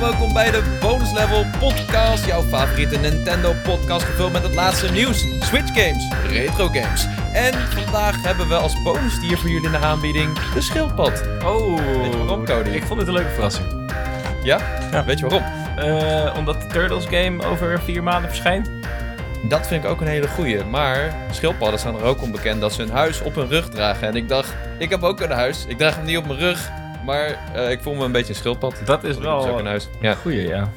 welkom 0.00 0.32
bij 0.32 0.50
de 0.50 0.78
Bonus 0.80 1.12
Level 1.12 1.44
Podcast. 1.58 2.26
Jouw 2.26 2.42
favoriete 2.42 2.98
Nintendo 2.98 3.54
podcast 3.64 4.04
gevuld 4.04 4.32
met 4.32 4.42
het 4.42 4.54
laatste 4.54 4.90
nieuws, 4.92 5.26
Switch 5.40 5.74
games, 5.74 6.08
retro 6.28 6.68
games. 6.68 7.06
En 7.32 7.54
vandaag 7.54 8.22
hebben 8.22 8.48
we 8.48 8.54
als 8.54 8.82
bonusdier 8.82 9.38
voor 9.38 9.48
jullie 9.50 9.66
in 9.66 9.72
de 9.72 9.78
aanbieding 9.78 10.38
de 10.54 10.60
schildpad. 10.60 11.22
Oh, 11.44 11.76
Weet 11.76 12.12
je 12.12 12.18
waarom, 12.18 12.44
Cody? 12.44 12.70
Ik 12.70 12.82
vond 12.82 12.98
het 12.98 13.08
een 13.08 13.14
leuke 13.14 13.30
verrassing. 13.30 13.66
Ja? 14.42 14.58
Ja. 14.90 15.04
Weet 15.04 15.18
je 15.18 15.28
waarom? 15.28 15.48
Eh, 15.76 16.34
omdat 16.36 16.60
de 16.60 16.66
Turtles 16.66 17.06
game 17.06 17.44
over 17.46 17.80
vier 17.80 18.02
maanden 18.02 18.30
verschijnt. 18.30 18.70
Dat 19.42 19.66
vind 19.66 19.84
ik 19.84 19.90
ook 19.90 20.00
een 20.00 20.06
hele 20.06 20.28
goeie. 20.28 20.64
Maar 20.64 21.14
schildpadden 21.30 21.78
staan 21.78 21.96
er 21.96 22.04
ook 22.04 22.22
onbekend 22.22 22.60
dat 22.60 22.72
ze 22.72 22.82
hun 22.82 22.90
huis 22.90 23.20
op 23.20 23.34
hun 23.34 23.48
rug 23.48 23.68
dragen. 23.68 24.08
En 24.08 24.16
ik 24.16 24.28
dacht, 24.28 24.54
ik 24.78 24.90
heb 24.90 25.02
ook 25.02 25.20
een 25.20 25.30
huis. 25.30 25.64
Ik 25.68 25.78
draag 25.78 25.96
hem 25.96 26.04
niet 26.04 26.18
op 26.18 26.26
mijn 26.26 26.38
rug. 26.38 26.70
Maar 27.04 27.54
eh, 27.54 27.70
ik 27.70 27.80
voel 27.80 27.94
me 27.94 28.04
een 28.04 28.12
beetje 28.12 28.28
een 28.28 28.38
schildpad. 28.38 28.82
Dat 28.84 29.04
is 29.04 29.16
dus 29.16 29.26
ook 29.26 29.44
wel 29.44 29.58
een 29.58 29.66
huis. 29.66 29.88
Ja. 30.00 30.14
goeie, 30.14 30.46
ja. 30.46 30.70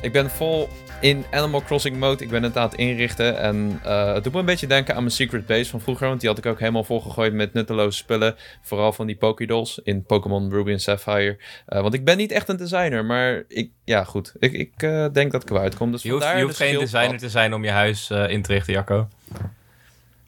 Ik 0.00 0.12
ben 0.12 0.30
vol 0.30 0.68
in 1.00 1.24
Animal 1.30 1.62
Crossing 1.62 1.96
mode. 1.96 2.24
Ik 2.24 2.30
ben 2.30 2.42
het 2.42 2.56
aan 2.56 2.68
het 2.68 2.78
inrichten. 2.78 3.38
En 3.38 3.80
eh, 3.82 4.14
het 4.14 4.24
doet 4.24 4.32
me 4.32 4.38
een 4.38 4.44
beetje 4.44 4.66
denken 4.66 4.94
aan 4.94 5.00
mijn 5.00 5.14
Secret 5.14 5.46
Base 5.46 5.70
van 5.70 5.80
vroeger. 5.80 6.08
Want 6.08 6.20
die 6.20 6.28
had 6.28 6.38
ik 6.38 6.46
ook 6.46 6.58
helemaal 6.58 6.84
volgegooid 6.84 7.32
met 7.32 7.52
nutteloze 7.52 7.98
spullen. 7.98 8.34
Vooral 8.62 8.92
van 8.92 9.06
die 9.06 9.16
Pokidolls 9.16 9.80
in 9.84 10.04
Pokémon 10.04 10.50
Ruby 10.50 10.70
en 10.70 10.80
Sapphire. 10.80 11.38
Eh, 11.66 11.80
want 11.80 11.94
ik 11.94 12.04
ben 12.04 12.16
niet 12.16 12.32
echt 12.32 12.48
een 12.48 12.56
designer. 12.56 13.04
Maar 13.04 13.44
ik, 13.48 13.70
ja 13.84 14.04
goed. 14.04 14.32
Ik, 14.38 14.52
ik 14.52 14.78
denk 15.12 15.32
dat 15.32 15.42
ik 15.42 15.50
eruit 15.50 15.76
kom. 15.76 15.92
Dus 15.92 16.02
Je 16.02 16.10
hoeft, 16.10 16.26
je 16.36 16.42
hoeft 16.42 16.58
de 16.58 16.64
geen 16.64 16.78
designer 16.78 17.18
te 17.18 17.30
zijn 17.30 17.54
om 17.54 17.64
je 17.64 17.70
huis 17.70 18.10
in 18.10 18.42
te 18.42 18.52
richten, 18.52 18.72
Jacco. 18.72 19.08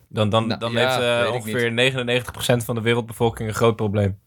Dan, 0.09 0.31
dan, 0.31 0.47
Nou, 0.47 0.61
dan 0.61 0.73
ja, 0.73 1.01
heeft 1.01 1.31
ongeveer 1.31 1.93
99% 2.61 2.65
van 2.65 2.75
de 2.75 2.81
wereldbevolking 2.81 3.49
een 3.49 3.55
groot 3.55 3.77
probleem. 3.77 4.19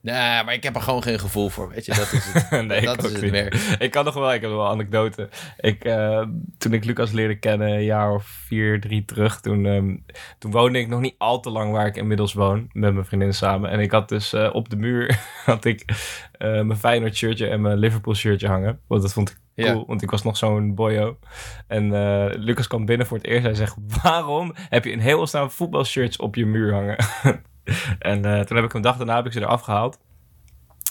Nee, 0.00 0.44
maar 0.44 0.54
ik 0.54 0.62
heb 0.62 0.74
er 0.74 0.82
gewoon 0.82 1.02
geen 1.02 1.18
gevoel 1.18 1.48
voor. 1.48 1.68
Weet 1.68 1.84
je, 1.84 1.94
dat 1.94 2.12
is 2.12 2.32
het. 2.32 2.50
nee, 2.66 2.80
dat 2.80 3.04
ik 3.04 3.10
is 3.10 3.20
het 3.20 3.30
meer. 3.30 3.76
Ik 3.78 3.90
kan 3.90 4.04
nog 4.04 4.14
wel, 4.14 4.32
ik 4.32 4.40
heb 4.40 4.50
nog 4.50 4.58
wel 4.58 4.66
een 4.66 4.72
anekdote. 4.72 5.28
Ik, 5.58 5.84
eh, 5.84 6.26
toen 6.58 6.72
ik 6.72 6.84
Lucas 6.84 7.12
leerde 7.12 7.38
kennen, 7.38 7.68
een 7.68 7.84
jaar 7.84 8.12
of 8.12 8.24
vier, 8.24 8.80
drie 8.80 9.04
terug, 9.04 9.40
toen, 9.40 9.66
ehm, 9.66 9.96
toen 10.38 10.50
woonde 10.50 10.78
ik 10.78 10.88
nog 10.88 11.00
niet 11.00 11.14
al 11.18 11.40
te 11.40 11.50
lang 11.50 11.72
waar 11.72 11.86
ik 11.86 11.96
inmiddels 11.96 12.32
woon, 12.32 12.68
met 12.72 12.92
mijn 12.92 13.06
vriendin 13.06 13.34
samen. 13.34 13.70
En 13.70 13.80
ik 13.80 13.90
had 13.90 14.08
dus 14.08 14.32
eh, 14.32 14.50
op 14.52 14.68
de 14.68 14.76
muur 14.76 15.20
had 15.44 15.64
ik, 15.64 15.84
eh, 16.32 16.48
mijn 16.48 16.76
Feyenoord 16.78 17.16
shirtje 17.16 17.48
en 17.48 17.60
mijn 17.60 17.78
Liverpool 17.78 18.14
shirtje 18.14 18.48
hangen. 18.48 18.80
Want 18.86 19.02
dat 19.02 19.12
vond 19.12 19.30
ik 19.30 19.36
cool, 19.64 19.86
want 19.86 20.02
ik 20.02 20.10
was 20.10 20.22
nog 20.22 20.36
zo'n 20.36 20.74
boyo. 20.74 21.18
En 21.66 21.90
Lucas 22.38 22.66
kwam 22.66 22.84
binnen 22.84 23.06
voor 23.06 23.16
het 23.16 23.26
eerst. 23.26 23.42
Hij 23.42 23.54
zegt, 23.54 23.76
waarom 24.02 24.54
heb 24.68 24.84
je 24.84 24.92
een 24.92 25.00
heel 25.00 25.26
snel 25.26 25.50
voetbalshirts 25.50 26.16
op 26.16 26.34
je 26.34 26.46
muur 26.46 26.72
hangen? 26.72 26.96
en 27.98 28.24
eh, 28.24 28.40
toen 28.40 28.56
heb 28.56 28.66
ik 28.66 28.74
een 28.74 28.80
dag 28.82 28.96
daarna 28.96 29.16
heb 29.16 29.26
ik 29.26 29.32
ze 29.32 29.40
eraf 29.40 29.60
gehaald. 29.60 29.98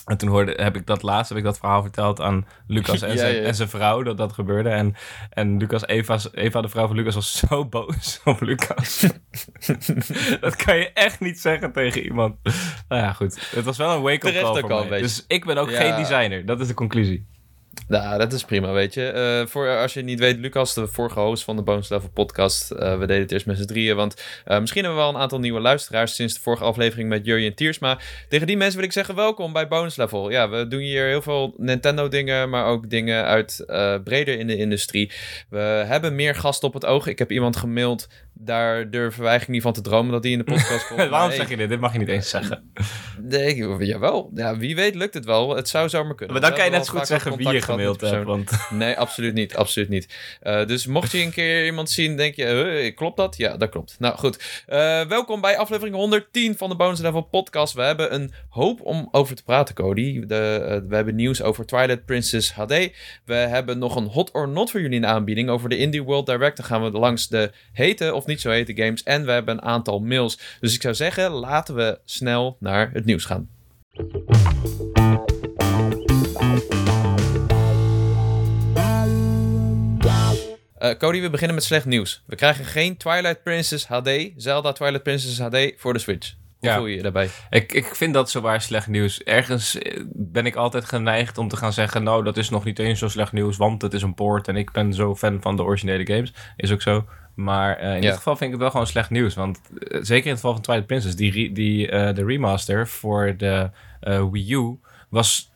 En 0.04 0.16
toen 0.16 0.28
hoorde, 0.28 0.52
heb 0.62 0.76
ik 0.76 0.86
dat 0.86 1.02
laatst, 1.02 1.28
heb 1.28 1.38
ik 1.38 1.44
dat 1.44 1.58
verhaal 1.58 1.82
verteld 1.82 2.20
aan 2.20 2.46
Lucas 2.66 3.02
en, 3.02 3.08
Ja, 3.12 3.16
zijn, 3.16 3.34
ja. 3.34 3.40
en 3.42 3.54
zijn 3.54 3.68
vrouw, 3.68 4.02
dat 4.02 4.16
dat 4.16 4.32
gebeurde. 4.32 4.68
En, 4.68 4.94
en 5.30 5.56
Lucas, 5.56 5.86
Eva's, 5.86 6.28
Eva, 6.32 6.60
de 6.60 6.68
vrouw 6.68 6.86
van 6.86 6.96
Lucas, 6.96 7.14
was 7.14 7.36
zo 7.38 7.64
boos 7.68 8.20
op 8.24 8.40
Lucas. 8.40 9.00
dat 10.40 10.56
kan 10.56 10.76
je 10.76 10.90
echt 10.94 11.20
niet 11.20 11.40
zeggen 11.40 11.72
tegen 11.72 12.02
iemand. 12.02 12.36
Nou 12.88 13.02
ja, 13.02 13.12
goed. 13.12 13.50
Het 13.54 13.64
was 13.64 13.76
wel 13.76 13.94
een 13.96 14.02
wake-up 14.02 14.42
call 14.42 14.60
voor 14.60 14.86
mij. 14.88 15.00
Dus 15.00 15.24
ik 15.26 15.44
ben 15.44 15.58
ook 15.58 15.70
Ja. 15.70 15.80
geen 15.80 15.96
designer. 15.96 16.46
Dat 16.46 16.60
is 16.60 16.66
de 16.66 16.74
conclusie. 16.74 17.26
Nou, 17.88 18.18
dat 18.18 18.32
is 18.32 18.44
prima, 18.44 18.72
weet 18.72 18.94
je. 18.94 19.06
Eh, 19.08 19.46
voor, 19.46 19.76
als 19.76 19.94
je 19.94 20.02
niet 20.02 20.18
weet, 20.18 20.38
Lucas, 20.38 20.74
de 20.74 20.86
vorige 20.86 21.20
host 21.20 21.44
van 21.44 21.56
de 21.56 21.62
Bonus 21.62 21.88
Level 21.88 22.08
podcast. 22.08 22.70
eh, 22.70 22.98
we 22.98 23.06
deden 23.06 23.22
het 23.22 23.32
eerst 23.32 23.46
met 23.46 23.56
z'n 23.56 23.64
drieën, 23.64 23.96
want 23.96 24.22
eh, 24.44 24.60
misschien 24.60 24.82
hebben 24.84 25.00
we 25.00 25.06
wel 25.06 25.14
een 25.14 25.20
aantal 25.22 25.38
nieuwe 25.38 25.60
luisteraars 25.60 26.14
sinds 26.14 26.34
de 26.34 26.40
vorige 26.40 26.64
aflevering 26.64 27.08
met 27.08 27.26
Jurjen 27.26 27.54
Tiersma. 27.54 27.98
Tegen 28.28 28.46
die 28.46 28.56
mensen 28.56 28.76
wil 28.76 28.86
ik 28.86 28.92
zeggen, 28.92 29.14
welkom 29.14 29.52
bij 29.52 29.68
Bonus 29.68 29.96
Level. 29.96 30.30
Ja, 30.30 30.48
we 30.48 30.68
doen 30.68 30.80
hier 30.80 31.06
heel 31.06 31.22
veel 31.22 31.54
Nintendo 31.56 32.08
dingen, 32.08 32.50
maar 32.50 32.66
ook 32.66 32.90
dingen 32.90 33.24
uit 33.24 33.64
breder 34.04 34.38
in 34.38 34.46
de 34.46 34.56
industrie. 34.56 35.12
We 35.48 35.58
hebben 35.86 36.14
meer 36.14 36.34
gasten 36.34 36.68
op 36.68 36.74
het 36.74 36.84
oog. 36.84 37.06
Ik 37.06 37.18
heb 37.18 37.32
iemand 37.32 37.56
gemaild, 37.56 38.08
daar 38.40 38.90
durven 38.90 39.20
wij 39.20 39.30
eigenlijk 39.30 39.48
niet 39.64 39.74
van 39.74 39.82
te 39.82 39.90
dromen 39.90 40.12
dat 40.12 40.22
die 40.22 40.32
in 40.32 40.38
de 40.38 40.44
podcast 40.44 40.86
komt. 40.86 41.08
Waarom 41.10 41.30
zeg 41.32 41.48
je 41.48 41.56
dit? 41.56 41.68
Dit 41.68 41.80
mag 41.80 41.92
je 41.92 41.98
niet 41.98 42.08
eens 42.08 42.28
zeggen. 42.30 42.72
Nee, 43.20 43.54
ik- 43.56 43.82
jawel. 43.86 44.30
Ja, 44.34 44.56
wie 44.56 44.74
weet 44.76 44.94
lukt 44.94 45.14
het 45.14 45.24
wel. 45.24 45.56
Het 45.56 45.68
zou 45.68 45.88
zomaar 45.88 46.14
kunnen. 46.14 46.40
Maar 46.40 46.48
dan 46.48 46.54
kan 46.58 46.64
je 46.64 46.70
net 46.70 46.86
zo 46.86 46.92
goed 46.98 47.06
zeggen 47.06 47.36
wie 47.36 47.48
je 47.52 47.62
gemaild 47.62 48.00
hebt. 48.00 48.24
Want 48.24 48.50
Nee, 48.70 48.96
absoluut 48.98 49.34
niet. 49.34 49.56
Absoluut 49.56 49.88
niet. 49.88 50.14
Eh, 50.40 50.66
dus 50.66 50.86
mocht 50.86 51.12
je 51.12 51.22
een 51.22 51.30
keer 51.32 51.64
iemand 51.64 51.90
zien, 51.90 52.16
denk 52.16 52.34
je, 52.34 52.44
"Huh, 52.46 52.96
klopt 52.96 53.16
dat? 53.16 53.36
Ja, 53.36 53.56
dat 53.56 53.68
klopt. 53.70 53.96
Nou 53.98 54.16
goed. 54.16 54.62
Eh, 54.66 55.06
welkom 55.06 55.40
bij 55.40 55.58
aflevering 55.58 55.94
110 55.96 56.56
van 56.56 56.68
de 56.68 56.76
Bonus 56.76 57.00
Level 57.00 57.22
podcast. 57.22 57.74
We 57.74 57.82
hebben 57.82 58.14
een 58.14 58.32
hoop 58.48 58.80
om 58.80 59.08
over 59.10 59.36
te 59.36 59.42
praten, 59.42 59.74
Cody. 59.74 60.26
De, 60.26 60.64
eh, 60.68 60.88
we 60.88 60.94
hebben 60.94 61.14
nieuws 61.14 61.42
over 61.42 61.66
Twilight 61.66 62.04
Princess 62.04 62.52
HD. 62.52 62.68
We 63.24 63.34
hebben 63.34 63.78
nog 63.78 63.96
een 63.96 64.06
hot 64.06 64.30
or 64.32 64.48
not 64.48 64.70
voor 64.70 64.80
jullie 64.80 64.96
in 64.98 65.06
aanbieding. 65.06 65.48
Over 65.48 65.68
de 65.68 65.76
Indie 65.76 66.02
World 66.02 66.26
Direct. 66.26 66.56
Dan 66.56 66.66
gaan 66.66 66.82
we 66.82 66.90
langs 66.90 67.28
de 67.28 67.50
hete 67.72 68.14
of 68.14 68.26
niet 68.28 68.40
zo 68.40 68.50
hete 68.50 68.76
games. 68.82 69.02
En 69.02 69.24
we 69.24 69.30
hebben 69.30 69.54
een 69.54 69.62
aantal 69.62 70.00
mails. 70.00 70.38
Dus 70.60 70.74
ik 70.74 70.82
zou 70.82 70.94
zeggen, 70.94 71.30
laten 71.30 71.74
we 71.74 71.98
snel 72.04 72.56
naar 72.60 72.90
het 72.92 73.04
nieuws 73.04 73.24
gaan. 73.24 73.48
Eh, 80.78 80.90
Cody, 80.96 81.20
we 81.20 81.30
beginnen 81.30 81.54
met 81.56 81.64
slecht 81.64 81.84
nieuws. 81.86 82.22
We 82.26 82.36
krijgen 82.36 82.64
geen 82.64 82.96
Twilight 82.96 83.42
Princess 83.42 83.86
HD, 83.86 84.10
Zelda 84.36 84.72
Twilight 84.72 85.02
Princess 85.02 85.38
HD 85.40 85.72
voor 85.76 85.92
de 85.92 85.98
Switch. 85.98 86.34
Hoe 86.58 86.68
Ja. 86.68 86.76
voel 86.76 86.86
je 86.86 86.96
je 86.96 87.02
daarbij? 87.02 87.28
ik, 87.50 87.72
ik 87.72 87.94
vind 87.94 88.14
dat 88.14 88.30
zowaar 88.30 88.60
slecht 88.60 88.86
nieuws. 88.86 89.22
Ergens 89.22 89.78
eh, 89.78 90.02
ben 90.12 90.46
ik 90.46 90.56
altijd 90.56 90.84
geneigd 90.84 91.38
om 91.38 91.48
te 91.48 91.56
gaan 91.56 91.72
zeggen... 91.72 92.02
nou, 92.02 92.24
dat 92.24 92.36
is 92.36 92.48
nog 92.50 92.64
niet 92.64 92.78
eens 92.78 92.98
zo 92.98 93.08
slecht 93.08 93.32
nieuws, 93.32 93.56
want 93.56 93.82
het 93.82 93.94
is 93.94 94.02
een 94.02 94.14
port... 94.14 94.48
en 94.48 94.56
ik 94.56 94.72
ben 94.72 94.92
zo 94.94 95.16
fan 95.16 95.40
van 95.40 95.56
de 95.56 95.62
originele 95.62 96.06
games. 96.06 96.32
Is 96.56 96.72
ook 96.72 96.82
zo. 96.82 97.04
Maar 97.38 97.76
eh, 97.76 97.88
in 97.88 97.94
Ja. 97.94 98.00
dit 98.00 98.16
geval 98.16 98.36
vind 98.36 98.44
ik 98.44 98.50
het 98.50 98.60
wel 98.60 98.70
gewoon 98.70 98.86
slecht 98.86 99.10
nieuws. 99.10 99.34
Want 99.34 99.60
eh, 99.78 99.98
zeker 100.02 100.24
in 100.24 100.30
het 100.30 100.40
geval 100.40 100.52
van 100.52 100.62
Twilight 100.62 100.86
Princess... 100.86 101.16
die, 101.16 101.52
die, 101.52 101.90
eh, 101.90 102.14
de 102.14 102.24
remaster 102.24 102.88
voor 102.88 103.34
de 103.36 103.70
Wii 104.32 104.52
U 104.54 104.78
was... 105.08 105.50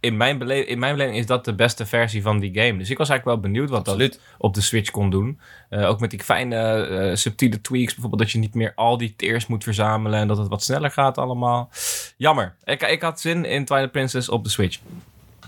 In 0.00 0.16
mijn, 0.16 0.38
bele- 0.38 0.54
in 0.66 0.78
mijn 0.78 0.92
beleving 0.96 1.18
is 1.18 1.26
dat 1.26 1.44
de 1.44 1.54
beste 1.54 1.86
versie 1.86 2.22
van 2.22 2.38
die 2.38 2.54
game. 2.54 2.78
Dus 2.78 2.90
ik 2.90 2.98
was 2.98 3.08
eigenlijk 3.08 3.24
wel 3.40 3.50
benieuwd 3.50 3.70
wat 3.70 3.84
dat 3.84 3.94
Absoluut. 3.94 4.20
op 4.38 4.54
de 4.54 4.60
Switch 4.60 4.90
kon 4.90 5.10
doen. 5.10 5.40
Ook 5.70 6.00
met 6.00 6.10
die 6.10 6.22
fijne 6.22 7.10
subtiele 7.14 7.60
tweaks. 7.60 7.92
Bijvoorbeeld 7.92 8.22
dat 8.22 8.30
je 8.30 8.38
niet 8.38 8.54
meer 8.54 8.72
al 8.74 8.96
die 8.96 9.14
tears 9.16 9.46
moet 9.46 9.64
verzamelen. 9.64 10.20
En 10.20 10.28
dat 10.28 10.38
het 10.38 10.48
wat 10.48 10.62
sneller 10.62 10.90
gaat 10.90 11.18
allemaal. 11.18 11.70
Jammer. 12.16 12.54
Ik, 12.64 12.82
ik 12.82 13.02
had 13.02 13.20
zin 13.20 13.44
in 13.44 13.64
Twilight 13.64 13.92
Princess 13.92 14.28
op 14.28 14.44
de 14.44 14.50
Switch. 14.50 14.78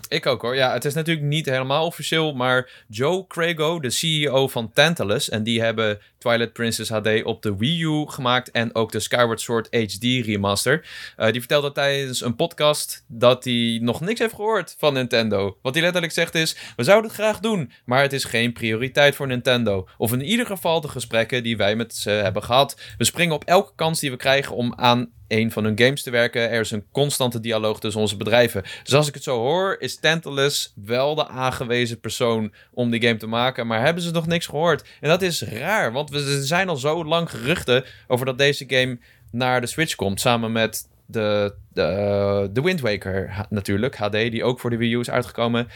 Ik 0.09 0.27
ook 0.27 0.43
hoor. 0.43 0.55
Ja, 0.55 0.73
het 0.73 0.85
is 0.85 0.95
natuurlijk 0.95 1.27
niet 1.27 1.47
helemaal 1.47 1.87
officieel, 1.87 2.35
maar 2.35 2.71
Joe 2.89 3.27
Crago, 3.27 3.81
de 3.81 3.91
CEO 3.91 4.49
van 4.49 4.73
Tantalus, 4.73 5.29
en 5.29 5.43
die 5.43 5.61
hebben 5.61 5.99
Twilight 6.19 6.53
Princess 6.53 6.91
HD 6.91 7.25
op 7.25 7.43
de 7.43 7.57
Wii 7.57 7.83
U 7.83 8.05
gemaakt 8.09 8.51
en 8.51 8.75
ook 8.75 8.93
de 8.93 9.01
Skyward 9.01 9.41
Sword 9.41 9.69
HD 9.71 10.03
remaster. 10.03 10.87
Eh, 11.17 11.31
die 11.31 11.41
vertelde 11.41 11.73
tijdens 11.73 12.21
een 12.21 12.37
podcast 12.37 13.05
dat 13.07 13.45
hij 13.45 13.79
nog 13.83 14.01
niks 14.01 14.21
heeft 14.21 14.35
gehoord 14.35 14.75
van 14.79 14.93
Nintendo. 14.93 15.59
Wat 15.63 15.75
hij 15.75 15.83
letterlijk 15.83 16.13
zegt 16.13 16.35
is, 16.35 16.57
we 16.77 16.85
zouden 16.85 17.11
het 17.11 17.21
graag 17.21 17.41
doen, 17.41 17.73
maar 17.85 18.03
het 18.03 18.13
is 18.13 18.25
geen 18.25 18.53
prioriteit 18.53 19.15
voor 19.15 19.27
Nintendo. 19.27 19.89
Of 19.97 20.13
in 20.13 20.23
ieder 20.23 20.47
geval 20.47 20.81
de 20.81 20.89
gesprekken 20.89 21.43
die 21.43 21.57
wij 21.57 21.77
met 21.77 21.95
ze 21.95 22.11
hebben 22.11 22.43
gehad. 22.43 22.81
We 22.99 23.05
springen 23.05 23.35
op 23.35 23.45
elke 23.45 23.73
kans 23.77 24.01
die 24.01 24.11
we 24.11 24.17
krijgen 24.17 24.57
om 24.57 24.75
aan 24.77 25.11
een 25.28 25.53
van 25.53 25.65
hun 25.65 25.78
games 25.78 26.03
te 26.03 26.11
werken. 26.11 26.50
Er 26.50 26.61
is 26.61 26.71
een 26.71 26.84
constante 26.93 27.41
dialoog 27.41 27.81
tussen 27.81 28.00
onze 28.00 28.16
bedrijven. 28.16 28.62
Dus 28.83 28.94
als 28.94 29.09
ik 29.09 29.15
het 29.15 29.22
zo 29.22 29.39
hoor, 29.39 29.77
is 29.78 30.00
Tantalus 30.00 30.72
wel 30.84 31.15
de 31.15 31.28
aangewezen 31.28 32.00
persoon 32.00 32.53
om 32.72 32.91
die 32.91 33.03
game 33.03 33.16
te 33.16 33.27
maken. 33.27 33.66
Maar 33.66 33.84
hebben 33.84 34.03
ze 34.03 34.11
nog 34.11 34.27
niks 34.27 34.47
gehoord? 34.47 34.84
En 35.01 35.09
dat 35.09 35.22
is 35.22 35.42
raar, 35.42 35.92
want 35.92 36.10
we 36.10 36.45
zijn 36.45 36.69
al 36.69 36.77
zo 36.77 37.04
lang 37.04 37.30
geruchten 37.30 37.84
over 38.07 38.27
dat 38.27 38.39
deze 38.39 38.65
game 38.69 38.98
naar 39.30 39.60
de 39.60 39.66
Switch 39.66 39.95
komt. 39.95 40.21
Samen 40.21 40.53
met 40.53 40.89
de, 41.07 41.54
de, 41.72 42.51
de 42.53 42.60
Wind 42.60 42.80
Waker 42.80 43.47
natuurlijk, 43.51 43.97
HD, 43.97 44.13
die 44.13 44.45
ook 44.45 44.60
voor 44.60 44.71
de 44.71 44.77
Wii 44.77 44.95
U 44.95 45.01
is 45.01 45.10
uitgekomen. 45.10 45.69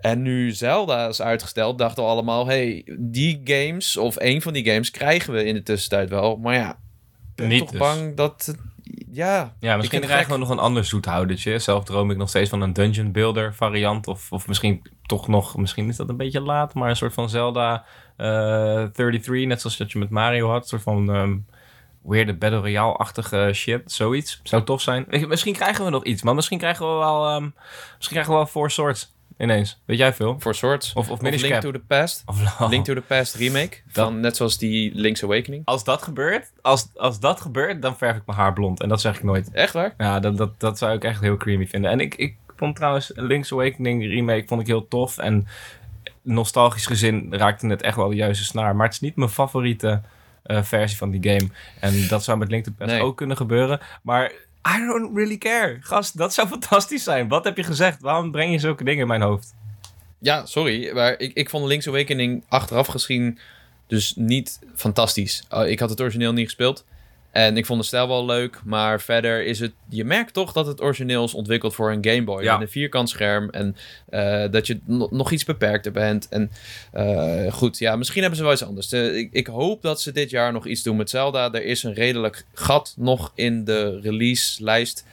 En 0.00 0.22
nu 0.22 0.50
Zelda 0.50 1.08
is 1.08 1.22
uitgesteld, 1.22 1.78
dachten 1.78 2.02
we 2.02 2.08
allemaal... 2.08 2.46
hey, 2.46 2.82
die 2.98 3.40
games, 3.44 3.96
of 3.96 4.16
één 4.16 4.42
van 4.42 4.52
die 4.52 4.70
games, 4.70 4.90
krijgen 4.90 5.32
we 5.32 5.44
in 5.44 5.54
de 5.54 5.62
tussentijd 5.62 6.08
wel. 6.08 6.36
Maar 6.36 6.54
ja, 6.54 6.78
ben 7.34 7.48
Niet 7.48 7.58
toch 7.58 7.70
dus. 7.70 7.78
bang 7.78 8.16
dat... 8.16 8.46
het- 8.46 8.58
Ja, 9.12 9.54
Ja, 9.60 9.76
misschien 9.76 9.98
het 10.00 10.08
krijgen 10.08 10.32
we 10.32 10.38
nog 10.38 10.48
een 10.48 10.58
ander 10.58 10.84
zoethoudertje. 10.84 11.58
Zelf 11.58 11.84
droom 11.84 12.10
ik 12.10 12.16
nog 12.16 12.28
steeds 12.28 12.50
van 12.50 12.60
een 12.60 12.72
dungeon 12.72 13.12
builder 13.12 13.54
variant. 13.54 14.06
Of, 14.06 14.32
of 14.32 14.48
misschien 14.48 14.82
toch 15.06 15.28
nog, 15.28 15.56
misschien 15.56 15.88
is 15.88 15.96
dat 15.96 16.08
een 16.08 16.16
beetje 16.16 16.40
laat, 16.40 16.74
maar 16.74 16.88
een 16.88 16.96
soort 16.96 17.14
van 17.14 17.28
Zelda 17.28 17.84
eh 18.16 18.84
33, 18.84 19.46
net 19.46 19.60
zoals 19.60 19.76
dat 19.76 19.92
je 19.92 19.98
met 19.98 20.10
Mario 20.10 20.48
had. 20.50 20.62
Een 20.62 20.68
soort 20.68 20.82
van 20.82 21.14
ehm 21.14 21.36
weird 22.02 22.38
Battle 22.38 22.58
Royale-achtige 22.60 23.50
shit, 23.54 23.92
zoiets. 23.92 24.40
Zou 24.42 24.64
tof 24.64 24.80
zijn. 24.80 25.04
Ik- 25.08 25.28
Misschien 25.34 25.54
krijgen 25.54 25.84
we 25.84 25.90
nog 25.90 26.04
iets, 26.04 26.22
maar 26.22 26.34
misschien 26.34 26.58
krijgen 26.58 26.86
we 26.92 26.98
wel, 26.98 27.28
ehm, 27.28 27.42
misschien 27.96 28.16
krijgen 28.16 28.30
we 28.32 28.36
wel 28.38 28.46
Four 28.46 28.70
Swords 28.70 29.14
ineens. 29.42 29.80
Weet 29.84 29.98
jij 29.98 30.12
veel? 30.12 30.36
voor 30.38 30.54
Swords. 30.54 30.92
Of, 30.92 31.10
of, 31.10 31.20
Link 31.20 31.60
to 31.60 31.70
the 31.70 31.78
Past. 31.78 32.22
Of 32.26 32.58
Link 32.70 32.84
to 32.84 32.94
the 32.94 33.00
Past 33.00 33.34
remake. 33.34 33.76
Van, 33.88 34.20
net 34.20 34.36
zoals 34.36 34.58
die 34.58 34.90
Link's 34.94 35.22
Awakening. 35.22 35.62
Als 35.64 35.84
dat 35.84 36.02
gebeurt, 36.02 36.52
als, 36.62 36.88
als 36.94 37.20
dat 37.20 37.40
gebeurt, 37.40 37.82
dan 37.82 37.96
verf 37.96 38.16
ik 38.16 38.22
mijn 38.26 38.38
haar 38.38 38.52
blond. 38.52 38.80
En 38.82 38.88
dat 38.88 39.00
zeg 39.00 39.16
ik 39.16 39.22
nooit. 39.22 39.50
Echt 39.52 39.72
waar? 39.72 39.94
Ja, 39.98 40.20
dat, 40.20 40.36
dat, 40.36 40.60
dat 40.60 40.78
zou 40.78 40.94
ik 40.94 41.04
echt 41.04 41.20
heel 41.20 41.36
creamy 41.36 41.66
vinden. 41.66 41.90
En 41.90 42.00
ik, 42.00 42.14
ik 42.14 42.36
vond 42.56 42.76
trouwens 42.76 43.12
Link's 43.14 43.52
Awakening 43.52 44.02
remake 44.06 44.44
vond 44.46 44.60
ik 44.60 44.66
heel 44.66 44.88
tof. 44.88 45.18
En 45.18 45.46
nostalgisch 46.22 46.86
gezin 46.86 47.26
raakte 47.30 47.66
het 47.66 47.82
echt 47.82 47.96
wel 47.96 48.08
de 48.08 48.14
juiste 48.14 48.44
snaar. 48.44 48.76
Maar 48.76 48.86
het 48.86 48.94
is 48.94 49.00
niet 49.00 49.16
mijn 49.16 49.30
favoriete 49.30 50.00
eh, 50.42 50.62
versie 50.62 50.98
van 50.98 51.10
die 51.10 51.30
game. 51.32 51.50
En 51.80 52.08
dat 52.08 52.24
zou 52.24 52.38
met 52.38 52.50
Link 52.50 52.64
to 52.64 52.70
the 52.70 52.76
Past 52.76 52.90
Nee. 52.90 53.02
ook 53.02 53.16
kunnen 53.16 53.36
gebeuren. 53.36 53.80
Maar 54.02 54.32
I 54.68 54.86
don't 54.86 55.14
really 55.14 55.38
care. 55.38 55.78
Gast, 55.80 56.16
dat 56.16 56.34
zou 56.34 56.48
fantastisch 56.58 57.02
zijn. 57.02 57.28
Wat 57.28 57.44
heb 57.44 57.56
je 57.56 57.62
gezegd? 57.62 58.00
Waarom 58.00 58.30
breng 58.30 58.52
je 58.52 58.58
zulke 58.58 58.84
dingen 58.84 59.00
in 59.00 59.06
mijn 59.06 59.22
hoofd? 59.22 59.54
Ja, 60.18 60.46
sorry, 60.46 60.94
maar 60.94 61.18
ik, 61.18 61.32
ik 61.34 61.50
vond 61.50 61.66
Link's 61.66 61.88
Awakening 61.88 62.44
achteraf 62.48 62.86
gezien 62.86 63.38
dus 63.86 64.12
niet 64.16 64.58
fantastisch. 64.74 65.44
Uh, 65.52 65.70
ik 65.70 65.78
had 65.78 65.90
het 65.90 66.00
origineel 66.00 66.32
niet 66.32 66.44
gespeeld. 66.44 66.84
En 67.32 67.56
ik 67.56 67.66
vond 67.66 67.80
de 67.80 67.86
stijl 67.86 68.08
wel 68.08 68.24
leuk, 68.24 68.60
maar 68.64 69.00
verder 69.00 69.44
is 69.44 69.60
het... 69.60 69.72
Je 69.88 70.04
merkt 70.04 70.32
toch 70.32 70.52
dat 70.52 70.66
het 70.66 70.80
origineel 70.82 71.24
is 71.24 71.34
ontwikkeld 71.34 71.74
voor 71.74 71.92
een 71.92 72.04
Game 72.04 72.24
Boy. 72.24 72.42
Ja. 72.42 72.52
Met 72.52 72.66
een 72.66 72.72
vierkant 72.72 73.08
scherm 73.08 73.50
en 73.50 73.76
eh, 74.08 74.44
dat 74.50 74.66
je 74.66 74.80
no- 74.84 75.08
nog 75.10 75.30
iets 75.30 75.44
beperkter 75.44 75.92
bent. 75.92 76.28
En 76.28 76.50
eh, 76.92 77.52
goed, 77.52 77.78
ja, 77.78 77.96
misschien 77.96 78.20
hebben 78.20 78.38
ze 78.38 78.44
wel 78.44 78.52
iets 78.52 78.64
anders. 78.64 78.92
Ik, 78.92 79.28
ik 79.32 79.46
hoop 79.46 79.82
dat 79.82 80.00
ze 80.00 80.12
dit 80.12 80.30
jaar 80.30 80.52
nog 80.52 80.66
iets 80.66 80.82
doen 80.82 80.96
met 80.96 81.10
Zelda. 81.10 81.52
Er 81.52 81.64
is 81.64 81.82
een 81.82 81.94
redelijk 81.94 82.44
gat 82.54 82.94
nog 82.96 83.32
in 83.34 83.64
de 83.64 84.00
release-lijst. 84.00 85.04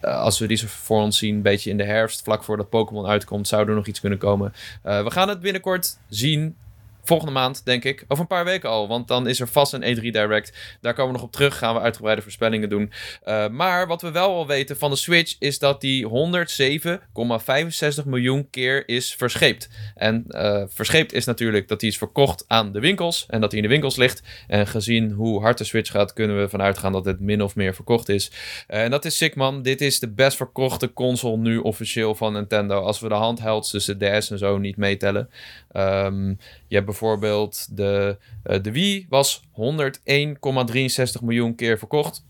Eh, 0.00 0.20
als 0.20 0.38
we 0.38 0.46
die 0.46 0.56
zo 0.56 0.66
voor 0.68 1.00
ons 1.00 1.18
zien, 1.18 1.34
een 1.34 1.42
beetje 1.42 1.70
in 1.70 1.76
de 1.76 1.84
herfst, 1.84 2.22
vlak 2.22 2.44
voordat 2.44 2.70
Pokémon 2.70 3.06
uitkomt, 3.06 3.48
zou 3.48 3.68
er 3.68 3.74
nog 3.74 3.86
iets 3.86 4.00
kunnen 4.00 4.18
komen. 4.18 4.52
We 4.82 5.10
gaan 5.10 5.28
het 5.28 5.40
binnenkort 5.40 5.98
zien. 6.08 6.56
Volgende 7.06 7.32
maand, 7.32 7.64
denk 7.64 7.84
ik. 7.84 8.04
Over 8.08 8.22
een 8.22 8.28
paar 8.28 8.44
weken 8.44 8.68
al. 8.68 8.88
Want 8.88 9.08
dan 9.08 9.28
is 9.28 9.40
er 9.40 9.48
vast 9.48 9.72
een 9.72 9.96
E3 9.96 10.00
Direct. 10.00 10.52
Daar 10.80 10.94
komen 10.94 11.12
we 11.12 11.18
nog 11.18 11.26
op 11.26 11.32
terug. 11.32 11.58
Gaan 11.58 11.74
we 11.74 11.80
uitgebreide 11.80 12.22
voorspellingen 12.22 12.68
doen. 12.68 12.92
Uh, 13.24 13.48
maar 13.48 13.86
wat 13.86 14.02
we 14.02 14.10
wel 14.10 14.28
al 14.28 14.46
weten 14.46 14.76
van 14.76 14.90
de 14.90 14.96
Switch. 14.96 15.36
Is 15.38 15.58
dat 15.58 15.80
die 15.80 16.08
107,65 16.08 18.04
miljoen 18.04 18.50
keer 18.50 18.88
is 18.88 19.14
verscheept. 19.14 19.68
En 19.94 20.24
uh, 20.28 20.62
verscheept 20.68 21.12
is 21.12 21.24
natuurlijk 21.24 21.68
dat 21.68 21.80
die 21.80 21.88
is 21.90 21.98
verkocht 21.98 22.44
aan 22.46 22.72
de 22.72 22.80
winkels. 22.80 23.26
En 23.28 23.40
dat 23.40 23.50
die 23.50 23.58
in 23.58 23.64
de 23.64 23.72
winkels 23.72 23.96
ligt. 23.96 24.22
En 24.46 24.66
gezien 24.66 25.10
hoe 25.10 25.40
hard 25.40 25.58
de 25.58 25.64
Switch 25.64 25.90
gaat. 25.90 26.12
Kunnen 26.12 26.40
we 26.40 26.48
vanuit 26.48 26.78
gaan 26.78 26.92
dat 26.92 27.04
het 27.04 27.20
min 27.20 27.42
of 27.42 27.56
meer 27.56 27.74
verkocht 27.74 28.08
is. 28.08 28.30
En 28.66 28.90
dat 28.90 29.04
is 29.04 29.16
sick 29.16 29.34
man. 29.34 29.62
Dit 29.62 29.80
is 29.80 29.98
de 29.98 30.08
best 30.08 30.36
verkochte 30.36 30.92
console 30.92 31.36
nu 31.36 31.58
officieel 31.58 32.14
van 32.14 32.32
Nintendo. 32.32 32.80
Als 32.80 33.00
we 33.00 33.08
de 33.08 33.14
handhelds, 33.14 33.70
dus 33.70 33.84
de 33.84 33.96
DS 33.96 34.30
en 34.30 34.38
zo 34.38 34.58
niet 34.58 34.76
meetellen. 34.76 35.30
Um, 35.72 36.38
je 36.68 36.74
hebt 36.74 36.86
bijvoorbeeld 36.98 37.76
de, 37.76 38.18
uh, 38.44 38.56
de 38.62 38.72
Wii 38.72 39.06
was 39.08 39.42
101,63 39.50 41.22
miljoen 41.22 41.54
keer 41.54 41.78
verkocht. 41.78 42.24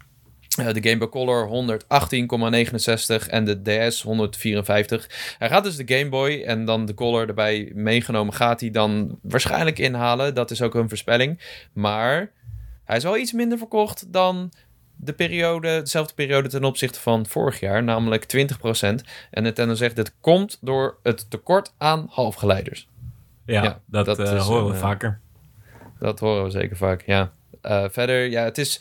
Uh, 0.61 0.73
de 0.73 0.89
Game 0.89 0.99
Boy 0.99 1.09
Color 1.09 1.49
118,69 3.25 3.29
en 3.29 3.45
de 3.45 3.63
DS 3.63 4.03
154. 4.03 5.35
Hij 5.39 5.49
gaat 5.49 5.65
dus 5.65 5.77
de 5.77 5.97
Game 5.97 6.09
Boy 6.09 6.43
en 6.43 6.65
dan 6.65 6.87
de 6.87 6.95
Color 6.95 7.29
erbij 7.29 7.71
meegenomen. 7.75 8.35
Gaat 8.35 8.61
hij 8.61 8.71
dan 8.71 9.19
waarschijnlijk 9.23 9.79
inhalen. 9.79 10.35
Dat 10.35 10.51
is 10.51 10.63
ook 10.63 10.75
een 10.75 10.89
voorspelling. 10.89 11.41
Maar 11.73 12.31
hij 12.85 12.97
is 12.97 13.03
wel 13.03 13.17
iets 13.17 13.33
minder 13.33 13.59
verkocht 13.59 14.13
dan 14.13 14.53
de 14.97 15.13
periode, 15.13 15.81
dezelfde 15.81 16.15
periode 16.15 16.49
ten 16.49 16.65
opzichte 16.65 17.01
van 17.01 17.27
vorig 17.27 17.61
jaar, 17.61 17.83
namelijk 17.83 18.25
20%. 18.25 18.39
En 19.31 19.43
Nintendo 19.43 19.75
zegt 19.75 19.97
dit 19.97 20.15
komt 20.21 20.59
door 20.61 20.99
het 21.03 21.31
tekort 21.31 21.73
aan 21.79 22.07
halfgeleiders. 22.11 22.89
Ja, 23.47 23.63
ja 23.63 23.81
dat, 23.87 24.07
dat 24.07 24.19
uh, 24.19 24.47
horen 24.47 24.67
we 24.67 24.73
een, 24.73 24.79
vaker. 24.79 25.21
Dat 25.99 26.21
horen 26.21 26.45
we 26.45 26.51
zeker 26.51 26.77
vaak, 26.77 27.03
ja. 27.07 27.33
Uh, 27.63 27.85
verder, 27.91 28.31
ja, 28.31 28.45
het 28.45 28.59
is, 28.59 28.81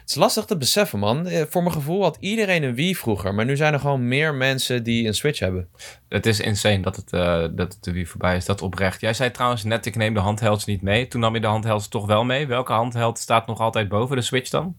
het 0.00 0.10
is 0.10 0.14
lastig 0.14 0.44
te 0.44 0.56
beseffen, 0.56 0.98
man. 0.98 1.26
Eh, 1.26 1.42
Voor 1.48 1.62
mijn 1.62 1.74
gevoel 1.74 2.02
had 2.02 2.16
iedereen 2.20 2.62
een 2.62 2.74
Wii 2.74 2.96
vroeger, 2.96 3.34
maar 3.34 3.44
nu 3.44 3.56
zijn 3.56 3.72
er 3.72 3.80
gewoon 3.80 4.08
meer 4.08 4.34
mensen 4.34 4.82
die 4.82 5.06
een 5.06 5.14
Switch 5.14 5.38
hebben. 5.38 5.68
Het 6.08 6.26
is 6.26 6.40
insane 6.40 6.80
dat 6.80 6.96
het, 6.96 7.12
uh, 7.12 7.46
dat 7.50 7.72
het 7.72 7.84
de 7.84 7.92
Wii 7.92 8.06
voorbij 8.06 8.36
is, 8.36 8.44
dat 8.44 8.62
oprecht. 8.62 9.00
Jij 9.00 9.14
zei 9.14 9.30
trouwens 9.30 9.64
net, 9.64 9.86
ik 9.86 9.96
neem 9.96 10.14
de 10.14 10.20
handhelds 10.20 10.64
niet 10.64 10.82
mee. 10.82 11.08
Toen 11.08 11.20
nam 11.20 11.34
je 11.34 11.40
de 11.40 11.46
handhelds 11.46 11.88
toch 11.88 12.06
wel 12.06 12.24
mee. 12.24 12.46
Welke 12.46 12.72
handheld 12.72 13.18
staat 13.18 13.46
nog 13.46 13.60
altijd 13.60 13.88
boven 13.88 14.16
de 14.16 14.22
Switch 14.22 14.50
dan? 14.50 14.76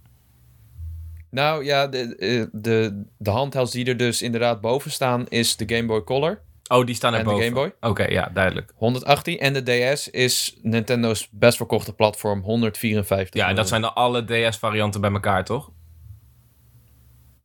Nou 1.29 1.65
ja, 1.65 1.87
de, 1.87 2.49
de, 2.51 3.03
de 3.17 3.29
handhelds 3.29 3.71
die 3.71 3.85
er 3.85 3.97
dus 3.97 4.21
inderdaad 4.21 4.61
boven 4.61 4.91
staan 4.91 5.27
is 5.27 5.55
de 5.55 5.75
Game 5.75 5.85
Boy 5.87 6.03
Color. 6.03 6.41
Oh, 6.67 6.85
die 6.85 6.95
staan 6.95 7.13
er 7.13 7.19
en 7.19 7.25
boven. 7.25 7.39
de 7.39 7.45
Game 7.45 7.55
Boy. 7.55 7.73
Oké, 7.75 7.87
okay, 7.87 8.11
ja, 8.11 8.29
duidelijk. 8.33 8.71
118 8.75 9.39
en 9.39 9.53
de 9.53 9.93
DS 9.93 10.09
is 10.09 10.57
Nintendo's 10.61 11.29
best 11.31 11.57
verkochte 11.57 11.93
platform, 11.93 12.41
154. 12.41 13.41
Ja, 13.41 13.49
en 13.49 13.55
dat 13.55 13.67
zijn 13.67 13.81
dan 13.81 13.95
alle 13.95 14.25
DS-varianten 14.25 15.01
bij 15.01 15.11
elkaar, 15.11 15.45
toch? 15.45 15.71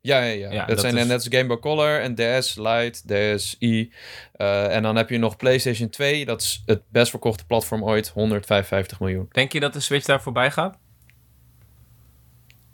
Ja, 0.03 0.23
ja, 0.23 0.33
ja. 0.33 0.53
ja 0.53 0.59
dat, 0.59 0.69
dat, 0.69 0.81
zijn 0.81 0.97
is... 0.97 1.07
net 1.07 1.13
als 1.13 1.27
Game 1.29 1.47
Boy 1.47 1.59
Color 1.59 2.01
en 2.01 2.15
DS 2.15 2.57
Lite, 2.57 3.01
DSi. 3.07 3.93
Uh, 4.37 4.75
en 4.75 4.83
dan 4.83 4.97
heb 4.97 5.11
je 5.11 5.19
nog 5.19 5.37
PlayStation 5.37 5.89
2. 5.89 6.25
Dat 6.25 6.41
is 6.41 6.63
het 6.67 6.83
best 6.89 7.11
verkochte 7.11 7.47
platform 7.47 7.85
ooit, 7.85 8.09
155 8.09 9.01
miljoen. 9.01 9.29
Denk 9.33 9.53
je 9.53 9.61
dat 9.61 9.73
de 9.73 9.81
Switch 9.81 10.07
daar 10.07 10.23
voorbij 10.23 10.51
gaat? 10.51 10.79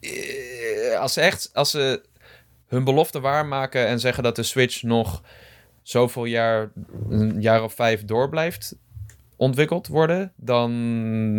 Uh, 0.00 0.98
als 0.98 1.12
ze 1.12 1.20
echt, 1.20 1.50
als 1.52 1.70
ze 1.70 2.02
hun 2.66 2.84
belofte 2.84 3.20
waarmaken 3.20 3.86
en 3.86 4.00
zeggen 4.00 4.22
dat 4.22 4.36
de 4.36 4.42
Switch 4.42 4.82
nog 4.82 5.22
zoveel 5.88 6.24
jaar, 6.24 6.70
een 7.08 7.40
jaar 7.40 7.62
of 7.62 7.74
vijf 7.74 8.04
door 8.04 8.28
blijft 8.28 8.76
ontwikkeld 9.36 9.86
worden, 9.86 10.32
dan 10.36 10.72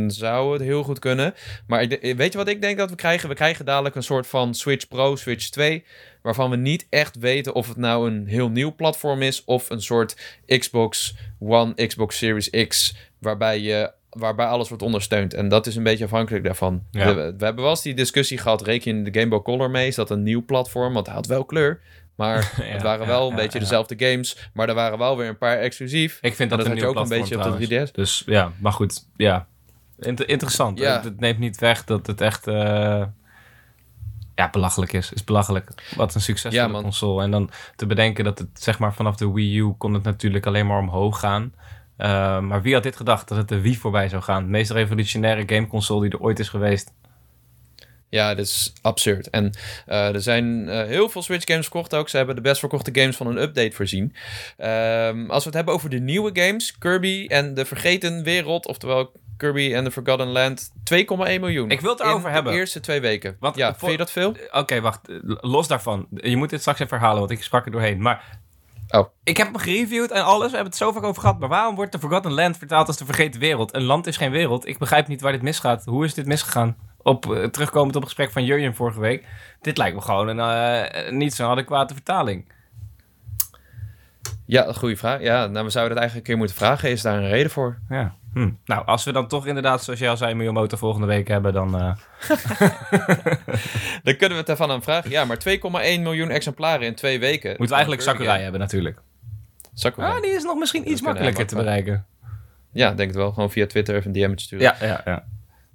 zou 0.07 0.53
het 0.53 0.61
heel 0.61 0.83
goed 0.83 0.99
kunnen. 0.99 1.33
Maar 1.67 1.81
ik, 1.81 2.15
weet 2.15 2.31
je 2.31 2.37
wat 2.37 2.47
ik 2.47 2.61
denk 2.61 2.77
dat 2.77 2.89
we 2.89 2.95
krijgen? 2.95 3.29
We 3.29 3.35
krijgen 3.35 3.65
dadelijk 3.65 3.95
een 3.95 4.03
soort 4.03 4.27
van 4.27 4.53
Switch 4.53 4.87
Pro, 4.87 5.15
Switch 5.15 5.49
2, 5.49 5.83
waarvan 6.21 6.49
we 6.49 6.55
niet 6.55 6.87
echt 6.89 7.15
weten 7.15 7.55
of 7.55 7.67
het 7.67 7.77
nou 7.77 8.11
een 8.11 8.27
heel 8.27 8.49
nieuw 8.49 8.75
platform 8.75 9.21
is 9.21 9.43
of 9.45 9.69
een 9.69 9.81
soort 9.81 10.39
Xbox 10.45 11.15
One, 11.39 11.87
Xbox 11.87 12.17
Series 12.17 12.67
X, 12.67 12.95
waarbij 13.19 13.59
je 13.59 13.95
waarbij 14.09 14.45
alles 14.45 14.67
wordt 14.67 14.83
ondersteund. 14.83 15.33
En 15.33 15.47
dat 15.49 15.67
is 15.67 15.75
een 15.75 15.83
beetje 15.83 16.03
afhankelijk 16.03 16.43
daarvan. 16.43 16.83
Ja. 16.91 17.15
We, 17.15 17.35
we, 17.37 17.45
hebben 17.45 17.63
wel 17.63 17.69
eens 17.69 17.81
die 17.81 17.93
discussie 17.93 18.37
gehad, 18.37 18.61
reken 18.61 18.97
je 18.97 19.11
de 19.11 19.19
Game 19.19 19.31
Boy 19.31 19.41
Color 19.41 19.69
mee? 19.69 19.87
Is 19.87 19.95
dat 19.95 20.09
een 20.09 20.23
nieuw 20.23 20.45
platform? 20.45 20.93
Want 20.93 21.05
hij 21.05 21.15
had 21.15 21.27
wel 21.27 21.45
kleur. 21.45 21.81
Maar 22.17 22.53
ja, 22.57 22.63
het 22.63 22.81
waren 22.81 23.07
wel 23.07 23.23
ja, 23.23 23.29
een 23.29 23.35
beetje 23.35 23.59
dezelfde 23.59 23.95
games. 23.97 24.49
Maar 24.53 24.69
er 24.69 24.75
waren 24.75 24.97
wel 24.97 25.17
weer 25.17 25.29
een 25.29 25.37
paar 25.37 25.57
exclusief. 25.57 26.17
Ik 26.21 26.35
vind 26.35 26.49
dat, 26.49 26.59
dat 26.59 26.67
een 26.67 26.85
ook 26.85 26.95
een 26.95 27.07
beetje 27.07 27.35
trouwens. 27.35 27.63
op 27.63 27.69
de 27.69 27.87
3DS. 27.87 27.91
Dus 27.91 28.23
ja, 28.25 28.51
maar 28.59 28.73
goed. 28.73 29.05
Ja, 29.15 29.47
Inter 29.99 30.29
interessant. 30.29 30.79
Het, 30.79 31.03
het, 31.03 31.19
neemt 31.19 31.39
niet 31.39 31.59
weg 31.59 31.83
dat 31.83 32.07
het 32.07 32.21
echt... 32.21 32.47
Uh, 32.47 33.03
ja, 34.35 34.49
belachelijk 34.51 34.93
is. 34.93 35.13
is 35.13 35.23
belachelijk. 35.23 35.93
Wat 35.95 36.15
een 36.15 36.21
succesvolle 36.21 36.73
ja, 36.73 36.81
console. 36.81 37.23
En 37.23 37.31
dan 37.31 37.49
te 37.75 37.85
bedenken 37.85 38.23
dat 38.23 38.39
het, 38.39 38.47
zeg 38.53 38.79
maar, 38.79 38.93
vanaf 38.93 39.15
de 39.15 39.31
Wii 39.31 39.57
U 39.57 39.73
kon 39.77 39.93
het 39.93 40.03
natuurlijk 40.03 40.45
alleen 40.45 40.67
maar 40.67 40.79
omhoog 40.79 41.19
gaan. 41.19 41.53
Uh, 41.97 42.39
maar 42.39 42.61
wie 42.61 42.73
had 42.73 42.83
dit 42.83 42.95
gedacht, 42.95 43.27
dat 43.27 43.37
het 43.37 43.47
de 43.47 43.61
Wii 43.61 43.77
voorbij 43.77 44.09
zou 44.09 44.21
gaan? 44.21 44.43
De 44.43 44.49
meest 44.49 44.71
revolutionaire 44.71 45.43
gameconsole 45.45 46.01
die 46.01 46.17
er 46.17 46.25
ooit 46.25 46.39
is 46.39 46.49
geweest. 46.49 46.93
Ja, 48.09 48.35
dat 48.35 48.45
is 48.45 48.73
absurd. 48.81 49.29
En 49.29 49.51
uh, 49.87 50.15
er 50.15 50.21
zijn 50.21 50.67
uh, 50.67 50.83
heel 50.83 51.09
veel 51.09 51.21
Switch 51.21 51.45
games 51.45 51.65
verkocht 51.65 51.95
ook. 51.95 52.09
Ze 52.09 52.17
hebben 52.17 52.35
de 52.35 52.41
best 52.41 52.59
verkochte 52.59 52.91
games 52.93 53.15
van 53.15 53.27
een 53.27 53.41
update 53.41 53.71
voorzien. 53.71 54.15
Um, 54.57 55.29
als 55.29 55.43
we 55.43 55.49
het 55.49 55.53
hebben 55.53 55.73
over 55.73 55.89
de 55.89 55.99
nieuwe 55.99 56.29
games, 56.33 56.77
Kirby 56.77 57.25
en 57.27 57.53
de 57.53 57.65
Vergeten 57.65 58.23
Wereld, 58.23 58.67
oftewel 58.67 59.11
Kirby 59.37 59.75
and 59.75 59.85
the 59.85 59.91
Forgotten 59.91 60.27
Land, 60.27 60.71
2,1 60.93 61.05
miljoen. 61.15 61.69
Ik 61.69 61.81
wil 61.81 61.91
het 61.91 61.99
erover 61.99 62.27
in 62.27 62.33
hebben. 62.33 62.53
de 62.53 62.59
eerste 62.59 62.79
twee 62.79 63.01
weken. 63.01 63.37
Want, 63.39 63.55
ja, 63.55 63.69
voor... 63.69 63.79
vind 63.79 63.91
je 63.91 63.97
dat 63.97 64.11
veel? 64.11 64.29
Oké, 64.29 64.57
okay, 64.57 64.81
wacht. 64.81 65.01
Los 65.41 65.67
daarvan. 65.67 66.07
Je 66.15 66.37
moet 66.37 66.49
dit 66.49 66.59
straks 66.59 66.79
even 66.79 66.97
herhalen, 66.97 67.19
want 67.19 67.31
ik 67.31 67.43
sprak 67.43 67.65
er 67.65 67.71
doorheen. 67.71 68.01
Maar 68.01 68.39
Oh. 68.89 69.07
Ik 69.23 69.37
heb 69.37 69.47
hem 69.47 69.57
gereviewd 69.57 70.11
en 70.11 70.23
alles. 70.23 70.49
We 70.49 70.55
hebben 70.55 70.73
het 70.73 70.75
zo 70.75 70.91
vaak 70.91 71.03
over 71.03 71.21
gehad. 71.21 71.39
Maar 71.39 71.49
waarom 71.49 71.75
wordt 71.75 71.91
de 71.91 71.99
Forgotten 71.99 72.33
Land 72.33 72.57
vertaald 72.57 72.87
als 72.87 72.97
de 72.97 73.05
vergeten 73.05 73.39
wereld? 73.39 73.75
Een 73.75 73.83
land 73.83 74.07
is 74.07 74.17
geen 74.17 74.31
wereld. 74.31 74.67
Ik 74.67 74.77
begrijp 74.77 75.07
niet 75.07 75.21
waar 75.21 75.31
dit 75.31 75.41
misgaat. 75.41 75.85
Hoe 75.85 76.05
is 76.05 76.13
dit 76.13 76.25
misgegaan? 76.25 76.77
Op, 77.07 77.25
uh, 77.25 77.43
terugkomend 77.43 77.95
op 77.95 78.01
het 78.01 78.09
gesprek 78.09 78.31
van 78.31 78.45
Jurjen 78.45 78.75
vorige 78.75 78.99
week. 78.99 79.25
Dit 79.61 79.77
lijkt 79.77 79.95
me 79.95 80.01
gewoon 80.01 80.27
een 80.27 80.37
uh, 80.37 81.11
niet 81.11 81.33
zo'n 81.33 81.49
adequate 81.49 81.93
vertaling. 81.93 82.51
Ja, 84.45 84.73
goede 84.73 84.95
vraag. 84.95 85.21
Ja, 85.21 85.47
nou, 85.47 85.65
we 85.65 85.71
zouden 85.71 85.97
het 85.97 85.99
eigenlijk 85.99 86.15
een 86.15 86.21
keer 86.23 86.37
moeten 86.37 86.55
vragen. 86.55 86.89
Is 86.89 87.01
daar 87.01 87.17
een 87.17 87.29
reden 87.29 87.51
voor? 87.51 87.79
Ja. 87.89 88.15
Hm. 88.33 88.49
Nou, 88.65 88.85
als 88.85 89.03
we 89.03 89.11
dan 89.11 89.27
toch 89.27 89.47
inderdaad, 89.47 89.83
zoals 89.83 89.99
jij 89.99 90.09
al 90.09 90.17
zei, 90.17 90.33
Miyamoto 90.33 90.77
volgende 90.77 91.07
week 91.07 91.27
hebben, 91.27 91.53
dan... 91.53 91.75
Uh... 91.75 91.81
dan 94.03 94.15
kunnen 94.15 94.29
we 94.29 94.35
het 94.35 94.49
ervan 94.49 94.71
aan 94.71 94.83
vragen. 94.83 95.09
Ja, 95.09 95.25
maar 95.25 95.37
2,1 95.49 95.61
miljoen 96.01 96.29
exemplaren 96.29 96.85
in 96.85 96.95
twee 96.95 97.19
weken. 97.19 97.49
Moeten 97.49 97.67
we 97.67 97.73
eigenlijk 97.73 98.01
Sakurai 98.01 98.41
hebben 98.41 98.59
natuurlijk. 98.59 99.01
Sakurai. 99.73 100.13
Ah, 100.13 100.21
die 100.21 100.31
is 100.31 100.43
nog 100.43 100.57
misschien 100.57 100.91
iets 100.91 101.01
makkelijker 101.01 101.47
te 101.47 101.55
bereiken. 101.55 102.05
Ja, 102.71 102.93
denk 102.93 103.09
het 103.09 103.17
wel. 103.17 103.31
Gewoon 103.31 103.51
via 103.51 103.67
Twitter 103.67 103.95
even 103.95 104.15
een 104.15 104.21
DM'tje 104.21 104.45
sturen. 104.45 104.75
Ja, 104.79 104.87
ja, 104.87 105.01
ja. 105.05 105.23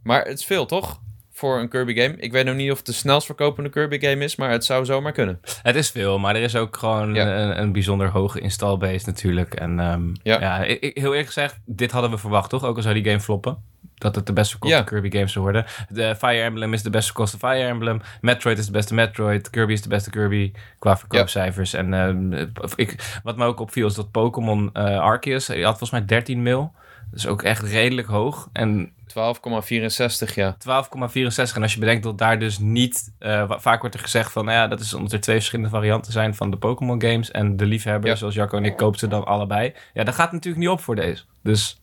Maar 0.03 0.25
het 0.25 0.39
is 0.39 0.45
veel, 0.45 0.67
toch? 0.67 1.01
Voor 1.43 1.59
een 1.59 1.69
Kirby 1.69 1.95
game. 1.95 2.15
Ik 2.17 2.33
weet 2.33 2.45
nog 2.45 2.55
niet 2.55 2.71
of 2.71 2.77
het 2.77 2.87
de 2.87 2.93
snelst 2.93 3.27
verkopende 3.27 3.71
Kirby 3.71 3.99
game 3.99 4.25
is, 4.25 4.37
maar 4.37 4.51
het 4.51 4.65
zou 4.65 4.85
zomaar 4.85 5.13
kunnen. 5.13 5.41
Het 5.63 5.77
is 5.77 5.91
veel, 5.91 6.19
maar 6.19 6.37
er 6.37 6.43
is 6.43 6.57
ook 6.57 6.77
gewoon 6.77 7.15
ja. 7.15 7.37
een, 7.37 7.61
een, 7.61 7.73
bijzonder 7.73 8.09
hoge 8.09 8.41
installbase 8.41 9.07
natuurlijk. 9.07 9.55
En 9.55 9.79
um, 9.79 10.13
ja, 10.23 10.41
ja 10.41 10.65
ik, 10.65 10.81
heel 10.81 11.11
eerlijk 11.11 11.27
gezegd, 11.27 11.59
dit 11.65 11.91
hadden 11.91 12.11
we 12.11 12.19
verwacht, 12.19 12.51
toch? 12.51 12.65
Ook 12.65 12.77
al 12.77 12.83
zou 12.83 12.95
die 12.95 13.05
game 13.05 13.21
floppen. 13.21 13.57
dat 13.95 14.15
het 14.15 14.27
de 14.27 14.33
best 14.33 14.51
verkochte 14.51 14.77
Ja. 14.77 14.83
Kirby 14.83 15.11
games 15.11 15.33
zou 15.33 15.45
worden. 15.45 15.65
De 15.89 16.17
Fire 16.17 16.43
Emblem 16.43 16.73
is 16.73 16.83
de 16.83 16.91
best 16.91 17.07
verkochte 17.07 17.39
Fire 17.39 17.67
Emblem. 17.67 18.01
Metroid 18.21 18.59
is 18.59 18.67
de 18.67 18.73
beste 18.73 18.95
Metroid. 18.95 19.51
Kirby 19.51 19.73
is 19.73 19.83
de 19.83 19.89
beste 19.89 20.11
Kirby 20.11 20.53
qua 20.79 20.97
verkoopcijfers. 20.97 21.73
En 21.75 21.95
ehm, 21.95 22.49
ik, 22.75 23.21
wat 23.23 23.37
me 23.37 23.45
ook 23.45 23.61
opviel 23.61 23.87
is 23.87 23.95
dat 23.95 24.11
Pokémon 24.11 24.71
eh, 24.73 24.99
Arceus, 24.99 25.47
die 25.47 25.65
had 25.65 25.79
volgens 25.79 25.91
mij 25.91 26.05
13 26.05 26.43
mil. 26.43 26.73
Is 27.14 27.26
ook 27.26 27.42
echt 27.42 27.62
redelijk 27.62 28.09
hoog. 28.09 28.49
En 28.52 28.92
12,64 29.09 30.35
ja. 30.35 30.57
12,64. 30.57 31.54
En 31.54 31.62
als 31.62 31.73
je 31.73 31.78
bedenkt 31.78 32.02
dat 32.02 32.19
daar 32.19 32.38
dus 32.38 32.59
niet... 32.59 33.12
eh, 33.19 33.50
vaak 33.57 33.81
wordt 33.81 33.95
er 33.95 34.00
gezegd 34.00 34.33
van... 34.33 34.45
Nou 34.45 34.57
ja, 34.57 34.66
dat 34.69 34.81
is 34.81 34.95
omdat 34.95 35.12
er 35.12 35.21
twee 35.21 35.37
verschillende 35.37 35.71
varianten 35.71 36.12
zijn 36.12 36.35
van 36.35 36.50
de 36.50 36.57
Pokémon 36.57 37.02
games. 37.02 37.31
En 37.31 37.57
de 37.57 37.66
liefhebber, 37.66 38.11
Ja. 38.11 38.16
zoals 38.16 38.35
Jacco 38.35 38.57
en 38.57 38.64
ik, 38.64 38.76
koopt 38.76 38.99
ze 38.99 39.09
dan 39.09 39.25
allebei. 39.25 39.73
Ja, 39.95 40.04
dat 40.04 40.14
gaat 40.14 40.33
natuurlijk 40.33 40.62
niet 40.62 40.73
op 40.73 40.81
voor 40.81 40.95
deze. 40.97 41.25
Dus 41.42 41.81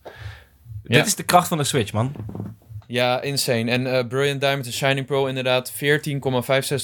Ja. 0.82 0.96
dit 0.96 1.06
is 1.06 1.14
de 1.14 1.22
kracht 1.22 1.48
van 1.48 1.58
de 1.58 1.64
Switch, 1.64 1.92
man. 1.92 2.12
Ja, 2.90 3.20
insane. 3.20 3.70
En 3.70 3.86
eh, 3.86 4.06
Brilliant 4.06 4.40
Diamond 4.40 4.66
en 4.66 4.72
Shining 4.72 5.06
Pearl 5.06 5.28
inderdaad 5.28 5.72
14,65 5.72 5.78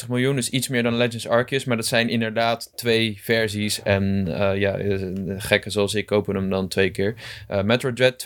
miljoen. 0.09 0.37
Dus 0.37 0.51
iets 0.51 0.69
meer 0.69 0.83
dan 0.83 0.97
Legends 0.97 1.29
Arceus. 1.29 1.65
Maar 1.65 1.77
dat 1.77 1.87
zijn 1.87 2.09
inderdaad 2.09 2.73
twee 2.75 3.19
versies. 3.23 3.83
En 3.83 4.29
eh, 4.29 4.59
ja, 4.61 4.77
eh, 4.77 4.99
gekken 5.37 5.71
zoals 5.71 5.95
ik 5.95 6.07
kopen 6.07 6.35
hem 6.35 6.51
dan 6.51 6.69
twee 6.69 6.91
keer. 6.91 7.15
Metroid 7.65 7.97
Dread 7.97 8.25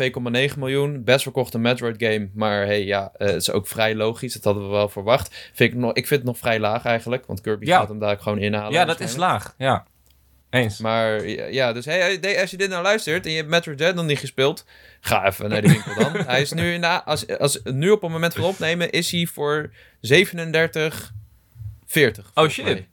2,9 0.52 0.58
miljoen. 0.58 1.04
Best 1.04 1.22
verkochte 1.22 1.58
Metroid 1.58 1.94
game. 1.99 2.28
Maar 2.34 2.66
hey, 2.66 2.84
ja, 2.84 3.12
het 3.16 3.34
is 3.34 3.50
ook 3.50 3.66
vrij 3.66 3.94
logisch. 3.94 4.32
Dat 4.32 4.44
hadden 4.44 4.62
we 4.62 4.70
wel 4.70 4.88
verwacht. 4.88 5.50
Vind 5.52 5.72
ik, 5.72 5.78
nog, 5.78 5.92
ik 5.92 6.06
vind 6.06 6.20
het 6.20 6.28
nog 6.30 6.38
vrij 6.38 6.60
laag 6.60 6.84
eigenlijk. 6.84 7.26
Want 7.26 7.40
Kirby 7.40 7.66
Ja. 7.66 7.78
gaat 7.78 7.88
hem 7.88 7.99
daar 7.99 8.18
gewoon 8.18 8.38
inhalen. 8.38 8.72
Ja, 8.72 8.84
dat 8.84 9.00
is 9.00 9.16
laag. 9.16 9.54
Ja, 9.58 9.87
eens. 10.50 10.78
Maar 10.78 11.26
ja, 11.28 11.73
dus 11.73 11.85
hey, 11.85 12.40
als 12.40 12.50
je 12.50 12.57
dit 12.57 12.69
nou 12.69 12.83
luistert 12.83 13.25
en 13.25 13.30
je 13.30 13.37
hebt 13.37 13.49
Metroid 13.49 13.78
Dread 13.78 13.95
nog 13.95 14.04
niet 14.04 14.19
gespeeld, 14.19 14.64
ga 15.00 15.26
even 15.26 15.49
naar 15.49 15.62
de 15.62 15.69
winkel 15.69 15.95
dan. 15.95 16.12
hij 16.26 16.40
is 16.40 16.52
nu, 16.52 16.78
de, 16.78 17.04
als, 17.04 17.38
als, 17.38 17.61
nu 17.64 17.90
op 17.90 18.02
het 18.02 18.11
moment 18.11 18.35
van 18.35 18.45
opnemen, 18.45 18.90
is 18.90 19.11
hij 19.11 19.26
voor 19.26 19.71
37,40. 19.71 20.11
Oh, 22.35 22.49
shit. 22.49 22.85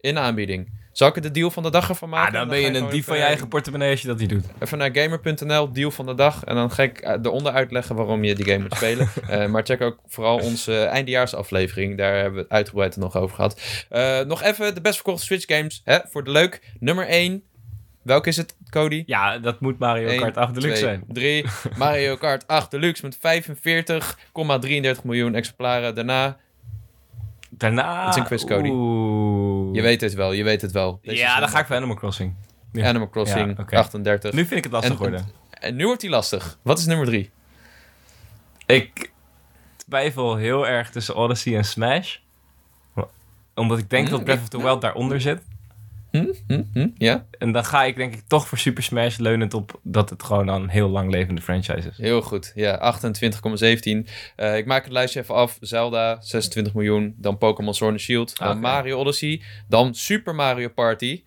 In 0.00 0.18
aanbieding. 0.18 0.77
Zal 0.98 1.08
ik 1.08 1.16
er 1.16 1.22
de 1.22 1.30
deal 1.30 1.50
van 1.50 1.62
de 1.62 1.70
dag 1.70 1.88
ervan 1.88 2.08
maken? 2.08 2.26
Ah, 2.26 2.32
dan 2.32 2.42
En 2.42 2.48
ben 2.48 2.60
je 2.60 2.78
een 2.78 2.90
dief 2.90 3.06
van 3.06 3.16
je 3.16 3.22
eigen 3.22 3.48
portemonnee 3.48 3.90
als 3.90 4.00
je 4.00 4.08
dat 4.08 4.18
niet 4.18 4.28
doet. 4.28 4.44
Even 4.58 4.78
naar 4.78 4.90
gamer.nl, 4.92 5.72
deal 5.72 5.90
van 5.90 6.06
de 6.06 6.14
dag. 6.14 6.44
En 6.44 6.54
dan 6.54 6.70
ga 6.70 6.82
ik 6.82 7.00
eh, 7.00 7.12
eronder 7.22 7.52
uitleggen 7.52 7.96
waarom 7.96 8.24
je 8.24 8.34
die 8.34 8.44
game 8.44 8.58
moet 8.58 8.74
spelen. 8.74 9.08
Eh, 9.28 9.46
maar 9.46 9.62
check 9.62 9.80
ook 9.80 9.98
vooral 10.06 10.38
onze 10.38 10.82
eindejaarsaflevering. 10.82 11.98
Daar 11.98 12.14
hebben 12.14 12.32
we 12.32 12.40
het 12.40 12.50
uitgebreid 12.50 12.96
nog 12.96 13.16
over 13.16 13.36
gehad. 13.36 13.60
Eh, 13.88 14.20
nog 14.20 14.42
even 14.42 14.74
de 14.74 14.80
best 14.80 14.94
verkochte 14.94 15.24
Switch 15.24 15.44
games. 15.46 15.82
Hè, 15.84 15.98
voor 16.10 16.24
de 16.24 16.30
leuk. 16.30 16.60
Nummer 16.80 17.06
1. 17.06 17.42
Welke 18.02 18.28
is 18.28 18.36
het, 18.36 18.56
Cody? 18.70 19.02
Ja, 19.06 19.38
dat 19.38 19.60
moet 19.60 19.78
Mario 19.78 20.08
1, 20.08 20.20
Kart 20.20 20.36
8 20.36 20.54
Deluxe 20.54 20.80
2, 20.80 20.90
zijn. 20.90 21.04
3. 21.08 21.44
Mario 21.78 22.16
Kart 22.16 22.46
8 22.46 22.70
Deluxe 22.70 23.04
met 23.04 23.18
45,33 24.96 25.02
miljoen 25.02 25.34
exemplaren. 25.34 25.94
Daarna, 25.94 26.36
Daarna... 27.48 28.04
Het 28.04 28.14
is 28.14 28.20
een 28.20 28.26
quiz, 28.26 28.44
Cody. 28.44 28.68
Oeh. 28.68 29.74
je 29.74 29.82
weet 29.82 30.00
het 30.00 30.14
wel, 30.14 30.32
je 30.32 30.44
weet 30.44 30.60
het 30.62 30.72
wel. 30.72 30.98
Deze 31.02 31.16
Ja, 31.16 31.40
dan 31.40 31.48
ga 31.48 31.58
ik 31.58 31.66
voor 31.66 31.76
Animal 31.76 31.96
Crossing. 31.96 32.34
Ja. 32.72 32.88
Animal 32.88 33.08
Crossing 33.08 33.56
Ja, 33.56 33.62
oké. 33.62 33.76
38. 33.76 34.32
Nu 34.32 34.38
vind 34.44 34.56
ik 34.56 34.62
het 34.64 34.72
lastig 34.72 34.92
En- 34.92 34.98
worden. 34.98 35.26
En 35.50 35.76
nu 35.76 35.84
wordt 35.86 36.00
die 36.00 36.10
lastig. 36.10 36.58
Wat 36.62 36.78
is 36.78 36.86
nummer 36.86 37.06
3? 37.06 37.30
Ik 38.66 39.10
twijfel 39.76 40.36
heel 40.36 40.66
erg 40.68 40.90
tussen 40.90 41.14
Odyssey 41.14 41.56
en 41.56 41.64
Smash. 41.64 42.16
Omdat 43.54 43.78
ik 43.78 43.90
denk 43.90 44.06
Hm, 44.06 44.12
dat 44.12 44.24
Breath 44.24 44.40
of 44.40 44.48
the 44.48 44.62
Wild 44.62 44.80
daaronder 44.80 45.20
zit. 45.20 45.42
Hm? 46.10 46.32
Hm? 46.46 46.62
Hm? 46.72 46.88
Ja? 46.94 47.26
En 47.38 47.52
dan 47.52 47.64
ga 47.64 47.84
ik 47.84 47.96
denk 47.96 48.14
ik 48.14 48.22
toch 48.26 48.48
voor 48.48 48.58
Super 48.58 48.82
Smash 48.82 49.16
leunend 49.16 49.54
op 49.54 49.80
dat 49.82 50.10
het 50.10 50.22
gewoon 50.22 50.48
een 50.48 50.68
heel 50.68 50.88
lang 50.88 51.10
levende 51.10 51.40
franchise 51.40 51.88
is. 51.88 51.96
Heel 51.96 52.22
goed. 52.22 52.52
Ja, 52.54 52.78
28,17. 52.78 54.08
Eh, 54.36 54.56
ik 54.56 54.66
maak 54.66 54.84
het 54.84 54.92
lijstje 54.92 55.20
even 55.20 55.34
af. 55.34 55.56
Zelda, 55.60 56.16
26 56.20 56.74
miljoen. 56.74 57.14
Dan 57.16 57.38
Pokémon 57.38 57.74
Sword 57.74 57.92
and 57.92 58.00
Shield. 58.00 58.38
Dan. 58.38 58.60
Mario 58.60 58.98
Odyssey. 58.98 59.42
Dan 59.68 59.94
Super 59.94 60.34
Mario 60.34 60.68
Party. 60.68 61.22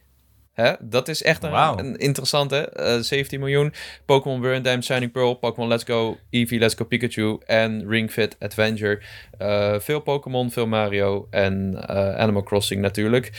Hè? 0.53 0.73
Dat 0.79 1.07
is 1.07 1.23
echt 1.23 1.43
een, 1.43 1.97
interessante. 1.97 2.57
eh 2.57 2.99
17 2.99 3.39
miljoen. 3.39 3.73
Pokémon 4.05 4.41
Diamond 4.41 4.85
Shining 4.85 5.11
Pearl. 5.11 5.33
Pokémon 5.33 5.69
Let's 5.69 5.83
Go 5.83 6.17
Eevee 6.29 6.59
Let's 6.59 6.75
Go 6.75 6.85
Pikachu. 6.85 7.37
En 7.45 7.87
Ring 7.87 8.11
Fit 8.11 8.35
Adventure. 8.39 9.01
Eh, 9.37 9.79
veel 9.79 9.99
Pokémon, 9.99 10.51
veel 10.51 10.67
Mario. 10.67 11.27
En 11.29 11.83
eh, 11.87 12.15
Animal 12.15 12.43
Crossing 12.43 12.81
natuurlijk. 12.81 13.31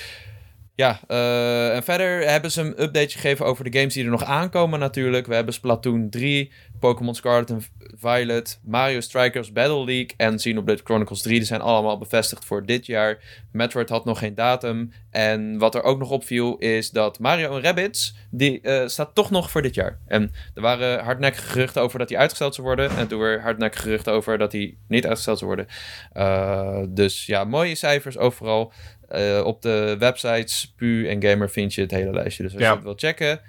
Ja, 0.75 1.01
eh, 1.07 1.75
en 1.75 1.83
verder 1.83 2.31
hebben 2.31 2.51
ze 2.51 2.61
een 2.61 2.83
update 2.83 3.11
gegeven 3.11 3.47
over 3.47 3.71
de 3.71 3.79
games 3.79 3.95
die 3.95 4.05
er 4.05 4.11
nog 4.11 4.25
aankomen 4.25 4.79
natuurlijk. 4.79 5.27
We 5.27 5.35
hebben 5.35 5.55
Splatoon 5.55 6.11
3, 6.11 6.53
Pokémon 6.81 7.15
Scarlet 7.15 7.51
en 7.51 7.63
Violet, 7.97 8.61
Mario 8.65 9.01
Strikers 9.01 9.53
Battle 9.53 9.85
League 9.85 10.11
en 10.17 10.37
Xenoblade 10.37 10.81
Chronicles 10.85 11.23
3. 11.23 11.37
Die 11.37 11.47
zijn 11.47 11.61
allemaal 11.61 11.99
bevestigd 11.99 12.45
voor 12.45 12.67
dit 12.67 12.87
jaar. 12.87 13.19
Metroid 13.53 13.89
had 13.89 14.05
nog 14.05 14.19
geen 14.19 14.35
datum. 14.35 14.93
En 15.11 15.59
wat 15.59 15.75
er 15.75 15.83
ook 15.83 15.99
nog 15.99 16.11
opviel 16.11 16.57
is 16.59 16.91
dat 16.91 17.19
Mario 17.19 17.57
en 17.57 17.63
Rabbids, 17.63 18.15
die 18.31 18.61
eh, 18.61 18.87
staat 18.87 19.15
toch 19.15 19.31
nog 19.31 19.51
voor 19.51 19.63
dit 19.63 19.75
jaar. 19.75 19.99
En 20.07 20.33
er 20.55 20.63
waren 20.63 21.05
hardnekkige 21.05 21.49
geruchten 21.49 21.83
over 21.83 21.99
dat 21.99 22.09
die 22.09 22.19
uitgesteld 22.19 22.55
zou 22.55 22.67
worden. 22.67 22.91
En 22.97 23.09
toen 23.09 23.21
weer 23.21 23.41
hardnekkige 23.41 23.83
geruchten 23.83 24.13
over 24.13 24.39
dat 24.39 24.51
die 24.51 24.79
niet 24.89 25.07
uitgesteld 25.07 25.39
zou 25.39 25.51
worden. 25.51 25.75
Eh, 26.13 26.83
dus 26.89 27.27
ja, 27.27 27.45
mooie 27.45 27.75
cijfers 27.75 28.19
overal. 28.19 28.73
Eh, 29.13 29.45
op 29.45 29.63
de 29.63 29.97
websites 29.99 30.73
Pu 30.77 31.09
en 31.09 31.23
Gamer 31.23 31.51
vind 31.51 31.75
je 31.75 31.81
het 31.81 31.91
hele 31.91 32.13
lijstje. 32.13 32.43
Dus 32.43 32.53
als 32.53 32.63
Ja. 32.63 32.69
je 32.69 32.75
het 32.75 32.85
wilt 32.85 33.01
checken, 33.01 33.41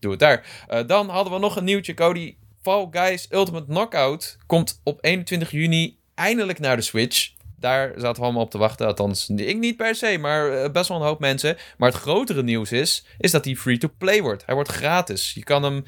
doe 0.00 0.10
het 0.10 0.20
daar. 0.20 0.64
Eh, 0.68 0.80
dan 0.86 1.08
hadden 1.08 1.32
we 1.32 1.38
nog 1.38 1.56
een 1.56 1.64
nieuwtje, 1.64 1.94
Cody. 1.94 2.36
Fall 2.62 2.86
Guys 2.90 3.26
Ultimate 3.30 3.64
Knockout 3.66 4.38
komt 4.46 4.80
op 4.84 4.98
21 5.04 5.50
juni 5.50 5.98
eindelijk 6.14 6.58
naar 6.58 6.76
de 6.76 6.82
Switch. 6.82 7.30
Daar 7.58 7.92
zaten 7.96 8.14
we 8.20 8.22
allemaal 8.22 8.42
op 8.42 8.50
te 8.50 8.58
wachten. 8.58 8.86
Althans, 8.86 9.28
ik 9.28 9.58
niet 9.58 9.76
per 9.76 9.94
se, 9.94 10.18
maar 10.20 10.52
eh, 10.52 10.70
best 10.70 10.88
wel 10.88 10.96
een 10.98 11.06
hoop 11.06 11.20
mensen. 11.20 11.56
Maar 11.76 11.88
het 11.90 11.98
grotere 12.00 12.42
nieuws 12.42 12.72
is, 12.72 13.04
is 13.18 13.30
dat 13.30 13.44
hij 13.44 13.54
free-to-play 13.56 14.22
wordt. 14.22 14.42
Hij 14.46 14.54
wordt 14.54 14.70
gratis. 14.70 15.32
Je 15.34 15.44
kan 15.44 15.62
hem 15.62 15.84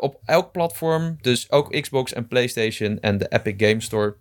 op 0.00 0.20
elk 0.24 0.52
platform, 0.52 1.16
dus 1.20 1.50
ook 1.50 1.80
Xbox 1.80 2.12
en 2.12 2.28
PlayStation 2.28 3.00
en 3.00 3.18
de 3.18 3.26
Epic 3.28 3.54
Game 3.68 3.80
Store, 3.80 4.14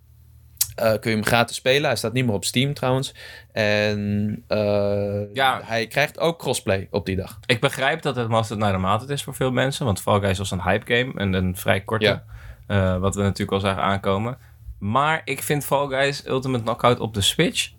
eh, 0.76 0.92
kun 1.00 1.10
je 1.12 1.18
hem 1.18 1.26
gratis 1.26 1.56
spelen. 1.56 1.84
Hij 1.86 1.96
staat 1.96 2.14
niet 2.14 2.26
meer 2.26 2.34
op 2.34 2.46
Steam 2.46 2.74
trouwens. 2.74 3.14
En 3.52 4.44
eh, 4.48 5.34
Ja. 5.34 5.62
hij 5.64 5.88
krijgt 5.88 6.20
ook 6.20 6.40
crossplay 6.40 6.88
op 6.92 7.06
die 7.06 7.16
dag. 7.16 7.40
Ik 7.46 7.60
begrijp 7.60 8.02
dat 8.02 8.16
het 8.16 8.28
must 8.30 8.56
naar 8.56 8.72
de 8.72 8.78
maaltijd 8.78 9.10
is 9.10 9.24
voor 9.24 9.36
veel 9.36 9.52
mensen. 9.52 9.86
Want 9.86 10.02
Fall 10.02 10.20
Guys 10.20 10.38
was 10.38 10.52
een 10.52 10.62
hype 10.62 10.96
game. 10.96 11.14
En 11.16 11.34
een 11.34 11.56
vrij 11.56 11.82
korte. 11.82 12.06
Ja. 12.06 12.24
eh, 12.68 12.98
wat 12.98 13.16
we 13.16 13.22
natuurlijk 13.22 13.52
al 13.52 13.60
zagen 13.60 13.84
aankomen. 13.84 14.38
Maar 14.80 15.22
ik 15.26 15.44
vind 15.44 15.66
Fall 15.66 15.88
Guys 15.88 16.28
Ultimate 16.28 16.64
Knockout 16.64 17.00
op 17.00 17.14
de 17.14 17.22
Switch... 17.22 17.72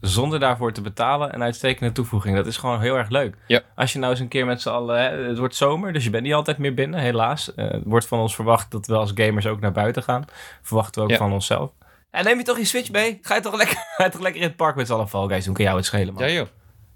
zonder 0.00 0.40
daarvoor 0.40 0.72
te 0.72 0.80
betalen 0.80 1.34
een 1.34 1.42
uitstekende 1.42 1.92
toevoeging. 1.92 2.36
Dat 2.36 2.46
is 2.46 2.56
gewoon 2.56 2.80
heel 2.80 2.96
erg 2.96 3.08
leuk. 3.08 3.36
Ja. 3.46 3.60
Als 3.74 3.92
je 3.92 3.98
nou 3.98 4.10
eens 4.10 4.20
een 4.20 4.28
keer 4.28 4.46
met 4.46 4.60
z'n 4.62 4.68
allen... 4.68 4.98
Hè, 5.00 5.08
het 5.28 5.38
wordt 5.38 5.54
zomer, 5.54 5.92
dus 5.92 6.04
je 6.04 6.10
bent 6.10 6.22
niet 6.22 6.34
altijd 6.34 6.58
meer 6.58 6.74
binnen, 6.74 7.00
helaas. 7.00 7.52
Het 7.56 7.82
wordt 7.84 8.06
van 8.06 8.18
ons 8.18 8.34
verwacht 8.34 8.70
dat 8.70 8.86
we 8.86 8.94
als 8.94 9.12
gamers 9.14 9.46
ook 9.46 9.60
naar 9.60 9.72
buiten 9.72 10.02
gaan. 10.02 10.24
Verwachten 10.62 11.06
we 11.06 11.12
ook 11.12 11.18
van 11.18 11.32
onszelf. 11.32 11.70
En 12.10 12.24
neem 12.24 12.38
je 12.38 12.44
toch 12.44 12.58
je 12.58 12.64
Switch 12.64 12.90
mee? 12.90 13.18
Ga 13.22 13.34
je 13.34 13.40
toch 13.40 13.56
lekker, 13.56 13.76
ga 13.96 14.04
je 14.04 14.10
toch 14.10 14.20
lekker 14.20 14.40
in 14.40 14.46
het 14.46 14.56
park 14.56 14.76
met 14.76 14.86
z'n 14.86 14.92
allen 14.92 15.08
Fall 15.08 15.26
Guys 15.26 15.44
doen? 15.44 15.54
Kan 15.54 15.64
jou 15.64 15.76
het 15.76 15.86
schelen, 15.86 16.14
man. 16.14 16.22
Ja 16.22 16.28
Ja, 16.28 16.34
joh. 16.34 16.46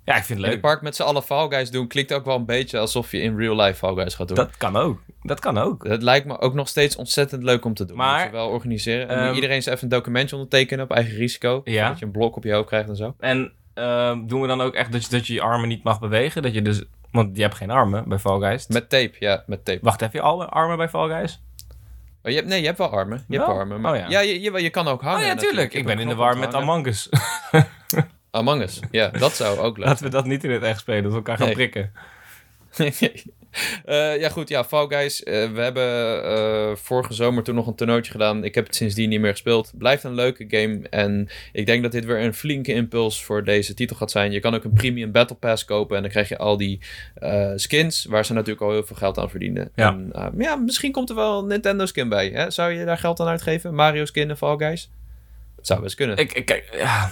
ik 0.04 0.12
vind 0.12 0.28
het 0.28 0.28
In 0.38 0.42
het 0.45 0.52
leuk. 0.52 0.61
park 0.61 0.83
met 0.83 0.97
z'n 0.97 1.02
allen 1.02 1.23
Fall 1.23 1.49
Guys 1.49 1.71
doen 1.71 1.87
klinkt 1.87 2.12
ook 2.12 2.25
wel 2.25 2.37
een 2.37 2.45
beetje 2.47 2.78
alsof 2.78 3.11
je 3.11 3.21
in 3.21 3.37
real 3.38 3.57
life 3.57 3.75
Fall 3.78 3.95
Guys 3.95 4.14
gaat 4.14 4.28
doen. 4.28 4.37
Dat 4.37 4.57
kan 4.57 4.76
ook. 4.76 5.00
Dat 5.23 5.40
kan 5.40 5.59
ook. 5.59 5.85
Het 5.87 6.02
lijkt 6.02 6.26
me 6.26 6.38
ook 6.40 6.54
nog 6.54 6.69
steeds 6.69 6.97
ontzettend 6.97 7.42
leuk 7.42 7.64
om 7.64 7.75
te 7.75 7.85
doen. 7.85 7.97
Maar- 7.97 8.16
Moet 8.16 8.25
je 8.26 8.37
wel 8.37 8.49
organiseren. 8.49 9.09
En 9.09 9.19
Ehm, 9.26 9.35
iedereen 9.35 9.54
eens 9.57 9.66
even 9.66 9.83
een 9.83 9.88
documentje 9.88 10.37
ondertekenen 10.37 10.85
op 10.85 10.90
eigen 10.90 11.14
risico. 11.16 11.61
Ja. 11.64 11.88
Dat 11.88 11.99
je 11.99 12.04
een 12.04 12.11
blok 12.11 12.37
op 12.37 12.45
je 12.45 12.52
hoofd 12.52 12.66
krijgt 12.69 12.88
en 12.88 12.97
zo. 12.97 13.14
En 13.19 13.52
ehm, 13.75 14.26
doen 14.26 14.40
we 14.40 14.47
dan 14.47 14.61
ook 14.61 14.75
echt 14.75 14.92
dat 14.92 15.04
je, 15.04 15.11
dat 15.11 15.26
je 15.26 15.33
je 15.35 15.40
armen 15.42 15.69
niet 15.69 15.85
mag 15.85 16.00
bewegen? 16.00 16.42
Dat 16.42 16.54
je 16.54 16.62
dus, 16.62 16.83
want 17.11 17.37
je 17.37 17.42
hebt 17.42 17.54
geen 17.54 17.71
armen 17.71 18.09
bij 18.09 18.19
Fall 18.19 18.38
Guys. 18.40 18.66
Met 18.66 18.88
tape, 18.88 19.12
ja, 19.19 19.42
met 19.47 19.64
tape. 19.64 19.78
Wacht, 19.83 20.00
heb 20.00 20.12
je 20.12 20.21
al 20.21 20.45
armen 20.45 20.76
bij 20.76 20.88
Fall 20.88 21.09
Guys? 21.09 21.42
Oh, 22.25 22.31
je 22.31 22.37
hebt, 22.37 22.49
nee, 22.49 22.61
je 22.61 22.67
hebt 22.67 22.79
wel 22.79 22.91
armen. 22.91 23.25
Je 23.29 23.37
hebt 23.37 23.47
Wel? 23.49 23.57
armen. 23.59 23.81
Maar, 23.81 23.93
Oh, 23.93 23.99
ja. 23.99 24.09
ja. 24.09 24.21
je, 24.21 24.41
je, 24.41 24.62
je 24.62 24.71
kan 24.71 24.88
ook 24.88 25.02
hangen. 25.02 25.21
oh 25.21 25.26
ja, 25.26 25.35
tuurlijk. 25.35 25.75
Ik 25.75 25.85
ben 25.85 25.99
in 25.99 26.09
de 26.09 26.14
war 26.14 26.38
met. 26.38 26.55
Among 26.55 26.87
Us. 26.87 27.09
Among 28.31 28.62
Us. 28.62 28.81
Ja, 28.91 29.09
dat 29.09 29.33
zou 29.33 29.59
ook 29.59 29.76
leuk 29.79 29.87
Laten 29.87 30.05
we 30.05 30.11
dat 30.11 30.25
niet 30.25 30.45
in 30.45 30.50
het 30.50 30.62
echt 30.62 30.81
spelen, 30.81 31.02
dat 31.02 31.11
we 31.11 31.17
elkaar 31.17 31.37
gaan 31.37 31.47
Nee. 31.47 31.55
prikken. 31.55 31.93
Eh, 33.85 34.21
ja, 34.21 34.29
goed. 34.29 34.49
Ja, 34.49 34.65
Fall 34.65 34.87
Guys. 34.89 35.23
eh, 35.23 35.51
we 35.53 35.61
hebben 35.61 36.23
eh, 36.25 36.77
vorige 36.77 37.15
zomer 37.15 37.43
toen 37.43 37.55
nog 37.55 37.67
een 37.67 37.75
toernooitje 37.75 38.13
gedaan. 38.13 38.45
Ik 38.45 38.55
heb 38.55 38.67
het 38.67 38.75
sindsdien 38.75 39.09
niet 39.09 39.21
meer 39.21 39.31
gespeeld. 39.31 39.73
Blijft 39.75 40.05
een 40.05 40.15
leuke 40.15 40.45
game. 40.49 40.81
En 40.91 41.29
ik 41.53 41.67
denk 41.67 41.83
dat 41.83 41.93
dit 41.93 42.05
weer 42.05 42.21
een 42.21 42.35
flinke 42.35 42.73
impuls 42.73 43.25
voor 43.25 43.45
deze 43.45 43.75
titel 43.75 43.97
gaat 43.97 44.11
zijn. 44.11 44.33
Je 44.33 44.41
kan 44.41 44.55
ook 44.55 44.65
een 44.65 44.73
premium 44.73 45.13
Battle 45.13 45.37
Pass 45.37 45.65
kopen. 45.65 45.97
En 45.97 46.03
dan 46.03 46.11
krijg 46.11 46.29
je 46.29 46.39
al 46.39 46.57
die 46.57 46.81
skins. 47.57 48.05
Waar 48.05 48.25
ze 48.25 48.33
natuurlijk 48.33 48.63
al 48.63 48.71
heel 48.71 48.85
veel 48.85 48.97
geld 48.97 49.19
aan 49.19 49.31
verdienen. 49.31 49.71
Ja. 49.75 49.89
En, 49.89 50.09
eh, 50.13 50.27
ja, 50.39 50.57
misschien 50.57 50.93
komt 50.93 51.09
er 51.11 51.17
wel 51.17 51.39
een 51.39 51.47
Nintendo 51.47 51.87
skin 51.87 52.09
bij. 52.09 52.29
Hè? 52.29 52.51
Zou 52.51 52.73
je 52.73 52.85
daar 52.85 52.99
geld 52.99 53.21
aan 53.21 53.27
uitgeven? 53.27 53.75
Mario 53.75 54.05
skin 54.05 54.31
en 54.31 54.37
Fall 54.37 54.57
Guys? 54.57 54.91
Dat 55.57 55.67
zou 55.67 55.81
best 55.83 55.95
kunnen. 55.95 56.17
Ik, 56.17 56.33
ik, 56.33 56.45
kijk, 56.45 56.69
ja. 56.77 57.11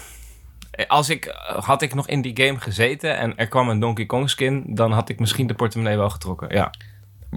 Als 0.86 1.08
ik, 1.08 1.34
had 1.46 1.82
ik 1.82 1.94
nog 1.94 2.08
in 2.08 2.22
die 2.22 2.46
game 2.46 2.60
gezeten 2.60 3.16
en 3.16 3.36
er 3.36 3.48
kwam 3.48 3.68
een 3.68 3.80
Donkey 3.80 4.06
Kong 4.06 4.30
skin, 4.30 4.64
dan 4.66 4.92
had 4.92 5.08
ik 5.08 5.18
misschien 5.18 5.46
de 5.46 5.54
portemonnee 5.54 5.96
wel 5.96 6.10
getrokken. 6.10 6.54
Ja. 6.54 6.70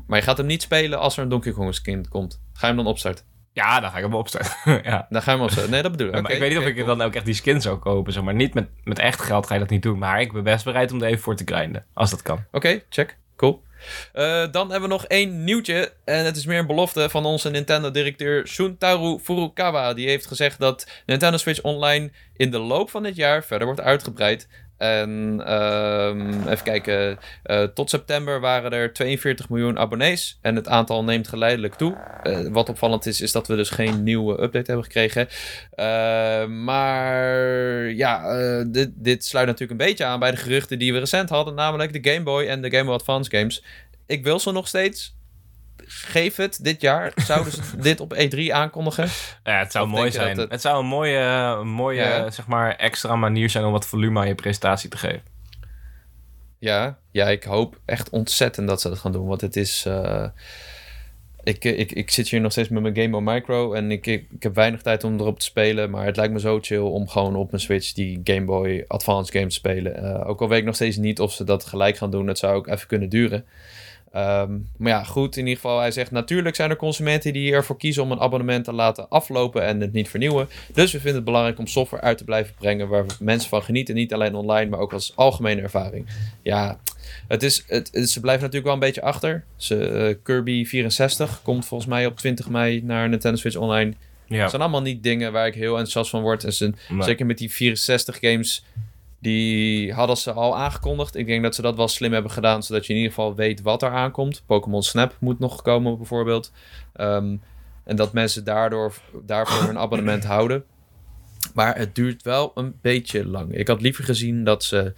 Maar 0.08 0.18
je 0.18 0.26
gaat 0.26 0.38
hem 0.38 0.46
niet 0.46 0.62
spelen 0.62 1.00
als 1.00 1.18
er 1.18 1.24
een 1.24 1.30
Donkey 1.30 1.52
Kong 1.52 1.76
skin 1.76 2.10
komt. 2.10 2.42
Ga 2.54 2.68
je 2.68 2.74
hem 2.74 2.84
dan 2.84 2.92
opstarten? 2.92 3.26
Ja, 3.54 3.80
dan 3.80 3.90
ga 3.90 3.98
ik 3.98 4.04
hem 4.04 4.14
opzetten. 4.14 4.56
ja. 4.92 5.08
Dan 5.10 5.22
gaan 5.22 5.38
we 5.38 5.44
opzetten. 5.44 5.72
Nee, 5.72 5.82
dat 5.82 5.92
bedoel 5.92 6.08
ik. 6.08 6.14
Ja, 6.14 6.34
ik 6.34 6.40
weet 6.40 6.50
niet 6.50 6.58
of 6.58 6.66
ik 6.66 6.86
dan 6.86 7.02
ook 7.02 7.14
echt 7.14 7.26
die 7.26 7.34
skin 7.34 7.62
zou 7.62 7.78
kopen. 7.78 8.14
Zeg 8.14 8.24
maar 8.24 8.34
niet 8.34 8.54
met, 8.54 8.68
met 8.84 9.00
echt 9.00 9.22
geld 9.22 9.48
ga 9.48 9.54
je 9.54 9.60
dat 9.60 9.70
niet 9.70 9.82
doen. 9.82 9.98
Maar 9.98 10.22
ik 10.22 10.34
ben 10.34 10.44
best 10.44 10.66
bereid 10.66 10.92
om 10.92 11.02
er 11.02 11.08
even 11.08 11.22
voor 11.22 11.36
te 11.36 11.44
grinden. 11.46 11.86
Als 11.94 12.10
dat 12.10 12.22
kan. 12.22 12.44
Oké, 12.52 12.82
check. 12.90 13.18
Cool. 13.36 13.64
Eh, 14.14 14.52
dan 14.52 14.72
hebben 14.72 14.90
we 14.90 14.96
nog 14.96 15.06
één 15.06 15.44
nieuwtje. 15.44 15.94
En 16.06 16.26
het 16.26 16.36
is 16.36 16.46
meer 16.46 16.60
een 16.60 16.68
belofte 16.68 17.10
van 17.10 17.26
onze 17.26 17.50
Nintendo-directeur 17.50 18.48
Shuntaro 18.48 19.20
Furukawa. 19.20 19.94
Die 19.94 20.08
heeft 20.08 20.28
gezegd 20.28 20.60
dat 20.60 20.88
Nintendo 21.06 21.38
Switch 21.38 21.62
Online 21.62 22.12
in 22.36 22.52
de 22.52 22.60
loop 22.60 22.90
van 22.90 23.04
dit 23.04 23.16
jaar 23.16 23.44
verder 23.44 23.68
wordt 23.68 23.82
uitgebreid. 23.82 24.48
En 24.78 25.42
ehm, 25.46 26.48
even 26.48 26.64
kijken. 26.64 27.18
eh, 27.44 27.64
tot 27.64 27.90
september 27.90 28.40
waren 28.40 28.72
er 28.72 28.94
42 28.94 29.50
miljoen 29.50 29.80
abonnees. 29.80 30.40
En 30.42 30.56
het 30.56 30.68
aantal 30.68 31.04
neemt 31.04 31.28
geleidelijk 31.28 31.74
toe. 31.76 31.96
Eh, 32.24 32.40
wat 32.50 32.70
opvallend 32.70 33.06
is, 33.06 33.22
is 33.22 33.32
dat 33.32 33.48
we 33.48 33.56
dus 33.56 33.70
geen 33.70 34.04
nieuwe 34.04 34.42
update 34.42 34.72
hebben 34.72 34.84
gekregen. 34.84 35.28
Eh, 35.72 36.46
maar 36.46 37.30
ja, 37.90 38.24
dit, 38.64 38.90
dit 38.96 39.26
sluit 39.26 39.46
natuurlijk 39.48 39.80
een 39.82 39.88
beetje 39.88 40.06
aan 40.06 40.20
bij 40.20 40.32
de 40.32 40.38
geruchten 40.38 40.80
die 40.80 40.94
we 40.94 41.00
recent 41.00 41.30
hadden. 41.30 41.56
Namelijk 41.56 42.04
de 42.04 42.12
Game 42.12 42.24
Boy 42.24 42.46
en 42.46 42.62
de 42.62 42.72
Game 42.72 42.84
Boy 42.86 42.94
Advance 42.94 43.38
games. 43.38 43.64
Ik 44.06 44.24
wil 44.24 44.40
ze 44.40 44.52
nog 44.52 44.68
steeds. 44.68 45.16
Geef 45.86 46.36
het 46.36 46.60
dit 46.64 46.82
jaar. 46.82 47.12
Zouden 47.16 47.52
ze 47.54 47.62
dit 47.78 48.00
op 48.00 48.14
E3 48.14 48.40
aankondigen? 48.52 49.08
Ja, 49.44 49.60
het 49.60 49.72
zou 49.72 49.86
Of 49.86 49.92
mooi 49.92 50.12
zijn. 50.12 50.38
het- 50.40 50.52
Het... 50.52 50.62
zou 50.62 50.80
een 50.80 50.90
mooie, 50.90 51.18
een 51.60 51.68
mooie 51.68 52.02
Ja. 52.02 52.30
zeg 52.32 52.48
maar, 52.48 52.76
extra 52.76 53.16
manier 53.16 53.50
zijn 53.50 53.66
om 53.66 53.72
wat 53.72 53.86
volume 53.88 54.20
aan 54.20 54.28
je 54.28 54.36
presentatie 54.36 54.90
te 54.90 54.98
geven. 54.98 55.22
Ja, 56.60 56.98
ja, 57.12 57.28
ik 57.30 57.44
hoop 57.44 57.80
echt 57.86 58.10
ontzettend 58.10 58.68
dat 58.68 58.82
ze 58.82 58.90
dat 58.90 58.98
gaan 59.00 59.12
doen. 59.12 59.28
Want 59.28 59.42
het 59.42 59.56
is. 59.56 59.86
eh, 59.86 60.26
ik, 61.44 61.64
ik, 61.66 61.92
ik 61.92 62.12
zit 62.12 62.30
hier 62.30 62.42
nog 62.42 62.52
steeds 62.52 62.70
met 62.70 62.82
mijn 62.82 62.96
Game 62.96 63.10
Boy 63.10 63.22
Micro. 63.34 63.74
En 63.74 63.92
ik, 63.92 64.06
ik, 64.08 64.26
ik 64.32 64.44
heb 64.44 64.56
weinig 64.56 64.82
tijd 64.82 65.04
om 65.04 65.20
erop 65.20 65.40
te 65.40 65.46
spelen. 65.46 65.90
Maar 65.90 66.06
het 66.06 66.16
lijkt 66.16 66.34
me 66.34 66.40
zo 66.40 66.60
chill 66.62 66.78
om 66.80 67.08
gewoon 67.10 67.36
op 67.36 67.52
mijn 67.52 67.64
Switch 67.64 67.94
die 67.94 68.22
Game 68.24 68.46
Boy 68.46 68.84
Advance 68.88 69.32
games 69.32 69.54
te 69.54 69.60
spelen. 69.60 69.96
Eh, 69.96 70.30
ook 70.30 70.42
al 70.42 70.50
weet 70.50 70.60
ik 70.60 70.66
nog 70.66 70.76
steeds 70.76 70.98
niet 70.98 71.20
of 71.20 71.34
ze 71.34 71.44
dat 71.44 71.66
gelijk 71.66 71.98
gaan 71.98 72.12
doen. 72.12 72.28
Het 72.28 72.38
zou 72.38 72.56
ook 72.56 72.68
even 72.68 72.88
kunnen 72.88 73.10
duren. 73.10 73.46
Ehm, 74.14 74.52
maar 74.78 74.92
ja, 74.92 75.04
goed. 75.04 75.36
In 75.38 75.42
ieder 75.48 75.62
geval, 75.62 75.80
hij 75.80 75.92
zegt 75.92 76.12
natuurlijk 76.12 76.56
zijn 76.56 76.70
er 76.70 76.76
consumenten 76.76 77.34
die 77.34 77.54
ervoor 77.54 77.78
kiezen 77.78 78.04
om 78.04 78.12
een 78.12 78.20
abonnement 78.20 78.64
te 78.66 78.74
laten 78.74 79.10
aflopen 79.10 79.64
en 79.64 79.82
het 79.82 79.94
niet 79.94 80.10
vernieuwen. 80.10 80.48
Dus 80.74 80.92
we 80.92 80.98
vinden 80.98 81.16
het 81.16 81.24
belangrijk 81.26 81.60
om 81.60 81.68
software 81.68 82.04
uit 82.04 82.18
te 82.18 82.24
blijven 82.24 82.54
brengen 82.60 82.88
waar 82.88 83.06
mensen 83.20 83.50
van 83.50 83.64
genieten. 83.64 83.96
Niet 83.96 84.14
alleen 84.14 84.36
online, 84.36 84.70
maar 84.70 84.80
ook 84.80 84.94
als 84.94 85.16
algemene 85.16 85.62
ervaring. 85.62 86.08
Ja, 86.42 86.80
het 87.28 87.44
is, 87.44 87.64
het, 87.68 87.90
het- 87.92 88.10
ze 88.10 88.20
blijven 88.20 88.42
natuurlijk 88.44 88.66
wel 88.66 88.74
een 88.74 88.88
beetje 88.88 89.02
achter. 89.02 89.44
Ze, 89.56 89.86
eh, 89.88 90.16
Kirby 90.24 90.66
64 90.66 91.40
komt 91.44 91.66
volgens 91.66 91.90
mij 91.90 92.06
op 92.06 92.18
20 92.18 92.50
mei 92.50 92.82
naar 92.84 93.10
Nintendo 93.10 93.38
Switch 93.38 93.56
Online. 93.58 93.94
Ja. 94.28 94.40
Het 94.42 94.50
zijn 94.50 94.62
allemaal 94.62 94.82
niet 94.82 95.04
dingen 95.04 95.32
waar 95.32 95.48
ik 95.48 95.54
heel 95.54 95.70
enthousiast 95.72 96.10
van 96.10 96.22
word. 96.22 96.44
En 96.44 96.54
ze, 96.54 96.74
Nee. 96.90 97.04
Zeker 97.04 97.26
met 97.26 97.38
die 97.38 97.52
64 97.52 98.18
games, 98.22 98.64
die 99.24 99.94
hadden 99.94 100.18
ze 100.18 100.32
al 100.32 100.58
aangekondigd. 100.58 101.16
Ik 101.16 101.26
denk 101.26 101.44
dat 101.44 101.56
ze 101.56 101.62
dat 101.62 101.76
wel 101.76 101.88
slim 101.88 102.14
hebben 102.14 102.32
gedaan, 102.32 102.64
zodat 102.64 102.86
je 102.86 102.94
in 102.94 103.00
ieder 103.00 103.14
geval 103.14 103.36
weet 103.36 103.62
wat 103.62 103.82
er 103.82 103.90
aankomt. 103.90 104.44
Pokémon 104.46 104.84
Snap 104.84 105.16
moet 105.20 105.40
nog 105.40 105.62
komen 105.62 105.98
bijvoorbeeld. 105.98 106.52
Ehm, 106.94 107.38
en 107.84 107.96
dat 107.96 108.14
mensen 108.14 108.44
daardoor, 108.44 108.94
daarvoor 109.26 109.68
hun 109.68 109.78
abonnement 109.80 110.24
houden. 110.24 110.64
Maar 111.54 111.78
het 111.78 111.96
duurt 111.96 112.22
wel 112.22 112.52
een 112.56 112.76
beetje 112.82 113.28
lang. 113.28 113.56
Ik 113.56 113.68
had 113.68 113.82
liever 113.82 114.04
gezien 114.04 114.44
dat 114.44 114.64
ze 114.64 114.94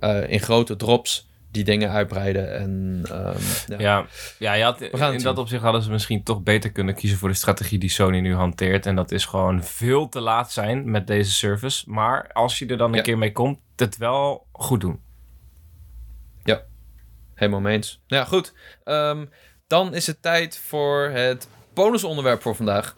eh, 0.00 0.30
in 0.30 0.40
grote 0.40 0.76
drops 0.76 1.28
die 1.54 1.64
dingen 1.64 1.90
uitbreiden. 1.90 2.54
En, 2.58 3.00
ehm, 3.10 3.38
ja. 3.66 3.78
Ja, 3.78 4.06
ja 4.38 4.52
je 4.52 4.64
had, 4.64 4.80
in 4.80 4.90
zien. 4.98 5.22
dat 5.22 5.38
opzicht 5.38 5.62
hadden 5.62 5.82
ze 5.82 5.90
misschien 5.90 6.22
toch 6.22 6.42
beter 6.42 6.72
kunnen 6.72 6.94
kiezen 6.94 7.18
voor 7.18 7.28
de 7.28 7.34
strategie 7.34 7.78
die 7.78 7.90
Sony 7.90 8.20
nu 8.20 8.34
hanteert. 8.34 8.86
En 8.86 8.94
dat 8.96 9.10
is 9.10 9.24
gewoon 9.24 9.62
veel 9.64 10.08
te 10.08 10.20
laat 10.20 10.52
zijn 10.52 10.90
met 10.90 11.06
deze 11.06 11.30
service. 11.32 11.90
Maar 11.90 12.32
als 12.32 12.58
je 12.58 12.66
er 12.66 12.76
dan 12.76 12.90
een 12.90 12.96
Ja. 12.96 13.02
keer 13.02 13.18
mee 13.18 13.32
komt, 13.32 13.60
het 13.76 13.96
wel 13.96 14.46
goed 14.52 14.80
doen. 14.80 15.02
Helemaal 17.34 17.60
mee 17.60 17.76
eens. 17.76 18.00
Nou 18.06 18.22
ja, 18.22 18.28
goed. 18.28 18.52
Ehm, 18.84 19.26
dan 19.66 19.94
is 19.94 20.06
het 20.06 20.22
tijd 20.22 20.58
voor 20.58 21.08
het 21.08 21.48
bonusonderwerp 21.72 22.42
voor 22.42 22.54
vandaag. 22.54 22.96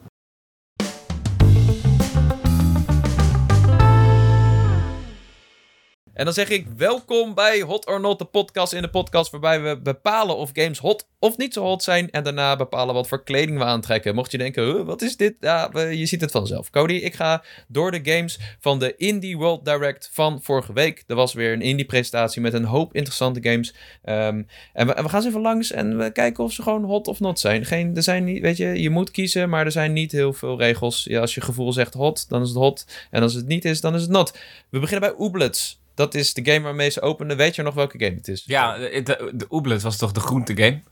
En 6.17 6.25
dan 6.25 6.35
zeg 6.35 6.49
ik 6.49 6.67
welkom 6.77 7.35
bij 7.35 7.61
Hot 7.61 7.87
or 7.87 8.01
Not, 8.01 8.19
de 8.19 8.25
podcast 8.25 8.73
in 8.73 8.83
de 8.83 8.89
podcast 8.89 9.31
waarbij 9.31 9.63
we 9.63 9.81
bepalen 9.81 10.37
of 10.37 10.51
games 10.53 10.79
hot 10.79 11.09
of 11.19 11.37
niet 11.37 11.53
zo 11.53 11.63
hot 11.63 11.83
zijn 11.83 12.11
en 12.11 12.25
daarna 12.25 12.57
bepalen 12.57 12.95
wat 12.95 13.09
voor 13.09 13.25
kleding 13.25 13.59
we 13.59 13.65
aantrekken. 13.65 14.15
Mocht 14.15 14.31
je 14.31 14.39
denken, 14.39 14.65
huh, 14.65 14.85
wat 14.85 15.03
is 15.03 15.17
dit? 15.17 15.35
Ja, 15.41 15.71
je 15.73 16.07
ziet 16.07 16.21
het 16.21 16.31
vanzelf. 16.31 16.71
Cody, 16.71 16.93
ik 16.93 17.15
ga 17.15 17.45
door 17.69 17.91
de 17.91 18.01
games 18.03 18.39
van 18.61 18.79
de 18.79 18.97
Indie 18.97 19.37
World 19.37 19.65
Direct 19.65 20.11
van 20.13 20.43
vorige 20.43 20.73
week. 20.73 21.05
Er 21.07 21.15
was 21.15 21.35
weer 21.35 21.53
een 21.53 21.63
indie 21.63 21.85
presentatie 21.85 22.41
met 22.41 22.53
een 22.53 22.65
hoop 22.65 22.95
interessante 22.95 23.51
games. 23.51 23.75
Ehm, 24.03 24.43
en, 24.73 24.87
we, 24.87 24.93
en 24.93 25.03
we 25.03 25.09
gaan 25.09 25.23
ze 25.23 25.29
even 25.29 25.41
langs 25.41 25.73
en 25.73 25.99
we 25.99 26.11
kijken 26.11 26.45
of 26.45 26.53
ze 26.53 26.63
gewoon 26.63 26.85
hot 26.85 27.09
of 27.09 27.21
not 27.21 27.41
zijn. 27.41 27.65
Geen, 27.65 27.97
er 27.97 28.03
zijn 28.03 28.25
niet, 28.25 28.41
weet 28.41 28.57
je, 28.57 28.83
je 28.83 28.91
moet 28.91 29.11
kiezen, 29.11 29.49
maar 29.49 29.65
er 29.65 29.73
zijn 29.73 29.93
niet 29.93 30.13
heel 30.13 30.33
veel 30.33 30.59
regels. 30.59 31.05
Ja, 31.05 31.21
als 31.21 31.35
je 31.35 31.41
gevoel 31.41 31.73
zegt 31.73 31.95
hot, 31.95 32.29
dan 32.29 32.43
is 32.43 32.49
het 32.49 32.59
hot. 32.59 32.87
En 33.11 33.23
als 33.23 33.35
het 33.35 33.47
niet 33.47 33.65
is, 33.65 33.81
dan 33.81 33.95
is 33.95 34.01
het 34.01 34.11
not. 34.11 34.39
We 34.71 34.79
beginnen 34.79 35.09
bij 35.09 35.19
Ooblets. 35.19 35.85
Dat 35.97 36.15
is 36.15 36.35
de 36.35 36.45
game 36.45 36.61
waarmee 36.61 36.91
ze 36.91 37.01
openen. 37.01 37.37
Weet 37.37 37.55
je 37.55 37.63
nog 37.63 37.75
welke 37.75 37.99
game 37.99 38.17
het 38.17 38.29
is? 38.29 38.43
Ja, 38.47 38.79
de, 38.79 39.03
de, 39.03 39.33
de 39.35 39.47
Ooblet 39.49 39.83
was 39.83 39.97
toch 39.97 40.13
de 40.13 40.21
groente 40.21 40.57
game? 40.57 40.83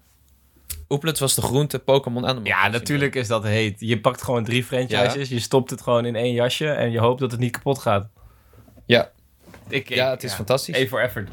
Ooblets 0.89 1.21
was 1.21 1.35
de 1.35 1.43
groente 1.43 1.79
Pokémon 1.79 2.27
Animal. 2.27 2.47
Ja, 2.47 2.69
natuurlijk 2.69 3.15
is 3.15 3.29
dat 3.29 3.43
heet. 3.43 3.77
Je 3.79 4.01
pakt 4.01 4.23
gewoon 4.23 4.45
drie 4.45 4.65
franchises, 4.65 5.29
je 5.29 5.41
stopt 5.41 5.71
het 5.71 5.83
gewoon 5.83 6.05
in 6.05 6.17
één 6.17 6.33
jasje 6.33 6.69
en 6.69 6.91
je 6.91 6.99
hoopt 6.99 7.21
dat 7.21 7.31
het 7.31 7.41
niet 7.41 7.53
kapot 7.53 7.79
gaat. 7.79 8.09
Ja, 8.87 9.11
Ik, 9.69 9.89
ja 9.89 10.11
het 10.11 10.25
is 10.25 10.33
fantastisch. 10.33 10.77
A 10.77 10.87
for 10.87 11.01
effort. 11.01 11.29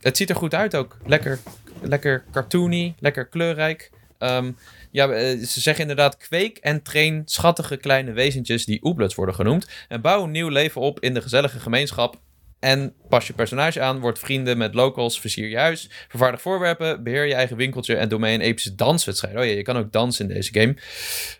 Het 0.00 0.16
ziet 0.16 0.30
er 0.30 0.36
goed 0.36 0.54
uit 0.54 0.76
ook. 0.76 0.96
Lekker, 1.06 1.38
lekker 1.80 2.24
cartoony, 2.32 2.94
lekker 2.98 3.26
kleurrijk. 3.26 3.90
Ehm, 4.18 4.52
ja, 4.90 5.08
eh, 5.08 5.38
ze 5.38 5.60
zeggen 5.60 5.82
inderdaad 5.82 6.16
kweek 6.16 6.58
en 6.58 6.82
train 6.82 7.22
schattige 7.24 7.76
kleine 7.76 8.12
wezentjes 8.12 8.64
die 8.64 8.82
Ooblets 8.82 9.14
worden 9.14 9.34
genoemd. 9.34 9.68
En 9.88 10.00
bouw 10.00 10.22
een 10.22 10.30
nieuw 10.30 10.48
leven 10.48 10.80
op 10.80 11.00
in 11.00 11.14
de 11.14 11.22
gezellige 11.22 11.60
gemeenschap. 11.60 12.20
En 12.62 12.94
pas 13.08 13.26
je 13.26 13.32
personage 13.32 13.80
aan, 13.80 14.00
word 14.00 14.18
vrienden 14.18 14.58
met 14.58 14.74
locals, 14.74 15.20
versier 15.20 15.48
je 15.48 15.56
huis, 15.58 15.90
vervaardig 16.08 16.40
voorwerpen, 16.42 17.02
beheer 17.02 17.24
je 17.26 17.34
eigen 17.34 17.56
winkeltje 17.56 17.96
en 17.96 18.08
doe 18.08 18.18
mee 18.18 18.34
een 18.34 18.40
epische 18.40 18.74
danswedstrijd. 18.74 19.36
Oh 19.36 19.44
ja, 19.44 19.50
je 19.50 19.62
kan 19.62 19.76
ook 19.76 19.92
dansen 19.92 20.28
in 20.28 20.34
deze 20.34 20.52
game. 20.52 20.76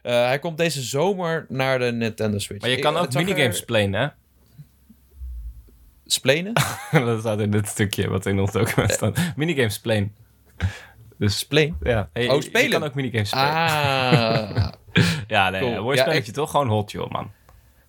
Eh, 0.02 0.26
hij 0.26 0.38
komt 0.38 0.58
deze 0.58 0.82
zomer 0.82 1.46
naar 1.48 1.78
de 1.78 1.92
Nintendo 1.92 2.38
Switch. 2.38 2.60
Maar 2.60 2.70
je 2.70 2.78
kan 2.78 2.94
Eh, 2.96 3.02
ook 3.02 3.12
er- 3.12 3.24
minigames 3.24 3.64
playen, 3.64 3.92
hè? 3.94 4.06
Splenen? 6.06 6.52
dat 6.92 7.20
staat 7.20 7.40
in 7.40 7.50
dit 7.50 7.68
stukje 7.68 8.08
wat 8.08 8.26
in 8.26 8.40
ons 8.40 8.52
document 8.52 8.92
staat. 8.92 9.18
Minigames 9.36 9.78
playen. 9.80 10.14
Dus 11.18 11.38
Spleen? 11.38 11.76
ja, 11.82 12.08
hey, 12.12 12.28
Oh, 12.28 12.34
je- 12.36 12.42
spelen. 12.42 12.62
Je 12.70 12.72
kan 12.78 12.82
ook 12.84 12.94
minigames 12.94 13.28
spelen. 13.28 13.46
Ah, 13.48 14.68
Ja, 15.26 15.50
nee, 15.50 15.60
cool. 15.60 15.72
een 15.76 15.82
mooi 15.82 15.96
Ja, 15.96 16.02
spelletje 16.02 16.32
toch? 16.32 16.50
Gewoon 16.50 16.68
hot, 16.68 16.90
joh, 16.90 17.10
man. 17.10 17.30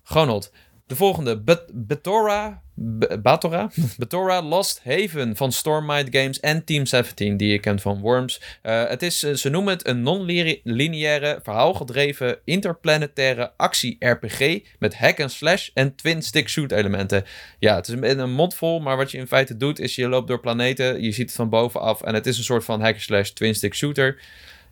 Gewoon 0.04 0.28
hot. 0.28 0.52
De 0.86 0.96
volgende, 0.96 1.40
Bet- 1.40 1.70
Betora, 1.72 2.62
Be- 2.74 3.18
Batora, 3.22 3.70
Betora 3.98 4.42
Lost 4.54 4.80
Haven 4.84 5.36
van 5.36 5.52
Stormlight 5.52 6.16
Games 6.16 6.40
en 6.40 6.64
Team 6.64 6.86
17, 6.86 7.36
die 7.36 7.48
je 7.52 7.58
kent 7.58 7.82
van 7.82 8.00
Worms. 8.00 8.40
Eh, 8.62 8.88
het 8.88 9.02
is, 9.02 9.22
eh, 9.22 9.32
ze 9.34 9.48
noemen 9.48 9.72
het 9.72 9.86
een 9.86 10.02
non-lineaire, 10.02 11.40
verhaalgedreven, 11.42 12.38
interplanetaire 12.44 13.52
actie-RPG 13.56 14.60
met 14.78 14.94
hack-and-slash 14.96 15.68
en 15.74 15.94
twin-stick-shoot 15.94 16.72
elementen. 16.72 17.24
Ja, 17.58 17.74
het 17.76 17.88
is 17.88 17.94
een, 17.94 18.18
een 18.18 18.32
mond 18.32 18.54
vol, 18.54 18.80
maar 18.80 18.96
wat 18.96 19.10
je 19.10 19.18
in 19.18 19.26
feite 19.26 19.56
doet 19.56 19.78
is 19.78 19.94
je 19.94 20.08
loopt 20.08 20.28
door 20.28 20.40
planeten, 20.40 21.02
je 21.02 21.12
ziet 21.12 21.26
het 21.26 21.36
van 21.36 21.48
bovenaf 21.48 22.02
en 22.02 22.14
het 22.14 22.26
is 22.26 22.38
een 22.38 22.44
soort 22.44 22.64
van 22.64 22.80
hack-and-slash 22.80 23.28
twin-stick-shooter. 23.30 24.20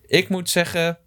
Ik 0.06 0.28
moet 0.28 0.50
zeggen, 0.50 0.98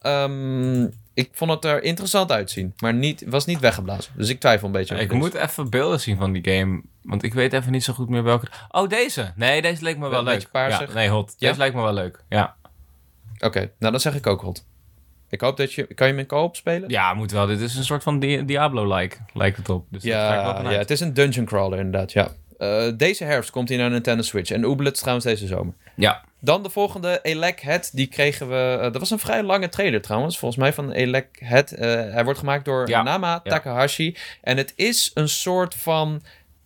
ehm, 0.00 0.88
ik 1.16 1.28
vond 1.32 1.50
het 1.50 1.64
er 1.64 1.82
interessant 1.82 2.32
uitzien, 2.32 2.74
maar 2.78 2.94
niet, 2.94 3.24
was 3.28 3.44
niet 3.46 3.60
weggeblazen. 3.60 4.12
Dus 4.16 4.28
ik 4.28 4.40
twijfel 4.40 4.66
een 4.66 4.72
beetje. 4.72 4.96
Ik 4.96 5.12
moet 5.12 5.34
even 5.34 5.70
beelden 5.70 6.00
zien 6.00 6.16
van 6.16 6.32
die 6.32 6.52
game. 6.52 6.82
Want 7.02 7.22
ik 7.22 7.34
weet 7.34 7.52
even 7.52 7.72
niet 7.72 7.84
zo 7.84 7.92
goed 7.92 8.08
meer 8.08 8.22
welke. 8.22 8.46
Oh, 8.70 8.88
deze. 8.88 9.32
Nee, 9.36 9.62
deze 9.62 9.82
leek 9.82 9.94
me 9.94 10.00
wel 10.00 10.10
Wel 10.10 10.18
een 10.18 10.24
leuk. 10.24 10.34
beetje 10.34 10.48
paarsig. 10.48 10.88
Ja, 10.88 10.94
nee, 10.94 11.08
hot. 11.08 11.34
Ja? 11.38 11.46
Deze 11.48 11.58
lijkt 11.58 11.74
me 11.74 11.82
wel 11.82 11.92
leuk. 11.92 12.24
Ja. 12.28 12.56
Oké, 13.38 13.58
nou 13.78 13.92
dan 13.92 14.00
zeg 14.00 14.14
ik 14.14 14.26
ook 14.26 14.40
hot. 14.40 14.66
Ik 15.28 15.40
hoop 15.40 15.56
dat 15.56 15.72
je... 15.72 15.86
Kan 15.94 16.06
je 16.06 16.12
hem 16.12 16.22
in 16.22 16.28
co-op 16.28 16.56
spelen? 16.56 16.88
ja, 16.88 17.14
moet 17.14 17.30
wel. 17.30 17.46
Dit 17.46 17.60
is 17.60 17.76
een 17.76 17.84
soort 17.84 18.02
van 18.02 18.18
Di- 18.18 18.44
Diablo-like. 18.44 19.16
Lijkt 19.32 19.56
het 19.56 19.68
op. 19.68 19.86
Dus 19.90 20.02
ja, 20.02 20.34
ja, 20.62 20.78
het 20.78 20.90
is 20.90 21.00
een 21.00 21.14
dungeon 21.14 21.44
crawler 21.44 21.78
inderdaad, 21.78 22.12
ja. 22.12 22.28
Eh, 22.58 22.86
deze 22.96 23.24
herfst 23.24 23.50
komt 23.50 23.68
hij 23.68 23.78
naar 23.78 23.90
Nintendo 23.90 24.22
Switch. 24.22 24.50
En 24.50 24.66
Ooblets 24.66 24.98
trouwens 24.98 25.26
deze 25.26 25.46
zomer. 25.46 25.74
Ja. 25.94 26.24
Dan 26.40 26.62
de 26.62 26.70
volgende, 26.70 27.20
Elec 27.22 27.60
Head. 27.60 27.90
Die 27.92 28.06
kregen 28.06 28.48
we... 28.48 28.76
eh, 28.76 28.82
dat 28.82 28.98
was 28.98 29.10
een 29.10 29.18
vrij 29.18 29.42
lange 29.42 29.68
trailer 29.68 30.02
trouwens. 30.02 30.38
Volgens 30.38 30.60
mij 30.60 30.72
van 30.72 30.90
Elec 30.92 31.26
Head. 31.38 31.70
Eh, 31.70 31.88
hij 31.88 32.24
wordt 32.24 32.38
gemaakt 32.38 32.64
door 32.64 32.88
Ja, 32.88 33.02
Nama 33.02 33.40
Takahashi. 33.40 34.16
En 34.42 34.56
het 34.56 34.72
is 34.76 35.10
een 35.14 35.28
soort 35.28 35.74
van 35.74 36.22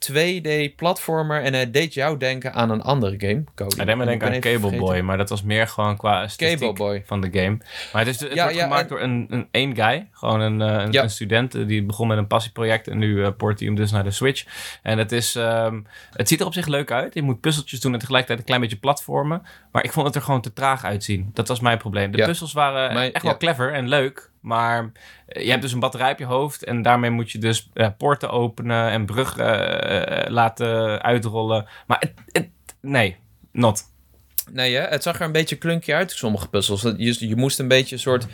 2D-platformer 0.09 1.43
en 1.43 1.53
hij 1.55 1.71
deed 1.71 1.95
jou 1.95 2.17
denken 2.17 2.53
aan 2.55 2.71
een 2.71 2.83
andere 2.83 3.15
game, 3.19 3.45
Cody. 3.55 3.77
Hij 3.77 3.85
deed 3.85 3.97
me 3.97 4.05
denken 4.05 4.33
aan 4.35 4.41
Cable 4.41 4.77
Boy, 4.79 5.01
maar 5.01 5.17
dat 5.17 5.29
was 5.29 5.43
meer 5.43 5.67
gewoon 5.69 5.97
qua 5.97 6.29
Cable 6.37 6.73
Boy. 6.73 7.03
van 7.07 7.21
de 7.21 7.29
game. 7.33 7.59
Maar 7.93 8.05
het, 8.05 8.15
is, 8.15 8.21
het 8.21 8.35
Ja, 8.35 8.43
wordt 8.43 8.57
ja, 8.57 8.63
gemaakt 8.63 8.83
en- 8.83 8.89
door 8.89 9.01
een, 9.01 9.27
een 9.31 9.49
één 9.51 9.75
guy, 9.77 10.09
gewoon 10.13 10.41
een, 10.41 10.61
eh, 10.63 10.83
een, 10.85 10.93
Ja. 10.93 11.03
een 11.03 11.11
student 11.11 11.55
eh, 11.55 11.67
die 11.67 11.83
begon 11.83 12.09
met 12.09 12.19
een 12.19 12.27
passieproject 12.27 12.89
en 12.89 12.99
nu 12.99 13.31
port 13.31 13.59
hij 13.59 13.69
hem 13.69 13.77
dus 13.77 13.91
naar 13.91 14.05
de 14.05 14.11
Switch. 14.11 14.45
En 14.83 14.99
het 14.99 15.13
is, 15.13 15.35
ehm, 15.35 15.81
het 16.13 16.29
ziet 16.29 16.41
er 16.41 16.47
op 16.47 16.53
zich 16.55 16.67
leuk 16.67 16.91
uit. 16.91 17.15
Je 17.15 17.23
moet 17.23 17.41
puzzeltjes 17.41 17.81
doen 17.81 17.93
en 17.93 17.99
tegelijkertijd 17.99 18.39
een 18.39 18.45
klein 18.47 18.61
beetje 18.61 18.77
platformen. 18.77 19.43
Maar 19.73 19.85
ik 19.85 19.93
vond 19.93 20.07
het 20.07 20.15
er 20.15 20.23
gewoon 20.23 20.41
te 20.41 20.53
traag 20.53 20.85
uitzien. 20.85 21.31
Dat 21.35 21.49
was 21.49 21.61
mijn 21.61 21.79
probleem. 21.79 22.11
De 22.11 22.25
puzzels 22.25 22.53
waren 22.53 22.93
Mijn- 22.95 23.13
echt 23.13 23.25
wel 23.25 23.37
clever 23.37 23.73
en 23.73 23.89
leuk. 23.89 24.30
Maar 24.41 24.93
eh, 25.27 25.45
je 25.45 25.51
hebt 25.51 25.63
dus 25.63 25.73
een 25.73 25.81
batterij 25.81 26.13
op 26.13 26.19
je 26.19 26.25
hoofd. 26.25 26.65
En 26.65 26.83
daarmee 26.83 27.11
moet 27.11 27.31
je 27.31 27.39
dus 27.39 27.71
eh, 27.73 27.89
poorten 27.99 28.31
openen 28.31 28.91
en 28.91 29.07
bruggen 29.07 29.81
eh, 29.83 30.31
laten 30.31 31.03
uitrollen. 31.03 31.67
Maar 31.87 32.13
het, 32.27 32.49
nee, 32.81 33.17
not. 33.53 33.83
Nee, 34.53 34.75
hè? 34.75 34.83
het 34.83 35.03
zag 35.03 35.21
er 35.21 35.27
een 35.27 35.33
beetje 35.33 35.57
klunky 35.57 35.93
uit, 35.93 36.11
sommige 36.13 36.49
puzzels. 36.49 36.83
Je, 36.83 37.29
je 37.29 37.37
moest 37.37 37.59
een 37.59 37.69
beetje 37.69 37.95
een 37.95 38.01
soort... 38.01 38.27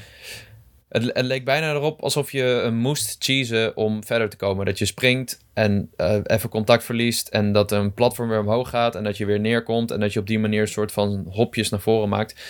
Het, 0.89 1.13
leek 1.15 1.45
bijna 1.45 1.73
erop 1.73 2.03
alsof 2.03 2.33
je 2.33 2.71
moest 2.73 3.17
cheesen 3.25 3.77
om 3.77 4.05
verder 4.05 4.29
te 4.29 4.37
komen. 4.37 4.67
Dat 4.67 4.79
je 4.79 4.85
springt 4.85 5.45
en 5.55 5.91
even 6.23 6.49
contact 6.49 6.85
verliest... 6.85 7.29
en 7.29 7.53
dat 7.53 7.73
een 7.73 7.95
platform 7.95 8.29
weer 8.29 8.41
omhoog 8.41 8.69
gaat 8.69 8.95
en 8.95 9.05
dat 9.05 9.17
je 9.17 9.27
weer 9.27 9.41
neerkomt... 9.41 9.91
en 9.91 10.01
dat 10.01 10.13
je 10.13 10.21
op 10.21 10.27
die 10.27 10.39
manier 10.39 10.61
een 10.61 10.69
soort 10.69 10.93
van 10.93 11.27
hopjes 11.31 11.69
naar 11.69 11.81
voren 11.81 12.09
maakt. 12.09 12.41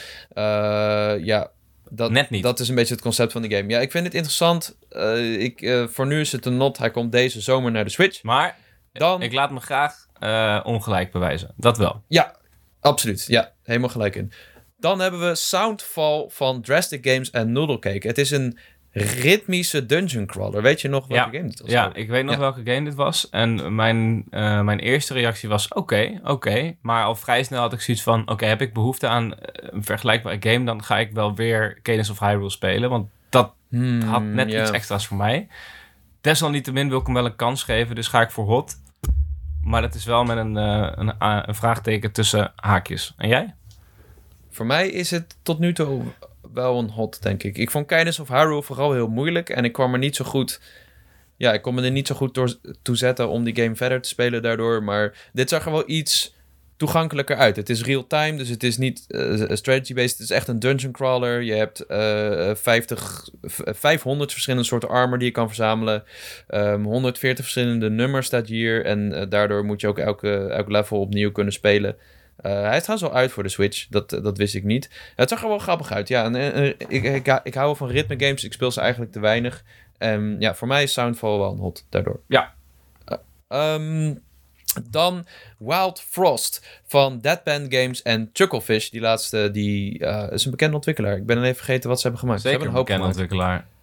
Ja, 1.25 1.51
dat, 1.91 2.11
Net 2.11 2.31
niet. 2.31 2.43
dat 2.43 2.61
is 2.61 2.69
een 2.69 2.75
beetje 2.75 2.95
het 2.95 3.03
concept 3.03 3.33
van 3.33 3.43
de 3.43 3.57
game. 3.57 3.69
Ja, 3.69 3.81
ik 3.81 3.91
vind 3.91 4.05
het 4.05 4.15
interessant. 4.15 4.79
Eh, 4.89 5.41
ik, 5.43 5.63
eh, 5.63 5.87
voor 5.89 6.07
nu 6.07 6.21
is 6.21 6.33
het 6.33 6.47
een 6.47 6.57
not. 6.57 6.79
Hij 6.79 6.91
komt 6.91 7.13
deze 7.13 7.41
zomer 7.41 7.71
naar 7.71 7.85
de 7.85 7.91
Switch. 7.91 8.23
Maar 8.23 8.57
Dan... 8.93 9.23
ik 9.23 9.33
laat 9.33 9.51
me 9.51 9.61
graag 9.61 10.07
eh, 10.19 10.61
ongelijk 10.65 11.13
bewijzen. 11.13 11.55
Dat 11.57 11.79
wel. 11.79 12.03
Ja, 12.09 12.37
absoluut. 12.81 13.25
Ja, 13.27 13.53
helemaal 13.63 13.89
gelijk 13.89 14.17
in. 14.17 14.33
Dan 14.79 15.01
hebben 15.01 15.29
we 15.29 15.35
Soundfall 15.35 16.25
van 16.29 16.63
Drastic 16.63 17.09
Games 17.09 17.31
en 17.31 17.53
Noodle 17.53 17.79
Cake. 17.79 18.07
Het 18.07 18.19
is 18.19 18.31
een 18.31 18.59
ritmische 19.05 19.87
dungeon 19.87 20.27
crawler. 20.27 20.63
Weet 20.63 20.81
je 20.81 20.89
nog 20.89 21.07
welke 21.07 21.31
Ja, 21.33 21.39
game 21.39 21.49
dit 21.51 21.61
was? 21.61 21.71
Ja, 21.71 21.95
ik 21.95 22.09
weet 22.09 22.25
nog 22.25 22.35
Ja. 22.35 22.41
welke 22.41 22.61
game 22.65 22.85
dit 22.85 22.95
was. 22.95 23.31
En 23.31 23.75
mijn, 23.75 24.25
eh, 24.31 24.61
mijn 24.61 24.79
eerste 24.79 25.15
reactie 25.15 25.49
was 25.49 25.69
oké, 25.69 26.21
oké. 26.25 26.77
Maar 26.81 27.05
al 27.05 27.15
vrij 27.15 27.43
snel 27.43 27.61
had 27.61 27.73
ik 27.73 27.81
zoiets 27.81 28.03
van... 28.03 28.29
Oké, 28.31 28.45
heb 28.47 28.61
ik 28.61 28.73
behoefte 28.75 29.07
aan 29.09 29.35
eh, 29.39 29.69
een 29.73 29.85
vergelijkbare 29.85 30.37
game... 30.41 30.65
dan 30.65 30.83
ga 30.85 30.99
ik 30.99 31.13
wel 31.13 31.35
weer 31.35 31.79
Cadence 31.83 32.11
of 32.13 32.19
Hyrule 32.19 32.51
spelen. 32.51 32.91
Want 32.91 33.09
dat 33.29 33.55
Hmm, 33.71 34.01
had 34.03 34.23
net 34.23 34.53
iets 34.53 34.71
extra's 34.71 35.07
voor 35.07 35.17
mij. 35.17 35.49
Desalniettemin 36.21 36.89
wil 36.89 36.99
ik 36.99 37.05
hem 37.07 37.15
wel 37.15 37.25
een 37.25 37.37
kans 37.37 37.63
geven. 37.63 37.95
Dus 37.95 38.09
ga 38.09 38.21
ik 38.21 38.31
voor 38.31 38.45
hot. 38.45 38.75
Maar 39.63 39.81
dat 39.83 39.95
is 39.95 40.05
wel 40.05 40.25
met 40.25 40.37
een, 40.37 40.57
eh, 40.57 41.43
een 41.47 41.55
vraagteken 41.55 42.13
tussen 42.13 42.53
haakjes. 42.57 43.15
En 43.17 43.29
jij? 43.29 43.55
Voor 44.51 44.67
mij 44.67 44.89
is 44.89 45.11
het 45.11 45.37
tot 45.43 45.59
nu 45.59 45.73
toe 45.73 46.03
wel 46.57 46.79
een 46.79 46.91
hot, 46.91 47.23
denk 47.23 47.43
ik. 47.43 47.59
Ik 47.59 47.71
vond 47.71 47.87
Kindness 47.87 48.19
of 48.19 48.29
Hyrule 48.29 48.63
vooral 48.63 48.93
heel 48.93 49.09
moeilijk. 49.09 49.49
En 49.49 49.65
ik 49.65 49.73
kwam 49.73 49.93
er 49.93 49.99
niet 49.99 50.17
zo 50.17 50.25
goed... 50.25 50.61
Ja, 51.37 51.53
ik 51.53 51.63
kon 51.63 51.75
me 51.75 51.83
er 51.83 51.91
niet 51.91 52.07
zo 52.07 52.15
goed 52.15 52.35
door 52.35 52.55
toe 52.83 52.97
zetten 52.97 53.29
om 53.29 53.45
die 53.45 53.57
game 53.63 53.77
verder 53.77 54.01
te 54.03 54.09
spelen 54.09 54.43
daardoor. 54.43 54.83
Maar 54.83 55.29
dit 55.33 55.49
zag 55.49 55.65
er 55.67 55.73
wel 55.73 55.83
iets 55.91 56.35
toegankelijker 56.77 57.37
uit. 57.37 57.57
Het 57.57 57.71
is 57.71 57.83
real-time, 57.85 58.37
dus 58.37 58.49
het 58.49 58.63
is 58.63 58.77
niet 58.77 59.05
eh, 59.09 59.51
strategy-based. 59.57 60.11
Het 60.19 60.21
is 60.21 60.31
echt 60.31 60.49
een 60.49 60.59
dungeon 60.59 60.93
crawler. 60.93 61.43
Je 61.43 61.53
hebt 61.53 61.81
eh 61.87 62.51
50, 62.55 63.29
v- 63.43 63.61
500 63.65 64.33
verschillende 64.33 64.67
soorten 64.67 64.89
armor 64.89 65.19
die 65.19 65.27
je 65.27 65.33
kan 65.33 65.47
verzamelen. 65.47 66.05
Ehm 66.49 66.83
140 66.85 67.45
verschillende 67.45 67.91
nummers 67.91 68.27
staat 68.27 68.47
hier. 68.49 68.85
En 68.85 69.13
eh, 69.13 69.27
daardoor 69.29 69.65
moet 69.65 69.81
je 69.81 69.89
ook 69.89 69.99
elke, 69.99 70.47
elk 70.47 70.69
level 70.71 71.01
opnieuw 71.01 71.33
kunnen 71.33 71.53
spelen. 71.53 71.97
Eh, 72.47 72.63
hij 72.63 72.77
is 72.77 72.83
trouwens 72.83 73.11
al 73.11 73.17
uit 73.17 73.31
voor 73.31 73.43
de 73.43 73.49
Switch. 73.49 73.87
Dat, 73.89 74.13
eh, 74.13 74.23
dat 74.23 74.39
wist 74.39 74.55
ik 74.55 74.65
niet. 74.65 74.91
Het 75.17 75.29
zag 75.29 75.43
er 75.43 75.49
wel 75.49 75.59
grappig 75.59 75.93
uit. 75.93 76.09
Ja, 76.09 76.25
en, 76.25 76.65
ik, 76.79 77.03
ik, 77.03 77.41
ik 77.43 77.55
hou 77.55 77.67
wel 77.67 77.75
van 77.75 77.89
ritme 77.89 78.15
games. 78.19 78.45
Ik 78.45 78.53
speel 78.53 78.71
ze 78.71 78.81
eigenlijk 78.81 79.13
te 79.13 79.21
weinig. 79.21 79.65
En 79.99 80.37
ja, 80.39 80.55
voor 80.55 80.69
mij 80.69 80.83
is 80.83 80.93
Soundfall 80.93 81.39
wel 81.39 81.53
een 81.53 81.59
hot 81.59 81.87
daardoor. 81.89 82.21
Ja. 82.29 82.55
Ehm, 83.49 84.15
dan 84.91 85.27
Wild 85.59 86.01
Frost 86.01 86.81
van 86.87 87.21
Deadpan 87.21 87.67
Games 87.69 88.03
en 88.03 88.31
Chucklefish. 88.33 88.89
Die 88.89 89.01
laatste 89.01 89.51
die, 89.53 89.99
eh, 89.99 90.33
is 90.33 90.45
een 90.45 90.51
bekende 90.51 90.75
ontwikkelaar. 90.75 91.17
Ik 91.17 91.27
ben 91.27 91.43
even 91.43 91.57
vergeten 91.57 91.89
wat 91.89 91.97
ze 91.97 92.03
hebben 92.03 92.21
gemaakt. 92.21 92.41
Zeker 92.41 92.61
ze 92.61 92.67
een 92.67 92.73
hebben 92.73 92.93
een 92.93 92.99
hoop 92.99 93.09
bekende 93.09 93.29
gemaakt. 93.29 93.41
ontwikkelaar. 93.41 93.75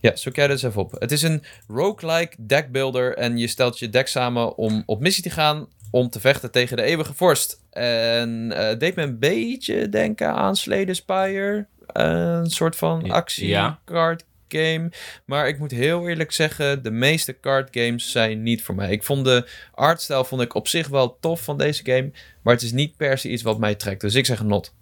Ja, 0.00 0.16
zoek 0.16 0.36
jij 0.36 0.46
dus 0.46 0.62
even 0.62 0.80
op. 0.80 0.92
Het 0.98 1.12
is 1.12 1.22
een 1.22 1.42
roguelike 1.68 2.36
deckbuilder 2.38 3.16
en 3.16 3.38
je 3.38 3.46
stelt 3.46 3.78
je 3.78 3.88
deck 3.88 4.06
samen 4.06 4.56
om 4.56 4.82
op 4.86 5.00
missie 5.00 5.22
te 5.22 5.30
gaan 5.30 5.68
om 5.92 6.08
te 6.10 6.20
vechten 6.20 6.50
tegen 6.50 6.76
de 6.76 6.82
eeuwige 6.82 7.14
vorst. 7.14 7.60
En 7.70 8.50
het 8.54 8.80
deed 8.80 8.94
me 8.94 9.02
een 9.02 9.18
beetje 9.18 9.88
denken 9.88 10.32
aan 10.34 10.56
Slay 10.56 10.84
the 10.84 10.94
Spire. 10.94 11.66
een 11.86 12.50
soort 12.50 12.76
van 12.76 13.02
Ja. 13.04 13.12
actie 13.12 13.48
Ja. 13.48 13.78
card 13.84 14.24
game. 14.48 14.90
Maar 15.24 15.48
ik 15.48 15.58
moet 15.58 15.70
heel 15.70 16.08
eerlijk 16.08 16.32
zeggen, 16.32 16.82
de 16.82 16.90
meeste 16.90 17.40
card 17.40 17.68
games 17.70 18.10
zijn 18.10 18.42
niet 18.42 18.62
voor 18.62 18.74
mij. 18.74 18.90
Ik 18.90 19.02
vond 19.02 19.24
de 19.24 19.48
artstyle 19.74 20.24
vond 20.24 20.42
ik 20.42 20.54
op 20.54 20.68
zich 20.68 20.88
wel 20.88 21.16
tof 21.20 21.40
van 21.44 21.58
deze 21.58 21.84
game, 21.84 22.10
maar 22.42 22.54
het 22.54 22.62
is 22.62 22.72
niet 22.72 22.96
per 22.96 23.18
se 23.18 23.28
iets 23.28 23.42
wat 23.42 23.58
mij 23.58 23.74
trekt. 23.74 24.00
Dus 24.00 24.14
ik 24.14 24.26
zeg 24.26 24.42
not. 24.42 24.74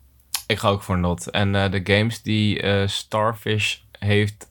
Ik 0.47 0.59
ga 0.59 0.69
ook 0.69 0.83
voor 0.83 0.99
not. 0.99 1.31
En 1.31 1.55
eh, 1.55 1.71
de 1.71 1.81
games 1.85 2.23
die 2.23 2.63
eh, 2.63 2.87
Starfish 2.87 3.77
heeft 3.99 4.47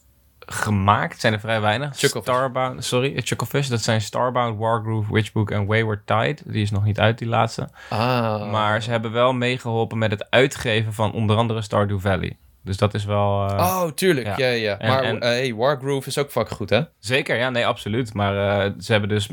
gemaakt 0.51 1.19
zijn 1.19 1.33
er 1.33 1.39
vrij 1.39 1.61
weinig. 1.61 1.95
Starbound, 2.23 2.85
sorry, 2.85 3.15
eh, 3.15 3.21
Chucklefish. 3.23 3.67
Dat 3.67 3.81
zijn 3.81 4.01
Starbound, 4.01 4.57
Wargroove, 4.59 5.13
Witchbook 5.13 5.51
en 5.51 5.65
Wayward 5.65 6.07
Tide. 6.07 6.37
Die 6.45 6.61
is 6.61 6.71
nog 6.71 6.83
niet 6.83 6.99
uit, 6.99 7.17
die 7.17 7.27
laatste. 7.27 7.69
Ah. 7.89 8.51
Maar 8.51 8.81
ze 8.81 8.89
hebben 8.89 9.11
wel 9.11 9.33
meegeholpen 9.33 9.97
met 9.97 10.11
het 10.11 10.29
uitgeven 10.29 10.93
van 10.93 11.11
onder 11.13 11.35
andere 11.37 11.61
Stardew 11.61 11.99
Valley. 11.99 12.37
Dus 12.63 12.77
dat 12.77 12.93
is 12.93 13.05
wel... 13.05 13.47
eh, 13.49 13.57
Oh, 13.57 13.91
tuurlijk. 13.91 14.25
Ja. 14.25 14.35
Ja, 14.37 14.47
ja. 14.47 14.55
ja. 14.55 14.77
En- 14.77 14.87
maar 14.89 15.03
en- 15.03 15.19
eh, 15.21 15.29
hey, 15.29 15.53
Wargroove 15.55 16.07
is 16.07 16.17
ook 16.17 16.31
fucking 16.31 16.55
goed, 16.57 16.69
hè? 16.69 16.81
Zeker, 16.99 17.37
ja, 17.37 17.49
nee, 17.49 17.65
absoluut. 17.67 18.13
Maar 18.13 18.33
ze 18.79 18.91
hebben 18.91 19.09
dus 19.09 19.29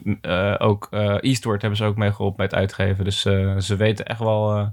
ook... 0.59 0.88
Eastward 1.20 1.61
hebben 1.61 1.79
ze 1.79 1.85
ook 1.85 1.96
meegeholpen 1.96 2.42
met 2.42 2.55
uitgeven. 2.55 3.05
Dus 3.05 3.20
ze 3.59 3.74
weten 3.76 4.05
echt 4.07 4.18
wel 4.18 4.72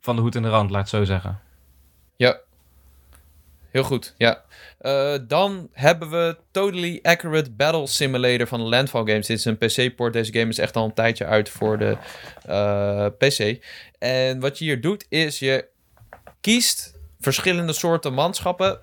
van 0.00 0.16
de 0.16 0.22
hoed 0.22 0.34
en 0.36 0.42
de 0.42 0.48
rand, 0.48 0.70
laat 0.70 0.80
het 0.80 0.88
zo 0.90 1.04
zeggen. 1.04 1.38
Ja. 2.16 2.36
Heel 3.70 3.82
goed, 3.84 4.14
ja. 4.18 4.40
Eh, 4.84 5.14
dan 5.28 5.68
hebben 5.72 6.10
we 6.10 6.36
Totally 6.50 6.98
Accurate 7.02 7.50
Battle 7.50 7.86
Simulator 7.86 8.46
van 8.46 8.60
Landfall 8.60 9.04
Games. 9.04 9.26
Dit 9.26 9.38
is 9.38 9.44
een 9.44 9.58
PC-port. 9.58 10.12
Deze 10.12 10.32
game 10.32 10.48
is 10.48 10.58
echt 10.58 10.76
al 10.76 10.84
een 10.84 10.94
tijdje 10.94 11.24
uit 11.24 11.48
voor 11.48 11.78
de 11.78 11.96
eh, 12.46 13.06
PC. 13.18 13.64
En 13.98 14.40
wat 14.40 14.58
je 14.58 14.64
hier 14.64 14.80
doet, 14.80 15.06
is 15.08 15.38
je 15.38 15.68
kiest 16.40 16.98
verschillende 17.20 17.72
soorten 17.72 18.14
manschappen 18.14 18.78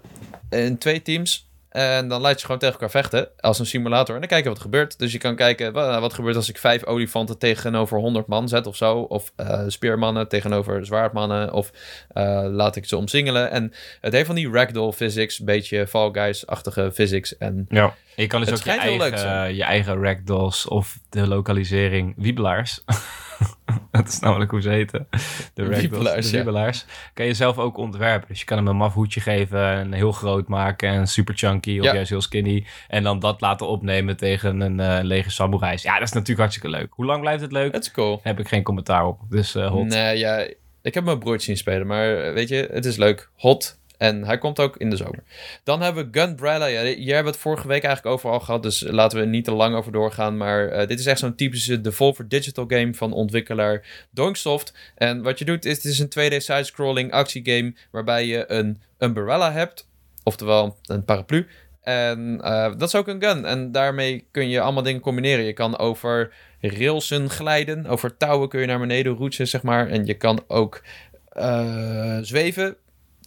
in 0.49 0.77
twee 0.77 1.01
teams. 1.01 1.50
En 1.71 2.07
dan 2.07 2.21
laat 2.21 2.39
je 2.39 2.45
gewoon 2.45 2.59
tegen 2.59 2.73
elkaar 2.73 2.89
vechten 3.01 3.29
als 3.39 3.59
een 3.59 3.65
simulator. 3.65 4.13
En 4.15 4.19
dan 4.21 4.29
kijken 4.29 4.47
wat 4.49 4.57
er 4.57 4.63
gebeurt. 4.63 4.99
Dus 4.99 5.11
je 5.11 5.17
kan 5.17 5.35
kijken 5.35 5.73
wa- 5.73 5.99
wat 5.99 6.13
gebeurt 6.13 6.35
als 6.35 6.49
ik 6.49 6.57
vijf 6.57 6.85
olifanten 6.85 7.37
tegenover 7.37 7.97
100 7.99 8.27
man 8.27 8.47
zet 8.49 8.67
of 8.67 8.75
zo. 8.75 8.97
Of 8.99 9.31
eh, 9.35 9.63
speermannen 9.67 10.27
tegenover 10.27 10.85
zwaardmannen. 10.85 11.53
Of 11.53 11.71
eh, 12.13 12.43
laat 12.47 12.75
ik 12.75 12.85
ze 12.85 12.97
omsingelen. 12.97 13.51
En 13.51 13.73
het 14.01 14.13
heeft 14.13 14.25
van 14.25 14.35
die 14.35 14.51
ragdoll 14.51 14.91
physics. 14.91 15.39
Een 15.39 15.45
beetje 15.45 15.87
Fall 15.87 16.09
Guys-achtige 16.11 16.91
physics. 16.93 17.37
En 17.37 17.65
Ja. 17.69 17.93
Je 18.15 18.27
kan 18.27 18.39
dus 18.41 18.49
ook 18.49 18.55
je 18.57 18.71
eigen, 18.71 19.55
je 19.55 19.63
eigen 19.63 20.01
ragdolls 20.03 20.67
of 20.67 20.99
de 21.09 21.27
lokalisering 21.27 22.13
wiebelaars. 22.17 22.79
dat 23.91 24.07
is 24.07 24.19
namelijk 24.19 24.51
hoe 24.51 24.61
ze 24.61 24.69
heten. 24.69 25.07
De 25.53 25.65
Wiebelaars, 25.65 26.31
de 26.31 26.51
ja. 26.51 26.71
Kan 27.13 27.25
je 27.25 27.33
zelf 27.33 27.57
ook 27.57 27.77
ontwerpen. 27.77 28.27
Dus 28.27 28.39
je 28.39 28.45
kan 28.45 28.57
hem 28.57 28.67
een 28.67 28.75
maf 28.75 28.93
hoedje 28.93 29.19
geven 29.21 29.63
en 29.65 29.93
heel 29.93 30.11
groot 30.11 30.47
maken 30.47 30.89
en 30.89 31.07
super 31.07 31.35
chunky 31.37 31.79
of 31.79 31.85
Ja. 31.85 31.93
juist 31.93 32.09
heel 32.09 32.21
skinny. 32.21 32.65
En 32.87 33.03
dan 33.03 33.19
dat 33.19 33.41
laten 33.41 33.67
opnemen 33.67 34.17
tegen 34.17 34.61
een 34.61 34.79
eh 34.79 35.03
leger 35.03 35.31
samurais. 35.31 35.81
Ja, 35.81 35.93
dat 35.93 36.07
is 36.07 36.11
natuurlijk 36.13 36.39
hartstikke 36.39 36.77
leuk. 36.77 36.87
Hoe 36.93 37.05
lang 37.05 37.21
blijft 37.21 37.41
het 37.41 37.51
leuk? 37.51 37.73
het 37.73 37.83
is 37.83 37.91
cool. 37.91 38.19
Heb 38.23 38.39
ik 38.39 38.47
geen 38.47 38.63
commentaar 38.63 39.05
op. 39.05 39.19
Dus 39.29 39.55
eh 39.55 39.69
hot. 39.69 39.87
Nee, 39.87 40.17
ja, 40.17 40.47
ik 40.81 40.93
heb 40.93 41.03
mijn 41.03 41.19
broertje 41.19 41.45
zien 41.45 41.57
spelen, 41.57 41.87
maar 41.87 42.17
eh, 42.17 42.33
weet 42.33 42.49
je, 42.49 42.67
het 42.71 42.85
is 42.85 42.97
leuk. 42.97 43.29
Hot. 43.35 43.79
En 44.01 44.23
hij 44.23 44.37
komt 44.37 44.59
ook 44.59 44.77
in 44.77 44.89
de 44.89 44.95
zomer. 44.95 45.23
Dan 45.63 45.81
hebben 45.81 46.11
we 46.11 46.19
Gunbrella. 46.19 46.65
Ja, 46.65 46.81
hebben 46.83 47.03
we 47.05 47.13
het 47.13 47.37
vorige 47.37 47.67
week 47.67 47.83
eigenlijk 47.83 48.15
overal 48.15 48.39
gehad, 48.39 48.63
dus 48.63 48.81
laten 48.87 49.17
we 49.17 49.23
er 49.23 49.29
niet 49.29 49.45
te 49.45 49.51
lang 49.51 49.75
over 49.75 49.91
doorgaan. 49.91 50.37
Maar 50.37 50.67
eh, 50.67 50.87
dit 50.87 50.99
is 50.99 51.05
echt 51.05 51.19
zo'n 51.19 51.35
typische 51.35 51.81
Devolver 51.81 52.27
Digital 52.27 52.65
game 52.67 52.93
van 52.93 53.13
ontwikkelaar 53.13 54.05
Donksoft. 54.09 54.73
En 54.95 55.21
wat 55.21 55.39
je 55.39 55.45
doet, 55.45 55.65
is 55.65 55.75
het 55.75 55.85
is 55.85 55.99
een 55.99 56.09
2D 56.09 56.35
side-scrolling 56.37 57.11
actiegame 57.11 57.73
waarbij 57.91 58.25
je 58.25 58.51
een 58.51 58.81
Umbrella 58.97 59.51
hebt, 59.51 59.87
oftewel 60.23 60.77
een 60.85 61.05
paraplu. 61.05 61.47
En 61.81 62.39
eh, 62.43 62.71
dat 62.77 62.87
is 62.87 62.95
ook 62.95 63.07
een 63.07 63.23
gun. 63.23 63.45
En 63.45 63.71
daarmee 63.71 64.27
kun 64.31 64.49
je 64.49 64.61
allemaal 64.61 64.83
dingen 64.83 65.01
combineren. 65.01 65.45
Je 65.45 65.53
kan 65.53 65.77
over 65.77 66.33
railsen 66.59 67.29
glijden. 67.29 67.85
Over 67.85 68.17
touwen 68.17 68.49
kun 68.49 68.59
je 68.59 68.67
naar 68.67 68.79
beneden 68.79 69.13
roetsen, 69.13 69.47
zeg 69.47 69.63
maar. 69.63 69.87
En 69.87 70.05
je 70.05 70.13
kan 70.13 70.43
ook 70.47 70.81
eh, 71.29 72.17
zweven. 72.21 72.75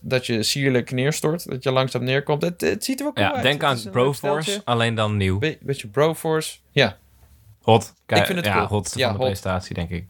Dat 0.07 0.27
je 0.27 0.43
sierlijk 0.43 0.91
neerstort. 0.91 1.49
Dat 1.49 1.63
je 1.63 1.73
langzaam 1.73 2.05
neerkomt. 2.05 2.43
Het, 2.43 2.61
het 2.61 2.85
ziet 2.85 2.99
er 2.99 3.05
wel 3.05 3.13
cool 3.13 3.27
Ja, 3.27 3.33
uit. 3.35 3.43
denk 3.43 3.63
aan 3.63 3.79
Broforce, 3.91 4.61
alleen 4.65 4.95
dan 4.95 5.17
nieuw. 5.17 5.39
Be 5.39 5.59
beetje 5.61 5.89
Broforce. 5.89 6.59
Ja. 6.71 6.97
Hot. 7.63 7.95
Ik 8.07 8.17
vind 8.25 8.37
het 8.39 8.45
ja, 8.47 8.55
cool. 8.55 8.67
hot 8.67 8.93
Ja, 8.95 9.03
van 9.07 9.13
de 9.13 9.19
hot. 9.19 9.27
prestatie, 9.29 9.75
denk 9.75 9.91
ik. 9.91 10.07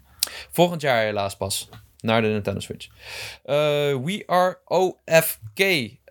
Volgend 0.50 0.80
jaar 0.80 1.02
helaas 1.02 1.36
pas. 1.36 1.68
Naar 2.00 2.22
de 2.22 2.28
Nintendo 2.28 2.60
Switch. 2.60 2.86
Eh, 3.44 3.54
We 4.04 4.22
Are 4.26 4.58
OFK. 4.64 5.60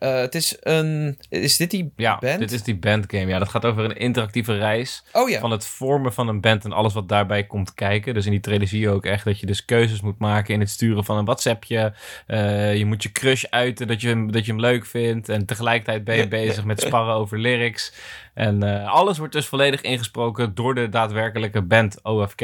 Eh, 0.04 0.16
het 0.16 0.36
is 0.36 0.58
een... 0.60 1.18
Is 1.30 1.58
dit 1.58 1.72
die 1.72 1.94
Ja, 1.96 2.18
band? 2.20 2.40
dit 2.40 2.52
is 2.52 2.64
die 2.64 2.76
bandgame. 2.76 3.26
Ja, 3.28 3.40
dat 3.40 3.50
gaat 3.50 3.66
over 3.66 3.84
een 3.84 3.98
interactieve 3.98 4.58
reis 4.58 5.04
Oh 5.12 5.30
ja. 5.30 5.40
van 5.40 5.52
het 5.52 5.66
vormen 5.68 6.14
van 6.14 6.28
een 6.28 6.42
band 6.42 6.66
en 6.66 6.72
alles 6.72 6.94
wat 6.94 7.10
daarbij 7.10 7.44
komt 7.44 7.74
kijken. 7.74 8.14
Dus 8.14 8.26
in 8.26 8.32
die 8.32 8.40
trailer 8.40 8.68
zie 8.68 8.80
je 8.80 8.90
ook 8.90 9.06
echt 9.06 9.26
dat 9.26 9.40
je 9.40 9.46
dus 9.46 9.66
keuzes 9.66 10.02
moet 10.02 10.20
maken 10.20 10.54
in 10.54 10.60
het 10.60 10.70
sturen 10.70 11.04
van 11.04 11.18
een 11.18 11.26
WhatsAppje. 11.26 11.94
Eh, 12.28 12.76
je 12.78 12.86
moet 12.86 13.04
je 13.04 13.12
crush 13.12 13.44
uiten 13.50 13.88
dat 13.88 14.02
je, 14.02 14.08
hem, 14.08 14.32
dat 14.32 14.46
je 14.46 14.52
hem 14.52 14.62
leuk 14.62 14.86
vindt. 14.86 15.30
En 15.30 15.46
tegelijkertijd 15.46 16.04
ben 16.04 16.16
je 16.18 16.28
bezig 16.28 16.64
met 16.64 16.82
sparren 16.82 17.14
over 17.16 17.40
lyrics. 17.40 17.94
En 18.34 18.64
eh, 18.64 18.92
alles 18.94 19.18
wordt 19.18 19.34
dus 19.34 19.46
volledig 19.48 19.82
ingesproken 19.82 20.56
door 20.56 20.76
de 20.76 20.90
daadwerkelijke 20.90 21.62
band 21.62 22.00
OFK. 22.04 22.42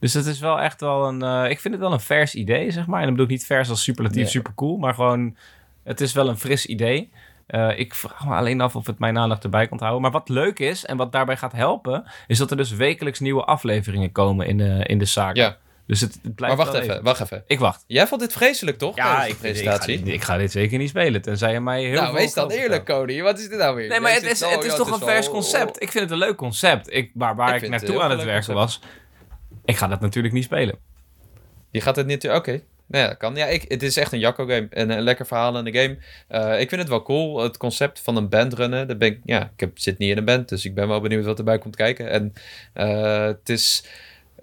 Dus 0.00 0.14
het 0.14 0.26
is 0.26 0.40
wel 0.40 0.60
echt 0.60 0.80
wel 0.80 1.08
een... 1.08 1.50
ik 1.50 1.60
vind 1.60 1.74
het 1.74 1.82
wel 1.82 1.92
een 1.92 2.00
vers 2.00 2.34
idee, 2.34 2.70
zeg 2.70 2.86
maar. 2.86 2.98
En 3.00 3.04
dan 3.06 3.14
bedoel 3.14 3.26
ik 3.30 3.32
niet 3.38 3.46
vers 3.46 3.68
als 3.70 3.82
superlatief, 3.82 4.22
Nee. 4.22 4.30
super 4.30 4.54
cool. 4.54 4.76
Maar 4.76 4.94
gewoon, 4.94 5.36
het 5.88 6.00
is 6.00 6.12
wel 6.12 6.28
een 6.28 6.38
fris 6.38 6.66
idee. 6.66 7.10
Eh, 7.46 7.78
ik 7.78 7.94
vraag 7.94 8.26
me 8.26 8.34
alleen 8.34 8.60
af 8.60 8.76
of 8.76 8.86
het 8.86 8.98
mijn 8.98 9.18
aandacht 9.18 9.44
erbij 9.44 9.68
kan 9.68 9.78
houden. 9.78 10.02
Maar 10.02 10.10
wat 10.10 10.28
leuk 10.28 10.58
is 10.58 10.84
en 10.84 10.96
wat 10.96 11.12
daarbij 11.12 11.36
gaat 11.36 11.52
helpen, 11.52 12.04
is 12.26 12.38
dat 12.38 12.50
er 12.50 12.56
dus 12.56 12.70
wekelijks 12.70 13.20
nieuwe 13.20 13.44
afleveringen 13.44 14.12
komen 14.12 14.46
in 14.46 14.58
de, 14.58 14.84
in 14.86 14.98
de 14.98 15.04
zaak. 15.04 15.36
Ja. 15.36 15.56
Dus 15.86 16.00
het, 16.00 16.12
het 16.14 16.24
Maar 16.24 16.32
blijft 16.32 16.56
wacht 16.56 16.72
wel 16.72 16.80
even, 16.80 17.02
wacht 17.02 17.20
even. 17.20 17.44
Ik 17.46 17.58
wacht. 17.58 17.84
Jij 17.86 18.06
vond 18.06 18.20
dit 18.20 18.32
vreselijk, 18.32 18.78
toch? 18.78 18.96
Ja, 18.96 19.16
ik, 19.16 19.22
de 19.24 19.28
ik, 19.28 19.34
ga, 19.34 19.40
presentatie. 19.40 20.02
dit- 20.02 20.14
ik 20.14 20.22
ga 20.22 20.36
dit 20.36 20.52
zeker 20.52 20.78
niet 20.78 20.88
spelen, 20.88 21.22
tenzij 21.22 21.52
je 21.52 21.60
mij 21.60 21.82
heel 21.84 22.00
nou, 22.00 22.14
wees 22.14 22.34
dan 22.34 22.50
eerlijk. 22.50 22.84
Cody. 22.84 23.20
Wat 23.20 23.38
is 23.38 23.48
dit 23.48 23.58
nou 23.58 23.76
weer? 23.76 23.88
Nee, 23.88 24.00
maar 24.00 24.12
het 24.12 24.22
is, 24.22 24.40
het 24.40 24.64
is 24.64 24.74
toch 24.74 24.90
een 24.90 25.06
vers 25.06 25.28
concept. 25.28 25.82
Ik 25.82 25.90
vind 25.90 26.04
het 26.04 26.12
een 26.12 26.18
leuk 26.18 26.36
concept. 26.36 26.92
Ik, 26.94 27.10
waar 27.14 27.36
waar 27.36 27.56
Ik 27.56 27.62
ik, 27.62 27.70
naartoe 27.70 28.02
aan 28.02 28.10
het 28.10 28.24
werken 28.24 28.54
was, 28.54 28.80
ik 29.64 29.76
ga 29.76 29.86
dat 29.86 30.00
natuurlijk 30.00 30.34
niet 30.34 30.44
spelen. 30.44 30.78
Je 31.70 31.80
gaat 31.80 31.96
het 31.96 32.06
niet... 32.06 32.28
Oké. 32.30 32.60
Ja, 32.90 33.06
dat 33.06 33.16
kan. 33.16 33.36
Ja, 33.36 33.46
ik, 33.46 33.64
het 33.68 33.82
is 33.82 33.96
echt 33.96 34.12
een 34.12 34.18
Jacco-game. 34.18 34.66
En 34.70 34.90
een 34.90 35.00
lekker 35.02 35.26
verhaal 35.26 35.58
in 35.58 35.64
de 35.64 35.78
game. 35.78 35.96
Eh, 36.28 36.60
ik 36.60 36.68
vind 36.68 36.80
het 36.80 36.90
wel 36.90 37.02
cool, 37.02 37.42
het 37.42 37.56
concept 37.56 38.00
van 38.00 38.16
een 38.16 38.28
band 38.28 38.54
runnen. 38.54 38.88
Dat 38.88 38.98
ben 38.98 39.08
ik, 39.08 39.20
ja, 39.24 39.42
ik 39.54 39.60
heb, 39.60 39.78
zit 39.78 39.98
niet 39.98 40.10
in 40.10 40.16
een 40.18 40.24
band, 40.24 40.48
dus 40.48 40.64
ik 40.64 40.74
ben 40.74 40.88
wel 40.88 41.00
benieuwd 41.00 41.24
wat 41.24 41.38
erbij 41.38 41.58
komt 41.58 41.76
kijken. 41.76 42.10
En 42.10 42.32
eh, 42.72 43.24
het 43.24 43.48
is 43.48 43.84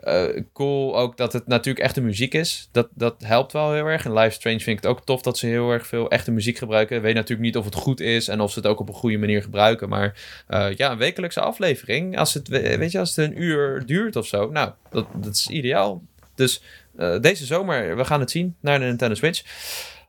eh, 0.03 0.23
cool 0.53 0.97
ook 0.97 1.17
dat 1.17 1.33
het 1.33 1.47
natuurlijk 1.47 1.85
echte 1.85 2.01
muziek 2.01 2.33
is. 2.33 2.69
Dat, 2.71 2.87
dat 2.93 3.15
helpt 3.23 3.51
wel 3.53 3.73
heel 3.73 3.85
erg. 3.85 4.05
In 4.05 4.13
Live 4.13 4.31
Strange 4.35 4.59
vind 4.59 4.77
ik 4.77 4.83
het 4.83 4.91
ook 4.91 5.05
tof 5.05 5.21
dat 5.21 5.37
ze 5.37 5.47
heel 5.47 5.71
erg 5.71 5.87
veel 5.87 6.09
echte 6.09 6.31
muziek 6.31 6.57
gebruiken. 6.57 6.95
Ik 6.95 7.01
weet 7.01 7.13
natuurlijk 7.13 7.41
niet 7.41 7.57
of 7.57 7.65
het 7.65 7.75
goed 7.75 7.99
is 7.99 8.27
en 8.27 8.41
of 8.41 8.51
ze 8.51 8.59
het 8.59 8.67
ook 8.67 8.79
op 8.79 8.87
een 8.87 8.93
goede 8.93 9.17
manier 9.17 9.41
gebruiken. 9.41 9.89
Maar 9.89 10.13
ja, 10.75 10.91
een 10.91 10.97
wekelijkse 10.97 11.39
aflevering. 11.41 12.17
Als 12.17 12.33
het, 12.33 12.47
we- 12.47 12.77
weet 12.77 12.91
je, 12.91 12.99
als 12.99 13.15
het 13.15 13.25
een 13.25 13.41
uur 13.41 13.85
duurt 13.85 14.15
of 14.15 14.25
zo. 14.27 14.49
Nou, 14.49 14.71
dat, 14.89 15.05
dat 15.15 15.33
is 15.33 15.47
ideaal. 15.47 16.01
Dus 16.35 16.61
eh, 16.97 17.19
deze 17.19 17.45
zomer, 17.45 17.97
we 17.97 18.05
gaan 18.05 18.19
het 18.19 18.31
zien 18.31 18.55
naar 18.59 18.79
de 18.79 18.85
Nintendo 18.85 19.15
Switch. 19.15 19.43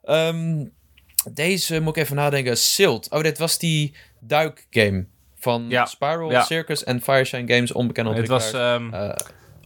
Ehm, 0.04 0.64
deze 1.32 1.80
moet 1.80 1.96
ik 1.96 2.02
even 2.02 2.16
nadenken. 2.16 2.56
Silt. 2.56 3.10
Oh, 3.10 3.22
dit 3.22 3.38
was 3.38 3.58
die 3.58 3.94
duikgame 4.20 5.06
van 5.38 5.66
Ja, 5.68 5.86
Spiral 5.86 6.30
ja. 6.30 6.42
Circus 6.42 6.84
en 6.84 7.02
Fireshine 7.02 7.54
Games, 7.54 7.72
onbekende 7.72 8.14
Het 8.14 8.28
was 8.28 8.52
ehm, 8.52 8.94
Eh, 8.94 9.10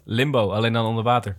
Limbo, 0.04 0.50
alleen 0.50 0.72
dan 0.72 0.86
onder 0.86 1.04
water. 1.04 1.38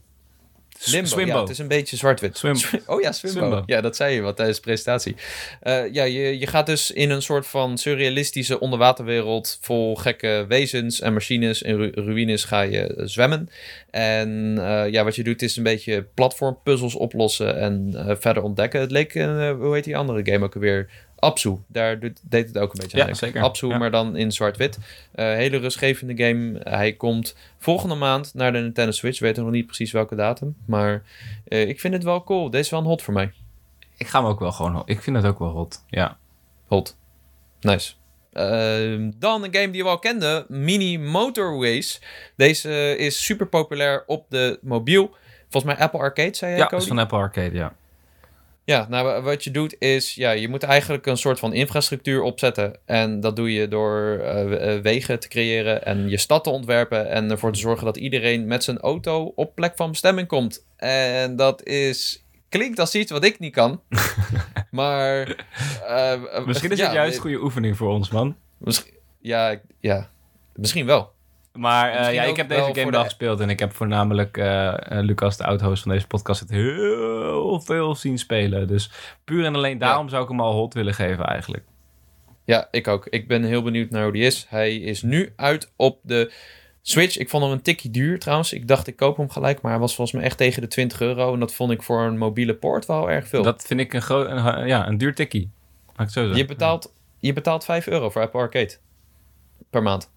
Limbo, 0.86 1.08
Swimbo. 1.08 1.34
ja, 1.34 1.40
het 1.40 1.50
is 1.50 1.58
een 1.58 1.68
beetje 1.68 1.96
zwart-wit. 1.98 2.38
Swim- 2.38 2.56
Oh 2.86 3.02
ja, 3.02 3.12
Swimbo. 3.12 3.40
Swimbo. 3.40 3.64
Ja, 3.66 3.82
dat 3.82 3.96
zei 3.96 4.14
je 4.16 4.22
wat 4.22 4.36
tijdens 4.36 4.58
de 4.58 4.64
presentatie. 4.64 5.16
Eh, 5.62 5.94
ja, 5.94 6.04
je, 6.04 6.40
je 6.40 6.48
gaat 6.48 6.66
dus 6.66 6.92
in 6.92 7.10
een 7.10 7.22
soort 7.22 7.48
van 7.48 7.78
surrealistische 7.78 8.60
onderwaterwereld 8.60 9.58
vol 9.62 9.96
gekke 9.96 10.46
wezens 10.48 11.02
en 11.02 11.14
machines 11.14 11.62
en 11.62 11.76
ru- 11.78 11.92
ruïnes 11.94 12.44
ga 12.44 12.62
je 12.62 12.80
eh, 12.88 13.06
zwemmen. 13.06 13.50
En 13.90 14.56
eh, 14.60 14.92
ja, 14.92 15.04
wat 15.04 15.16
je 15.16 15.24
doet 15.24 15.42
is 15.42 15.56
een 15.58 15.64
beetje 15.64 16.06
platformpuzzels 16.14 16.96
oplossen 16.96 17.58
en 17.60 17.94
verder 18.20 18.44
ontdekken. 18.44 18.80
Het 18.80 18.92
leek, 18.92 19.14
hoe 19.60 19.74
heet 19.74 19.84
die 19.84 19.98
andere 19.98 20.32
game 20.32 20.46
ook 20.46 20.56
alweer? 20.56 20.90
Absu, 21.22 21.58
daar 21.68 22.00
deed 22.22 22.48
het 22.48 22.58
ook 22.58 22.74
een 22.74 22.80
beetje 22.80 22.98
Ja, 22.98 23.04
aan. 23.04 23.10
denken. 23.10 23.28
zeker. 23.28 23.42
Absu, 23.42 23.68
Ja. 23.68 23.78
maar 23.78 23.92
dan 23.92 24.16
in 24.16 24.32
zwart-wit. 24.32 24.78
Eh, 25.12 25.26
hele 25.26 25.58
rustgevende 25.58 26.24
game. 26.24 26.60
Hij 26.64 26.94
komt 26.94 27.36
volgende 27.58 27.96
maand 27.96 28.34
naar 28.34 28.52
de 28.52 28.60
Nintendo 28.60 28.92
Switch. 28.92 29.20
We 29.20 29.26
weten 29.26 29.44
nog 29.44 29.52
niet 29.52 29.66
precies 29.66 29.92
welke 29.92 30.16
datum. 30.16 30.56
Maar 30.66 31.04
eh, 31.48 31.68
ik 31.68 31.80
vind 31.80 31.94
het 31.94 32.04
wel 32.04 32.24
cool. 32.24 32.50
Deze 32.50 32.64
is 32.64 32.70
wel 32.70 32.80
een 32.80 32.86
hot 32.86 33.02
voor 33.02 33.14
mij. 33.14 33.32
Ik 33.98 34.08
ga 34.08 34.20
hem 34.22 34.30
ook 34.30 34.40
wel 34.40 34.52
gewoon... 34.52 34.82
Ik 34.86 35.02
vind 35.02 35.16
het 35.16 35.26
ook 35.26 35.40
wel 35.40 35.50
hot, 35.50 35.84
ja. 35.88 36.18
Hot. 36.68 36.98
Nice. 37.60 37.94
Ehm, 38.34 39.12
dan 39.18 39.44
een 39.44 39.54
game 39.56 39.70
die 39.72 39.84
we 39.84 39.90
al 39.90 40.00
kenden. 40.00 40.46
Mini 40.48 40.98
Motorways. 41.00 42.02
Deze 42.36 42.98
is 42.98 43.24
super 43.26 43.48
populair 43.48 44.04
op 44.08 44.26
de 44.30 44.60
mobiel. 44.62 45.16
Volgens 45.50 45.74
mij 45.74 45.84
Apple 45.84 46.00
Arcade, 46.00 46.36
zei 46.36 46.52
jij, 46.52 46.60
Ja, 46.60 46.66
Cody? 46.68 46.82
is 46.82 46.88
van 46.88 47.00
Apple 47.00 47.18
Arcade, 47.18 47.56
ja. 47.56 47.74
Ja, 48.64 48.86
nou, 48.90 49.06
wa- 49.06 49.22
wat 49.22 49.44
je 49.44 49.52
doet 49.52 49.76
is, 49.80 50.16
ja, 50.16 50.32
je 50.32 50.50
moet 50.50 50.64
eigenlijk 50.64 51.06
een 51.06 51.18
soort 51.18 51.40
van 51.40 51.54
infrastructuur 51.54 52.22
opzetten. 52.22 52.76
En 52.86 53.20
dat 53.20 53.36
doe 53.36 53.54
je 53.54 53.68
door 53.68 54.20
eh, 54.20 54.76
eh, 54.76 54.82
wegen 54.82 55.20
te 55.20 55.28
creëren 55.28 55.86
en 55.86 56.10
je 56.10 56.18
stad 56.18 56.44
te 56.44 56.50
ontwerpen. 56.50 57.10
En 57.10 57.32
ervoor 57.32 57.52
te 57.52 57.60
zorgen 57.60 57.86
dat 57.86 57.98
iedereen 57.98 58.48
met 58.48 58.64
zijn 58.64 58.80
auto 58.80 59.32
op 59.36 59.56
plek 59.56 59.74
van 59.76 59.90
bestemming 59.92 60.28
komt. 60.28 60.66
En 60.78 61.36
dat 61.36 61.64
is, 61.66 62.26
klinkt 62.50 62.80
als 62.80 62.96
iets 62.96 63.12
wat 63.12 63.24
ik 63.26 63.40
niet 63.40 63.54
kan. 63.54 63.82
maar... 64.72 65.46
eh, 65.88 66.46
Misschien 66.46 66.72
is 66.72 66.78
ja, 66.78 66.84
het 66.86 66.94
juist 66.94 67.18
goede 67.18 67.42
oefening 67.44 67.78
voor 67.78 67.90
ons, 67.90 68.10
man. 68.10 68.36
misschien- 68.58 68.94
ja, 69.22 69.60
ja, 69.80 70.10
misschien 70.56 70.86
wel. 70.86 71.12
Maar 71.54 71.92
eh, 71.92 72.14
ja, 72.14 72.24
ik 72.24 72.36
heb 72.36 72.50
deze 72.50 72.62
game 72.62 72.86
de- 72.86 72.92
wel 72.92 73.04
gespeeld. 73.04 73.40
En 73.40 73.50
ik 73.50 73.60
heb 73.60 73.74
voornamelijk 73.74 74.38
eh, 74.38 74.68
eh, 74.68 75.04
Lucas, 75.06 75.38
de 75.38 75.46
oud-host 75.46 75.84
van 75.84 75.92
deze 75.92 76.08
podcast, 76.08 76.40
het 76.40 76.50
heel 76.50 77.62
veel 77.62 77.96
zien 77.96 78.18
spelen. 78.18 78.68
Dus 78.68 78.92
puur 79.24 79.46
en 79.46 79.56
alleen 79.56 79.78
daarom 79.78 80.10
zou 80.10 80.24
ik 80.24 80.30
hem 80.30 80.40
al 80.42 80.54
hot 80.54 80.74
willen 80.74 80.94
geven 80.94 81.26
eigenlijk. 81.26 81.64
Ja, 82.46 82.68
ik 82.72 82.88
ook. 82.88 83.08
Ik 83.08 83.28
ben 83.28 83.44
heel 83.44 83.62
benieuwd 83.64 83.90
naar 83.90 84.04
hoe 84.04 84.12
die 84.12 84.24
is. 84.24 84.46
Hij 84.50 84.76
is 84.76 85.02
nu 85.02 85.34
uit 85.36 85.72
op 85.76 86.00
de 86.04 86.32
Switch. 86.82 87.18
Ik 87.18 87.30
vond 87.30 87.44
hem 87.44 87.52
een 87.52 87.62
tikje 87.62 87.90
duur 87.92 88.20
trouwens. 88.20 88.54
Ik 88.54 88.68
dacht 88.68 88.88
ik 88.88 88.96
koop 88.96 89.18
hem 89.18 89.30
gelijk, 89.30 89.62
maar 89.62 89.72
hij 89.72 89.82
was 89.82 89.96
volgens 89.96 90.18
mij 90.18 90.26
echt 90.26 90.38
tegen 90.38 90.62
de 90.62 90.68
20 90.68 91.02
euro. 91.02 91.34
En 91.34 91.40
dat 91.40 91.54
vond 91.54 91.72
ik 91.72 91.84
voor 91.84 92.02
een 92.02 92.18
mobiele 92.18 92.56
poort 92.56 92.86
wel 92.86 93.10
erg 93.10 93.28
veel. 93.28 93.44
Dat 93.44 93.64
vind 93.68 93.80
ik 93.80 93.94
een, 93.94 94.02
gro- 94.02 94.26
een, 94.26 94.68
ja, 94.68 94.88
een 94.88 94.98
duur 94.98 95.16
tikkie. 95.16 95.50
Zo 96.08 96.22
je, 96.22 96.46
betaalt, 96.46 96.94
je 97.20 97.34
betaalt 97.34 97.66
5 97.66 97.88
euro 97.88 98.10
voor 98.10 98.22
Apple 98.22 98.40
Arcade 98.40 98.78
per 99.70 99.82
maand. 99.84 100.12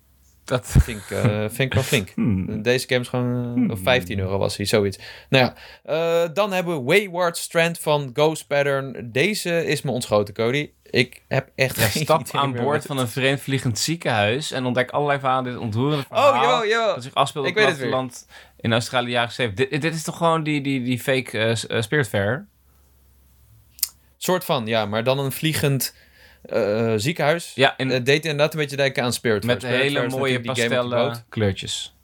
Dat, 0.45 0.67
Vind 0.67 1.01
ik, 1.01 1.11
eh, 1.11 1.39
vind 1.57 1.59
ik 1.59 1.75
wel 1.75 1.83
flink. 1.83 2.11
Hmm. 2.15 2.63
Deze 2.63 2.87
game 2.89 3.01
is 3.01 3.09
gewoon... 3.09 3.65
eh, 3.65 3.71
Of 3.71 3.81
15 3.83 4.19
euro 4.19 4.39
was 4.39 4.57
hij, 4.57 4.67
zoiets. 4.67 4.99
Nou 5.29 5.45
ja, 5.45 5.55
eh, 6.25 6.29
dan 6.35 6.53
hebben 6.53 6.75
we 6.77 6.83
Wayward 6.83 7.37
Strand 7.37 7.79
van 7.79 8.11
Ghost 8.13 8.47
Pattern. 8.47 9.09
Deze 9.13 9.67
is 9.67 9.83
me 9.83 9.91
ontschoten, 9.91 10.35
Cody. 10.35 10.71
Ik 10.91 11.23
heb 11.29 11.49
echt 11.55 11.77
Ja, 11.77 11.87
geen 11.87 12.03
stap 12.03 12.29
aan 12.33 12.53
boord 12.53 12.85
van 12.87 12.99
een 12.99 13.09
vreemd 13.09 13.41
vliegend 13.41 13.79
ziekenhuis 13.79 14.51
en 14.53 14.65
ontdek 14.65 14.91
allerlei 14.91 15.19
verhalen 15.19 15.53
dit 15.53 15.61
ontroerende 15.61 16.05
Oh, 16.11 16.27
verhaal. 16.27 16.43
jawel, 16.43 16.67
jawel. 16.67 16.95
Dat 16.95 17.03
zich 17.03 17.15
afspeelt 17.15 17.45
Ik 17.47 17.51
op 17.51 17.57
het 17.57 17.65
weet 17.65 17.75
het 17.75 17.83
weer. 17.83 17.91
platteland 17.91 18.27
in 18.61 18.73
Australië 18.73 19.11
jaren 19.11 19.33
70. 19.33 19.69
Dit, 19.69 19.83
dit 19.83 19.95
is 19.95 20.03
toch 20.03 20.17
gewoon 20.17 20.43
die, 20.43 20.61
die, 20.61 20.83
die 20.83 21.01
fake 21.01 21.39
eh, 21.39 21.51
eh, 21.77 21.83
Spirit 21.83 22.09
Fair? 22.09 22.47
Soort 24.17 24.45
van, 24.45 24.67
ja, 24.67 24.87
maar 24.87 25.05
dan 25.05 25.19
een 25.19 25.33
vliegend 25.33 25.95
eh, 26.45 26.93
ziekenhuis. 26.97 27.53
Ja, 27.55 27.75
in, 27.77 27.89
Het 27.89 28.07
deed 28.07 28.23
inderdaad 28.23 28.55
een 28.55 28.61
beetje 28.61 28.77
denken 28.77 29.03
aan 29.03 29.13
Spirit 29.13 29.45
met. 29.45 29.63
Spirit 29.63 29.81
hele 29.81 30.09
mooie 30.09 30.41
pastellen 30.41 30.99
boot. 30.99 31.25
kleurtjes. 31.29 31.97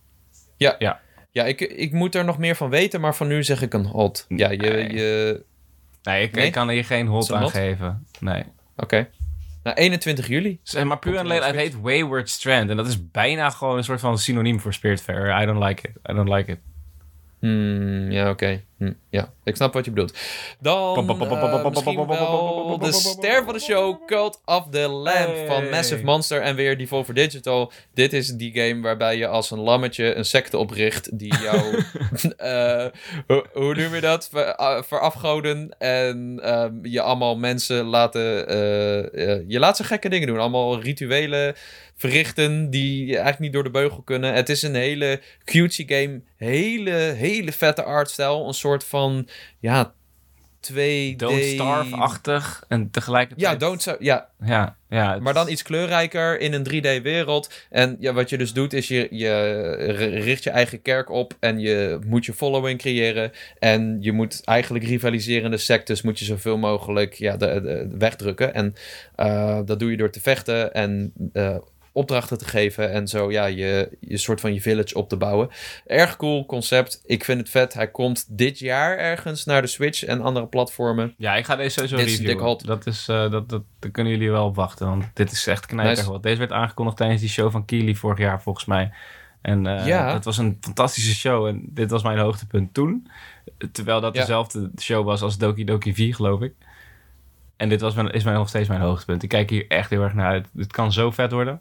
Ja, 1.33 1.45
ik, 1.45 1.61
ik 1.61 1.93
moet 1.93 2.15
er 2.15 2.25
nog 2.25 2.39
meer 2.39 2.57
van 2.57 2.71
weten, 2.71 3.01
maar 3.01 3.15
van 3.15 3.27
nu 3.27 3.45
zeg 3.45 3.63
ik 3.63 3.75
een 3.75 3.85
hot. 3.85 4.25
Ja, 4.29 4.51
je... 4.51 4.57
Nee. 4.59 4.93
je 4.93 5.45
Nee, 6.03 6.23
ik, 6.23 6.35
Nee? 6.35 6.47
ik 6.47 6.53
kan 6.53 6.69
hier 6.69 6.85
geen 6.85 7.07
hot 7.07 7.33
aan 7.33 7.41
not? 7.41 7.51
geven. 7.51 8.07
Nee. 8.21 8.45
Oké. 8.77 9.09
Nou, 9.63 9.77
21 9.77 10.27
juli. 10.29 10.61
Zeg 10.63 10.85
maar 10.85 10.99
puur 10.99 11.17
en 11.17 11.25
alleen, 11.25 11.43
het 11.43 11.55
heet 11.55 11.81
Wayward 11.81 12.29
Strand. 12.29 12.71
En 12.71 12.77
dat 12.77 12.87
is 12.87 13.11
bijna 13.11 13.51
gewoon 13.51 13.77
een 13.77 13.85
soort 13.85 14.01
van 14.01 14.19
synoniem 14.19 14.61
voor 14.61 14.75
Spirit 14.75 15.03
Fair. 15.03 15.43
I 15.43 15.47
don't 15.47 15.65
like 15.65 15.89
it. 15.89 16.11
I 16.11 16.15
don't 16.15 16.29
like 16.29 16.51
it. 16.51 16.59
Hmm, 17.41 18.11
ja, 18.11 18.31
oké. 18.31 18.61
Hm, 18.81 18.93
ja, 19.11 19.33
ik 19.45 19.57
snap 19.57 19.73
wat 19.73 19.85
je 19.85 19.91
bedoelt. 19.91 20.19
Dan 20.61 21.09
eh, 21.09 21.69
misschien 21.69 22.07
wel 22.07 22.79
de 22.79 22.93
ster 22.93 23.45
van 23.45 23.55
de 23.55 23.61
show, 23.61 24.07
Cult 24.07 24.41
of 24.45 24.67
the 24.71 24.89
Lamb 24.89 25.47
van. 25.47 25.69
Massive 25.69 26.05
Monster 26.05 26.41
en 26.41 26.55
weer 26.55 26.79
Devolver 26.79 27.15
Digital. 27.15 27.73
Dit 27.95 28.13
is 28.13 28.29
die 28.29 28.53
game 28.53 28.81
waarbij 28.81 29.17
je 29.17 29.27
als 29.27 29.51
een 29.51 29.59
lammetje 29.59 30.15
een 30.15 30.25
secte 30.25 30.57
opricht 30.57 31.19
die 31.19 31.35
jou, 31.43 31.85
eh, 32.37 32.87
hoe, 33.27 33.47
hoe 33.53 33.75
noem 33.75 33.95
je 33.95 34.01
dat, 34.01 34.29
Ver, 34.29 34.55
ah, 34.55 34.83
verafgoden 34.83 35.79
en 35.79 36.39
ehm, 36.43 36.75
je 36.83 37.01
allemaal 37.01 37.37
mensen 37.37 37.85
laten, 37.85 38.49
eh, 38.49 39.33
eh, 39.33 39.43
je 39.47 39.59
laat 39.59 39.77
ze 39.77 39.85
gekke 39.85 40.09
dingen 40.09 40.27
doen. 40.27 40.39
Allemaal 40.39 40.81
rituelen 40.81 41.55
verrichten 42.01 42.71
die 42.71 43.07
eigenlijk 43.07 43.39
niet 43.39 43.53
door 43.53 43.63
de 43.63 43.71
beugel 43.71 44.03
kunnen. 44.03 44.35
Het 44.35 44.49
is 44.49 44.63
een 44.63 44.75
hele 44.75 45.21
cutesy 45.45 45.85
game. 45.87 46.21
Hele, 46.37 46.91
hele 46.91 47.53
vette 47.53 47.83
artstijl. 47.83 48.47
Een 48.47 48.55
soort 48.55 48.70
van, 48.79 49.29
ja, 49.59 49.95
2D... 50.61 51.17
Don't 51.17 51.45
Starve-achtig 51.45 52.65
en 52.69 52.91
tegelijkertijd... 52.91 53.51
Ja, 53.51 53.57
Don't 53.57 53.81
Starve, 53.81 54.05
ja. 54.05 54.29
Ja, 54.45 54.77
ja. 54.89 55.19
Maar 55.19 55.35
dan 55.35 55.49
iets 55.49 55.63
kleurrijker 55.63 56.41
in 56.41 56.53
een 56.53 56.67
3D-wereld. 56.71 57.53
En 57.71 57.97
ja, 58.01 58.13
wat 58.13 58.31
je 58.31 58.39
dus 58.39 58.53
doet, 58.53 58.73
is 58.73 58.89
je, 58.89 59.09
je 59.11 59.75
richt 60.15 60.45
je 60.45 60.51
eigen 60.51 60.83
kerk 60.83 61.11
op 61.11 61.35
en 61.41 61.59
je 61.59 61.99
moet 62.07 62.25
je 62.25 62.33
following 62.33 62.79
creëren. 62.79 63.33
En 63.59 63.97
je 64.01 64.13
moet 64.13 64.45
eigenlijk 64.45 64.85
rivaliserende 64.85 65.57
sectes 65.57 66.03
moet 66.03 66.19
je 66.19 66.25
zoveel 66.25 66.59
mogelijk 66.59 67.15
ja, 67.15 67.37
de, 67.37 67.61
de- 67.61 67.97
wegdrukken. 67.99 68.55
En 68.55 68.75
eh, 69.15 69.61
dat 69.65 69.79
doe 69.79 69.91
je 69.91 69.97
door 69.97 70.11
te 70.11 70.21
vechten 70.21 70.75
en 70.75 71.13
eh, 71.33 71.57
opdrachten 71.93 72.39
te 72.39 72.45
geven 72.45 72.93
en 72.93 73.09
zo 73.09 73.31
ja, 73.31 73.45
je, 73.47 73.97
je 74.01 74.17
soort 74.17 74.41
van 74.41 74.55
je 74.55 74.61
village 74.61 74.95
op 74.95 75.09
te 75.09 75.17
bouwen. 75.17 75.49
Erg 75.87 76.17
cool 76.17 76.47
concept. 76.47 77.03
Ik 77.07 77.25
vind 77.25 77.39
het 77.41 77.51
vet. 77.51 77.75
Hij 77.75 77.91
komt 77.91 78.27
dit 78.39 78.59
jaar 78.59 78.99
ergens 78.99 79.45
naar 79.45 79.63
de 79.63 79.69
Switch 79.69 80.05
en 80.05 80.21
andere 80.21 80.47
platformen. 80.47 81.15
Ja, 81.17 81.37
ik 81.37 81.45
ga 81.45 81.57
deze 81.57 81.71
sowieso 81.71 81.97
Dit 81.97 82.07
is 82.07 82.11
reviewen. 82.13 82.35
dik 82.37 82.45
hot. 82.45 82.67
Dat 82.67 82.87
is, 82.87 83.09
eh, 83.09 83.31
dat, 83.31 83.49
dat, 83.49 83.63
daar 83.79 83.91
kunnen 83.91 84.13
jullie 84.13 84.31
wel 84.31 84.47
op 84.47 84.57
wachten, 84.57 84.87
want 84.87 85.05
dit 85.15 85.33
is 85.33 85.47
echt 85.47 85.67
knijter 85.67 85.97
Nice. 85.97 86.11
wat. 86.11 86.23
Deze 86.23 86.39
werd 86.39 86.53
aangekondigd 86.53 86.97
tijdens 86.97 87.21
die 87.21 87.31
show 87.31 87.51
van 87.51 87.65
Keely 87.65 87.95
vorig 87.95 88.19
jaar, 88.19 88.43
volgens 88.43 88.65
mij. 88.65 88.93
En 89.43 89.67
eh 89.67 89.87
Ja. 89.87 90.13
dat 90.13 90.25
was 90.25 90.39
een 90.39 90.57
fantastische 90.61 91.15
show 91.15 91.47
en 91.47 91.63
dit 91.69 91.91
was 91.91 92.03
mijn 92.03 92.19
hoogtepunt 92.19 92.75
toen. 92.75 93.09
Terwijl 93.73 94.01
dat 94.01 94.15
Ja. 94.15 94.21
dezelfde 94.21 94.71
show 94.81 95.05
was 95.05 95.23
als 95.23 95.39
Doki 95.39 95.65
Doki 95.65 95.95
4, 95.95 96.15
geloof 96.15 96.41
ik. 96.41 96.53
En 97.57 97.69
dit 97.69 97.81
was 97.81 97.95
mijn, 97.95 98.11
is 98.11 98.25
mijn, 98.25 98.37
nog 98.37 98.49
steeds 98.49 98.69
mijn 98.69 98.81
hoogtepunt. 98.81 99.23
Ik 99.23 99.29
kijk 99.29 99.51
hier 99.51 99.65
echt 99.69 99.91
heel 99.91 100.03
erg 100.03 100.15
naar 100.15 100.27
uit. 100.31 100.49
Het 100.57 100.73
kan 100.73 100.93
zo 100.93 101.11
vet 101.11 101.33
worden. 101.33 101.61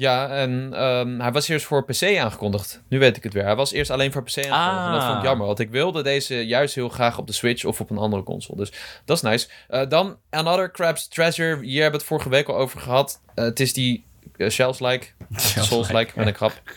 Ja, 0.00 0.28
en 0.28 0.70
ehm, 0.74 1.18
hij 1.20 1.32
was 1.32 1.48
eerst 1.48 1.66
voor 1.66 1.84
PC 1.84 2.02
aangekondigd. 2.18 2.82
Nu 2.88 2.98
weet 2.98 3.16
ik 3.16 3.22
het 3.22 3.32
weer. 3.32 3.44
Hij 3.44 3.56
was 3.56 3.72
eerst 3.72 3.90
alleen 3.90 4.12
voor 4.12 4.22
PC 4.22 4.36
aangekondigd. 4.36 4.86
En 4.86 4.92
dat 4.92 5.02
vond 5.02 5.12
ik 5.12 5.18
Ah. 5.18 5.24
jammer, 5.24 5.46
want 5.46 5.58
ik 5.58 5.70
wilde 5.70 6.02
deze 6.02 6.46
juist 6.46 6.74
heel 6.74 6.88
graag 6.88 7.18
op 7.18 7.26
de 7.26 7.32
Switch 7.32 7.64
of 7.64 7.80
op 7.80 7.90
een 7.90 7.98
andere 7.98 8.22
console. 8.22 8.58
Dus 8.58 8.72
dat 9.04 9.16
is 9.16 9.22
nice. 9.22 9.48
Eh, 9.68 9.88
dan 9.88 10.16
Another 10.30 10.70
Crab's 10.70 11.08
Treasure. 11.08 11.60
Hier 11.64 11.72
hebben 11.82 11.90
we 11.90 11.96
het 11.96 12.06
vorige 12.06 12.28
week 12.28 12.48
al 12.48 12.56
over 12.56 12.80
gehad. 12.80 13.20
Eh, 13.34 13.44
het 13.44 13.60
is 13.60 13.72
die 13.72 14.04
eh, 14.36 14.48
Shells-like, 14.50 15.06
Souls-like, 15.36 16.12
met 16.14 16.26
een 16.26 16.34
grap. 16.34 16.52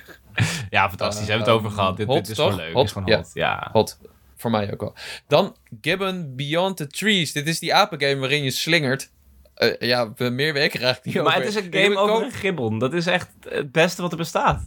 Ja, 0.69 0.87
fantastisch. 0.89 1.27
Hebben 1.27 1.45
we 1.45 1.51
het 1.51 1.59
over 1.59 1.71
gehad. 1.71 1.97
Dit, 1.97 2.07
hot, 2.07 2.17
dit 2.17 2.29
is 2.29 2.35
toch? 2.35 2.49
gewoon 2.49 2.65
leuk. 2.65 2.73
Hot, 2.73 2.85
Dit 2.85 2.85
is 2.85 2.91
gewoon 2.91 3.07
ja. 3.07 3.17
hot. 3.17 3.31
Ja. 3.33 3.69
Hot. 3.71 3.97
Voor 4.37 4.51
mij 4.51 4.71
ook 4.73 4.81
wel. 4.81 4.93
Dan 5.27 5.55
Gibbon 5.81 6.35
Beyond 6.35 6.77
the 6.77 6.87
Trees. 6.87 7.31
Dit 7.31 7.47
is 7.47 7.59
die 7.59 7.73
apengame 7.73 8.15
waarin 8.19 8.43
je 8.43 8.51
slingert. 8.51 9.09
Eh, 9.55 9.79
ja, 9.89 10.13
meer 10.17 10.53
weken 10.53 10.79
er 10.79 10.85
eigenlijk 10.85 11.05
niet 11.05 11.15
Maar 11.15 11.23
over. 11.25 11.39
het 11.39 11.47
is 11.47 11.55
een 11.55 11.73
game 11.83 11.97
over 11.97 12.23
een 12.25 12.31
gibbon. 12.31 12.79
Dat 12.79 12.93
is 12.93 13.07
echt 13.07 13.29
het 13.49 13.71
beste 13.71 14.01
wat 14.01 14.11
er 14.11 14.17
bestaat. 14.17 14.65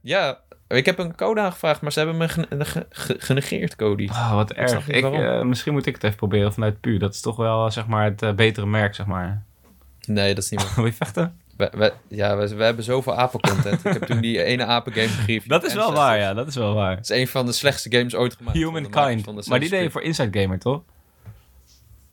Ja, 0.00 0.38
ik 0.68 0.86
heb 0.86 0.98
een 0.98 1.14
code 1.16 1.40
aangevraagd, 1.40 1.80
maar 1.80 1.92
ze 1.92 1.98
hebben 1.98 2.16
me 2.16 2.28
gene- 2.28 2.64
ge- 2.64 2.86
ge- 2.90 3.16
genegeerd, 3.18 3.76
Cody. 3.76 4.08
Oh, 4.08 4.34
wat 4.34 4.52
erg. 4.52 4.88
Ik, 4.88 5.04
eh, 5.04 5.42
misschien 5.42 5.72
moet 5.72 5.86
ik 5.86 5.94
het 5.94 6.04
even 6.04 6.16
proberen 6.16 6.52
vanuit 6.52 6.80
Pu. 6.80 6.96
Dat 6.98 7.14
is 7.14 7.20
toch 7.20 7.36
wel 7.36 7.70
zeg 7.70 7.86
maar, 7.86 8.04
het 8.04 8.22
eh, 8.22 8.32
betere 8.32 8.66
merk, 8.66 8.94
zeg 8.94 9.06
maar. 9.06 9.42
Nee, 10.06 10.34
dat 10.34 10.44
is 10.44 10.50
niet 10.50 10.62
waar. 10.64 10.74
Wil 10.74 10.84
je 10.86 10.92
vechten? 10.92 11.38
We, 11.56 11.70
we- 11.76 11.92
ja, 12.08 12.36
we, 12.36 12.56
we 12.56 12.64
hebben 12.64 12.84
zoveel 12.84 13.14
apencontent. 13.16 13.84
ik 13.84 13.92
heb 13.92 14.02
toen 14.02 14.20
die 14.20 14.42
ene 14.52 14.64
apengame 14.64 15.08
gegeven. 15.08 15.48
Dat 15.48 15.64
is 15.64 15.74
wel 15.74 15.92
waar, 15.92 16.18
ja. 16.18 16.34
Dat 16.34 16.46
is 16.48 16.54
wel 16.54 16.74
waar. 16.74 16.96
Het 16.96 17.10
is 17.10 17.16
een 17.20 17.28
van 17.28 17.46
de 17.46 17.52
slechtste 17.52 17.90
games 17.96 18.14
ooit 18.14 18.34
gemaakt. 18.36 18.56
de 18.58 18.64
Humankind. 18.64 19.24
van 19.24 19.36
de 19.36 19.42
Maar 19.48 19.60
die 19.60 19.68
deed 19.70 19.82
je 19.82 19.90
voor 19.90 20.02
Inside 20.02 20.40
Gamer, 20.40 20.58
toch? 20.58 20.82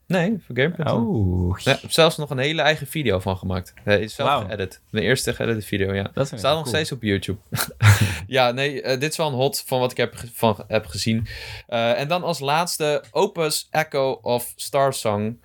Nee, 0.08 0.38
voor 0.46 0.56
Gameplay. 0.58 0.94
Oh. 0.94 1.60
Ja, 1.60 1.80
zelfs 1.88 2.18
nog 2.18 2.30
een 2.30 2.38
hele 2.38 2.62
eigen 2.62 2.88
video 2.88 3.20
van 3.20 3.38
gemaakt. 3.38 3.74
Hij 3.84 4.00
is 4.00 4.16
zelf 4.16 4.30
Wauw. 4.30 4.48
geëdit. 4.48 4.82
De 4.90 5.02
eerste 5.02 5.34
geëdite 5.34 5.66
video, 5.66 5.94
ja. 5.94 6.10
Dat 6.14 6.28
Staat 6.28 6.42
nog 6.42 6.52
cool. 6.54 6.66
steeds 6.66 6.92
op 6.92 7.04
YouTube. 7.04 7.40
ja, 8.28 8.52
nee, 8.52 8.82
eh, 8.82 9.00
dit 9.00 9.12
is 9.12 9.18
wel 9.18 9.28
een 9.28 9.34
hot 9.34 9.64
van 9.66 9.80
wat 9.80 9.92
ik 9.92 9.98
heb, 9.98 10.16
van, 10.34 10.64
heb 10.68 10.86
gezien. 10.86 11.28
Eh, 11.68 12.00
en 12.00 12.08
dan 12.08 12.24
als 12.24 12.40
laatste 12.40 13.04
Opus 13.12 13.68
Echo 13.72 14.20
of 14.22 14.54
Star 14.56 14.94
Song. 14.94 15.40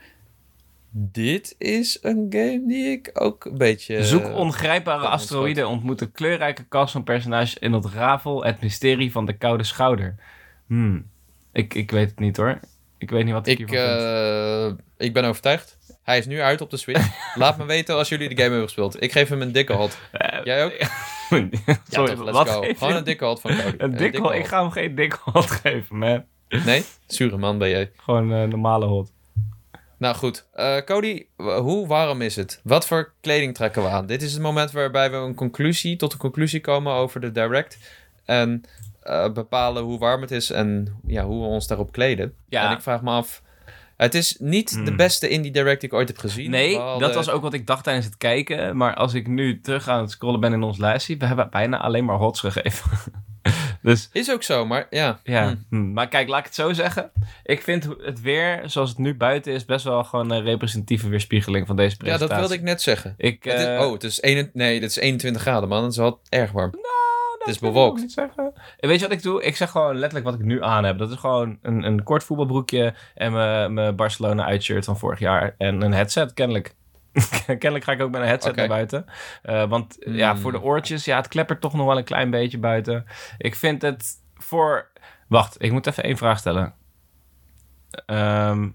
Dit 0.94 1.54
is 1.58 1.98
een 2.02 2.26
game 2.30 2.64
die 2.66 2.90
ik 2.90 3.10
ook 3.12 3.44
een 3.44 3.58
beetje... 3.58 4.04
Zoek 4.04 4.24
ongrijpbare 4.24 5.06
asteroïden, 5.06 5.68
ontmoet 5.68 6.00
een 6.00 6.12
kleurrijke 6.12 6.64
kast 6.64 6.92
van 6.92 7.04
personages 7.04 7.58
in 7.58 7.72
het 7.72 7.84
ravel, 7.86 8.44
het 8.44 8.60
mysterie 8.60 9.12
van 9.12 9.26
de 9.26 9.32
koude 9.32 9.64
schouder. 9.64 10.14
Hmm. 10.66 11.06
Ik, 11.52 11.74
ik 11.74 11.90
weet 11.90 12.10
het 12.10 12.18
niet 12.18 12.36
hoor. 12.36 12.60
Ik 13.02 13.10
weet 13.10 13.24
niet 13.24 13.32
wat 13.32 13.46
ik, 13.46 13.58
Ik, 13.58 13.68
vind. 13.68 13.80
eh, 13.80 14.66
ik 14.96 15.12
ben 15.12 15.24
overtuigd. 15.24 15.78
Hij 16.02 16.18
is 16.18 16.26
nu 16.26 16.40
uit 16.40 16.60
op 16.60 16.70
de 16.70 16.76
Switch. 16.76 17.08
Laat 17.34 17.58
me 17.58 17.64
weten 17.64 17.94
als 17.96 18.08
jullie 18.08 18.28
de 18.28 18.34
game 18.34 18.48
hebben 18.48 18.62
gespeeld. 18.62 19.02
Ik 19.02 19.12
geef 19.12 19.28
hem 19.28 19.42
een 19.42 19.52
dikke 19.52 19.72
hot. 19.72 19.98
Eh, 20.12 20.38
Jij 20.44 20.64
ook? 20.64 20.72
Sorry, 21.28 21.48
Ja, 21.66 21.74
toch, 21.88 22.06
let's 22.24 22.30
wat 22.30 22.48
go. 22.48 22.60
Gewoon 22.76 22.94
een 22.96 23.04
dikke 23.04 23.24
hot 23.24 23.40
van 23.40 23.50
Cody. 23.56 23.74
Een 23.78 23.96
dikke 23.96 24.20
hot? 24.20 24.32
Ik 24.32 24.46
ga 24.46 24.60
hem 24.62 24.70
geen 24.70 24.94
dikke 24.94 25.16
hot 25.24 25.50
geven, 25.62 25.96
man. 25.98 26.24
Nee? 26.64 26.84
Zure 27.06 27.36
man 27.36 27.58
ben 27.58 27.68
jij. 27.68 27.90
Gewoon 27.96 28.30
een 28.30 28.48
normale 28.48 28.86
hot. 28.86 29.12
Nou 29.98 30.14
goed, 30.14 30.46
Eh, 30.52 30.76
Cody, 30.84 31.26
hoe 31.36 31.86
warm 31.86 32.22
is 32.22 32.36
het? 32.36 32.60
Wat 32.64 32.86
voor 32.86 33.12
kleding 33.20 33.54
trekken 33.54 33.82
we 33.82 33.88
aan? 33.88 34.06
Dit 34.06 34.22
is 34.22 34.32
het 34.32 34.42
moment 34.42 34.70
waarbij 34.72 35.10
we 35.10 35.16
een 35.16 35.34
conclusie, 35.34 35.96
tot 35.96 36.12
een 36.12 36.18
conclusie 36.18 36.60
komen 36.60 36.92
over 36.92 37.20
de 37.20 37.32
direct. 37.32 37.78
En 38.24 38.64
eh, 39.02 39.32
bepalen 39.32 39.82
hoe 39.82 39.98
warm 39.98 40.20
het 40.20 40.30
is 40.30 40.50
en 40.50 41.00
ja, 41.06 41.24
hoe 41.24 41.40
we 41.40 41.46
ons 41.46 41.66
daarop 41.66 41.92
kleden. 41.92 42.34
Ja. 42.48 42.66
En 42.66 42.76
ik 42.76 42.82
vraag 42.82 43.02
me 43.02 43.10
af... 43.10 43.42
Het 43.96 44.14
is 44.14 44.36
niet 44.38 44.70
de 44.70 44.80
Hmm. 44.82 44.96
beste 44.96 45.28
indie 45.28 45.50
direct 45.52 45.80
die 45.80 45.88
ik 45.90 45.94
ooit 45.96 46.08
heb 46.08 46.18
gezien. 46.18 46.50
Nee, 46.50 46.78
dat 46.98 47.14
was 47.14 47.30
ook 47.30 47.42
wat 47.42 47.52
ik 47.52 47.66
dacht 47.66 47.84
tijdens 47.84 48.06
het 48.06 48.16
kijken. 48.16 48.76
Maar 48.76 48.94
als 48.94 49.14
ik 49.14 49.26
nu 49.26 49.60
terug 49.60 49.88
aan 49.88 50.00
het 50.00 50.10
scrollen 50.10 50.40
ben 50.40 50.52
in 50.52 50.62
ons 50.62 50.78
lijstje, 50.78 51.16
we 51.16 51.26
hebben 51.26 51.50
bijna 51.50 51.78
alleen 51.80 52.04
maar 52.04 52.16
hots 52.16 52.40
gegeven. 52.40 52.90
dus 53.82 54.08
Is 54.12 54.30
ook 54.30 54.42
zo, 54.42 54.66
maar 54.66 54.86
ja. 54.90 55.20
ja. 55.24 55.48
Hm. 55.48 55.56
hm. 55.76 55.92
Maar 55.92 56.08
kijk, 56.08 56.28
laat 56.28 56.38
ik 56.38 56.44
het 56.44 56.54
zo 56.54 56.72
zeggen. 56.72 57.10
Ik 57.44 57.62
vind 57.62 57.88
het 57.98 58.20
weer, 58.20 58.62
zoals 58.66 58.88
het 58.88 58.98
nu 58.98 59.14
buiten 59.16 59.52
is, 59.52 59.64
best 59.64 59.84
wel 59.84 60.04
gewoon 60.04 60.30
een 60.30 60.42
representatieve 60.42 61.08
weerspiegeling 61.08 61.66
van 61.66 61.76
deze 61.76 61.90
Ja, 61.90 61.96
presentatie. 61.96 62.28
dat 62.28 62.38
wilde 62.38 62.54
ik 62.54 62.62
net 62.62 62.82
zeggen. 62.82 63.14
Ik, 63.16 63.44
Het 63.44 63.58
is, 63.58 63.64
eh, 63.64 63.80
oh, 63.80 63.92
het 63.92 64.04
is, 64.04 64.22
21 64.22 64.54
nee, 64.54 64.74
het 64.80 64.90
is 64.90 64.96
21 64.96 65.42
graden, 65.42 65.68
man. 65.68 65.82
Het 65.82 65.92
is 65.92 65.98
wel 65.98 66.20
erg 66.28 66.52
warm. 66.52 66.70
Dat 67.44 67.54
het 67.54 67.62
is 67.62 67.68
bewolkt. 67.68 67.92
ook 67.96 68.00
niet 68.00 68.12
zeggen. 68.12 68.52
En 68.78 68.88
weet 68.88 69.00
je 69.00 69.06
wat 69.08 69.16
ik 69.16 69.22
doe? 69.22 69.42
Ik 69.42 69.56
zeg 69.56 69.70
gewoon 69.70 69.94
letterlijk 69.94 70.24
wat 70.24 70.34
ik 70.34 70.44
nu 70.44 70.62
aan 70.62 70.84
heb. 70.84 70.98
Dat 70.98 71.10
is 71.10 71.16
gewoon 71.16 71.58
een, 71.62 71.82
een 71.82 72.02
kort 72.02 72.24
voetbalbroekje 72.24 72.94
en 73.14 73.32
mijn, 73.32 73.74
mijn 73.74 73.96
Barcelona 73.96 74.44
uitshirt 74.44 74.84
van 74.84 74.98
vorig 74.98 75.18
jaar. 75.18 75.54
En 75.58 75.82
een 75.82 75.92
headset, 75.92 76.32
kennelijk. 76.34 76.74
kennelijk 77.46 77.84
ga 77.84 77.92
ik 77.92 78.00
ook 78.00 78.10
met 78.10 78.20
een 78.20 78.26
headset 78.26 78.56
naar 78.56 78.68
buiten. 78.68 79.04
Eh, 79.42 79.68
want 79.68 79.96
ja, 80.00 80.32
Hmm. 80.32 80.40
voor 80.40 80.52
de 80.52 80.62
oortjes, 80.62 81.04
ja, 81.04 81.16
het 81.16 81.28
kleppert 81.28 81.60
toch 81.60 81.72
nog 81.74 81.86
wel 81.86 81.98
een 81.98 82.04
klein 82.04 82.30
beetje 82.30 82.58
buiten. 82.58 83.04
Ik 83.38 83.54
vind 83.54 83.82
het 83.82 84.04
voor... 84.34 84.90
Wacht, 85.28 85.62
ik 85.62 85.72
moet 85.72 85.86
even 85.86 86.02
één 86.02 86.16
vraag 86.16 86.38
stellen. 86.38 86.74
Ehm, 88.06 88.68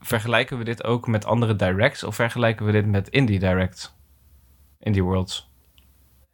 vergelijken 0.00 0.58
we 0.58 0.64
dit 0.64 0.84
ook 0.84 1.06
met 1.06 1.24
andere 1.24 1.56
directs 1.56 2.04
of 2.04 2.14
vergelijken 2.14 2.66
we 2.66 2.72
dit 2.72 2.86
met 2.86 3.08
indie 3.08 3.38
directs? 3.38 3.96
Indie 4.78 5.02
worlds? 5.02 5.47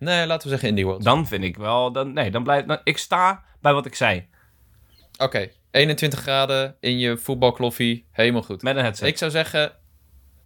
Nee, 0.04 0.26
laten 0.26 0.42
we 0.42 0.48
zeggen 0.48 0.68
Indie 0.68 0.84
World. 0.86 1.02
Dan 1.04 1.26
vind 1.26 1.44
ik 1.44 1.56
wel, 1.56 1.92
dan, 1.92 2.12
nee, 2.12 2.30
dan 2.30 2.42
blijf 2.42 2.64
dan, 2.64 2.78
ik 2.84 2.98
sta 2.98 3.42
bij 3.60 3.72
wat 3.72 3.86
ik 3.86 3.94
zei. 3.94 4.26
Oké, 5.18 5.48
21 5.70 6.20
graden 6.20 6.76
in 6.80 6.98
je 6.98 7.16
voetbalkloffie. 7.16 8.06
Helemaal 8.10 8.42
goed. 8.42 8.62
Met 8.62 8.76
een 8.76 8.82
headset. 8.82 9.08
Ik 9.08 9.18
zou 9.18 9.30
zeggen... 9.30 9.72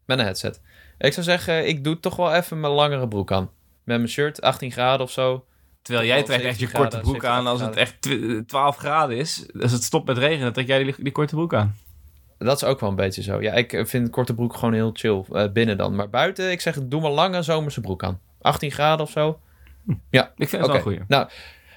Met 0.06 0.18
een 0.18 0.24
headset. 0.24 0.60
Ik 0.98 1.12
zou 1.12 1.26
zeggen, 1.26 1.68
ik 1.68 1.84
doe 1.84 2.00
toch 2.00 2.16
wel 2.16 2.34
even 2.34 2.60
mijn 2.60 2.72
langere 2.72 3.08
broek 3.08 3.32
aan. 3.32 3.50
Met 3.84 3.96
mijn 3.96 4.08
shirt, 4.08 4.40
18 4.42 4.72
graden 4.72 5.00
of 5.06 5.10
zo. 5.10 5.44
Terwijl 5.82 6.06
jij 6.06 6.22
trekt 6.22 6.44
echt 6.44 6.58
je 6.58 6.66
17 6.66 6.80
korte 6.80 6.96
graden, 6.96 7.10
broek 7.12 7.24
aan 7.30 7.46
als 7.46 7.60
het 7.60 7.74
17 7.74 8.12
echt 8.12 8.44
tw- 8.44 8.48
12 8.48 8.76
graden 8.76 9.16
is. 9.16 9.46
Als 9.60 9.72
het 9.72 9.82
stopt 9.82 10.06
met 10.06 10.18
regenen, 10.18 10.52
trek 10.52 10.66
jij 10.66 10.84
die, 10.84 10.94
die 10.98 11.12
korte 11.12 11.34
broek 11.34 11.54
aan. 11.54 11.76
Dat 12.38 12.56
is 12.62 12.64
ook 12.68 12.80
wel 12.80 12.88
een 12.90 12.96
beetje 12.96 13.22
zo. 13.22 13.40
Ja, 13.42 13.52
ik 13.52 13.72
eh, 13.72 13.84
vind 13.84 14.10
korte 14.10 14.34
broek 14.34 14.54
gewoon 14.54 14.74
heel 14.74 14.90
chill. 14.92 15.24
eh, 15.32 15.52
binnen 15.52 15.76
dan. 15.76 15.94
Maar 15.94 16.10
buiten, 16.10 16.50
ik 16.50 16.60
zeg, 16.60 16.78
doe 16.82 17.00
maar 17.00 17.10
lange 17.10 17.42
zomerse 17.42 17.80
broek 17.80 18.02
aan. 18.02 18.20
18 18.40 18.70
graden 18.70 19.06
of 19.06 19.10
zo. 19.10 19.40
Ja, 20.10 20.32
Ik 20.36 20.48
vind 20.48 20.50
het 20.50 20.60
Oké, 20.60 20.66
wel 20.66 20.76
een 20.76 20.82
goeie. 20.82 21.00
Nou, 21.08 21.28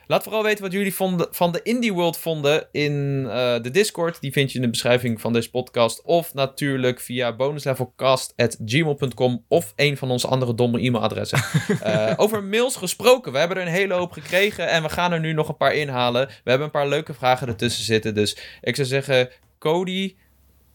laat 0.07 0.23
vooral 0.23 0.43
weten 0.43 0.63
wat 0.63 0.71
jullie 0.71 0.93
vonden, 0.93 1.27
van 1.31 1.51
de 1.51 1.59
Indie 1.63 1.93
World 1.93 2.17
vonden 2.17 2.67
in 2.71 3.25
eh, 3.29 3.61
de 3.61 3.71
Discord. 3.71 4.21
Die 4.21 4.31
vind 4.31 4.51
je 4.51 4.55
in 4.55 4.61
de 4.63 4.69
beschrijving 4.69 5.21
van 5.21 5.33
deze 5.33 5.49
podcast. 5.49 6.01
Of 6.03 6.33
natuurlijk 6.33 6.99
via 6.99 7.35
bonuslevelcast.gmail.com 7.35 9.45
of 9.47 9.73
een 9.75 9.97
van 9.97 10.11
onze 10.11 10.27
andere 10.27 10.55
domme 10.55 10.81
e-mailadressen. 10.81 11.39
Eh, 11.81 12.13
over 12.17 12.43
mails 12.43 12.75
gesproken. 12.75 13.31
We 13.31 13.37
hebben 13.37 13.57
er 13.57 13.63
een 13.63 13.69
hele 13.71 13.93
hoop 13.93 14.11
gekregen 14.11 14.67
en 14.67 14.83
we 14.83 14.89
gaan 14.89 15.11
er 15.11 15.19
nu 15.19 15.33
nog 15.33 15.49
een 15.49 15.57
paar 15.57 15.73
inhalen. 15.73 16.27
We 16.27 16.49
hebben 16.49 16.65
een 16.65 16.73
paar 16.73 16.87
leuke 16.87 17.13
vragen 17.13 17.47
ertussen 17.47 17.83
zitten. 17.83 18.15
Dus 18.15 18.37
ik 18.61 18.75
zou 18.75 18.87
zeggen, 18.87 19.29
Cody, 19.59 20.15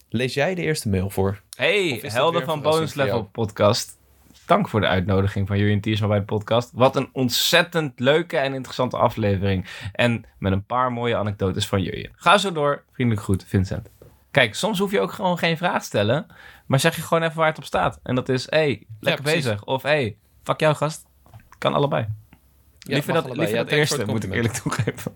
lees 0.09 0.33
jij 0.33 0.55
de 0.55 0.61
eerste 0.61 0.89
mail 0.89 1.09
voor? 1.09 1.41
Hey, 1.55 1.99
helden 2.03 2.45
van 2.45 2.61
Bonus 2.61 2.93
Level 2.93 3.23
podcast. 3.23 3.96
Dank 4.47 4.69
voor 4.69 4.79
de 4.79 4.87
uitnodiging 4.87 5.47
van 5.47 5.57
Julian 5.57 5.79
Tiersma 5.79 6.07
bij 6.07 6.19
de 6.19 6.25
podcast. 6.25 6.71
Wat 6.73 6.95
een 6.95 7.09
ontzettend 7.11 7.99
leuke 7.99 8.37
en 8.37 8.53
interessante 8.53 8.97
aflevering. 8.97 9.65
En 9.93 10.25
met 10.39 10.51
een 10.51 10.65
paar 10.65 10.91
mooie 10.91 11.15
anekdotes 11.15 11.67
van 11.67 11.81
Julian. 11.81 12.11
Ga 12.15 12.37
zo 12.37 12.51
door. 12.51 12.83
Vriendelijk 12.91 13.23
groet, 13.23 13.43
Vincent. 13.47 13.89
Kijk, 14.31 14.55
soms 14.55 14.79
hoef 14.79 14.91
je 14.91 14.99
ook 14.99 15.11
gewoon 15.11 15.37
geen 15.37 15.57
vraag 15.57 15.79
te 15.79 15.85
stellen. 15.85 16.25
Maar 16.65 16.79
zeg 16.79 16.95
je 16.95 17.01
gewoon 17.01 17.23
even 17.23 17.37
waar 17.37 17.47
het 17.47 17.57
op 17.57 17.63
staat. 17.63 17.99
En 18.03 18.15
dat 18.15 18.29
is, 18.29 18.49
hey, 18.49 18.83
lekker 18.99 19.23
bezig. 19.23 19.63
Of, 19.63 19.81
hey, 19.81 20.15
fuck 20.43 20.59
jou 20.59 20.75
gast. 20.75 21.05
Kan 21.57 21.73
allebei. 21.73 22.07
Ja, 22.79 22.93
liever 22.93 23.13
dat, 23.13 23.25
allebei. 23.25 23.39
liever 23.39 23.57
Ja, 23.57 23.63
dat 23.63 23.73
thanks 23.73 23.89
voor 23.89 23.97
eerste, 23.97 24.13
moet 24.13 24.23
ik 24.23 24.33
eerlijk 24.33 24.53
toegeven. 24.53 25.15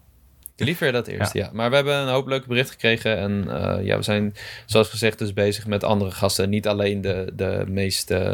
liever 0.56 0.92
dat 0.92 1.08
eerst, 1.08 1.34
ja. 1.34 1.50
Maar 1.54 1.70
we 1.70 1.76
hebben 1.76 1.96
een 1.96 2.14
hoop 2.14 2.28
leuke 2.28 2.48
berichten 2.48 2.74
gekregen. 2.74 3.18
En 3.18 3.44
uh, 3.48 3.86
ja, 3.86 3.98
we 3.98 4.04
zijn, 4.04 4.36
zoals 4.66 4.90
gezegd, 4.90 5.18
dus 5.18 5.34
bezig 5.34 5.68
met 5.68 5.84
andere 5.84 6.12
gasten. 6.12 6.50
Niet 6.50 6.68
alleen 6.68 7.02
de, 7.02 7.32
de 7.34 7.66
meest... 7.68 8.12
Uh, 8.12 8.34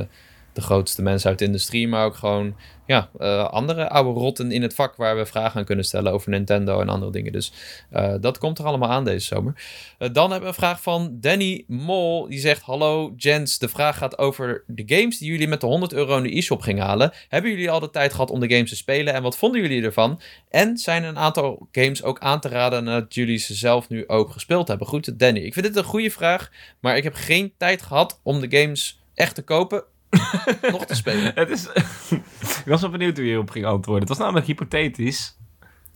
de 0.58 0.64
grootste 0.64 1.02
mensen 1.02 1.30
uit 1.30 1.40
de 1.40 1.46
industrie, 1.46 1.88
maar 1.88 2.06
ook 2.06 2.16
gewoon 2.16 2.56
ja, 2.86 3.10
uh, 3.20 3.50
andere 3.50 3.90
oude 3.90 4.20
rotten 4.20 4.52
in 4.52 4.62
het 4.62 4.74
vak 4.74 4.96
waar 4.96 5.18
we 5.18 5.26
vragen 5.26 5.60
aan 5.60 5.66
kunnen 5.66 5.86
stellen 5.86 6.12
over 6.12 6.30
Nintendo 6.30 6.82
en 6.82 6.90
andere 6.90 7.12
dingen. 7.12 7.32
Dus 7.32 7.52
uh, 7.94 8.14
dat 8.22 8.38
komt 8.38 8.60
er 8.60 8.66
allemaal 8.66 8.90
aan 8.90 9.06
deze 9.06 9.26
zomer. 9.26 9.54
Uh, 10.00 10.10
dan 10.14 10.32
hebben 10.32 10.50
we 10.50 10.56
een 10.56 10.62
vraag 10.62 10.82
van 10.82 11.18
Danny 11.20 11.64
Mol. 11.68 12.28
Die 12.28 12.40
zegt: 12.40 12.62
Hallo 12.62 13.14
Jens, 13.18 13.58
de 13.58 13.70
vraag 13.70 13.98
gaat 13.98 14.18
over 14.18 14.64
de 14.68 14.84
games 14.86 15.18
die 15.18 15.32
jullie 15.32 15.48
met 15.48 15.62
de 15.62 15.68
100 15.68 15.94
euro 15.94 16.18
in 16.18 16.24
de 16.24 16.38
e-shop 16.38 16.62
gingen 16.62 16.86
halen. 16.86 17.14
Hebben 17.28 17.52
jullie 17.52 17.72
al 17.72 17.80
de 17.80 17.90
tijd 17.90 18.12
gehad 18.12 18.32
om 18.32 18.40
de 18.40 18.54
games 18.54 18.70
te 18.70 18.76
spelen 18.76 19.14
en 19.14 19.22
wat 19.22 19.38
vonden 19.38 19.62
jullie 19.62 19.84
ervan? 19.84 20.22
En 20.50 20.78
zijn 20.78 21.04
een 21.04 21.18
aantal 21.18 21.68
games 21.72 22.04
ook 22.04 22.20
aan 22.20 22.40
te 22.40 22.50
raden 22.50 22.84
nadat 22.84 23.14
jullie 23.14 23.38
ze 23.38 23.54
zelf 23.54 23.90
nu 23.90 24.08
ook 24.08 24.32
gespeeld 24.32 24.68
hebben? 24.68 24.88
Goed, 24.88 25.20
Danny. 25.20 25.40
Ik 25.40 25.54
vind 25.54 25.66
dit 25.66 25.76
een 25.76 25.84
goede 25.84 26.12
vraag, 26.12 26.52
maar 26.80 26.98
ik 26.98 27.04
heb 27.04 27.14
geen 27.14 27.54
tijd 27.58 27.82
gehad 27.82 28.20
om 28.24 28.40
de 28.40 28.58
games 28.58 29.02
echt 29.14 29.36
te 29.36 29.42
kopen 29.42 29.84
nog 30.72 30.86
te 30.86 30.96
spelen. 30.96 31.32
Het 31.36 31.50
is, 31.50 31.68
ik 32.64 32.66
was 32.66 32.82
wel 32.82 32.90
benieuwd 32.90 33.16
hoe 33.16 33.26
je 33.26 33.30
hierop 33.30 33.50
ging 33.50 33.66
antwoorden. 33.66 34.08
Het 34.08 34.18
was 34.18 34.18
namelijk 34.18 34.46
hypothetisch. 34.46 35.38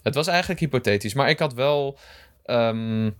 Het 0.04 0.16
was 0.16 0.28
eigenlijk 0.28 0.60
hypothetisch, 0.60 1.14
maar 1.14 1.30
ik 1.30 1.40
had 1.40 1.54
wel... 1.54 1.98
Um, 2.46 3.16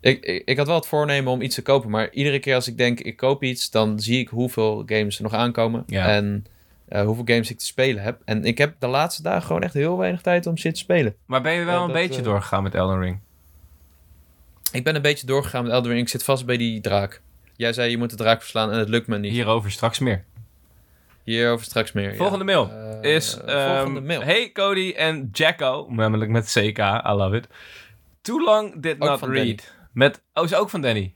ik, 0.00 0.24
ik, 0.24 0.42
ik, 0.44 0.56
had 0.56 0.66
wel 0.66 0.76
het 0.76 0.86
voornemen 0.86 1.32
om 1.32 1.40
iets 1.40 1.54
te 1.54 1.62
kopen, 1.62 1.90
maar 1.90 2.10
iedere 2.12 2.38
keer 2.38 2.54
als 2.54 2.68
ik 2.68 2.76
denk 2.76 3.00
ik 3.00 3.16
koop 3.16 3.42
iets, 3.42 3.70
dan 3.70 4.00
zie 4.00 4.18
ik 4.18 4.28
hoeveel 4.28 4.82
games 4.86 5.16
er 5.16 5.22
nog 5.22 5.34
aankomen 5.34 5.82
ja. 5.86 6.06
en 6.06 6.46
uh, 6.88 7.02
hoeveel 7.02 7.24
games 7.26 7.50
ik 7.50 7.58
te 7.58 7.64
spelen 7.64 8.02
heb. 8.02 8.20
En 8.24 8.44
ik 8.44 8.58
heb 8.58 8.74
de 8.78 8.86
laatste 8.86 9.22
dagen 9.22 9.42
gewoon 9.42 9.62
echt 9.62 9.74
heel 9.74 9.98
weinig 9.98 10.20
tijd 10.20 10.46
om 10.46 10.58
shit 10.58 10.74
te 10.74 10.80
spelen. 10.80 11.14
Maar 11.26 11.42
ben 11.42 11.52
je 11.52 11.64
wel 11.64 11.74
uh, 11.74 11.80
een 11.80 11.86
dat, 11.86 11.96
beetje 11.96 12.20
uh, 12.20 12.26
doorgegaan 12.26 12.62
met 12.62 12.74
Elden 12.74 13.00
Ring? 13.00 13.18
Ik 14.72 14.84
ben 14.84 14.94
een 14.94 15.02
beetje 15.02 15.26
doorgegaan 15.26 15.62
met 15.62 15.72
Elden 15.72 15.90
Ring. 15.90 16.02
Ik 16.02 16.08
zit 16.08 16.24
vast 16.24 16.46
bij 16.46 16.56
die 16.56 16.80
draak. 16.80 17.20
Jij 17.56 17.72
zei 17.72 17.90
je 17.90 17.98
moet 17.98 18.10
de 18.10 18.16
draak 18.16 18.40
verslaan 18.40 18.72
en 18.72 18.78
het 18.78 18.88
lukt 18.88 19.06
me 19.06 19.18
niet. 19.18 19.32
Hierover 19.32 19.70
straks 19.70 19.98
meer. 19.98 20.24
Hierover 21.26 21.64
straks 21.64 21.92
meer. 21.92 22.16
Volgende 22.16 22.44
ja. 22.44 22.66
mail 22.66 22.70
uh, 23.02 23.14
is. 23.14 23.40
Um, 23.48 24.06
mail. 24.06 24.22
Hey 24.22 24.52
Cody 24.52 24.92
en 24.96 25.28
Jacko, 25.32 25.86
namelijk 25.90 26.30
met 26.30 26.52
CK, 26.52 26.78
I 26.78 27.10
love 27.10 27.36
it. 27.36 27.48
Too 28.22 28.44
long 28.44 28.82
did 28.82 29.00
ook 29.00 29.08
not 29.08 29.20
read. 29.20 29.34
Danny. 29.34 29.58
Met, 29.92 30.22
oh, 30.34 30.44
is 30.44 30.54
ook 30.54 30.70
van 30.70 30.80
Danny. 30.80 31.14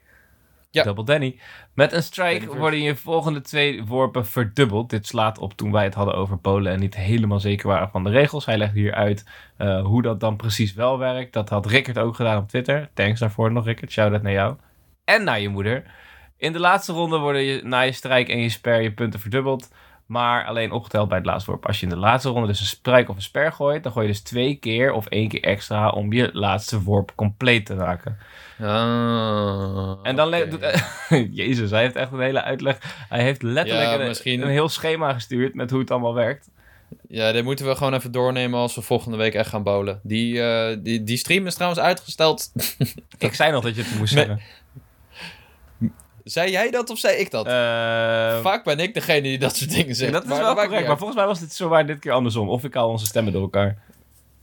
Ja. 0.70 0.82
Double 0.82 1.04
Danny. 1.04 1.38
Met 1.74 1.92
een 1.92 2.02
strike 2.02 2.56
worden 2.56 2.82
je 2.82 2.96
volgende 2.96 3.40
twee 3.40 3.84
worpen 3.84 4.26
verdubbeld. 4.26 4.90
Dit 4.90 5.06
slaat 5.06 5.38
op 5.38 5.52
toen 5.52 5.72
wij 5.72 5.84
het 5.84 5.94
hadden 5.94 6.14
over 6.14 6.38
Polen 6.38 6.72
en 6.72 6.80
niet 6.80 6.96
helemaal 6.96 7.40
zeker 7.40 7.68
waren 7.68 7.90
van 7.90 8.04
de 8.04 8.10
regels. 8.10 8.46
Hij 8.46 8.58
legt 8.58 8.74
hier 8.74 8.94
uit 8.94 9.24
uh, 9.58 9.84
hoe 9.84 10.02
dat 10.02 10.20
dan 10.20 10.36
precies 10.36 10.74
wel 10.74 10.98
werkt. 10.98 11.32
Dat 11.32 11.48
had 11.48 11.66
Rickert 11.66 11.98
ook 11.98 12.14
gedaan 12.14 12.42
op 12.42 12.48
Twitter. 12.48 12.90
Thanks 12.94 13.20
daarvoor 13.20 13.52
nog, 13.52 13.64
Rickert. 13.64 13.90
Shout-out 13.92 14.22
naar 14.22 14.32
jou. 14.32 14.56
En 15.04 15.24
naar 15.24 15.40
je 15.40 15.48
moeder. 15.48 15.82
In 16.36 16.52
de 16.52 16.60
laatste 16.60 16.92
ronde 16.92 17.18
worden 17.18 17.42
je, 17.42 17.60
na 17.64 17.80
je 17.80 17.92
strijk 17.92 18.28
en 18.28 18.38
je 18.38 18.48
sper 18.48 18.80
je 18.80 18.92
punten 18.92 19.20
verdubbeld 19.20 19.68
maar 20.10 20.44
alleen 20.44 20.72
opgeteld 20.72 21.08
bij 21.08 21.16
het 21.16 21.26
laatste 21.26 21.50
worp. 21.50 21.66
Als 21.66 21.80
je 21.80 21.86
in 21.86 21.92
de 21.92 21.98
laatste 21.98 22.28
ronde 22.28 22.46
dus 22.46 22.60
een 22.60 22.66
strijk 22.66 23.08
of 23.08 23.16
een 23.16 23.22
sper 23.22 23.52
gooit, 23.52 23.82
dan 23.82 23.92
gooi 23.92 24.06
je 24.06 24.12
dus 24.12 24.22
twee 24.22 24.54
keer 24.54 24.92
of 24.92 25.06
één 25.06 25.28
keer 25.28 25.42
extra 25.42 25.88
om 25.88 26.12
je 26.12 26.30
laatste 26.32 26.82
worp 26.82 27.12
compleet 27.14 27.66
te 27.66 27.74
raken. 27.74 28.18
Oh, 28.60 29.98
en 30.02 30.16
dan 30.16 30.34
okay. 30.34 31.28
Jezus, 31.32 31.70
hij 31.70 31.80
heeft 31.80 31.96
echt 31.96 32.12
een 32.12 32.20
hele 32.20 32.42
uitleg. 32.42 32.78
Hij 33.08 33.22
heeft 33.22 33.42
letterlijk 33.42 34.24
ja, 34.24 34.32
een, 34.32 34.48
heel 34.48 34.68
schema 34.68 35.12
gestuurd 35.12 35.54
met 35.54 35.70
hoe 35.70 35.80
het 35.80 35.90
allemaal 35.90 36.14
werkt. 36.14 36.48
Ja, 37.08 37.32
dit 37.32 37.44
moeten 37.44 37.66
we 37.66 37.76
gewoon 37.76 37.94
even 37.94 38.12
doornemen 38.12 38.58
als 38.58 38.74
we 38.74 38.82
volgende 38.82 39.16
week 39.16 39.34
echt 39.34 39.48
gaan 39.48 39.62
bowlen. 39.62 40.00
Die, 40.02 40.34
uh, 40.34 40.76
die, 40.78 41.02
die 41.02 41.16
stream 41.16 41.46
is 41.46 41.54
trouwens 41.54 41.82
uitgesteld. 41.82 42.52
Ik 43.18 43.34
zei 43.34 43.52
nog 43.52 43.62
dat 43.62 43.76
je 43.76 43.82
het 43.82 43.98
moest 43.98 44.12
zeggen. 44.12 44.40
Zei 46.24 46.50
jij 46.50 46.70
dat 46.70 46.90
of 46.90 46.98
zei 46.98 47.16
ik 47.16 47.30
dat? 47.30 47.46
Uh, 47.46 47.52
Vaak 48.40 48.64
ben 48.64 48.78
ik 48.78 48.94
degene 48.94 49.22
die 49.22 49.38
dat 49.38 49.56
soort 49.56 49.70
dingen 49.70 49.94
zegt. 49.94 50.12
Dat 50.12 50.22
is 50.22 50.28
maar 50.28 50.40
wel 50.40 50.54
correct, 50.54 50.86
maar 50.86 50.98
volgens 50.98 51.18
mij 51.18 51.26
was 51.26 51.40
dit 51.40 51.52
zo 51.52 51.68
waar 51.68 51.86
dit 51.86 51.98
keer 51.98 52.12
andersom. 52.12 52.48
Of 52.48 52.64
ik 52.64 52.74
haal 52.74 52.88
onze 52.88 53.06
stemmen 53.06 53.32
door 53.32 53.42
elkaar. 53.42 53.78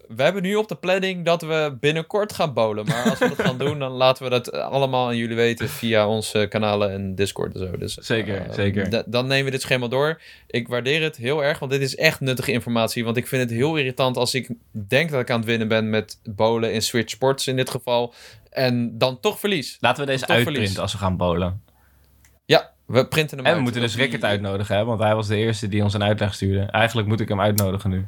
We 0.07 0.23
hebben 0.23 0.41
nu 0.41 0.55
op 0.55 0.67
de 0.67 0.75
planning 0.75 1.25
dat 1.25 1.41
we 1.41 1.77
binnenkort 1.79 2.33
gaan 2.33 2.53
bowlen. 2.53 2.85
Maar 2.85 3.09
als 3.09 3.19
we 3.19 3.27
dat 3.27 3.41
gaan 3.41 3.57
doen, 3.57 3.79
dan 3.79 3.91
laten 3.91 4.23
we 4.23 4.29
dat 4.29 4.51
allemaal 4.51 5.07
aan 5.07 5.17
jullie 5.17 5.35
weten 5.35 5.69
via 5.69 6.07
onze 6.07 6.45
kanalen 6.49 6.91
en 6.91 7.15
Discord 7.15 7.53
en 7.53 7.59
zo. 7.59 7.77
Dus, 7.77 7.93
zeker, 7.93 8.47
uh, 8.47 8.53
zeker. 8.53 9.03
Dan 9.05 9.27
nemen 9.27 9.45
we 9.45 9.51
dit 9.51 9.61
schema 9.61 9.87
door. 9.87 10.21
Ik 10.47 10.67
waardeer 10.67 11.01
het 11.01 11.15
heel 11.15 11.43
erg, 11.43 11.59
want 11.59 11.71
dit 11.71 11.81
is 11.81 11.95
echt 11.95 12.19
nuttige 12.19 12.51
informatie. 12.51 13.03
Want 13.03 13.17
ik 13.17 13.27
vind 13.27 13.41
het 13.41 13.51
heel 13.51 13.75
irritant 13.75 14.17
als 14.17 14.33
ik 14.33 14.49
denk 14.71 15.11
dat 15.11 15.21
ik 15.21 15.29
aan 15.29 15.39
het 15.39 15.47
winnen 15.47 15.67
ben 15.67 15.89
met 15.89 16.19
bowlen 16.23 16.73
in 16.73 16.81
Switch 16.81 17.09
Sports 17.09 17.47
in 17.47 17.55
dit 17.55 17.69
geval. 17.69 18.13
En 18.49 18.97
dan 18.97 19.19
toch 19.19 19.39
verlies. 19.39 19.77
Laten 19.79 20.05
we 20.05 20.11
deze 20.11 20.27
uitprinten 20.27 20.81
als 20.81 20.91
we 20.91 20.97
gaan 20.97 21.17
bowlen. 21.17 21.61
We 22.87 23.07
printen 23.07 23.37
hem 23.37 23.45
En 23.45 23.51
uit. 23.51 23.55
we 23.55 23.63
moeten 23.63 23.81
dus 23.81 23.95
Rickert 23.95 24.23
uitnodigen, 24.23 24.75
hè? 24.75 24.85
want 24.85 24.99
hij 24.99 25.15
was 25.15 25.27
de 25.27 25.35
eerste 25.35 25.67
die 25.67 25.83
ons 25.83 25.93
een 25.93 26.03
uitleg 26.03 26.33
stuurde. 26.33 26.59
Eigenlijk 26.59 27.07
moet 27.07 27.19
ik 27.19 27.27
hem 27.27 27.41
uitnodigen 27.41 27.89
nu. 27.89 28.05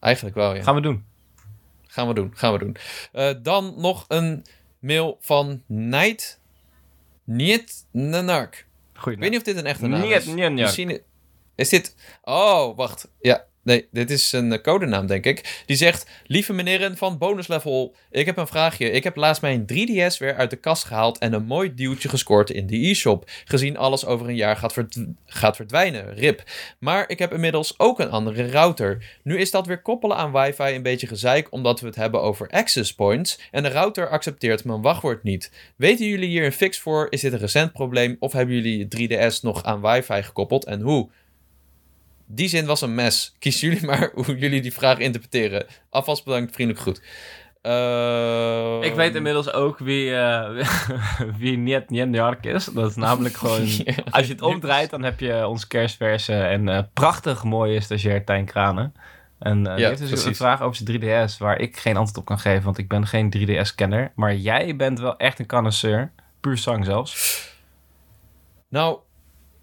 Eigenlijk 0.00 0.36
wel, 0.36 0.54
ja. 0.54 0.62
Gaan 0.62 0.74
we 0.74 0.80
doen. 0.80 1.04
Gaan 1.86 2.08
we 2.08 2.14
doen, 2.14 2.30
gaan 2.34 2.52
we 2.52 2.58
doen. 2.58 2.76
Uh, 3.12 3.30
dan 3.42 3.74
nog 3.76 4.04
een 4.08 4.44
mail 4.78 5.18
van 5.20 5.62
Night 5.66 6.40
Niet 7.24 7.86
Nanark. 7.90 8.66
Ik 8.94 9.02
weet 9.04 9.18
niet 9.30 9.36
of 9.36 9.42
dit 9.42 9.56
een 9.56 9.66
echte 9.66 9.86
naam 9.86 10.02
is. 10.02 10.26
Niet 10.26 10.50
Misschien 10.50 11.00
is 11.54 11.68
dit... 11.68 11.96
Oh, 12.22 12.76
wacht. 12.76 13.08
Ja, 13.20 13.44
Nee, 13.64 13.88
dit 13.90 14.10
is 14.10 14.32
een 14.32 14.62
codenaam, 14.62 15.06
denk 15.06 15.24
ik. 15.24 15.62
Die 15.66 15.76
zegt: 15.76 16.06
Lieve 16.26 16.52
meneren 16.52 16.96
van 16.96 17.18
bonus 17.18 17.46
level, 17.46 17.94
ik 18.10 18.26
heb 18.26 18.36
een 18.36 18.46
vraagje. 18.46 18.90
Ik 18.90 19.04
heb 19.04 19.16
laatst 19.16 19.42
mijn 19.42 19.66
3DS 19.72 20.18
weer 20.18 20.34
uit 20.34 20.50
de 20.50 20.56
kast 20.56 20.84
gehaald 20.84 21.18
en 21.18 21.32
een 21.32 21.44
mooi 21.44 21.74
duwtje 21.74 22.08
gescoord 22.08 22.50
in 22.50 22.66
de 22.66 22.88
e-shop. 22.88 23.30
Gezien 23.44 23.76
alles 23.76 24.04
over 24.04 24.28
een 24.28 24.36
jaar 24.36 24.56
gaat 25.26 25.56
verdwijnen. 25.56 26.14
Rip. 26.14 26.42
Maar 26.78 27.08
ik 27.08 27.18
heb 27.18 27.32
inmiddels 27.32 27.78
ook 27.78 28.00
een 28.00 28.10
andere 28.10 28.50
router. 28.50 29.18
Nu 29.22 29.38
is 29.38 29.50
dat 29.50 29.66
weer 29.66 29.82
koppelen 29.82 30.16
aan 30.16 30.32
wifi 30.32 30.74
een 30.74 30.82
beetje 30.82 31.06
gezeik, 31.06 31.52
omdat 31.52 31.80
we 31.80 31.86
het 31.86 31.96
hebben 31.96 32.22
over 32.22 32.48
access 32.48 32.94
points. 32.94 33.40
En 33.50 33.62
de 33.62 33.68
router 33.68 34.08
accepteert 34.08 34.64
mijn 34.64 34.82
wachtwoord 34.82 35.22
niet. 35.22 35.50
Weten 35.76 36.06
jullie 36.06 36.28
hier 36.28 36.44
een 36.44 36.52
fix 36.52 36.78
voor? 36.78 37.06
Is 37.10 37.20
dit 37.20 37.32
een 37.32 37.38
recent 37.38 37.72
probleem? 37.72 38.16
Of 38.18 38.32
hebben 38.32 38.54
jullie 38.54 38.88
3DS 38.96 39.40
nog 39.40 39.62
aan 39.62 39.80
wifi 39.80 40.22
gekoppeld 40.22 40.64
en 40.64 40.80
hoe? 40.80 41.10
Die 42.34 42.48
zin 42.48 42.66
was 42.66 42.80
een 42.80 42.94
mes. 42.94 43.34
Kies 43.38 43.60
jullie 43.60 43.86
maar 43.90 44.10
hoe 44.14 44.38
jullie 44.38 44.60
die 44.60 44.72
vraag 44.72 44.98
interpreteren. 44.98 45.66
Alvast 45.90 46.24
bedankt, 46.24 46.54
vriendelijk 46.54 46.84
goed. 46.84 47.02
Uh, 47.62 48.78
ik 48.80 48.94
weet 48.94 49.14
inmiddels 49.14 49.52
ook 49.52 49.78
wie, 49.78 50.10
uh, 50.10 50.66
wie 51.38 51.58
Niet 51.58 51.90
Njenjark 51.90 52.44
is. 52.44 52.64
Dat 52.64 52.90
is 52.90 52.96
namelijk 52.96 53.34
gewoon... 53.42 53.68
als 54.10 54.26
je 54.26 54.32
het 54.32 54.42
omdraait, 54.42 54.90
dan 54.90 55.02
heb 55.02 55.20
je 55.20 55.46
ons 55.46 55.66
kerstverse 55.66 56.34
en 56.34 56.66
uh, 56.66 56.78
prachtig 56.92 57.44
mooie 57.44 57.80
stagiair 57.80 58.24
Tijn 58.24 58.44
Kranen. 58.44 58.94
En 59.38 59.58
uh, 59.58 59.64
ja, 59.64 59.74
die 59.74 59.84
heeft 59.84 59.98
dus 59.98 60.08
precies. 60.08 60.26
een 60.26 60.34
vraag 60.34 60.62
over 60.62 60.76
zijn 60.84 61.00
3DS... 61.28 61.36
waar 61.38 61.58
ik 61.58 61.76
geen 61.76 61.96
antwoord 61.96 62.18
op 62.18 62.24
kan 62.24 62.38
geven, 62.38 62.64
want 62.64 62.78
ik 62.78 62.88
ben 62.88 63.06
geen 63.06 63.34
3DS-kenner. 63.36 64.12
Maar 64.14 64.34
jij 64.34 64.76
bent 64.76 65.00
wel 65.00 65.16
echt 65.16 65.38
een 65.38 65.46
connoisseur. 65.46 66.12
Puur 66.40 66.58
zang 66.58 66.84
zelfs. 66.84 67.40
Nou, 68.68 68.98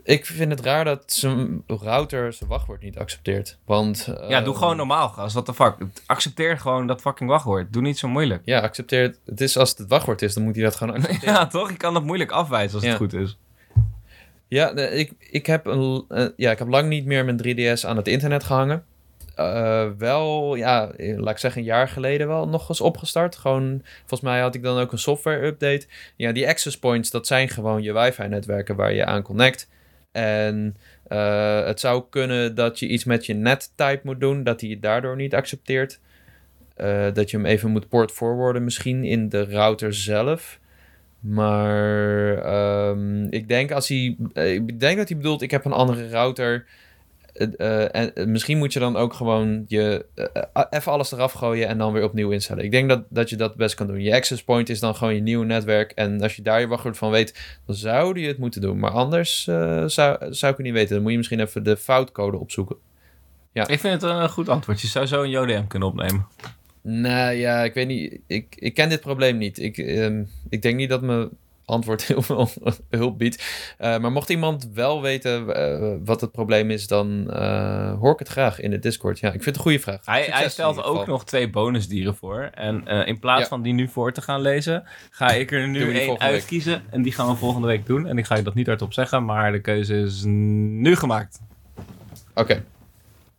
ik 0.10 0.26
vind 0.26 0.52
het 0.52 0.60
raar 0.60 0.86
dat 0.86 1.04
zijn 1.06 1.64
router 1.68 2.34
zijn 2.34 2.50
wachtwoord 2.50 2.82
niet 2.82 2.98
accepteert. 2.98 3.58
Want... 3.66 4.08
Uh, 4.10 4.30
ja, 4.30 4.42
doe 4.42 4.56
gewoon 4.56 4.78
normaal, 4.78 5.10
gast. 5.10 5.34
What 5.34 5.46
the 5.46 5.54
fuck? 5.54 5.76
Accepteer 6.06 6.60
gewoon 6.60 6.88
dat 6.88 7.02
fucking 7.02 7.30
wachtwoord. 7.30 7.74
Doe 7.74 7.82
niet 7.82 7.98
zo 7.98 8.08
moeilijk. 8.08 8.42
Ja, 8.46 8.60
accepteer 8.60 9.02
het. 9.02 9.20
Het 9.26 9.42
is 9.42 9.58
als 9.58 9.70
het 9.70 9.78
het 9.78 9.90
wachtwoord 9.90 10.22
is, 10.22 10.34
dan 10.34 10.44
moet 10.44 10.56
hij 10.56 10.64
dat 10.64 10.76
gewoon 10.76 10.94
accepteren. 10.96 11.34
ja, 11.34 11.48
toch? 11.48 11.70
Je 11.70 11.78
kan 11.78 11.94
dat 11.94 12.04
moeilijk 12.04 12.32
afwijzen 12.32 12.76
als 12.76 12.84
ja. 12.84 12.90
het 12.90 12.98
goed 12.98 13.14
is. 13.14 13.38
Ja, 14.48 14.76
ik, 14.76 15.12
ik, 15.20 15.46
heb 15.46 15.66
een, 15.66 16.06
uh, 16.10 16.28
ja, 16.36 16.52
ik 16.52 16.60
heb 16.60 16.68
lang 16.68 16.90
niet 16.90 17.06
meer 17.06 17.26
mijn 17.26 17.42
3DS 17.44 17.86
aan 17.86 17.98
het 17.98 18.08
internet 18.08 18.44
gehangen. 18.44 18.84
Uh, 19.40 19.88
wel, 19.98 20.56
ja, 20.56 20.92
laat 20.98 21.34
ik 21.34 21.38
zeggen, 21.38 21.62
een 21.62 21.68
jaar 21.68 21.88
geleden 21.88 22.28
wel 22.28 22.48
nog 22.48 22.70
eens 22.70 22.82
opgestart. 22.82 23.36
Gewoon, 23.36 23.82
volgens 24.00 24.22
mij 24.22 24.40
had 24.40 24.56
ik 24.56 24.64
dan 24.64 24.80
ook 24.80 24.92
een 24.92 24.98
software 24.98 25.46
update. 25.46 25.88
Ja, 26.16 26.32
die 26.32 26.48
access 26.48 26.80
points, 26.80 27.10
dat 27.10 27.28
zijn 27.28 27.50
gewoon 27.50 27.82
je 27.82 27.94
wifi-netwerken 27.94 28.76
waar 28.76 28.94
je 28.94 29.06
aan 29.06 29.22
connect. 29.22 29.68
En 30.12 30.76
uh, 31.08 31.66
het 31.66 31.80
zou 31.80 32.04
kunnen 32.10 32.56
dat 32.56 32.80
je 32.80 32.88
iets 32.88 33.04
met 33.04 33.26
je 33.26 33.34
net-type 33.34 34.02
moet 34.04 34.20
doen, 34.20 34.44
dat 34.44 34.62
hij 34.62 34.70
het 34.70 34.82
daardoor 34.82 35.16
niet 35.16 35.36
accepteert. 35.36 36.00
Uh, 36.78 37.14
dat 37.14 37.32
je 37.32 37.38
hem 37.38 37.46
even 37.46 37.70
moet 37.72 37.90
port 37.90 38.12
forwarden 38.12 38.64
misschien 38.64 39.04
in 39.04 39.30
de 39.30 39.44
router 39.44 39.94
zelf. 39.94 40.60
Maar 41.20 42.90
um, 42.90 43.28
ik 43.30 43.48
denk 43.48 43.72
als 43.72 43.88
hij. 43.88 44.18
Ik 44.34 44.80
denk 44.80 44.98
dat 44.98 45.10
hij 45.10 45.18
bedoelt, 45.18 45.42
ik 45.42 45.52
heb 45.52 45.66
een 45.66 45.72
andere 45.72 46.10
router. 46.10 46.66
Uh, 47.34 47.96
en 47.96 48.32
misschien 48.32 48.58
moet 48.58 48.74
je 48.74 48.80
dan 48.80 48.96
ook 48.96 49.14
gewoon 49.14 49.66
je, 49.68 50.06
uh, 50.16 50.64
even 50.70 50.92
alles 50.92 51.12
eraf 51.12 51.32
gooien 51.32 51.68
en 51.68 51.78
dan 51.78 51.94
weer 51.94 52.04
opnieuw 52.04 52.32
instellen. 52.32 52.64
Ik 52.64 52.72
denk 52.72 52.90
dat, 52.90 53.04
dat 53.10 53.30
je 53.30 53.36
dat 53.36 53.56
best 53.56 53.76
kan 53.76 53.88
doen. 53.88 54.02
Je 54.02 54.14
access 54.14 54.44
point 54.44 54.70
is 54.70 54.80
dan 54.80 54.96
gewoon 54.96 55.16
je 55.16 55.22
nieuwe 55.22 55.46
netwerk. 55.46 55.92
En 55.92 56.22
als 56.22 56.36
je 56.36 56.42
daar 56.42 56.60
je 56.60 56.68
wachtwoord 56.68 56.98
van 56.98 57.12
weet, 57.12 57.60
dan 57.66 57.76
zou 57.76 58.20
je 58.20 58.28
het 58.28 58.38
moeten 58.38 58.62
doen. 58.62 58.80
Maar 58.80 58.92
anders 58.92 59.48
uh, 59.48 59.84
zou, 59.86 60.18
zou 60.34 60.52
ik 60.52 60.58
het 60.58 60.66
niet 60.66 60.74
weten. 60.74 60.94
Dan 60.94 61.02
moet 61.02 61.12
je 61.12 61.18
misschien 61.18 61.40
even 61.40 61.64
de 61.64 61.78
foutcode 61.78 62.38
opzoeken. 62.38 62.76
Ja. 63.54 63.68
Ik 63.68 63.80
vind 63.80 64.02
het 64.02 64.12
een 64.12 64.30
goed 64.30 64.50
antwoord. 64.50 64.82
Je 64.82 64.88
zou 64.88 65.06
zo 65.06 65.24
een 65.24 65.30
JodM 65.30 65.68
kunnen 65.68 65.88
opnemen. 65.88 66.28
Nou 66.82 67.34
ja, 67.34 67.64
ik 67.64 67.74
weet 67.74 67.88
niet. 67.88 68.20
Ik, 68.28 68.56
ik 68.56 68.74
ken 68.74 68.90
dit 68.90 69.02
probleem 69.02 69.38
niet. 69.38 69.60
Ik, 69.60 69.78
ehm, 69.78 70.24
ik 70.50 70.62
denk 70.62 70.76
niet 70.76 70.90
dat 70.90 71.02
mijn 71.02 71.30
antwoord 71.70 72.04
heel 72.04 72.22
veel 72.22 72.50
hulp 72.90 73.18
biedt. 73.18 73.44
Uh, 73.80 73.98
maar 73.98 74.12
mocht 74.12 74.30
iemand 74.30 74.70
wel 74.74 75.02
weten 75.02 75.48
uh, 75.48 75.96
wat 76.06 76.22
het 76.22 76.32
probleem 76.32 76.72
is, 76.72 76.88
dan 76.88 77.28
uh, 77.30 78.00
hoor 78.00 78.14
ik 78.14 78.20
het 78.20 78.28
graag 78.28 78.60
in 78.60 78.72
de 78.72 78.80
Discord. 78.80 79.20
Ja, 79.20 79.28
ik 79.28 79.34
vind 79.34 79.46
het 79.46 79.56
een 79.56 79.62
goede 79.62 79.80
vraag. 79.80 80.06
Hij, 80.06 80.28
hij 80.32 80.50
stelt 80.50 80.84
ook 80.84 81.08
nog 81.08 81.26
twee 81.26 81.50
bonusdieren 81.50 82.16
voor. 82.16 82.50
En 82.54 82.86
in 82.86 83.20
plaats 83.20 83.42
ja. 83.42 83.48
van 83.48 83.62
die 83.62 83.74
nu 83.74 83.88
voor 83.88 84.12
te 84.12 84.22
gaan 84.22 84.42
lezen, 84.42 84.84
ga 85.10 85.32
ik 85.32 85.52
er 85.52 85.68
nu 85.68 85.94
één 85.94 86.20
uitkiezen. 86.20 86.74
Week. 86.74 86.94
En 86.94 87.02
die 87.02 87.12
gaan 87.12 87.28
we 87.28 87.36
volgende 87.36 87.68
week 87.68 87.86
doen. 87.86 88.08
En 88.08 88.18
ik 88.18 88.26
ga 88.26 88.36
je 88.36 88.44
dat 88.44 88.54
niet 88.54 88.68
hardop 88.68 88.94
zeggen, 88.94 89.26
maar 89.26 89.52
de 89.52 89.62
keuze 89.62 89.96
is 89.96 90.24
nu 90.26 90.96
gemaakt. 90.96 91.42
Oké. 92.34 92.42
Okay. 92.42 92.64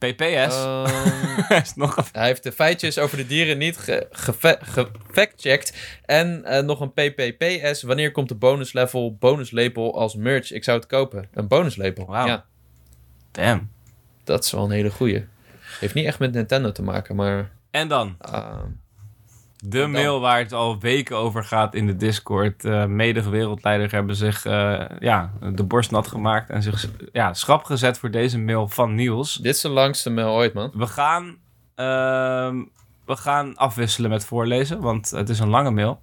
PPS. 0.00 0.64
Um, 0.64 1.62
nog 1.82 2.08
Hij 2.12 2.26
heeft 2.26 2.42
de 2.42 2.52
feitjes 2.52 2.98
over 2.98 3.16
de 3.16 3.26
dieren 3.26 3.58
niet 3.58 3.76
gefactcheckt. 4.10 5.70
Ge 5.70 6.02
en 6.04 6.42
uh, 6.46 6.58
nog 6.58 6.80
een 6.80 6.92
PPPS. 6.92 7.82
Wanneer 7.82 8.12
komt 8.12 8.28
de 8.28 8.34
bonus 8.34 8.72
level, 8.72 9.16
bonus 9.16 9.50
label 9.50 9.98
als 9.98 10.14
merch? 10.14 10.52
Ik 10.52 10.64
zou 10.64 10.78
het 10.78 10.86
kopen. 10.86 11.28
Een 11.32 11.48
bonus 11.48 11.76
label. 11.76 12.06
Wow. 12.06 12.26
Ja. 12.26 12.44
Damn. 13.30 13.70
Dat 14.24 14.44
is 14.44 14.50
wel 14.50 14.64
een 14.64 14.70
hele 14.70 14.90
goeie. 14.90 15.26
Heeft 15.80 15.94
niet 15.94 16.06
echt 16.06 16.18
met 16.18 16.32
Nintendo 16.32 16.72
te 16.72 16.82
maken, 16.82 17.16
maar... 17.16 17.50
En 17.70 17.88
dan? 17.88 18.16
Uh, 18.28 18.62
de 19.64 19.86
mail 19.86 20.20
waar 20.20 20.38
het 20.38 20.52
al 20.52 20.78
weken 20.78 21.16
over 21.16 21.44
gaat 21.44 21.74
in 21.74 21.86
de 21.86 21.96
Discord. 21.96 22.64
Uh, 22.64 22.84
medige 22.84 23.30
wereldleider 23.30 23.92
hebben 23.92 24.16
zich 24.16 24.44
uh, 24.44 24.84
ja, 25.00 25.32
de 25.52 25.64
borst 25.64 25.90
nat 25.90 26.08
gemaakt 26.08 26.50
en 26.50 26.62
zich 26.62 26.88
ja, 27.12 27.34
schrap 27.34 27.64
gezet 27.64 27.98
voor 27.98 28.10
deze 28.10 28.38
mail 28.38 28.68
van 28.68 28.94
Niels. 28.94 29.34
Dit 29.34 29.54
is 29.54 29.60
de 29.60 29.68
langste 29.68 30.10
mail 30.10 30.34
ooit, 30.34 30.54
man. 30.54 30.70
We 30.74 30.86
gaan, 30.86 31.24
uh, 31.76 32.62
we 33.06 33.16
gaan 33.16 33.56
afwisselen 33.56 34.10
met 34.10 34.24
voorlezen, 34.24 34.80
want 34.80 35.10
het 35.10 35.28
is 35.28 35.38
een 35.38 35.50
lange 35.50 35.70
mail. 35.70 36.02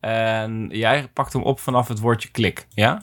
En 0.00 0.68
jij 0.72 1.08
pakt 1.12 1.32
hem 1.32 1.42
op 1.42 1.60
vanaf 1.60 1.88
het 1.88 2.00
woordje 2.00 2.30
klik, 2.30 2.66
ja? 2.74 3.02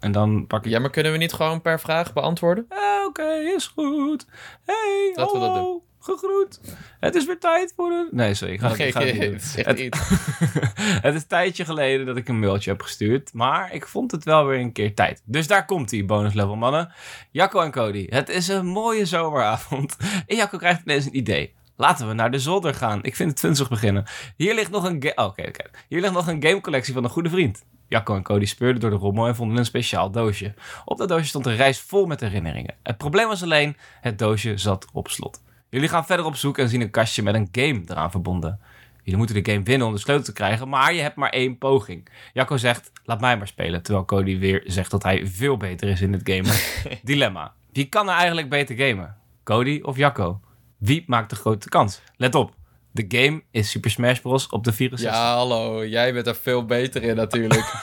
En 0.00 0.12
dan 0.12 0.46
pak 0.46 0.64
ik... 0.64 0.70
Ja, 0.70 0.78
maar 0.78 0.90
kunnen 0.90 1.12
we 1.12 1.18
niet 1.18 1.32
gewoon 1.32 1.60
per 1.60 1.80
vraag 1.80 2.12
beantwoorden? 2.12 2.66
Eh, 2.68 2.78
oké, 3.06 3.20
okay, 3.20 3.44
is 3.44 3.66
goed. 3.66 4.26
Hey, 4.64 5.12
Laten 5.14 5.38
hallo. 5.38 5.52
we 5.52 5.54
dat 5.54 5.64
doen 5.64 5.82
gegroet. 6.06 6.60
Het 7.00 7.14
is 7.14 7.26
weer 7.26 7.38
tijd 7.38 7.72
voor 7.76 7.90
een... 7.90 8.08
Nee, 8.10 8.34
sorry, 8.34 8.54
ik 8.54 8.60
ga, 8.60 8.68
het, 8.68 8.78
ik 8.78 8.92
ga 8.92 9.00
het 9.00 9.12
niet 9.12 9.22
doen. 9.30 9.40
Het, 9.64 9.78
het 11.06 11.14
is 11.14 11.20
een 11.20 11.28
tijdje 11.28 11.64
geleden 11.64 12.06
dat 12.06 12.16
ik 12.16 12.28
een 12.28 12.38
mailtje 12.38 12.70
heb 12.70 12.82
gestuurd, 12.82 13.32
maar 13.32 13.74
ik 13.74 13.86
vond 13.86 14.10
het 14.10 14.24
wel 14.24 14.46
weer 14.46 14.60
een 14.60 14.72
keer 14.72 14.94
tijd. 14.94 15.22
Dus 15.24 15.46
daar 15.46 15.64
komt 15.64 15.88
die 15.88 16.04
bonus 16.04 16.34
level, 16.34 16.56
mannen. 16.56 16.92
Jacco 17.30 17.60
en 17.60 17.70
Cody, 17.70 18.06
het 18.08 18.28
is 18.28 18.48
een 18.48 18.66
mooie 18.66 19.06
zomeravond. 19.06 19.96
En 20.26 20.36
Jacco 20.36 20.58
krijgt 20.58 20.82
ineens 20.84 21.04
een 21.04 21.16
idee. 21.16 21.54
Laten 21.76 22.08
we 22.08 22.14
naar 22.14 22.30
de 22.30 22.38
zolder 22.38 22.74
gaan. 22.74 23.02
Ik 23.02 23.16
vind 23.16 23.30
het 23.30 23.38
funzig 23.38 23.68
beginnen. 23.68 24.04
Hier 24.36 24.54
ligt 24.54 24.70
nog 24.70 24.84
een, 24.84 25.12
oh, 25.14 25.24
okay, 25.24 25.46
okay. 25.46 25.66
Hier 25.88 26.00
ligt 26.00 26.12
nog 26.12 26.26
een 26.26 26.42
gamecollectie 26.42 26.94
van 26.94 27.04
een 27.04 27.10
goede 27.10 27.30
vriend. 27.30 27.64
Jacco 27.88 28.14
en 28.14 28.22
Cody 28.22 28.44
speurden 28.44 28.80
door 28.80 28.90
de 28.90 28.96
rommel 28.96 29.26
en 29.26 29.36
vonden 29.36 29.58
een 29.58 29.64
speciaal 29.64 30.10
doosje. 30.10 30.54
Op 30.84 30.98
dat 30.98 31.08
doosje 31.08 31.26
stond 31.26 31.46
een 31.46 31.56
reis 31.56 31.80
vol 31.80 32.06
met 32.06 32.20
herinneringen. 32.20 32.74
Het 32.82 32.96
probleem 32.96 33.28
was 33.28 33.42
alleen, 33.42 33.76
het 34.00 34.18
doosje 34.18 34.56
zat 34.56 34.86
op 34.92 35.08
slot. 35.08 35.40
Jullie 35.76 35.90
gaan 35.90 36.06
verder 36.06 36.26
op 36.26 36.36
zoek 36.36 36.58
en 36.58 36.68
zien 36.68 36.80
een 36.80 36.90
kastje 36.90 37.22
met 37.22 37.34
een 37.34 37.48
game 37.52 37.82
eraan 37.86 38.10
verbonden. 38.10 38.60
Jullie 39.02 39.16
moeten 39.16 39.42
de 39.42 39.52
game 39.52 39.64
winnen 39.64 39.86
om 39.86 39.92
de 39.92 39.98
sleutel 39.98 40.24
te 40.24 40.32
krijgen, 40.32 40.68
maar 40.68 40.94
je 40.94 41.00
hebt 41.00 41.16
maar 41.16 41.30
één 41.30 41.58
poging. 41.58 42.08
Jacco 42.32 42.56
zegt, 42.56 42.92
laat 43.04 43.20
mij 43.20 43.36
maar 43.36 43.46
spelen. 43.46 43.82
Terwijl 43.82 44.04
Cody 44.04 44.38
weer 44.38 44.62
zegt 44.66 44.90
dat 44.90 45.02
hij 45.02 45.26
veel 45.26 45.56
beter 45.56 45.88
is 45.88 46.00
in 46.00 46.12
het 46.12 46.30
gamen. 46.30 46.54
Dilemma. 47.02 47.54
Wie 47.72 47.84
kan 47.84 48.08
er 48.08 48.14
eigenlijk 48.14 48.48
beter 48.48 48.76
gamen? 48.76 49.16
Cody 49.42 49.80
of 49.82 49.96
Jacco? 49.96 50.40
Wie 50.76 51.04
maakt 51.06 51.30
de 51.30 51.36
grote 51.36 51.68
kans? 51.68 52.00
Let 52.16 52.34
op. 52.34 52.54
De 52.96 53.18
game 53.18 53.42
is 53.50 53.70
Super 53.70 53.90
Smash 53.90 54.18
Bros. 54.18 54.48
op 54.48 54.64
de 54.64 54.72
64. 54.72 55.18
Ja, 55.18 55.34
hallo. 55.34 55.86
Jij 55.86 56.12
bent 56.12 56.26
er 56.26 56.36
veel 56.36 56.64
beter 56.64 57.02
in 57.02 57.16
natuurlijk. 57.16 57.74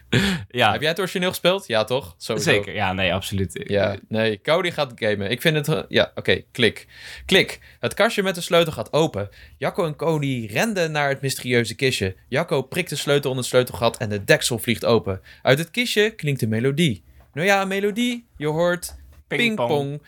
ja. 0.48 0.72
Heb 0.72 0.80
jij 0.80 0.90
het 0.90 0.98
origineel 0.98 1.28
gespeeld? 1.28 1.66
Ja, 1.66 1.84
toch? 1.84 2.14
Sowieso. 2.18 2.50
Zeker. 2.50 2.74
Ja, 2.74 2.92
nee, 2.92 3.14
absoluut. 3.14 3.64
Ja, 3.66 3.96
nee. 4.08 4.40
Cody 4.40 4.70
gaat 4.70 4.92
gamen. 4.94 5.30
Ik 5.30 5.40
vind 5.40 5.66
het... 5.66 5.84
Ja, 5.88 6.12
oké. 6.14 6.42
Klik. 6.52 6.86
Klik. 7.26 7.60
Het 7.80 7.94
kastje 7.94 8.22
met 8.22 8.34
de 8.34 8.40
sleutel 8.40 8.72
gaat 8.72 8.92
open. 8.92 9.28
Jacco 9.58 9.86
en 9.86 9.96
Cody 9.96 10.48
renden 10.50 10.92
naar 10.92 11.08
het 11.08 11.20
mysterieuze 11.20 11.74
kistje. 11.74 12.16
Jacco 12.28 12.62
prikt 12.62 12.90
de 12.90 12.96
sleutel 12.96 13.30
onder 13.30 13.44
het 13.44 13.52
sleutelgat 13.52 13.96
en 13.96 14.08
de 14.08 14.24
deksel 14.24 14.58
vliegt 14.58 14.84
open. 14.84 15.20
Uit 15.42 15.58
het 15.58 15.70
kistje 15.70 16.10
klinkt 16.10 16.42
een 16.42 16.48
melodie. 16.48 17.04
Nou 17.32 17.46
ja, 17.46 17.62
een 17.62 17.68
melodie. 17.68 18.26
Je 18.36 18.46
hoort... 18.46 18.94
Ping-pong. 19.26 19.88
Ping 19.88 20.02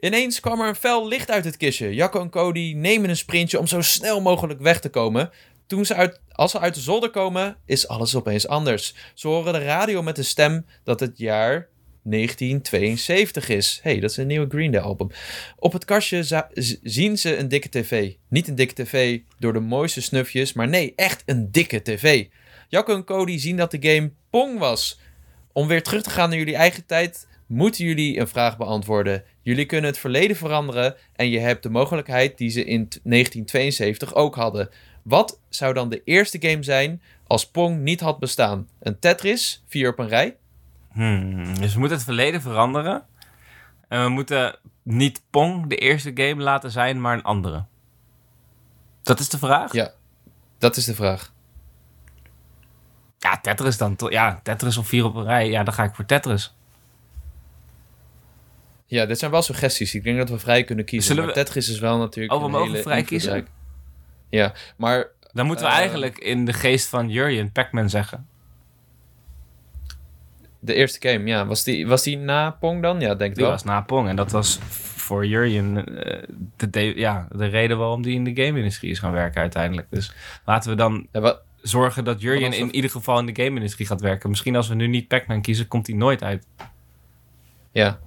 Ineens 0.00 0.40
kwam 0.40 0.60
er 0.60 0.68
een 0.68 0.74
fel 0.74 1.08
licht 1.08 1.30
uit 1.30 1.44
het 1.44 1.56
kistje. 1.56 1.94
Jacco 1.94 2.20
en 2.20 2.30
Cody 2.30 2.72
nemen 2.76 3.10
een 3.10 3.16
sprintje 3.16 3.58
om 3.58 3.66
zo 3.66 3.80
snel 3.80 4.20
mogelijk 4.20 4.60
weg 4.60 4.80
te 4.80 4.88
komen. 4.88 5.30
Toen 5.66 5.84
ze 5.84 5.94
uit, 5.94 6.20
als 6.32 6.50
ze 6.50 6.60
uit 6.60 6.74
de 6.74 6.80
zolder 6.80 7.10
komen, 7.10 7.56
is 7.64 7.88
alles 7.88 8.14
opeens 8.14 8.48
anders. 8.48 8.94
Ze 9.14 9.28
horen 9.28 9.52
de 9.52 9.58
radio 9.58 10.02
met 10.02 10.16
de 10.16 10.22
stem 10.22 10.66
dat 10.84 11.00
het 11.00 11.18
jaar 11.18 11.68
1972 12.02 13.48
is. 13.48 13.80
hey, 13.82 14.00
dat 14.00 14.10
is 14.10 14.16
een 14.16 14.26
nieuwe 14.26 14.48
Green 14.48 14.70
Day 14.70 14.80
album. 14.80 15.10
Op 15.56 15.72
het 15.72 15.84
kastje 15.84 16.46
zien 16.82 17.18
ze 17.18 17.36
een 17.36 17.48
dikke 17.48 17.68
tv. 17.68 18.12
Niet 18.28 18.48
een 18.48 18.54
dikke 18.54 18.82
tv 18.82 19.20
door 19.38 19.52
de 19.52 19.60
mooiste 19.60 20.02
snufjes, 20.02 20.52
maar 20.52 20.68
nee, 20.68 20.92
echt 20.96 21.22
een 21.26 21.50
dikke 21.50 21.82
tv. 21.82 22.26
Jacco 22.68 22.94
en 22.94 23.04
Cody 23.04 23.38
zien 23.38 23.56
dat 23.56 23.70
de 23.70 23.78
game 23.80 24.12
Pong 24.30 24.58
was. 24.58 25.00
Om 25.52 25.68
weer 25.68 25.82
terug 25.82 26.02
te 26.02 26.10
gaan 26.10 26.28
naar 26.28 26.38
jullie 26.38 26.56
eigen 26.56 26.86
tijd, 26.86 27.28
moeten 27.46 27.84
jullie 27.84 28.18
een 28.18 28.28
vraag 28.28 28.56
beantwoorden. 28.56 29.24
Jullie 29.46 29.66
kunnen 29.66 29.90
het 29.90 29.98
verleden 29.98 30.36
veranderen 30.36 30.96
en 31.12 31.28
je 31.28 31.38
hebt 31.38 31.62
de 31.62 31.70
mogelijkheid 31.70 32.38
die 32.38 32.50
ze 32.50 32.64
in 32.64 32.88
1972 33.02 34.14
ook 34.14 34.34
hadden. 34.34 34.70
Wat 35.02 35.40
zou 35.48 35.74
dan 35.74 35.88
de 35.88 36.02
eerste 36.04 36.38
game 36.40 36.62
zijn 36.62 37.02
als 37.26 37.50
Pong 37.50 37.80
niet 37.80 38.00
had 38.00 38.18
bestaan? 38.18 38.68
Een 38.80 38.98
Tetris, 38.98 39.62
vier 39.66 39.90
op 39.90 39.98
een 39.98 40.08
rij? 40.08 40.36
Hmm, 40.92 41.58
dus 41.58 41.72
we 41.72 41.78
moeten 41.78 41.96
het 41.96 42.06
verleden 42.06 42.40
veranderen. 42.40 43.04
En 43.88 44.02
we 44.02 44.08
moeten 44.08 44.58
niet 44.82 45.22
Pong 45.30 45.68
de 45.68 45.76
eerste 45.76 46.10
game 46.14 46.42
laten 46.42 46.70
zijn, 46.70 47.00
maar 47.00 47.14
een 47.14 47.22
andere. 47.22 47.64
Dat 49.02 49.20
is 49.20 49.28
de 49.28 49.38
vraag? 49.38 49.72
Ja, 49.72 49.92
dat 50.58 50.76
is 50.76 50.84
de 50.84 50.94
vraag. 50.94 51.32
Ja, 53.18 53.40
Tetris 53.40 53.76
dan. 53.76 53.96
Ja, 54.08 54.40
Tetris 54.42 54.76
of 54.76 54.88
vier 54.88 55.04
op 55.04 55.14
een 55.14 55.24
rij. 55.24 55.48
Ja, 55.48 55.62
dan 55.62 55.74
ga 55.74 55.84
ik 55.84 55.94
voor 55.94 56.06
Tetris. 56.06 56.56
Ja, 58.86 59.06
dit 59.06 59.18
zijn 59.18 59.30
wel 59.30 59.42
suggesties. 59.42 59.94
Ik 59.94 60.04
denk 60.04 60.18
dat 60.18 60.28
we 60.28 60.38
vrij 60.38 60.64
kunnen 60.64 60.84
kiezen. 60.84 61.06
Zullen 61.06 61.24
maar 61.24 61.34
we... 61.34 61.40
Tetris 61.40 61.68
is 61.68 61.78
wel 61.78 61.98
natuurlijk. 61.98 62.34
Oh, 62.34 62.42
we 62.42 62.48
mogen 62.48 62.82
vrij 62.82 63.02
kiezen. 63.02 63.46
Ja, 64.28 64.54
maar. 64.76 65.06
Dan 65.32 65.46
moeten 65.46 65.64
we 65.64 65.70
uh, 65.70 65.78
eigenlijk 65.78 66.18
in 66.18 66.44
de 66.44 66.52
geest 66.52 66.88
van 66.88 67.08
Jurjen 67.08 67.52
Pac-Man 67.52 67.90
zeggen. 67.90 68.26
De 70.58 70.74
eerste 70.74 71.08
game, 71.08 71.26
ja. 71.26 71.46
Was 71.46 71.64
die, 71.64 71.86
was 71.86 72.02
die 72.02 72.16
na 72.16 72.50
Pong 72.50 72.82
dan? 72.82 73.00
Ja, 73.00 73.14
denk 73.14 73.30
ik 73.30 73.36
die 73.36 73.44
wel. 73.44 73.52
was 73.52 73.64
na 73.64 73.80
Pong. 73.80 74.08
En 74.08 74.16
dat 74.16 74.30
was 74.30 74.58
voor 74.96 75.26
Jurjen 75.26 75.76
uh, 75.76 76.22
de, 76.70 76.92
ja, 76.96 77.28
de 77.30 77.46
reden 77.46 77.78
waarom 77.78 78.02
die 78.02 78.14
in 78.14 78.24
de 78.24 78.42
game-industrie 78.44 78.90
is 78.90 78.98
gaan 78.98 79.12
werken 79.12 79.40
uiteindelijk. 79.40 79.86
Dus 79.90 80.12
laten 80.44 80.70
we 80.70 80.76
dan 80.76 81.06
ja, 81.12 81.20
wat, 81.20 81.42
zorgen 81.62 82.04
dat 82.04 82.20
Jurjen 82.20 82.52
in 82.52 82.74
ieder 82.74 82.90
geval 82.90 83.18
in 83.18 83.26
de 83.26 83.42
game-industrie 83.42 83.86
gaat 83.86 84.00
werken. 84.00 84.28
Misschien 84.28 84.56
als 84.56 84.68
we 84.68 84.74
nu 84.74 84.86
niet 84.86 85.08
Pac-Man 85.08 85.42
kiezen, 85.42 85.68
komt 85.68 85.86
hij 85.86 85.96
nooit 85.96 86.22
uit. 86.22 86.46
Ja, 87.72 87.98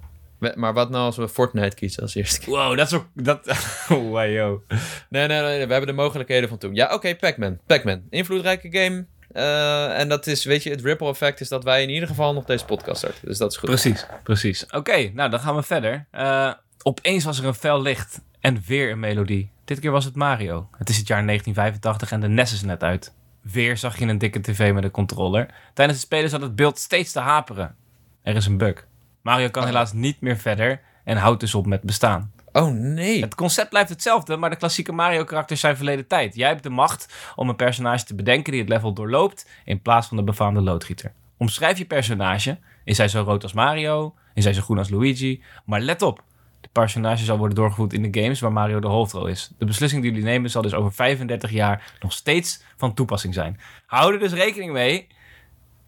maar 0.54 0.72
wat 0.72 0.90
nou 0.90 1.04
als 1.04 1.16
we 1.16 1.28
Fortnite 1.28 1.76
kiezen 1.76 2.02
als 2.02 2.14
eerste? 2.14 2.50
Wow, 2.50 2.76
dat 2.76 2.86
is 2.86 2.92
ook... 2.92 3.06
Dat, 3.14 3.48
oh, 3.92 4.10
wow, 4.10 4.32
yo. 4.32 4.62
Nee, 5.08 5.26
nee, 5.26 5.40
nee, 5.40 5.66
we 5.66 5.72
hebben 5.72 5.86
de 5.86 6.02
mogelijkheden 6.02 6.48
van 6.48 6.58
toen. 6.58 6.74
Ja, 6.74 6.84
oké, 6.84 6.94
okay, 6.94 7.16
Pac-Man. 7.16 7.58
Pac-Man. 7.66 8.02
Invloedrijke 8.10 8.68
game. 8.70 9.06
Uh, 9.32 9.98
en 9.98 10.08
dat 10.08 10.26
is, 10.26 10.44
weet 10.44 10.62
je, 10.62 10.70
het 10.70 10.80
ripple 10.80 11.08
effect 11.08 11.40
is 11.40 11.48
dat 11.48 11.64
wij 11.64 11.82
in 11.82 11.90
ieder 11.90 12.08
geval 12.08 12.32
nog 12.32 12.44
deze 12.44 12.64
podcast 12.64 12.98
starten. 12.98 13.28
Dus 13.28 13.38
dat 13.38 13.50
is 13.50 13.56
goed. 13.56 13.68
Precies, 13.68 14.06
precies. 14.22 14.66
Oké, 14.70 15.10
nou 15.14 15.30
dan 15.30 15.40
gaan 15.40 15.54
we 15.54 15.62
verder. 15.62 16.06
Uh, 16.12 16.52
opeens 16.82 17.24
was 17.24 17.38
er 17.38 17.44
een 17.44 17.54
fel 17.54 17.82
licht 17.82 18.20
en 18.40 18.62
weer 18.66 18.90
een 18.90 19.00
melodie. 19.00 19.50
Dit 19.64 19.80
keer 19.80 19.90
was 19.90 20.04
het 20.04 20.14
Mario. 20.14 20.68
Het 20.76 20.88
is 20.88 20.96
het 20.96 21.06
jaar 21.06 21.26
1985 21.26 22.12
en 22.12 22.20
de 22.20 22.28
NES 22.28 22.52
is 22.52 22.62
net 22.62 22.82
uit. 22.82 23.14
Weer 23.40 23.76
zag 23.76 23.98
je 23.98 24.06
een 24.06 24.18
dikke 24.18 24.40
tv 24.40 24.72
met 24.72 24.84
een 24.84 24.90
controller. 24.90 25.48
Tijdens 25.74 25.98
het 25.98 26.06
spelen 26.06 26.30
zat 26.30 26.40
het 26.40 26.56
beeld 26.56 26.78
steeds 26.78 27.12
te 27.12 27.20
haperen. 27.20 27.76
Er 28.22 28.36
is 28.36 28.46
een 28.46 28.58
bug. 28.58 28.86
Mario 29.22 29.48
kan 29.48 29.62
oh. 29.62 29.68
helaas 29.68 29.92
niet 29.92 30.20
meer 30.20 30.36
verder 30.36 30.80
en 31.04 31.16
houdt 31.16 31.40
dus 31.40 31.54
op 31.54 31.66
met 31.66 31.82
bestaan. 31.82 32.32
Oh 32.52 32.72
nee. 32.72 33.20
Het 33.20 33.34
concept 33.34 33.68
blijft 33.68 33.88
hetzelfde, 33.88 34.36
maar 34.36 34.50
de 34.50 34.56
klassieke 34.56 34.92
Mario-karakters 34.92 35.60
zijn 35.60 35.76
verleden 35.76 36.06
tijd. 36.06 36.34
Jij 36.34 36.48
hebt 36.48 36.62
de 36.62 36.70
macht 36.70 37.32
om 37.36 37.48
een 37.48 37.56
personage 37.56 38.04
te 38.04 38.14
bedenken 38.14 38.52
die 38.52 38.60
het 38.60 38.70
level 38.70 38.92
doorloopt 38.92 39.48
in 39.64 39.82
plaats 39.82 40.06
van 40.08 40.16
de 40.16 40.22
befaamde 40.22 40.60
loodgieter. 40.60 41.12
Omschrijf 41.36 41.78
je 41.78 41.84
personage. 41.84 42.58
Is 42.84 42.98
hij 42.98 43.08
zo 43.08 43.22
rood 43.22 43.42
als 43.42 43.52
Mario? 43.52 44.14
Is 44.34 44.44
hij 44.44 44.52
zo 44.52 44.62
groen 44.62 44.78
als 44.78 44.90
Luigi? 44.90 45.42
Maar 45.64 45.80
let 45.80 46.02
op, 46.02 46.22
de 46.60 46.68
personage 46.72 47.24
zal 47.24 47.38
worden 47.38 47.56
doorgevoerd 47.56 47.92
in 47.92 48.10
de 48.10 48.20
games 48.20 48.40
waar 48.40 48.52
Mario 48.52 48.80
de 48.80 48.86
hoofdrol 48.86 49.26
is. 49.26 49.50
De 49.58 49.64
beslissing 49.64 50.02
die 50.02 50.10
jullie 50.10 50.26
nemen 50.26 50.50
zal 50.50 50.62
dus 50.62 50.74
over 50.74 50.92
35 50.92 51.50
jaar 51.50 51.92
nog 52.00 52.12
steeds 52.12 52.62
van 52.76 52.94
toepassing 52.94 53.34
zijn. 53.34 53.60
Hou 53.86 54.12
er 54.12 54.18
dus 54.18 54.32
rekening 54.32 54.72
mee 54.72 55.06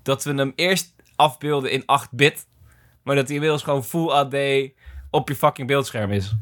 dat 0.03 0.25
we 0.25 0.35
hem 0.35 0.53
eerst 0.57 0.95
afbeelden 1.17 1.71
in 1.71 1.83
8-bit 1.83 2.47
maar 3.03 3.15
dat 3.15 3.25
hij 3.27 3.35
inmiddels 3.35 3.63
gewoon 3.63 3.85
full 3.85 4.09
AD 4.11 4.35
op 5.11 5.29
je 5.29 5.35
fucking 5.37 5.69
beeldscherm 5.69 6.11
is. 6.11 6.35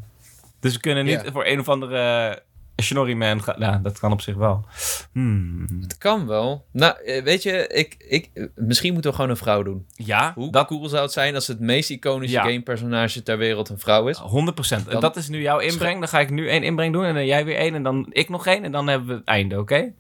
Dus 0.61 0.75
we 0.75 0.81
kunnen 0.81 1.05
niet 1.05 1.23
voor 1.33 1.47
een 1.47 1.61
of 1.61 1.69
andere 1.69 2.43
Snorri 2.77 3.15
Man, 3.15 3.43
ga- 3.43 3.57
ja, 3.59 3.79
dat 3.83 3.99
kan 3.99 4.13
op 4.13 4.21
zich 4.21 4.35
wel. 4.35 4.65
Hmm. 5.13 5.67
Het 5.81 5.99
kan 5.99 6.27
wel. 6.27 6.67
Nou, 6.73 6.95
eh, 7.05 7.23
weet 7.23 7.43
je, 7.43 7.67
ik, 7.67 7.95
ik, 7.99 8.31
eh, 8.35 8.45
misschien 8.55 8.93
moeten 8.93 9.11
we 9.11 9.17
gewoon 9.17 9.31
een 9.31 9.37
vrouw 9.37 9.63
doen. 9.63 9.87
Ja, 9.95 10.33
Hoe 10.35 10.53
dat 10.53 10.67
cool 10.67 10.89
zou 10.89 11.03
het 11.03 11.13
zijn 11.13 11.35
als 11.35 11.47
het 11.47 11.61
meest 11.61 11.91
iconische 11.91 12.37
Ja. 12.37 12.43
gamepersonage 12.43 13.23
ter 13.23 13.39
wereld 13.39 13.69
een 13.69 13.79
vrouw 13.79 14.09
is? 14.09 14.19
100%. 14.19 14.87
En 14.87 14.93
Dan- 14.93 15.01
dat 15.01 15.17
is 15.17 15.29
nu 15.29 15.41
jouw 15.41 15.59
inbreng. 15.59 15.99
Dan 15.99 16.09
ga 16.09 16.21
ik 16.21 16.31
nu 16.31 16.49
één 16.49 16.63
inbreng 16.63 16.93
doen 16.93 17.05
en 17.05 17.15
dan 17.15 17.27
jij 17.27 17.45
weer 17.45 17.57
één 17.57 17.75
en 17.75 17.83
dan 17.83 18.07
ik 18.11 18.29
nog 18.29 18.47
één 18.47 18.65
en 18.65 18.73
dan 18.73 18.87
hebben 18.89 19.09
we 19.09 19.15
het 19.15 19.25
einde, 19.25 19.59
oké? 19.59 19.93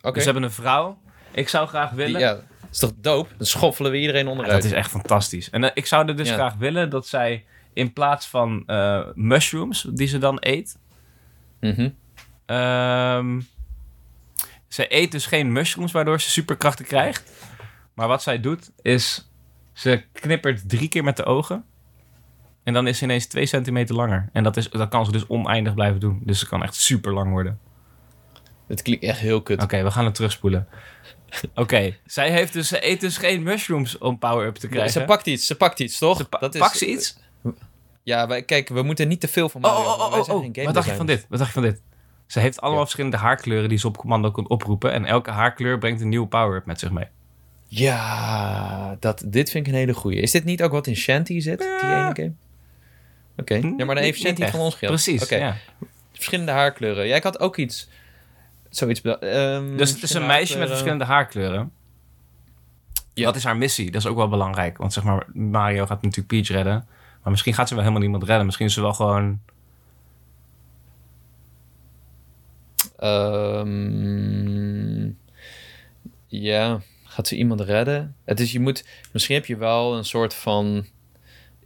Oké. 0.00 0.12
Dus 0.12 0.24
we 0.24 0.30
hebben 0.30 0.42
een 0.42 0.50
vrouw. 0.50 0.98
Ik 1.30 1.48
zou 1.48 1.68
graag 1.68 1.90
willen... 1.90 2.20
Ja, 2.20 2.38
is 2.70 2.78
toch 2.78 2.92
dope? 2.96 3.28
Dan 3.36 3.46
schoffelen 3.46 3.90
we 3.90 3.98
iedereen 4.00 4.24
Ja, 4.24 4.30
onderuit. 4.30 4.54
dat 4.54 4.64
is 4.64 4.72
echt 4.76 4.90
fantastisch. 4.90 5.50
En 5.50 5.64
eh, 5.64 5.70
ik 5.74 5.86
zou 5.86 6.08
er 6.08 6.16
dus 6.16 6.28
Ja. 6.28 6.34
graag 6.34 6.54
willen 6.54 6.90
dat 6.90 7.06
zij 7.06 7.44
in 7.72 7.92
plaats 7.92 8.26
van 8.26 8.62
eh, 8.66 9.00
mushrooms, 9.14 9.86
die 9.90 10.06
ze 10.06 10.18
dan 10.18 10.36
eet... 10.40 10.78
Mhm. 11.60 11.88
ehm 12.46 13.40
zij 14.68 14.86
eet 14.88 15.12
dus 15.12 15.26
geen 15.26 15.52
mushrooms 15.52 15.92
waardoor 15.92 16.20
ze 16.20 16.30
superkrachten 16.30 16.84
krijgt. 16.84 17.32
Maar 17.94 18.08
wat 18.08 18.22
zij 18.22 18.40
doet 18.40 18.70
is... 18.82 19.30
Ze 19.72 20.04
knippert 20.12 20.68
drie 20.68 20.88
keer 20.88 21.04
met 21.04 21.16
de 21.16 21.24
ogen. 21.24 21.64
En 22.64 22.72
dan 22.72 22.86
is 22.86 22.98
ze 22.98 23.04
ineens 23.04 23.26
twee 23.26 23.46
centimeter 23.46 23.94
langer. 23.94 24.28
En 24.32 24.42
dat, 24.42 24.56
is, 24.56 24.70
dat 24.70 24.88
kan 24.88 25.04
ze 25.04 25.12
dus 25.12 25.26
oneindig 25.26 25.74
blijven 25.74 26.00
doen. 26.00 26.20
Dus 26.24 26.38
ze 26.38 26.46
kan 26.48 26.62
echt 26.62 26.74
super 26.74 27.12
lang 27.12 27.30
worden. 27.30 27.58
Het 28.66 28.82
klinkt 28.82 29.04
echt 29.04 29.18
heel 29.18 29.42
kut. 29.42 29.62
Oké, 29.62 29.82
we 29.82 29.90
gaan 29.90 30.04
het 30.04 30.14
terugspoelen. 30.14 30.68
Oké, 31.54 31.96
zij 32.06 32.30
heeft 32.30 32.52
dus, 32.52 32.68
ze 32.68 32.86
eet 32.86 33.00
dus 33.00 33.16
geen 33.16 33.42
mushrooms 33.42 33.98
om 33.98 34.18
power-up 34.18 34.54
te 34.56 34.68
krijgen. 34.68 34.92
Ze 34.92 35.04
pakt 35.04 35.26
iets, 35.26 35.46
ze 35.46 35.54
pakt 35.54 35.80
iets, 35.80 35.98
toch? 35.98 36.16
Ze 36.16 36.24
pa- 36.28 36.38
dat 36.38 36.54
is, 36.54 36.60
pakt 36.60 36.76
ze 36.78 36.86
iets? 36.86 37.18
Ja, 38.02 38.26
wij, 38.26 38.42
kijk, 38.42 38.68
we 38.68 38.82
moeten 38.82 39.08
niet 39.08 39.20
te 39.20 39.28
veel 39.28 39.48
van 39.48 39.64
Oh, 39.64 39.70
Mario. 39.72 39.88
oh, 39.90 39.98
oh, 40.00 40.18
oh, 40.18 40.24
zijn 40.24 40.36
oh. 40.58 40.64
Wat 40.64 40.74
dacht 40.74 40.86
je 40.88 40.94
van 40.94 41.06
dit? 41.06 41.26
Wat 41.28 41.38
dacht 41.38 41.54
je 41.54 41.60
van 41.60 41.70
dit? 41.70 41.80
Ze 42.26 42.40
heeft 42.40 42.56
allemaal 42.56 42.78
Ja. 42.78 42.84
verschillende 42.84 43.16
haarkleuren 43.16 43.68
die 43.68 43.78
ze 43.78 43.86
op 43.86 43.96
commando 43.96 44.30
kan 44.30 44.48
oproepen. 44.48 44.92
En 44.92 45.04
elke 45.04 45.30
haarkleur 45.30 45.78
brengt 45.78 46.00
een 46.00 46.08
nieuwe 46.08 46.26
power-up 46.26 46.66
met 46.66 46.78
zich 46.80 46.90
mee. 46.90 47.06
Ja, 47.88 48.96
dat, 49.00 49.22
dit 49.26 49.50
vind 49.50 49.66
ik 49.66 49.72
een 49.72 49.78
hele 49.78 49.94
goeie. 49.94 50.20
Is 50.20 50.30
dit 50.30 50.44
niet 50.44 50.62
ook 50.62 50.70
wat 50.72 50.86
in 50.86 50.96
Shanty 50.96 51.40
zit, 51.40 51.58
die 51.58 51.68
ene 51.90 52.10
game? 52.14 52.32
Oké, 53.36 53.54
ja, 53.54 53.84
maar 53.84 53.94
dan 53.94 54.04
heeft 54.04 54.20
Shanty 54.20 54.46
van 54.46 54.60
ons 54.60 54.74
geld. 54.74 54.92
Precies, 54.92 55.22
Oké, 55.22 55.36
ja. 55.36 55.56
verschillende 56.12 56.52
haarkleuren. 56.52 57.06
Ja, 57.06 57.16
ik 57.16 57.22
had 57.22 57.40
ook 57.40 57.56
iets, 57.56 57.88
zoiets. 58.70 59.00
Ehm, 59.00 59.76
Dus 59.76 59.90
het 59.90 60.02
is 60.02 60.14
een 60.14 60.26
meisje 60.26 60.58
met 60.58 60.68
verschillende 60.68 61.04
haarkleuren. 61.04 61.72
Ja. 63.14 63.24
Wat 63.24 63.36
is 63.36 63.44
haar 63.44 63.56
missie? 63.56 63.90
Dat 63.90 64.00
is 64.00 64.06
ook 64.06 64.16
wel 64.16 64.28
belangrijk. 64.28 64.76
Want 64.76 64.92
zeg 64.92 65.04
maar, 65.04 65.26
Mario 65.32 65.86
gaat 65.86 66.02
natuurlijk 66.02 66.26
Peach 66.28 66.48
redden. 66.48 66.86
Maar 67.22 67.30
misschien 67.30 67.54
gaat 67.54 67.68
ze 67.68 67.74
wel 67.74 67.82
helemaal 67.82 68.04
niemand 68.04 68.24
redden. 68.24 68.44
Misschien 68.46 68.66
is 68.66 68.74
ze 68.74 68.80
wel 68.80 68.94
gewoon... 68.94 69.40
Ehm, 73.68 75.10
ja, 76.26 76.80
gaat 77.04 77.28
ze 77.28 77.36
iemand 77.36 77.60
redden? 77.60 78.16
Het 78.24 78.40
is, 78.40 78.52
je 78.52 78.60
moet, 78.60 78.84
misschien 79.12 79.34
heb 79.34 79.46
je 79.46 79.56
wel 79.56 79.96
een 79.96 80.04
soort 80.04 80.34
van 80.34 80.86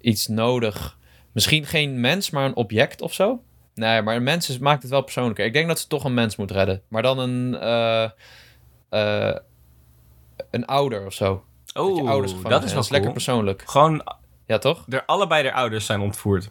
iets 0.01 0.27
nodig. 0.27 0.99
Misschien 1.33 1.67
geen 1.67 2.01
mens, 2.01 2.31
maar 2.31 2.45
een 2.45 2.57
object 2.57 3.01
of 3.01 3.13
zo. 3.15 3.43
Nee, 3.75 4.03
maar 4.03 4.17
een 4.17 4.23
mens 4.23 4.49
is, 4.49 4.59
maakt 4.59 4.83
het 4.83 4.91
wel 4.91 5.03
persoonlijker. 5.03 5.45
Ik 5.45 5.53
denk 5.53 5.69
dat 5.69 5.79
ze 5.79 5.87
toch 5.87 6.05
een 6.05 6.15
mens 6.15 6.37
moet 6.37 6.51
redden. 6.51 6.83
Maar 6.89 7.03
dan 7.03 7.19
een, 7.19 7.57
eh, 7.61 8.11
eh, 8.89 9.37
een 10.51 10.67
ouder 10.67 11.07
of 11.07 11.13
zo. 11.13 11.45
Dat 11.65 11.87
Oh, 11.87 12.07
dat 12.49 12.65
is 12.65 12.73
wel 12.73 12.81
lekker 12.83 13.01
cool. 13.01 13.13
persoonlijk. 13.13 13.63
Gewoon, 13.67 14.05
Ja, 14.47 14.59
toch? 14.59 14.85
er, 14.89 15.05
allebei 15.05 15.43
de 15.43 15.53
ouders 15.53 15.87
zijn 15.87 16.01
ontvoerd. 16.01 16.51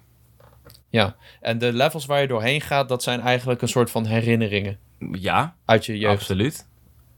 Ja. 0.90 1.16
En 1.42 1.58
de 1.58 1.74
levels 1.74 2.06
waar 2.06 2.22
je 2.22 2.28
doorheen 2.28 2.62
gaat, 2.62 2.90
dat 2.90 3.04
zijn 3.04 3.20
eigenlijk 3.22 3.62
een 3.62 3.68
soort 3.68 3.92
van 3.92 4.06
herinneringen 4.06 4.80
Ja, 5.12 5.56
uit 5.66 5.86
je 5.86 5.98
jeugd. 5.98 6.14
absoluut. 6.20 6.70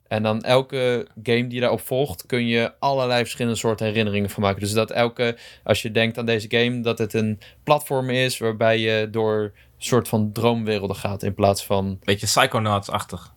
En 0.08 0.24
dan 0.24 0.41
elke 0.41 1.08
game 1.24 1.47
die 1.47 1.60
daarop 1.60 1.82
volgt, 1.82 2.26
kun 2.26 2.47
je 2.47 2.72
allerlei 2.80 3.22
verschillende 3.22 3.58
soorten 3.58 3.86
herinneringen 3.86 4.30
van 4.30 4.43
maken. 4.43 4.60
Dus 4.60 4.72
dat 4.74 4.91
elke, 4.91 5.38
als 5.64 5.82
je 5.82 5.91
denkt 5.91 6.18
aan 6.18 6.26
deze 6.26 6.47
game, 6.49 6.80
dat 6.82 6.97
het 6.97 7.14
een 7.14 7.39
platform 7.64 8.10
is 8.10 8.38
waarbij 8.38 8.80
je 8.80 9.08
door 9.12 9.51
soort 9.86 10.07
van 10.07 10.31
droomwerelden 10.31 10.95
gaat. 10.95 11.23
In 11.23 11.34
plaats 11.34 11.65
van, 11.65 11.99
Beetje 12.03 12.25
Psychonauts-achtig. 12.25 13.34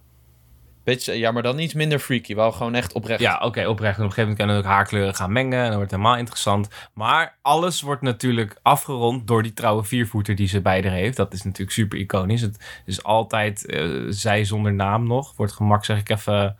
beetje, 0.84 1.12
ja, 1.18 1.30
maar 1.30 1.42
dan 1.42 1.58
iets 1.58 1.74
minder 1.74 1.98
freaky. 1.98 2.34
Wel 2.34 2.52
gewoon 2.52 2.74
echt 2.74 2.92
oprecht. 2.92 3.20
Ja, 3.20 3.38
oké, 3.38 3.66
oprecht. 3.66 3.98
En 3.98 4.04
op 4.04 4.08
een 4.08 4.14
gegeven 4.14 4.20
moment 4.22 4.36
kunnen 4.38 4.56
ook 4.56 4.64
haarkleuren 4.64 5.14
gaan 5.14 5.32
mengen. 5.32 5.58
En 5.58 5.66
dan 5.68 5.76
wordt 5.76 5.90
het 5.90 6.00
helemaal 6.00 6.18
interessant. 6.18 6.68
Maar 6.94 7.36
alles 7.42 7.80
wordt 7.80 8.02
natuurlijk 8.02 8.58
afgerond 8.62 9.26
door 9.26 9.42
die 9.42 9.52
trouwe 9.52 9.84
viervoeter 9.84 10.34
die 10.34 10.48
ze 10.48 10.60
bij 10.60 10.82
haar 10.82 10.92
heeft. 10.92 11.16
Dat 11.16 11.32
is 11.32 11.42
natuurlijk 11.42 11.70
super 11.70 11.98
iconisch. 11.98 12.40
Het 12.40 12.58
is 12.84 13.02
altijd 13.02 13.66
eh, 13.66 13.90
zij 14.08 14.44
zonder 14.44 14.72
naam 14.74 15.06
nog. 15.06 15.32
Wordt 15.36 15.52
gemak, 15.52 15.84
zeg 15.84 15.98
ik 15.98 16.08
even, 16.10 16.56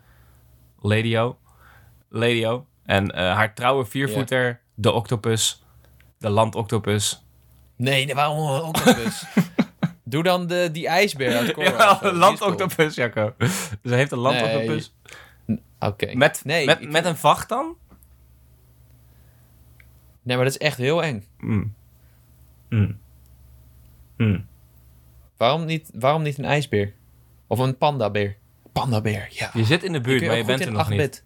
Ladio. 0.81 1.39
Ladio. 2.09 2.67
En 2.85 3.11
eh, 3.11 3.35
haar 3.35 3.55
trouwe 3.55 3.85
viervoeter, 3.85 4.61
de 4.75 4.93
octopus. 4.93 5.63
De 6.19 6.29
landoctopus. 6.31 7.25
Nee, 7.77 8.15
waarom 8.15 8.39
een 8.39 8.63
octopus? 8.73 9.25
Doe 10.09 10.23
dan 10.23 10.47
de, 10.47 10.69
die 10.73 10.87
ijsbeer 10.89 11.37
uit 11.37 11.53
Korra. 11.55 11.71
Ja, 11.71 11.99
een 12.03 12.15
landoctopus, 12.15 12.95
Jacco. 12.95 13.35
Ze 13.85 13.95
heeft 13.95 14.13
een 14.13 14.19
landoctopus. 14.19 14.93
cool. 15.47 15.59
Oké. 15.81 16.15
Met, 16.15 16.41
Nee, 16.45 16.67
met, 16.67 16.81
ik- 16.81 16.91
met 16.91 17.05
een 17.05 17.17
vacht 17.17 17.49
dan? 17.49 17.77
Nee, 20.23 20.37
maar 20.37 20.45
dat 20.45 20.55
is 20.55 20.61
echt 20.67 20.77
heel 20.79 21.03
eng. 21.03 21.27
Mm. 21.39 21.75
Mm. 22.69 22.99
Mm. 24.17 24.47
Waarom 25.37 25.65
niet, 25.65 25.91
waarom 25.95 26.23
niet 26.23 26.39
een 26.39 26.45
ijsbeer? 26.45 26.93
Of 27.47 27.59
een 27.59 27.77
pandabeer? 27.79 28.37
Pandabeer, 28.73 29.27
ja. 29.31 29.51
Je 29.55 29.65
zit 29.65 29.83
in 29.83 29.93
de 29.93 30.01
buurt, 30.01 30.27
maar 30.27 30.37
je 30.37 30.45
bent 30.45 30.61
er 30.65 30.73
nog 30.73 30.89
niet. 30.89 30.99
8-bit. 31.01 31.25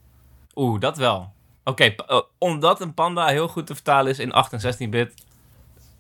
Oeh, 0.55 0.81
dat 0.81 0.97
wel. 0.97 1.33
Oké, 1.65 1.85
eh, 1.85 2.21
omdat 2.39 2.81
een 2.81 2.95
panda 2.95 3.27
heel 3.27 3.49
goed 3.49 3.67
te 3.67 3.75
vertalen 3.75 4.11
is 4.11 4.19
in 4.19 4.33
8 4.33 4.53
en 4.53 4.75
16-bit, 4.89 5.15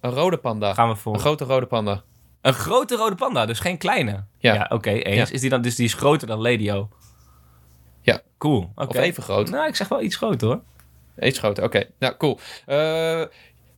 Een 0.00 0.10
rode 0.10 0.36
panda. 0.36 0.74
gaan 0.74 0.88
we 0.88 0.96
voor 0.96 1.14
Een 1.14 1.20
grote 1.20 1.44
rode 1.44 1.66
panda. 1.66 2.02
Een 2.40 2.52
grote 2.52 2.96
rode 2.96 3.14
panda, 3.14 3.46
dus 3.46 3.58
geen 3.58 3.78
kleine. 3.78 4.24
Ja. 4.38 4.66
oké, 4.68 4.90
eens. 4.90 5.28
Ja. 5.28 5.34
Is 5.34 5.40
die 5.40 5.50
dan, 5.50 5.62
dus 5.62 5.74
die 5.74 5.84
is 5.84 5.94
groter 5.94 6.26
dan 6.26 6.40
Ladio? 6.40 6.88
Ja. 8.02 8.20
Cool, 8.38 8.70
oké. 8.74 8.88
Of 8.88 8.96
even 8.96 9.22
groot. 9.22 9.50
Nou, 9.50 9.68
ik 9.68 9.76
zeg 9.76 9.88
wel 9.88 10.02
iets 10.02 10.16
groter 10.16 10.48
hoor. 10.48 10.62
Iets 11.20 11.38
groter, 11.38 11.64
oké. 11.64 11.84
Nou, 11.98 12.16
cool. 12.16 12.38
Eh, 12.66 13.22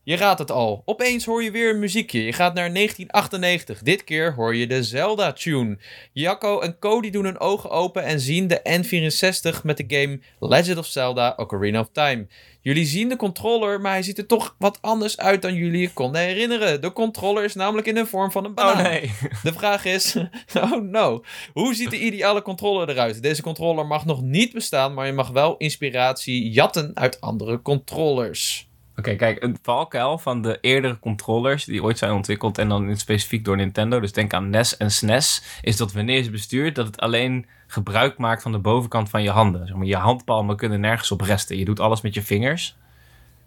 je 0.04 0.16
raadt 0.16 0.38
het 0.38 0.50
al. 0.50 0.82
Opeens 0.84 1.24
hoor 1.24 1.42
je 1.42 1.50
weer 1.50 1.70
een 1.70 1.78
muziekje. 1.78 2.24
Je 2.24 2.32
gaat 2.32 2.54
naar 2.54 2.72
1998. 2.72 3.82
Dit 3.82 4.04
keer 4.04 4.34
hoor 4.34 4.54
je 4.54 4.66
de 4.66 4.82
Zelda-tune. 4.82 5.78
Jacco 6.12 6.60
en 6.60 6.78
Cody 6.78 7.10
doen 7.10 7.24
hun 7.24 7.40
ogen 7.40 7.70
open 7.70 8.04
en 8.04 8.20
zien 8.20 8.46
de 8.46 8.60
N64 8.82 9.62
met 9.62 9.76
de 9.76 9.84
game 9.86 10.20
Legend 10.40 10.78
of 10.78 10.86
Zelda 10.86 11.34
Ocarina 11.36 11.80
of 11.80 11.88
Time. 11.92 12.26
Jullie 12.60 12.86
zien 12.86 13.08
de 13.08 13.16
controller, 13.16 13.80
maar 13.80 13.92
hij 13.92 14.02
ziet 14.02 14.18
er 14.18 14.26
toch 14.26 14.56
wat 14.58 14.78
anders 14.80 15.18
uit 15.18 15.42
dan 15.42 15.54
jullie 15.54 15.80
je 15.80 15.92
konden 15.92 16.20
herinneren. 16.20 16.80
De 16.80 16.92
controller 16.92 17.44
is 17.44 17.54
namelijk 17.54 17.86
in 17.86 17.94
de 17.94 18.06
vorm 18.06 18.30
van 18.30 18.44
een 18.44 18.54
banaan. 18.54 18.76
Oh 18.76 18.82
nee. 18.82 19.12
De 19.42 19.52
vraag 19.52 19.84
is, 19.84 20.16
oh 20.54 20.82
no, 20.82 21.24
hoe 21.52 21.74
ziet 21.74 21.90
de 21.90 22.00
ideale 22.00 22.42
controller 22.42 22.88
eruit? 22.88 23.22
Deze 23.22 23.42
controller 23.42 23.86
mag 23.86 24.04
nog 24.04 24.22
niet 24.22 24.52
bestaan, 24.52 24.94
maar 24.94 25.06
je 25.06 25.12
mag 25.12 25.28
wel 25.28 25.56
inspiratie 25.56 26.50
jatten 26.50 26.90
uit 26.94 27.20
andere 27.20 27.62
controllers. 27.62 28.70
Oké, 28.96 29.14
kijk, 29.14 29.42
een 29.42 29.58
valkuil 29.62 30.18
van 30.18 30.42
de 30.42 30.58
eerdere 30.60 30.98
controllers 30.98 31.64
die 31.64 31.82
ooit 31.82 31.98
zijn 31.98 32.12
ontwikkeld 32.12 32.58
en 32.58 32.68
dan 32.68 32.96
specifiek 32.96 33.44
door 33.44 33.56
Nintendo, 33.56 34.00
dus 34.00 34.12
denk 34.12 34.32
aan 34.32 34.50
NES 34.50 34.76
en 34.76 34.90
SNES, 34.90 35.42
is 35.62 35.76
dat 35.76 35.92
wanneer 35.92 36.16
je 36.16 36.22
ze 36.22 36.30
bestuurt, 36.30 36.74
dat 36.74 36.86
het 36.86 37.00
alleen 37.00 37.46
gebruik 37.66 38.18
maakt 38.18 38.42
van 38.42 38.52
de 38.52 38.58
bovenkant 38.58 39.10
van 39.10 39.22
je 39.22 39.30
handen. 39.30 39.66
Zeg 39.66 39.76
maar, 39.76 39.86
je 39.86 39.96
handpalmen 39.96 40.56
kunnen 40.56 40.80
nergens 40.80 41.10
op 41.10 41.20
resten. 41.20 41.58
Je 41.58 41.64
doet 41.64 41.80
alles 41.80 42.00
met 42.00 42.14
je 42.14 42.22
vingers. 42.22 42.76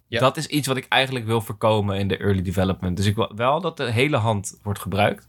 Ja. 0.07 0.19
Dat 0.19 0.37
is 0.37 0.47
iets 0.47 0.67
wat 0.67 0.77
ik 0.77 0.85
eigenlijk 0.89 1.25
wil 1.25 1.41
voorkomen 1.41 1.97
in 1.97 2.07
de 2.07 2.17
early 2.17 2.41
development. 2.41 2.97
Dus 2.97 3.05
ik 3.05 3.15
wil 3.15 3.31
wel 3.35 3.61
dat 3.61 3.77
de 3.77 3.91
hele 3.91 4.17
hand 4.17 4.59
wordt 4.63 4.79
gebruikt. 4.79 5.27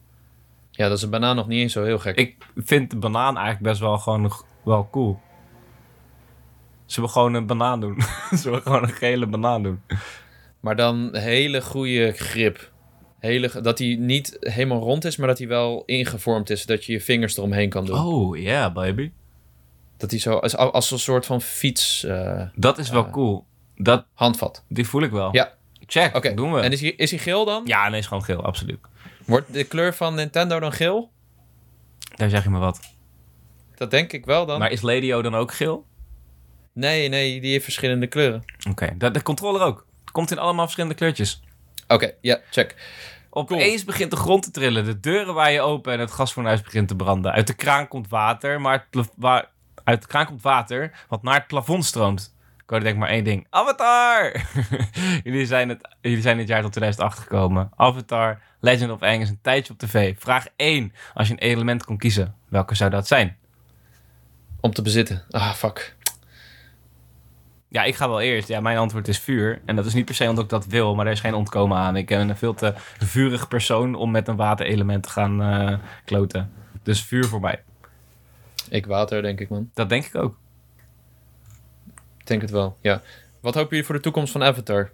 Ja, 0.71 0.89
dat 0.89 0.97
is 0.97 1.03
een 1.03 1.11
banaan 1.11 1.37
nog 1.37 1.47
niet 1.47 1.61
eens 1.61 1.73
zo 1.73 1.85
heel 1.85 1.99
gek. 1.99 2.17
Ik 2.17 2.37
vind 2.57 2.91
de 2.91 2.97
banaan 2.97 3.37
eigenlijk 3.37 3.67
best 3.67 3.81
wel 3.81 3.99
gewoon 3.99 4.33
wel 4.65 4.89
cool. 4.91 5.21
Zullen 6.87 7.09
we 7.09 7.15
gewoon 7.15 7.35
een 7.35 7.47
banaan 7.47 7.81
doen? 7.81 7.97
Zullen 8.31 8.59
we 8.59 8.65
gewoon 8.65 8.83
een 8.83 8.89
gele 8.89 9.27
banaan 9.27 9.63
doen? 9.63 9.81
Maar 10.61 10.77
dan 10.77 11.17
hele 11.17 11.61
goede 11.63 12.13
grip. 12.13 12.71
Hele, 13.19 13.61
dat 13.63 13.79
hij 13.79 13.97
niet 14.01 14.37
helemaal 14.41 14.81
rond 14.81 15.05
is, 15.05 15.17
maar 15.17 15.29
dat 15.29 15.39
hij 15.39 15.49
wel 15.49 15.83
ingevormd 15.87 16.51
is, 16.51 16.61
zodat 16.61 16.85
je 16.85 16.93
je 16.93 17.01
vingers 17.01 17.37
eromheen 17.37 17.69
kan 17.69 17.85
doen. 17.85 17.99
Oh, 17.99 18.37
yeah, 18.39 18.73
baby. 18.75 19.11
Dat 19.97 20.11
hij 20.11 20.21
zo, 20.21 20.35
als, 20.37 20.57
als 20.57 20.91
een 20.91 20.99
soort 20.99 21.27
van 21.27 21.41
fiets 21.41 22.05
eh, 22.05 22.43
Dat 22.55 22.79
is 22.79 22.91
wel 22.91 23.05
Ja. 23.05 23.11
cool. 23.11 23.47
Dat, 23.77 24.05
handvat. 24.15 24.65
die 24.69 24.87
voel 24.89 25.03
ik 25.03 25.11
wel. 25.11 25.29
Ja. 25.35 25.55
Check, 25.87 26.17
Oké, 26.17 26.35
doen 26.35 26.53
we. 26.53 26.61
en 26.61 26.73
is 26.73 26.81
hij, 26.81 26.91
is 26.91 27.11
hij 27.11 27.19
geel 27.21 27.45
dan? 27.45 27.63
Ja, 27.67 27.89
nee, 27.89 27.99
is 28.01 28.07
gewoon 28.07 28.25
geel, 28.25 28.43
absoluut. 28.45 28.79
Wordt 29.27 29.53
de 29.53 29.65
kleur 29.65 29.95
van 29.95 30.15
Nintendo 30.15 30.61
dan 30.61 30.73
geel? 30.73 31.11
Daar 32.17 32.31
zeg 32.31 32.43
je 32.45 32.51
me 32.51 32.59
wat. 32.59 32.81
Dat 33.75 33.91
denk 33.91 34.13
ik 34.13 34.25
wel 34.25 34.47
dan. 34.47 34.59
Maar 34.59 34.71
is 34.71 34.81
Ladio 34.83 35.23
dan 35.23 35.35
ook 35.35 35.53
geel? 35.55 35.87
Nee, 36.77 37.09
nee, 37.09 37.41
die 37.41 37.51
heeft 37.51 37.65
verschillende 37.65 38.07
kleuren. 38.07 38.45
Oké, 38.71 38.95
de, 38.99 39.11
de 39.11 39.23
controller 39.23 39.63
ook. 39.63 39.87
Komt 40.13 40.31
in 40.31 40.39
allemaal 40.39 40.65
verschillende 40.65 40.95
kleurtjes. 40.95 41.43
Oké, 41.89 42.13
ja, 42.21 42.41
check. 42.51 42.75
Opeens 43.31 43.85
begint 43.85 44.11
de 44.11 44.17
grond 44.17 44.43
te 44.43 44.51
trillen. 44.51 44.85
De 44.85 45.01
deuren 45.01 45.35
waaien 45.35 45.65
open 45.65 45.93
en 45.93 46.01
het 46.01 46.11
gasfornuis 46.11 46.63
begint 46.63 46.89
te 46.89 46.97
branden. 46.97 47.33
Uit 47.33 47.47
de 47.47 47.55
kraan 47.55 47.89
komt 47.89 48.09
water, 48.09 48.61
maar 48.61 48.89
waar, 49.17 49.49
uit 49.85 50.03
de 50.03 50.09
kraan 50.09 50.27
komt 50.27 50.43
water 50.43 51.05
wat 51.09 51.23
naar 51.23 51.35
het 51.35 51.47
plafond 51.47 51.85
stroomt. 51.85 52.35
Ik 52.57 52.71
hoorde 52.71 52.85
denk 52.85 52.99
maar 52.99 53.09
één 53.09 53.25
ding. 53.25 53.47
Avatar! 53.51 54.47
jullie, 55.25 55.47
zijn 55.47 55.69
het, 55.69 55.89
jullie 56.01 56.21
zijn 56.21 56.37
dit 56.37 56.49
jaar 56.49 56.63
tot 56.63 56.73
2008 56.73 57.19
gekomen. 57.19 57.71
Avatar, 57.77 58.43
Legend 58.61 58.91
of 58.91 59.03
Aang 59.03 59.23
is 59.23 59.29
een 59.29 59.41
tijdje 59.43 59.73
op 59.73 59.79
tv. 59.79 60.15
Vraag 60.19 60.47
1. 60.57 60.93
Als 61.15 61.29
je 61.29 61.33
een 61.33 61.39
element 61.39 61.85
kon 61.85 61.99
kiezen, 61.99 62.35
welke 62.49 62.75
zou 62.75 62.91
dat 62.91 63.07
zijn? 63.07 63.37
Om 64.61 64.73
te 64.73 64.83
bezitten. 64.83 65.25
Ah, 65.31 65.53
fuck. 65.53 65.96
Ja, 67.69 67.83
ik 67.85 67.95
ga 67.95 68.09
wel 68.09 68.21
eerst. 68.21 68.49
Ja, 68.49 68.61
mijn 68.61 68.79
antwoord 68.79 69.09
is 69.09 69.19
vuur. 69.19 69.61
En 69.65 69.77
dat 69.77 69.87
is 69.87 69.95
niet 69.95 70.05
per 70.05 70.15
se 70.15 70.29
omdat 70.29 70.45
ik 70.45 70.51
dat 70.51 70.67
wil, 70.67 70.95
maar 70.95 71.07
er 71.07 71.13
is 71.13 71.21
geen 71.21 71.35
ontkomen 71.35 71.79
aan. 71.79 71.97
Ik 71.97 72.07
ben 72.07 72.29
een 72.29 72.37
veel 72.37 72.55
te 72.55 72.73
vurig 72.99 73.49
persoon 73.49 73.95
om 73.95 74.11
met 74.11 74.29
een 74.29 74.37
waterelement 74.37 75.03
te 75.03 75.09
gaan 75.09 75.43
eh, 75.43 75.79
kloten. 76.05 76.53
Dus 76.83 77.03
vuur 77.03 77.25
voor 77.25 77.41
mij. 77.41 77.63
Ik 78.69 78.87
water, 78.87 79.23
denk 79.23 79.41
ik, 79.41 79.49
man. 79.49 79.71
Dat 79.75 79.89
denk 79.89 80.05
ik 80.05 80.15
ook. 80.15 80.37
Ik 82.19 82.27
denk 82.27 82.41
het 82.41 82.51
wel, 82.51 82.77
ja. 82.81 83.03
Wat 83.41 83.55
hopen 83.55 83.71
jullie 83.71 83.85
voor 83.85 83.95
de 83.95 84.01
toekomst 84.01 84.33
van 84.33 84.43
Avatar? 84.43 84.91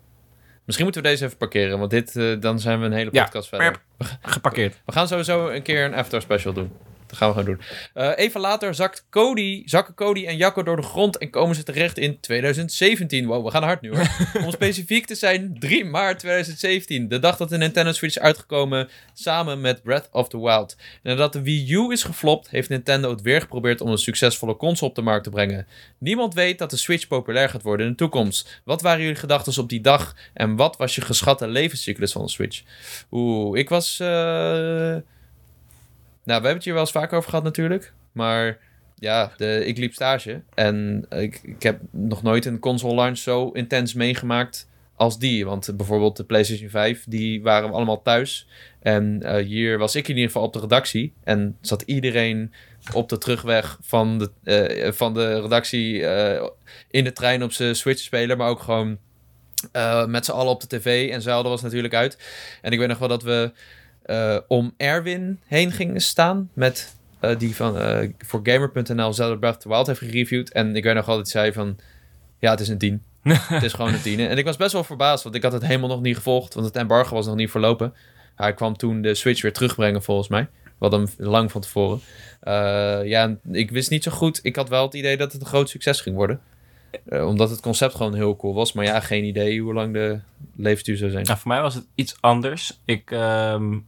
Misschien 0.64 0.84
moeten 0.84 1.02
we 1.02 1.08
deze 1.08 1.24
even 1.24 1.36
parkeren, 1.36 1.78
want 1.78 1.90
dit, 1.90 2.16
eh, 2.16 2.40
dan 2.40 2.60
zijn 2.60 2.80
we 2.80 2.86
een 2.86 2.92
hele 2.92 3.10
Ja, 3.12 3.24
podcast 3.24 3.48
verder. 3.48 3.80
Geparkeerd. 4.22 4.80
We 4.84 4.92
gaan 4.92 5.08
sowieso 5.08 5.48
een 5.48 5.62
keer 5.62 5.84
een 5.84 5.94
Avatar 5.94 6.22
special 6.22 6.52
doen. 6.52 6.72
Dat 7.12 7.20
gaan 7.20 7.30
we 7.30 7.36
gaan 7.36 7.44
doen. 7.44 7.60
Eh, 7.94 8.10
even 8.16 8.40
later 8.40 8.74
zakt 8.74 9.06
Cody, 9.10 9.62
zakken 9.64 9.94
Cody 9.94 10.26
en 10.26 10.36
Jacco 10.36 10.62
door 10.62 10.76
de 10.76 10.82
grond 10.82 11.18
en 11.18 11.30
komen 11.30 11.56
ze 11.56 11.62
terecht 11.62 11.98
in 11.98 12.20
2017. 12.20 13.26
Wow, 13.26 13.44
we 13.44 13.50
gaan 13.50 13.62
hard 13.62 13.80
nu 13.80 13.90
hoor. 13.90 14.08
Om 14.44 14.50
specifiek 14.50 15.06
te 15.06 15.14
zijn, 15.14 15.56
3 15.58 15.84
maart 15.84 16.18
2017. 16.18 17.08
De 17.08 17.18
dag 17.18 17.36
dat 17.36 17.48
de 17.48 17.56
Nintendo 17.56 17.92
Switch 17.92 18.16
is 18.16 18.22
uitgekomen 18.22 18.88
samen 19.14 19.60
met 19.60 19.82
Breath 19.82 20.08
of 20.12 20.28
the 20.28 20.40
Wild. 20.40 20.76
En 21.02 21.10
nadat 21.10 21.32
de 21.32 21.42
Wii 21.42 21.72
U 21.72 21.90
is 21.90 22.02
geflopt, 22.02 22.50
heeft 22.50 22.68
Nintendo 22.68 23.10
het 23.10 23.22
weer 23.22 23.40
geprobeerd 23.40 23.80
om 23.80 23.88
een 23.88 23.98
succesvolle 23.98 24.56
console 24.56 24.90
op 24.90 24.96
de 24.96 25.02
markt 25.02 25.24
te 25.24 25.30
brengen. 25.30 25.66
Niemand 25.98 26.34
weet 26.34 26.58
dat 26.58 26.70
de 26.70 26.76
Switch 26.76 27.06
populair 27.06 27.48
gaat 27.48 27.62
worden 27.62 27.86
in 27.86 27.92
de 27.92 27.98
toekomst. 27.98 28.60
Wat 28.64 28.82
waren 28.82 29.00
jullie 29.00 29.16
gedachten 29.16 29.62
op 29.62 29.68
die 29.68 29.80
dag 29.80 30.14
en 30.34 30.56
wat 30.56 30.76
was 30.76 30.94
je 30.94 31.00
geschatte 31.00 31.48
levenscyclus 31.48 32.12
van 32.12 32.22
de 32.22 32.30
Switch? 32.30 32.62
Oeh, 33.10 33.58
ik 33.58 33.68
was... 33.68 34.00
eh, 34.00 34.96
we 36.24 36.32
hebben 36.32 36.52
het 36.52 36.64
hier 36.64 36.72
wel 36.72 36.82
eens 36.82 36.92
vaker 36.92 37.16
over 37.16 37.30
gehad 37.30 37.44
natuurlijk. 37.44 37.92
Maar 38.12 38.58
ja, 38.94 39.32
de, 39.36 39.66
ik 39.66 39.78
liep 39.78 39.92
stage. 39.92 40.42
En 40.54 41.06
ik, 41.10 41.40
ik 41.42 41.62
heb 41.62 41.80
nog 41.90 42.22
nooit 42.22 42.44
een 42.44 42.58
console 42.58 42.94
launch 42.94 43.18
zo 43.18 43.48
intens 43.48 43.94
meegemaakt 43.94 44.68
als 44.94 45.18
die. 45.18 45.44
Want 45.44 45.76
bijvoorbeeld 45.76 46.16
de 46.16 46.24
PlayStation 46.24 46.70
5, 46.70 47.04
die 47.08 47.42
waren 47.42 47.68
we 47.68 47.74
allemaal 47.74 48.02
thuis. 48.02 48.46
En 48.80 49.22
eh, 49.22 49.44
hier 49.44 49.78
was 49.78 49.94
ik 49.94 50.08
in 50.08 50.14
ieder 50.14 50.30
geval 50.30 50.46
op 50.46 50.52
de 50.52 50.60
redactie. 50.60 51.12
En 51.24 51.56
zat 51.60 51.82
iedereen 51.82 52.52
op 52.92 53.08
de 53.08 53.18
terugweg 53.18 53.78
van 53.80 54.18
de, 54.18 54.30
eh, 54.44 54.92
van 54.92 55.14
de 55.14 55.40
redactie 55.40 56.06
eh, 56.06 56.48
in 56.90 57.04
de 57.04 57.12
trein 57.12 57.42
op 57.42 57.52
zijn 57.52 57.76
Switch 57.76 58.02
spelen. 58.02 58.38
Maar 58.38 58.48
ook 58.48 58.60
gewoon 58.60 58.98
met 60.06 60.24
z'n 60.24 60.32
allen 60.32 60.52
op 60.52 60.60
de 60.60 60.66
tv. 60.66 61.10
En 61.10 61.22
Zelda 61.22 61.48
was 61.48 61.62
natuurlijk 61.62 61.94
uit. 61.94 62.18
En 62.62 62.72
ik 62.72 62.78
weet 62.78 62.88
nog 62.88 62.98
wel 62.98 63.08
dat 63.08 63.22
we 63.22 63.52
eh, 64.12 64.36
om 64.48 64.74
Erwin 64.76 65.40
heen 65.46 65.72
gingen 65.72 66.00
staan. 66.00 66.50
Met 66.52 66.96
eh, 67.20 67.38
die 67.38 67.56
van 67.56 67.78
eh, 67.78 68.08
voor 68.18 68.40
Gamer.nl 68.42 69.12
Zelda 69.12 69.36
Breath 69.36 69.56
of 69.56 69.62
the 69.62 69.68
Wild 69.68 69.86
heeft 69.86 69.98
gereviewd. 69.98 70.52
En 70.52 70.76
ik 70.76 70.84
weet 70.84 70.94
nog 70.94 71.06
hij 71.06 71.24
zei 71.24 71.52
van... 71.52 71.78
Ja, 72.38 72.50
het 72.50 72.60
is 72.60 72.68
een 72.68 72.78
10. 72.78 73.02
het 73.28 73.62
is 73.62 73.72
gewoon 73.72 73.92
een 73.92 74.02
10. 74.02 74.20
En 74.20 74.38
ik 74.38 74.44
was 74.44 74.56
best 74.56 74.72
wel 74.72 74.84
verbaasd, 74.84 75.22
want 75.22 75.34
ik 75.34 75.42
had 75.42 75.52
het 75.52 75.66
helemaal 75.66 75.88
nog 75.88 76.00
niet 76.00 76.16
gevolgd. 76.16 76.54
Want 76.54 76.66
het 76.66 76.76
embargo 76.76 77.14
was 77.14 77.26
nog 77.26 77.36
niet 77.36 77.50
verlopen. 77.50 77.94
Hij 78.34 78.54
kwam 78.54 78.76
toen 78.76 79.02
de 79.02 79.14
Switch 79.14 79.42
weer 79.42 79.52
terugbrengen, 79.52 80.02
volgens 80.02 80.28
mij. 80.28 80.48
Wat 80.78 80.92
hem 80.92 81.06
lang 81.16 81.50
van 81.50 81.60
tevoren. 81.60 82.00
Ja, 83.08 83.36
ik 83.52 83.70
wist 83.70 83.90
niet 83.90 84.02
zo 84.02 84.10
goed. 84.10 84.40
Ik 84.42 84.56
had 84.56 84.68
wel 84.68 84.84
het 84.84 84.94
idee 84.94 85.16
dat 85.16 85.32
het 85.32 85.40
een 85.40 85.46
groot 85.46 85.68
succes 85.68 86.00
ging 86.00 86.16
worden. 86.16 86.40
Omdat 87.08 87.50
het 87.50 87.60
concept 87.60 87.94
gewoon 87.94 88.14
heel 88.14 88.36
cool 88.36 88.54
was. 88.54 88.72
Maar 88.72 88.84
ja, 88.84 89.00
geen 89.00 89.24
idee 89.24 89.60
hoe 89.60 89.74
lang 89.74 89.92
de 89.92 90.20
levensduur 90.56 90.96
zou 90.96 91.10
zijn. 91.10 91.24
Nou, 91.24 91.38
voor 91.38 91.48
mij 91.48 91.60
was 91.60 91.74
het 91.74 91.86
iets 91.94 92.16
anders. 92.20 92.80
Ik, 92.84 93.10
ehm, 93.10 93.78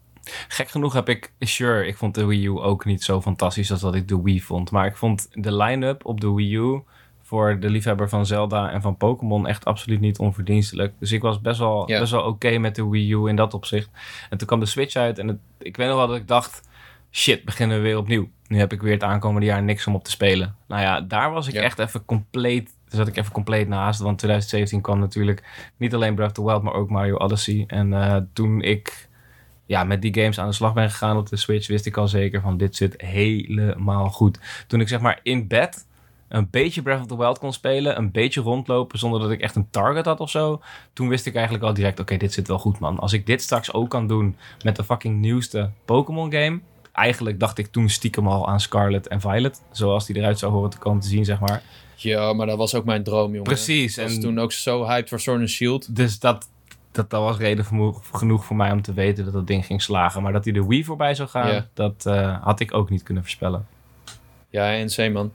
gek 0.48 0.68
genoeg 0.68 0.92
heb 0.92 1.08
ik, 1.08 1.32
sure, 1.40 1.86
ik 1.86 1.96
vond 1.96 2.14
de 2.14 2.24
Wii 2.26 2.44
U 2.46 2.48
ook 2.50 2.84
niet 2.84 3.02
zo 3.02 3.20
fantastisch 3.20 3.70
als 3.70 3.80
dat 3.80 3.94
ik 3.94 4.08
de 4.08 4.22
Wii 4.22 4.42
vond. 4.42 4.70
Maar 4.70 4.86
ik 4.86 4.96
vond 4.96 5.28
de 5.32 5.56
line-up 5.56 6.04
op 6.06 6.20
de 6.20 6.32
Wii 6.32 6.54
U 6.56 6.82
voor 7.22 7.60
de 7.60 7.70
liefhebber 7.70 8.08
van 8.08 8.26
Zelda 8.26 8.70
en 8.70 8.82
van 8.82 8.96
Pokémon 8.96 9.46
echt 9.46 9.64
absoluut 9.64 10.00
niet 10.00 10.18
onverdienstelijk. 10.18 10.92
Dus 10.98 11.12
ik 11.12 11.22
was 11.22 11.40
best 11.40 11.58
wel, 11.58 11.90
Ja. 11.90 11.98
best 11.98 12.12
wel 12.12 12.22
oké 12.22 12.58
met 12.58 12.74
de 12.74 12.88
Wii 12.88 13.12
U 13.12 13.28
in 13.28 13.36
dat 13.36 13.54
opzicht. 13.54 13.90
En 14.30 14.38
toen 14.38 14.46
kwam 14.46 14.60
de 14.60 14.66
Switch 14.66 14.94
uit 14.96 15.18
en 15.18 15.28
het, 15.28 15.38
ik 15.58 15.76
weet 15.76 15.88
nog 15.88 15.96
wel 15.96 16.06
dat 16.06 16.16
ik 16.16 16.28
dacht, 16.28 16.68
shit, 17.10 17.44
beginnen 17.44 17.76
we 17.76 17.82
weer 17.82 17.98
opnieuw. 17.98 18.28
Nu 18.46 18.58
heb 18.58 18.72
ik 18.72 18.82
weer 18.82 18.92
het 18.92 19.02
aankomende 19.02 19.46
jaar 19.46 19.62
niks 19.62 19.86
om 19.86 19.94
op 19.94 20.04
te 20.04 20.10
spelen. 20.10 20.56
Nou 20.68 20.82
ja, 20.82 21.00
daar 21.00 21.32
was 21.32 21.46
ik 21.48 21.54
Ja. 21.54 21.62
echt 21.62 21.78
even 21.78 22.04
compleet, 22.04 22.70
zat 22.88 23.08
ik 23.08 23.16
even 23.16 23.32
compleet 23.32 23.68
naast. 23.68 24.00
Want 24.00 24.18
2017 24.18 24.80
kwam 24.80 24.98
natuurlijk 24.98 25.42
niet 25.76 25.94
alleen 25.94 26.14
Breath 26.14 26.38
of 26.38 26.44
the 26.44 26.50
Wild, 26.50 26.62
maar 26.62 26.74
ook 26.74 26.90
Mario 26.90 27.16
Odyssey. 27.16 27.64
En 27.66 27.92
eh, 27.92 28.16
toen 28.32 28.60
ik 28.62 29.08
ja, 29.66 29.84
met 29.84 30.02
die 30.02 30.14
games 30.14 30.38
aan 30.38 30.48
de 30.48 30.54
slag 30.54 30.72
ben 30.74 30.90
gegaan 30.90 31.16
op 31.16 31.28
de 31.28 31.36
Switch, 31.36 31.66
wist 31.66 31.86
ik 31.86 31.96
al 31.96 32.08
zeker 32.08 32.40
van 32.40 32.56
dit 32.56 32.76
zit 32.76 33.00
helemaal 33.00 34.08
goed. 34.08 34.38
Toen 34.66 34.80
ik 34.80 34.88
zeg 34.88 35.00
maar 35.00 35.20
in 35.22 35.46
bed 35.48 35.86
een 36.28 36.48
beetje 36.50 36.82
Breath 36.82 37.00
of 37.00 37.06
the 37.06 37.16
Wild 37.16 37.38
kon 37.38 37.52
spelen, 37.52 37.96
een 37.98 38.10
beetje 38.10 38.40
rondlopen 38.40 38.98
zonder 38.98 39.20
dat 39.20 39.30
ik 39.30 39.40
echt 39.40 39.56
een 39.56 39.70
target 39.70 40.04
had 40.04 40.20
of 40.20 40.30
zo, 40.30 40.60
toen 40.92 41.08
wist 41.08 41.26
ik 41.26 41.34
eigenlijk 41.34 41.64
al 41.64 41.74
direct, 41.74 42.00
oké, 42.00 42.16
dit 42.16 42.32
zit 42.32 42.48
wel 42.48 42.58
goed 42.58 42.78
man. 42.78 42.98
Als 42.98 43.12
ik 43.12 43.26
dit 43.26 43.42
straks 43.42 43.72
ook 43.72 43.90
kan 43.90 44.06
doen 44.06 44.36
met 44.62 44.76
de 44.76 44.84
fucking 44.84 45.20
nieuwste 45.20 45.70
Pokémon 45.84 46.32
game, 46.32 46.60
eigenlijk 46.92 47.40
dacht 47.40 47.58
ik 47.58 47.66
toen 47.66 47.88
stiekem 47.88 48.28
al 48.28 48.48
aan 48.48 48.60
Scarlet 48.60 49.08
en 49.08 49.20
Violet, 49.20 49.62
zoals 49.70 50.06
die 50.06 50.16
eruit 50.16 50.38
zou 50.38 50.52
horen 50.52 50.70
te 50.70 50.78
komen 50.78 51.00
te 51.00 51.08
zien, 51.08 51.24
zeg 51.24 51.40
maar. 51.40 51.62
Ja, 51.96 52.32
maar 52.32 52.46
dat 52.46 52.56
was 52.58 52.74
ook 52.74 52.84
mijn 52.84 53.02
droom, 53.04 53.28
jongen. 53.28 53.42
Precies, 53.42 53.96
en- 53.96 54.20
toen 54.20 54.38
ook 54.38 54.52
zo 54.52 54.84
hyped 54.86 55.08
voor 55.08 55.20
Sword 55.20 55.40
and 55.40 55.48
Shield. 55.48 55.96
Dus 55.96 56.18
dat, 56.18 56.48
dat, 56.94 57.10
dat 57.10 57.22
was 57.22 57.36
reden 57.36 57.64
genoeg 58.12 58.44
voor 58.44 58.56
mij 58.56 58.72
om 58.72 58.82
te 58.82 58.92
weten 58.92 59.24
dat 59.24 59.32
dat 59.32 59.46
ding 59.46 59.66
ging 59.66 59.82
slagen. 59.82 60.22
Maar 60.22 60.32
dat 60.32 60.44
hij 60.44 60.52
de 60.52 60.66
Wii 60.66 60.84
voorbij 60.84 61.14
zou 61.14 61.28
gaan, 61.28 61.52
Ja. 61.52 61.66
dat 61.74 62.06
eh, 62.06 62.42
had 62.42 62.60
ik 62.60 62.74
ook 62.74 62.90
niet 62.90 63.02
kunnen 63.02 63.22
voorspellen. 63.22 63.66
Ja, 64.48 64.70
insane, 64.70 65.10
man. 65.10 65.32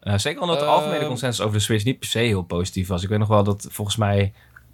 Eh, 0.00 0.18
zeker 0.18 0.40
omdat 0.42 0.58
de 0.58 0.64
Ehm. 0.64 0.74
algemene 0.74 1.06
consensus 1.06 1.44
over 1.44 1.56
de 1.56 1.62
Switch 1.64 1.84
niet 1.84 1.98
per 1.98 2.08
se 2.08 2.18
heel 2.18 2.42
positief 2.42 2.88
was. 2.88 3.02
Ik 3.02 3.08
weet 3.08 3.18
nog 3.18 3.28
wel 3.28 3.44
dat 3.44 3.66
volgens 3.70 3.96
mij... 3.96 4.32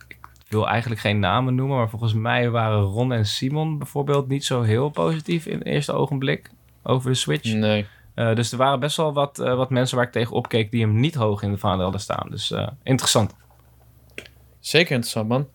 Ik 0.09 0.53
wil 0.53 0.68
eigenlijk 0.68 1.01
geen 1.01 1.18
namen 1.18 1.55
noemen, 1.55 1.76
maar 1.76 1.89
volgens 1.91 2.12
mij 2.14 2.51
waren 2.51 2.80
Ron 2.82 3.12
en 3.12 3.26
Simon 3.26 3.78
bijvoorbeeld 3.78 4.28
niet 4.28 4.45
zo 4.45 4.62
heel 4.62 4.89
positief 4.91 5.47
in 5.47 5.59
het 5.59 5.66
eerste 5.66 5.93
ogenblik 5.93 6.51
over 6.82 7.11
de 7.11 7.16
Switch. 7.16 7.53
Nee. 7.55 7.87
Eh, 8.14 8.34
dus 8.34 8.53
er 8.53 8.59
waren 8.59 8.80
best 8.80 8.97
wel 8.97 9.12
wat, 9.12 9.37
wat 9.37 9.70
mensen 9.70 9.97
waar 9.97 10.07
ik 10.07 10.12
tegen 10.12 10.32
opkeek 10.34 10.70
die 10.70 10.80
hem 10.80 11.01
niet 11.01 11.14
hoog 11.14 11.43
in 11.43 11.51
de 11.51 11.59
vaandel 11.59 11.82
hadden 11.82 12.01
staan. 12.01 12.26
Dus 12.30 12.55
interessant. 12.82 13.34
Zeker 14.61 14.91
interessant, 14.91 15.28
man. 15.28 15.47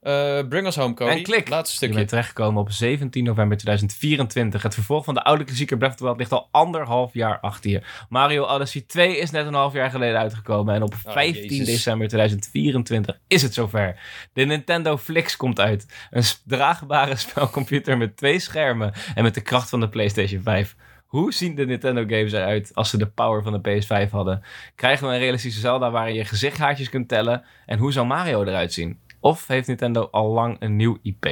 Eh, 0.00 0.38
bring 0.48 0.66
us 0.66 0.76
home, 0.76 0.94
Cody. 0.94 1.10
En 1.10 1.22
klik. 1.22 1.48
Laatste 1.48 1.70
Je 1.70 1.76
stukje. 1.76 1.94
bent 1.94 2.08
terechtgekomen 2.08 2.60
op 2.60 2.70
17 2.70 3.24
november 3.24 3.56
2024. 3.56 4.62
Het 4.62 4.74
vervolg 4.74 5.04
van 5.04 5.14
de 5.14 5.22
oude 5.22 5.44
klassieker 5.44 5.76
Breath 5.76 5.92
of 5.92 5.98
the 5.98 6.04
Wild 6.04 6.18
ligt 6.18 6.32
al 6.32 6.48
anderhalf 6.50 7.14
jaar 7.14 7.38
achter 7.40 7.70
je. 7.70 7.82
Mario 8.08 8.44
Odyssey 8.44 8.80
2 8.86 9.18
is 9.18 9.30
net 9.30 9.46
een 9.46 9.54
half 9.54 9.72
jaar 9.72 9.90
geleden 9.90 10.18
uitgekomen. 10.18 10.74
En 10.74 10.82
op 10.82 10.94
15 10.94 11.42
Jezus. 11.42 11.66
december 11.66 12.08
2024 12.08 13.18
is 13.28 13.42
het 13.42 13.54
zover. 13.54 14.00
De 14.32 14.44
Nintendo 14.44 14.96
Flix 14.96 15.36
komt 15.36 15.60
uit. 15.60 15.86
Een 16.10 16.24
draagbare 16.44 17.16
spelcomputer 17.16 17.96
met 17.98 18.16
twee 18.16 18.38
schermen 18.38 18.92
en 19.14 19.22
met 19.22 19.34
de 19.34 19.40
kracht 19.40 19.68
van 19.68 19.80
de 19.80 19.88
PlayStation 19.88 20.42
5. 20.42 20.76
Hoe 21.06 21.32
zien 21.32 21.54
de 21.54 21.66
Nintendo 21.66 22.00
games 22.00 22.32
eruit 22.32 22.70
als 22.74 22.90
ze 22.90 22.98
de 22.98 23.06
power 23.06 23.42
van 23.42 23.60
de 23.62 23.82
PS5 23.82 24.10
hadden? 24.10 24.42
Krijgen 24.74 25.06
we 25.08 25.12
een 25.12 25.18
realistische 25.20 25.60
Zelda 25.60 25.90
waarin 25.90 26.14
je 26.14 26.24
gezichthaartjes 26.24 26.88
kunt 26.88 27.08
tellen? 27.08 27.44
En 27.66 27.78
hoe 27.78 27.92
zou 27.92 28.06
Mario 28.06 28.42
eruit 28.42 28.72
zien? 28.72 29.00
Of 29.20 29.46
heeft 29.46 29.66
Nintendo 29.68 30.08
al 30.10 30.28
lang 30.32 30.56
een 30.60 30.76
nieuw 30.76 30.98
IP? 31.02 31.26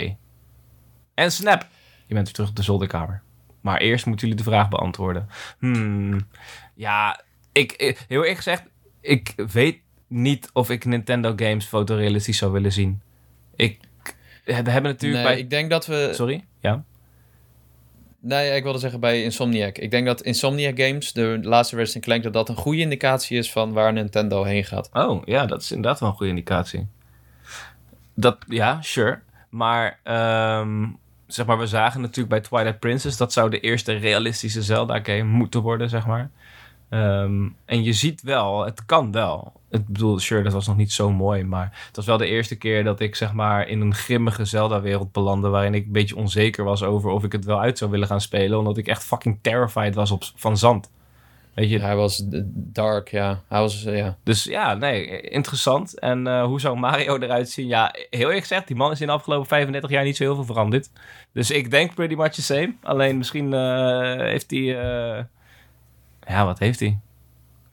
En 1.15 1.33
snap! 1.33 1.67
Je 2.07 2.15
bent 2.15 2.25
weer 2.27 2.35
terug 2.35 2.49
op 2.49 2.57
de 2.57 2.63
zolderkamer. 2.63 3.23
Maar 3.61 3.79
eerst 3.81 4.07
moeten 4.07 4.29
jullie 4.29 4.45
de 4.45 4.51
vraag 4.51 4.69
beantwoorden. 4.69 5.29
Hmm, 5.59 6.21
ja, 6.75 7.21
ik, 7.53 7.73
ik- 7.73 8.05
heel 8.09 8.21
eerlijk 8.21 8.37
gezegd, 8.37 8.63
ik 9.01 9.35
weet 9.53 9.79
niet 10.07 10.51
of 10.53 10.71
ik 10.71 10.85
Nintendo 10.85 11.33
games 11.37 11.65
fotorealistisch 11.67 12.39
zou 12.39 12.53
willen 12.53 12.73
zien. 12.73 13.03
Ik, 13.57 13.79
we 14.45 14.53
hebben 14.53 14.83
natuurlijk 14.83 15.23
Nee, 15.23 15.33
bij... 15.33 15.39
ik 15.43 15.51
denk 15.51 15.71
dat 15.71 15.87
we... 15.87 16.11
Sorry? 16.15 16.45
Ja? 16.61 16.85
Nee, 18.21 18.57
ik 18.57 18.63
wilde 18.63 18.79
zeggen 18.79 19.01
bij 19.01 19.23
Insomniac. 19.23 19.79
Ik 19.79 19.91
denk 19.91 20.07
dat 20.07 20.23
Insomniac 20.23 20.81
Games, 20.81 21.13
de 21.13 21.39
laatste 21.43 21.77
Resident 21.77 22.05
Clank, 22.05 22.23
dat 22.23 22.33
dat 22.33 22.49
een 22.49 22.57
goede 22.57 22.81
indicatie 22.81 23.39
is 23.39 23.53
van 23.53 23.73
waar 23.73 23.93
Nintendo 23.93 24.43
heen 24.43 24.65
gaat. 24.65 24.91
Oh, 24.93 25.23
ja, 25.25 25.47
dat 25.47 25.63
is 25.63 25.71
inderdaad 25.73 26.01
wel 26.01 26.09
een 26.09 26.15
goede 26.15 26.33
indicatie. 26.33 26.87
Dat, 28.21 28.39
ja, 28.49 28.83
sure. 28.83 29.21
Maar, 29.49 29.99
ehm, 30.03 30.87
zeg 31.27 31.47
maar, 31.47 31.59
we 31.59 31.67
zagen 31.67 32.01
natuurlijk 32.01 32.29
bij 32.29 32.41
Twilight 32.41 32.79
Princess... 32.79 33.17
dat 33.17 33.33
zou 33.33 33.51
de 33.51 33.61
eerste 33.61 33.93
realistische 33.93 34.63
Zelda-game 34.63 35.23
moeten 35.23 35.61
worden, 35.61 35.89
zeg 35.89 36.07
maar. 36.07 36.31
Ehm, 36.89 37.49
en 37.65 37.83
je 37.83 37.93
ziet 37.93 38.23
wel, 38.23 38.65
het 38.65 38.85
kan 38.85 39.13
wel. 39.13 39.53
Ik 39.71 39.87
bedoel, 39.87 40.19
sure, 40.19 40.43
dat 40.43 40.53
was 40.53 40.67
nog 40.67 40.77
niet 40.77 40.93
zo 40.93 41.11
mooi. 41.11 41.45
Maar 41.45 41.79
het 41.87 41.97
was 41.97 42.07
wel 42.07 42.17
de 42.17 42.27
eerste 42.27 42.57
keer 42.57 42.85
dat 42.85 43.01
ik 43.01 43.15
zeg 43.15 43.33
maar 43.33 43.69
in 43.69 43.81
een 43.81 43.95
grimmige 43.95 44.45
Zelda-wereld 44.45 45.13
belandde. 45.13 45.49
Waarin 45.49 45.75
ik 45.75 45.87
een 45.87 45.93
beetje 45.93 46.17
onzeker 46.17 46.65
was 46.65 46.83
over 46.83 47.11
of 47.11 47.25
ik 47.25 47.33
het 47.33 47.45
wel 47.45 47.61
uit 47.61 47.79
zou 47.79 47.91
willen 47.91 48.09
gaan 48.09 48.21
spelen. 48.21 48.59
Omdat 48.59 48.77
ik 48.77 48.87
echt 48.87 49.05
fucking 49.05 49.39
terrified 49.43 49.95
was 49.95 50.11
op, 50.11 50.23
van 50.35 50.57
zand. 50.57 50.91
Weet 51.59 51.71
je? 51.71 51.81
Hij 51.81 51.97
was 51.97 52.23
dark, 52.55 53.09
ja. 53.09 53.43
Hij 53.49 53.61
was, 53.61 53.85
eh, 53.85 53.97
ja. 53.97 54.17
Dus 54.25 54.45
ja, 54.45 54.75
nee, 54.75 55.21
interessant. 55.21 55.99
En 55.99 56.27
uh, 56.27 56.45
hoe 56.45 56.61
zou 56.61 56.79
Mario 56.79 57.19
eruit 57.19 57.51
zien? 57.51 57.67
Ja, 57.67 57.95
heel 58.11 58.21
eerlijk 58.21 58.41
gezegd, 58.41 58.67
die 58.67 58.77
man 58.77 58.91
is 58.91 59.01
in 59.01 59.07
de 59.07 59.13
afgelopen 59.13 59.47
35 59.47 59.91
jaar 59.91 60.05
niet 60.05 60.17
zo 60.17 60.25
heel 60.25 60.35
veel 60.35 60.45
veranderd. 60.45 60.91
Dus 61.33 61.51
ik 61.51 61.71
denk 61.71 61.95
pretty 61.95 62.15
much 62.15 62.33
the 62.33 62.43
same. 62.43 62.75
Alleen 62.83 63.19
misschien 63.19 63.53
uh, 63.53 64.17
heeft 64.17 64.51
hij... 64.51 64.61
ja, 66.27 66.45
wat 66.45 66.59
heeft 66.59 66.81
hij? 66.81 66.99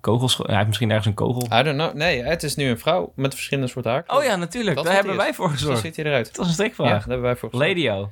Kogels, 0.01 0.38
hij 0.38 0.55
heeft 0.55 0.67
misschien 0.67 0.89
ergens 0.89 1.07
een 1.07 1.13
kogel. 1.13 1.59
I 1.59 1.63
don't 1.63 1.77
know. 1.77 1.93
Nee, 1.93 2.23
het 2.23 2.43
is 2.43 2.55
nu 2.55 2.69
een 2.69 2.79
vrouw 2.79 3.11
met 3.15 3.33
verschillende 3.33 3.69
soorten 3.69 3.91
haar. 3.91 4.03
Oh 4.07 4.23
ja, 4.23 4.36
natuurlijk. 4.36 4.83
Daar 4.83 4.93
hebben 4.93 5.15
wij 5.15 5.33
voor 5.33 5.49
gezorgd. 5.49 5.77
Zo 5.77 5.86
ziet 5.86 5.95
hij 5.95 6.05
eruit. 6.05 6.25
Dat 6.25 6.36
was 6.36 6.47
een 6.47 6.53
strikvraag. 6.53 6.88
Ja, 6.88 6.93
daar 6.93 7.07
hebben 7.07 7.21
wij 7.21 7.36
voor 7.36 7.49
gezorgd. 7.49 7.75
Ladio. 7.75 8.11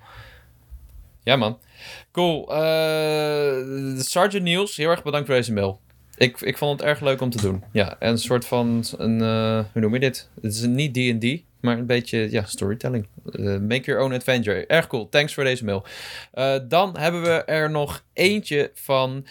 Ja, 1.23 1.35
man. 1.35 1.59
Cool. 2.11 2.51
Uh, 2.51 3.99
Sergeant 3.99 4.43
Niels, 4.43 4.75
heel 4.75 4.89
erg 4.89 5.03
bedankt 5.03 5.27
voor 5.27 5.35
deze 5.35 5.53
mail. 5.53 5.81
Ik, 6.17 6.41
ik 6.41 6.57
vond 6.57 6.79
het 6.79 6.89
erg 6.89 6.99
leuk 6.99 7.21
om 7.21 7.29
te 7.29 7.41
doen. 7.41 7.63
Ja, 7.71 7.95
en 7.99 8.09
een 8.09 8.17
soort 8.17 8.45
van, 8.45 8.83
een, 8.97 9.19
uh, 9.19 9.63
hoe 9.71 9.81
noem 9.81 9.93
je 9.93 9.99
dit? 9.99 10.29
Het 10.41 10.53
is 10.53 10.61
niet 10.61 10.93
D&D, 10.93 11.43
maar 11.59 11.77
een 11.77 11.85
beetje, 11.85 12.31
ja, 12.31 12.43
storytelling. 12.45 13.07
Uh, 13.31 13.59
make 13.59 13.81
your 13.81 14.01
own 14.01 14.13
adventure. 14.13 14.65
Erg 14.65 14.87
cool. 14.87 15.09
Thanks 15.09 15.33
voor 15.33 15.43
deze 15.43 15.65
mail. 15.65 15.85
dan 16.67 16.97
hebben 16.97 17.21
we 17.21 17.43
er 17.43 17.69
nog 17.69 18.03
eentje 18.13 18.71
van 18.73 19.25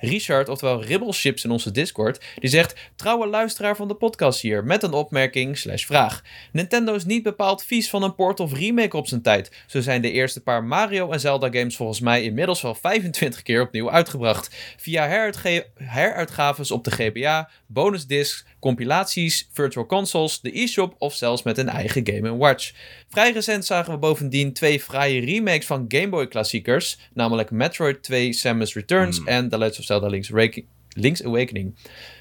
Richard, 0.00 0.48
oftewel 0.48 0.84
Ribbelships 0.84 1.44
in 1.44 1.50
onze 1.50 1.70
Discord, 1.70 2.24
die 2.38 2.50
zegt: 2.50 2.74
Trouwe 2.96 3.26
luisteraar 3.26 3.76
van 3.76 3.88
de 3.88 3.94
podcast 3.94 4.40
hier, 4.40 4.64
met 4.64 4.82
een 4.82 4.92
opmerking 4.92 5.58
slash 5.58 5.84
vraag. 5.84 6.22
Nintendo 6.52 6.94
is 6.94 7.04
niet 7.04 7.22
bepaald 7.22 7.64
vies 7.64 7.90
van 7.90 8.02
een 8.02 8.14
port 8.14 8.40
of 8.40 8.52
remake 8.52 8.96
op 8.96 9.06
zijn 9.06 9.22
tijd. 9.22 9.50
Zo 9.66 9.80
zijn 9.80 10.02
de 10.02 10.10
eerste 10.10 10.42
paar 10.42 10.64
Mario 10.64 11.10
en 11.10 11.20
Zelda 11.20 11.48
games 11.50 11.76
volgens 11.76 12.00
mij 12.00 12.22
inmiddels 12.22 12.62
wel 12.62 12.74
25 12.74 13.42
keer 13.42 13.62
opnieuw 13.62 13.90
uitgebracht. 13.90 14.54
Via 14.76 15.32
heruitgaves 15.74 16.70
op 16.70 16.84
de 16.84 16.90
GBA, 16.90 17.50
bonusdiscs, 17.66 18.44
compilaties, 18.60 19.48
virtual 19.52 19.86
consoles, 19.86 20.40
de 20.40 20.60
e-shop 20.60 20.94
of 20.98 21.14
zelfs 21.14 21.42
met 21.42 21.58
een 21.58 21.68
eigen 21.68 22.06
Game 22.06 22.36
Watch. 22.36 22.72
Vrij 23.08 23.32
recent 23.32 23.64
zagen 23.64 23.92
we 23.92 23.98
bovendien 23.98 24.52
twee 24.52 24.80
fraaie 24.80 25.20
remakes 25.20 25.66
van 25.66 25.84
Game 25.88 26.08
Boy 26.08 26.26
klassiekers, 26.28 26.98
namelijk 27.12 27.50
Metroid 27.50 28.02
2 28.02 28.32
Samus 28.32 28.74
Returns 28.74 29.16
hmm. 29.18 29.26
en 29.26 29.48
The 29.48 29.58
Legend 29.58 29.78
of 29.78 29.84
Zelda 29.84 30.06
Link's, 30.06 30.30
Link's 30.88 31.24
Awakening. 31.24 31.74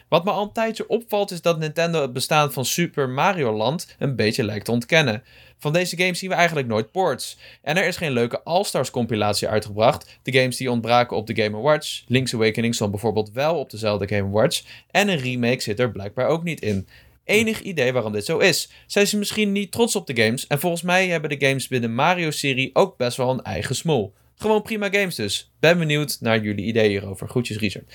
Wat 0.07 0.23
me 0.23 0.31
al 0.31 0.43
een 0.43 0.51
tijdje 0.51 0.87
opvalt 0.87 1.31
is 1.31 1.41
dat 1.41 1.59
Nintendo 1.59 2.01
het 2.01 2.13
bestaan 2.13 2.53
van 2.53 2.65
Super 2.65 3.09
Mario 3.09 3.53
Land 3.53 3.95
een 3.99 4.15
beetje 4.15 4.43
lijkt 4.43 4.65
te 4.65 4.71
ontkennen. 4.71 5.23
Van 5.57 5.73
deze 5.73 5.97
games 5.97 6.19
zien 6.19 6.29
we 6.29 6.35
eigenlijk 6.35 6.67
nooit 6.67 6.91
ports. 6.91 7.37
En 7.61 7.77
er 7.77 7.87
is 7.87 7.97
geen 7.97 8.11
leuke 8.11 8.43
All-Stars 8.43 8.91
compilatie 8.91 9.47
uitgebracht. 9.47 10.19
De 10.23 10.31
games 10.31 10.57
die 10.57 10.71
ontbraken 10.71 11.17
op 11.17 11.27
de 11.27 11.43
Game 11.43 11.57
Watch. 11.57 12.03
Link's 12.07 12.33
Awakening 12.33 12.75
stond 12.75 12.91
bijvoorbeeld 12.91 13.31
wel 13.31 13.59
op 13.59 13.69
dezelfde 13.69 14.07
Game 14.07 14.29
Watch. 14.29 14.63
En 14.91 15.07
een 15.07 15.17
remake 15.17 15.61
zit 15.61 15.79
er 15.79 15.91
blijkbaar 15.91 16.27
ook 16.27 16.43
niet 16.43 16.61
in. 16.61 16.87
Enig 17.23 17.61
idee 17.61 17.93
waarom 17.93 18.11
dit 18.11 18.25
zo 18.25 18.37
is. 18.37 18.69
Zijn 18.85 19.07
ze 19.07 19.17
misschien 19.17 19.51
niet 19.51 19.71
trots 19.71 19.95
op 19.95 20.07
de 20.07 20.23
games? 20.23 20.47
En 20.47 20.59
volgens 20.59 20.81
mij 20.81 21.07
hebben 21.07 21.29
de 21.29 21.47
games 21.47 21.67
binnen 21.67 21.95
Mario-serie 21.95 22.69
ook 22.73 22.97
best 22.97 23.17
wel 23.17 23.29
een 23.29 23.43
eigen 23.43 23.75
smol. 23.75 24.13
Gewoon 24.35 24.61
prima 24.61 24.89
games 24.91 25.15
dus. 25.15 25.51
Ben 25.59 25.77
benieuwd 25.77 26.17
naar 26.19 26.43
jullie 26.43 26.65
ideeën 26.65 26.89
hierover. 26.89 27.29
Groetjes, 27.29 27.57
Richard. 27.57 27.93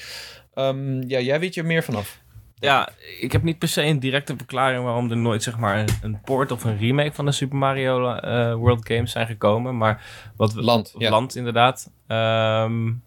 Um, 0.54 1.08
ja, 1.08 1.20
jij 1.20 1.40
weet 1.40 1.56
er 1.56 1.64
meer 1.64 1.82
vanaf. 1.82 2.20
Ja, 2.54 2.88
ik 3.20 3.32
heb 3.32 3.42
niet 3.42 3.58
per 3.58 3.68
se 3.68 3.82
een 3.82 4.00
directe 4.00 4.36
verklaring 4.36 4.84
waarom 4.84 5.10
er 5.10 5.16
nooit 5.16 5.42
zeg 5.42 5.58
maar 5.58 5.84
een, 6.02 6.20
port 6.20 6.50
of 6.50 6.64
een 6.64 6.78
remake 6.78 7.12
van 7.12 7.24
de 7.24 7.32
Super 7.32 7.58
Mario 7.58 8.14
uh, 8.14 8.54
World 8.54 8.86
Games 8.86 9.12
zijn 9.12 9.26
gekomen. 9.26 9.76
Maar 9.76 10.04
wat 10.36 10.52
we, 10.52 10.62
land, 10.62 10.94
ja. 10.98 11.10
land 11.10 11.36
inderdaad. 11.36 11.92
Um, 12.08 13.02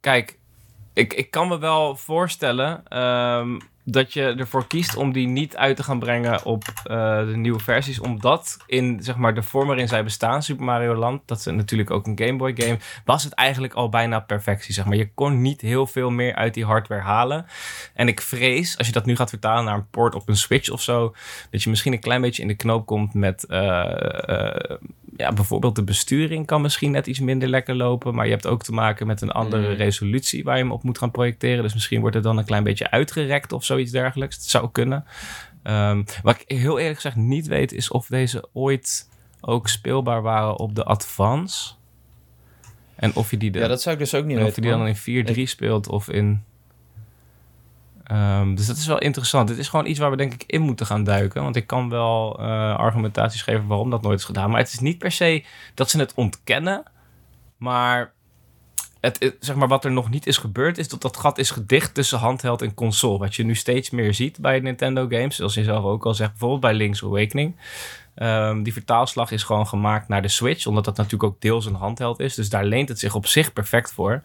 kijk, 0.00 0.38
ik, 0.92 1.12
ik 1.12 1.30
kan 1.30 1.48
me 1.48 1.58
wel 1.58 1.96
voorstellen 1.96 2.98
um, 2.98 3.58
dat 3.84 4.12
je 4.12 4.22
ervoor 4.22 4.66
kiest 4.66 4.96
om 4.96 5.12
die 5.12 5.28
niet 5.28 5.56
uit 5.56 5.76
te 5.76 5.82
gaan 5.82 5.98
brengen 5.98 6.44
op 6.44 6.64
uh, 6.66 7.18
de 7.26 7.36
nieuwe 7.36 7.60
versies. 7.60 8.00
Omdat 8.00 8.56
in 8.66 9.02
zeg 9.02 9.16
maar, 9.16 9.34
de 9.34 9.42
vorm 9.42 9.66
waarin 9.66 9.88
zij 9.88 10.04
bestaan, 10.04 10.42
Super 10.42 10.64
Mario 10.64 10.94
Land, 10.94 11.22
dat 11.26 11.38
is 11.38 11.44
natuurlijk 11.44 11.90
ook 11.90 12.06
een 12.06 12.18
Game 12.18 12.36
Boy 12.36 12.52
game, 12.56 12.78
was 13.04 13.24
het 13.24 13.32
eigenlijk 13.32 13.74
al 13.74 13.88
bijna 13.88 14.20
perfectie. 14.20 14.74
Zeg 14.74 14.84
maar. 14.84 14.96
Je 14.96 15.12
kon 15.14 15.40
niet 15.40 15.60
heel 15.60 15.86
veel 15.86 16.10
meer 16.10 16.34
uit 16.34 16.54
die 16.54 16.64
hardware 16.64 17.02
halen. 17.02 17.46
En 17.94 18.08
ik 18.08 18.20
vrees, 18.20 18.78
als 18.78 18.86
je 18.86 18.92
dat 18.92 19.06
nu 19.06 19.16
gaat 19.16 19.30
vertalen 19.30 19.64
naar 19.64 19.74
een 19.74 19.90
port 19.90 20.14
op 20.14 20.28
een 20.28 20.36
Switch 20.36 20.70
of 20.70 20.82
zo, 20.82 21.14
dat 21.50 21.62
je 21.62 21.70
misschien 21.70 21.92
een 21.92 22.00
klein 22.00 22.20
beetje 22.20 22.42
in 22.42 22.48
de 22.48 22.54
knoop 22.54 22.86
komt 22.86 23.14
met 23.14 23.44
uh, 23.48 23.58
uh, 24.26 24.76
ja, 25.16 25.32
bijvoorbeeld 25.32 25.76
de 25.76 25.84
besturing 25.84 26.46
kan 26.46 26.62
misschien 26.62 26.90
net 26.90 27.06
iets 27.06 27.20
minder 27.20 27.48
lekker 27.48 27.74
lopen. 27.74 28.14
Maar 28.14 28.24
je 28.24 28.30
hebt 28.30 28.46
ook 28.46 28.62
te 28.62 28.72
maken 28.72 29.06
met 29.06 29.20
een 29.20 29.30
andere 29.30 29.68
mm. 29.68 29.74
resolutie 29.74 30.44
waar 30.44 30.56
je 30.56 30.62
hem 30.62 30.72
op 30.72 30.82
moet 30.82 30.98
gaan 30.98 31.10
projecteren. 31.10 31.62
Dus 31.62 31.74
misschien 31.74 32.00
wordt 32.00 32.14
het 32.14 32.24
dan 32.24 32.38
een 32.38 32.44
klein 32.44 32.64
beetje 32.64 32.90
uitgerekt 32.90 33.52
of 33.52 33.64
zoiets 33.64 33.90
dergelijks. 33.90 34.36
Het 34.36 34.44
zou 34.44 34.70
kunnen. 34.72 35.04
Um, 35.64 36.04
wat 36.22 36.40
ik 36.40 36.58
heel 36.58 36.78
eerlijk 36.78 36.94
gezegd 36.94 37.16
niet 37.16 37.46
weet, 37.46 37.72
is 37.72 37.90
of 37.90 38.06
deze 38.06 38.48
ooit 38.52 39.08
ook 39.40 39.68
speelbaar 39.68 40.22
waren 40.22 40.58
op 40.58 40.74
de 40.74 40.84
Advance. 40.84 41.72
En 42.94 43.14
of 43.14 43.30
je 43.30 43.36
die, 43.36 43.50
de, 43.50 43.58
ja, 43.58 43.68
dat 43.68 43.82
zou 43.82 43.94
ik 43.94 44.00
dus 44.00 44.14
ook 44.14 44.24
niet 44.24 44.36
weten. 44.36 44.48
Of 44.48 44.54
je 44.54 44.60
die 44.60 44.70
dan 44.70 44.86
in 44.86 45.36
4.3 45.36 45.42
speelt 45.42 45.88
of 45.88 46.10
in 46.10 46.44
Um, 48.10 48.54
dus 48.54 48.66
dat 48.66 48.76
is 48.76 48.86
wel 48.86 48.98
interessant. 48.98 49.48
Dit 49.48 49.58
is 49.58 49.68
gewoon 49.68 49.86
iets 49.86 49.98
waar 49.98 50.10
we 50.10 50.16
denk 50.16 50.32
ik 50.32 50.44
in 50.46 50.60
moeten 50.60 50.86
gaan 50.86 51.04
duiken. 51.04 51.42
Want 51.42 51.56
ik 51.56 51.66
kan 51.66 51.88
wel 51.88 52.40
uh, 52.40 52.76
argumentaties 52.76 53.42
geven 53.42 53.66
waarom 53.66 53.90
dat 53.90 54.02
nooit 54.02 54.18
is 54.18 54.24
gedaan. 54.24 54.50
Maar 54.50 54.60
het 54.60 54.72
is 54.72 54.78
niet 54.78 54.98
per 54.98 55.12
se 55.12 55.44
dat 55.74 55.90
ze 55.90 55.98
het 55.98 56.14
ontkennen. 56.14 56.82
Maar, 57.56 58.12
het, 59.00 59.36
zeg 59.40 59.56
maar 59.56 59.68
wat 59.68 59.84
er 59.84 59.92
nog 59.92 60.10
niet 60.10 60.26
is 60.26 60.36
gebeurd 60.36 60.78
is 60.78 60.88
dat 60.88 61.02
dat 61.02 61.16
gat 61.16 61.38
is 61.38 61.50
gedicht 61.50 61.94
tussen 61.94 62.18
handheld 62.18 62.62
en 62.62 62.74
console. 62.74 63.18
Wat 63.18 63.34
je 63.34 63.44
nu 63.44 63.54
steeds 63.54 63.90
meer 63.90 64.14
ziet 64.14 64.38
bij 64.40 64.60
Nintendo 64.60 65.06
games. 65.08 65.36
Zoals 65.36 65.54
je 65.54 65.64
zelf 65.64 65.84
ook 65.84 66.06
al 66.06 66.14
zegt, 66.14 66.30
bijvoorbeeld 66.30 66.60
bij 66.60 66.74
Link's 66.74 67.02
Awakening. 67.02 67.56
Um, 68.16 68.62
die 68.62 68.72
vertaalslag 68.72 69.30
is 69.30 69.42
gewoon 69.42 69.66
gemaakt 69.66 70.08
naar 70.08 70.22
de 70.22 70.28
Switch. 70.28 70.66
Omdat 70.66 70.84
dat 70.84 70.96
natuurlijk 70.96 71.32
ook 71.32 71.40
deels 71.40 71.66
een 71.66 71.74
handheld 71.74 72.20
is. 72.20 72.34
Dus 72.34 72.48
daar 72.48 72.64
leent 72.64 72.88
het 72.88 72.98
zich 72.98 73.14
op 73.14 73.26
zich 73.26 73.52
perfect 73.52 73.92
voor. 73.92 74.22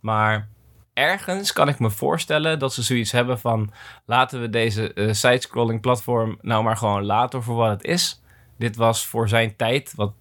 Maar 0.00 0.48
ergens 0.94 1.52
kan 1.52 1.68
ik 1.68 1.78
me 1.78 1.90
voorstellen 1.90 2.58
dat 2.58 2.74
ze 2.74 2.82
zoiets 2.82 3.12
hebben 3.12 3.40
van... 3.40 3.72
laten 4.04 4.40
we 4.40 4.50
deze 4.50 4.92
uh, 4.94 5.12
sidescrolling 5.12 5.80
platform 5.80 6.38
nou 6.40 6.64
maar 6.64 6.76
gewoon 6.76 7.04
laten 7.04 7.42
voor 7.42 7.56
wat 7.56 7.70
het 7.70 7.84
is. 7.84 8.22
Dit 8.58 8.76
was 8.76 9.06
voor 9.06 9.28
zijn 9.28 9.56
tijd, 9.56 9.92
wat 9.96 10.12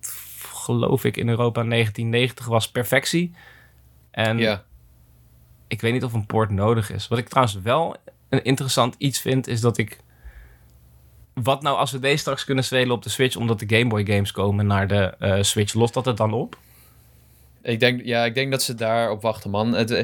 geloof 0.54 1.04
ik 1.04 1.18
in 1.18 1.30
Europa 1.30 1.64
1990 1.64 2.46
was, 2.46 2.72
perfectie. 2.72 3.36
En 4.12 4.38
ja. 4.38 4.64
ik 5.68 5.82
weet 5.82 5.94
niet 5.94 6.04
of 6.04 6.14
een 6.14 6.26
port 6.26 6.50
nodig 6.50 6.92
is. 6.92 7.08
Wat 7.08 7.18
ik 7.18 7.30
trouwens 7.30 7.62
wel 7.62 7.96
een 8.30 8.44
interessant 8.44 8.96
iets 8.98 9.20
vind, 9.20 9.48
is 9.48 9.62
dat 9.62 9.78
ik... 9.78 10.00
Wat 11.34 11.62
nou 11.62 11.78
als 11.78 11.92
we 11.92 12.00
deze 12.00 12.18
straks 12.18 12.44
kunnen 12.44 12.64
spelen 12.64 12.96
op 12.96 13.04
de 13.04 13.10
Switch... 13.10 13.36
omdat 13.36 13.60
de 13.60 13.78
Game 13.78 13.90
Boy 13.90 14.06
games 14.06 14.32
komen 14.32 14.68
naar 14.68 14.88
de 14.88 15.16
uh, 15.20 15.42
Switch, 15.42 15.74
lost 15.74 15.94
dat 15.94 16.06
het 16.06 16.18
dan 16.18 16.34
op? 16.34 16.58
Ik 17.64 17.80
denk, 17.80 18.02
ja, 18.04 18.26
ik 18.26 18.36
denk 18.36 18.52
dat 18.52 18.62
ze 18.62 18.76
daarop 18.76 19.22
wachten, 19.22 19.50
man. 19.50 19.74
Het, 19.74 19.92
uh, 19.92 20.00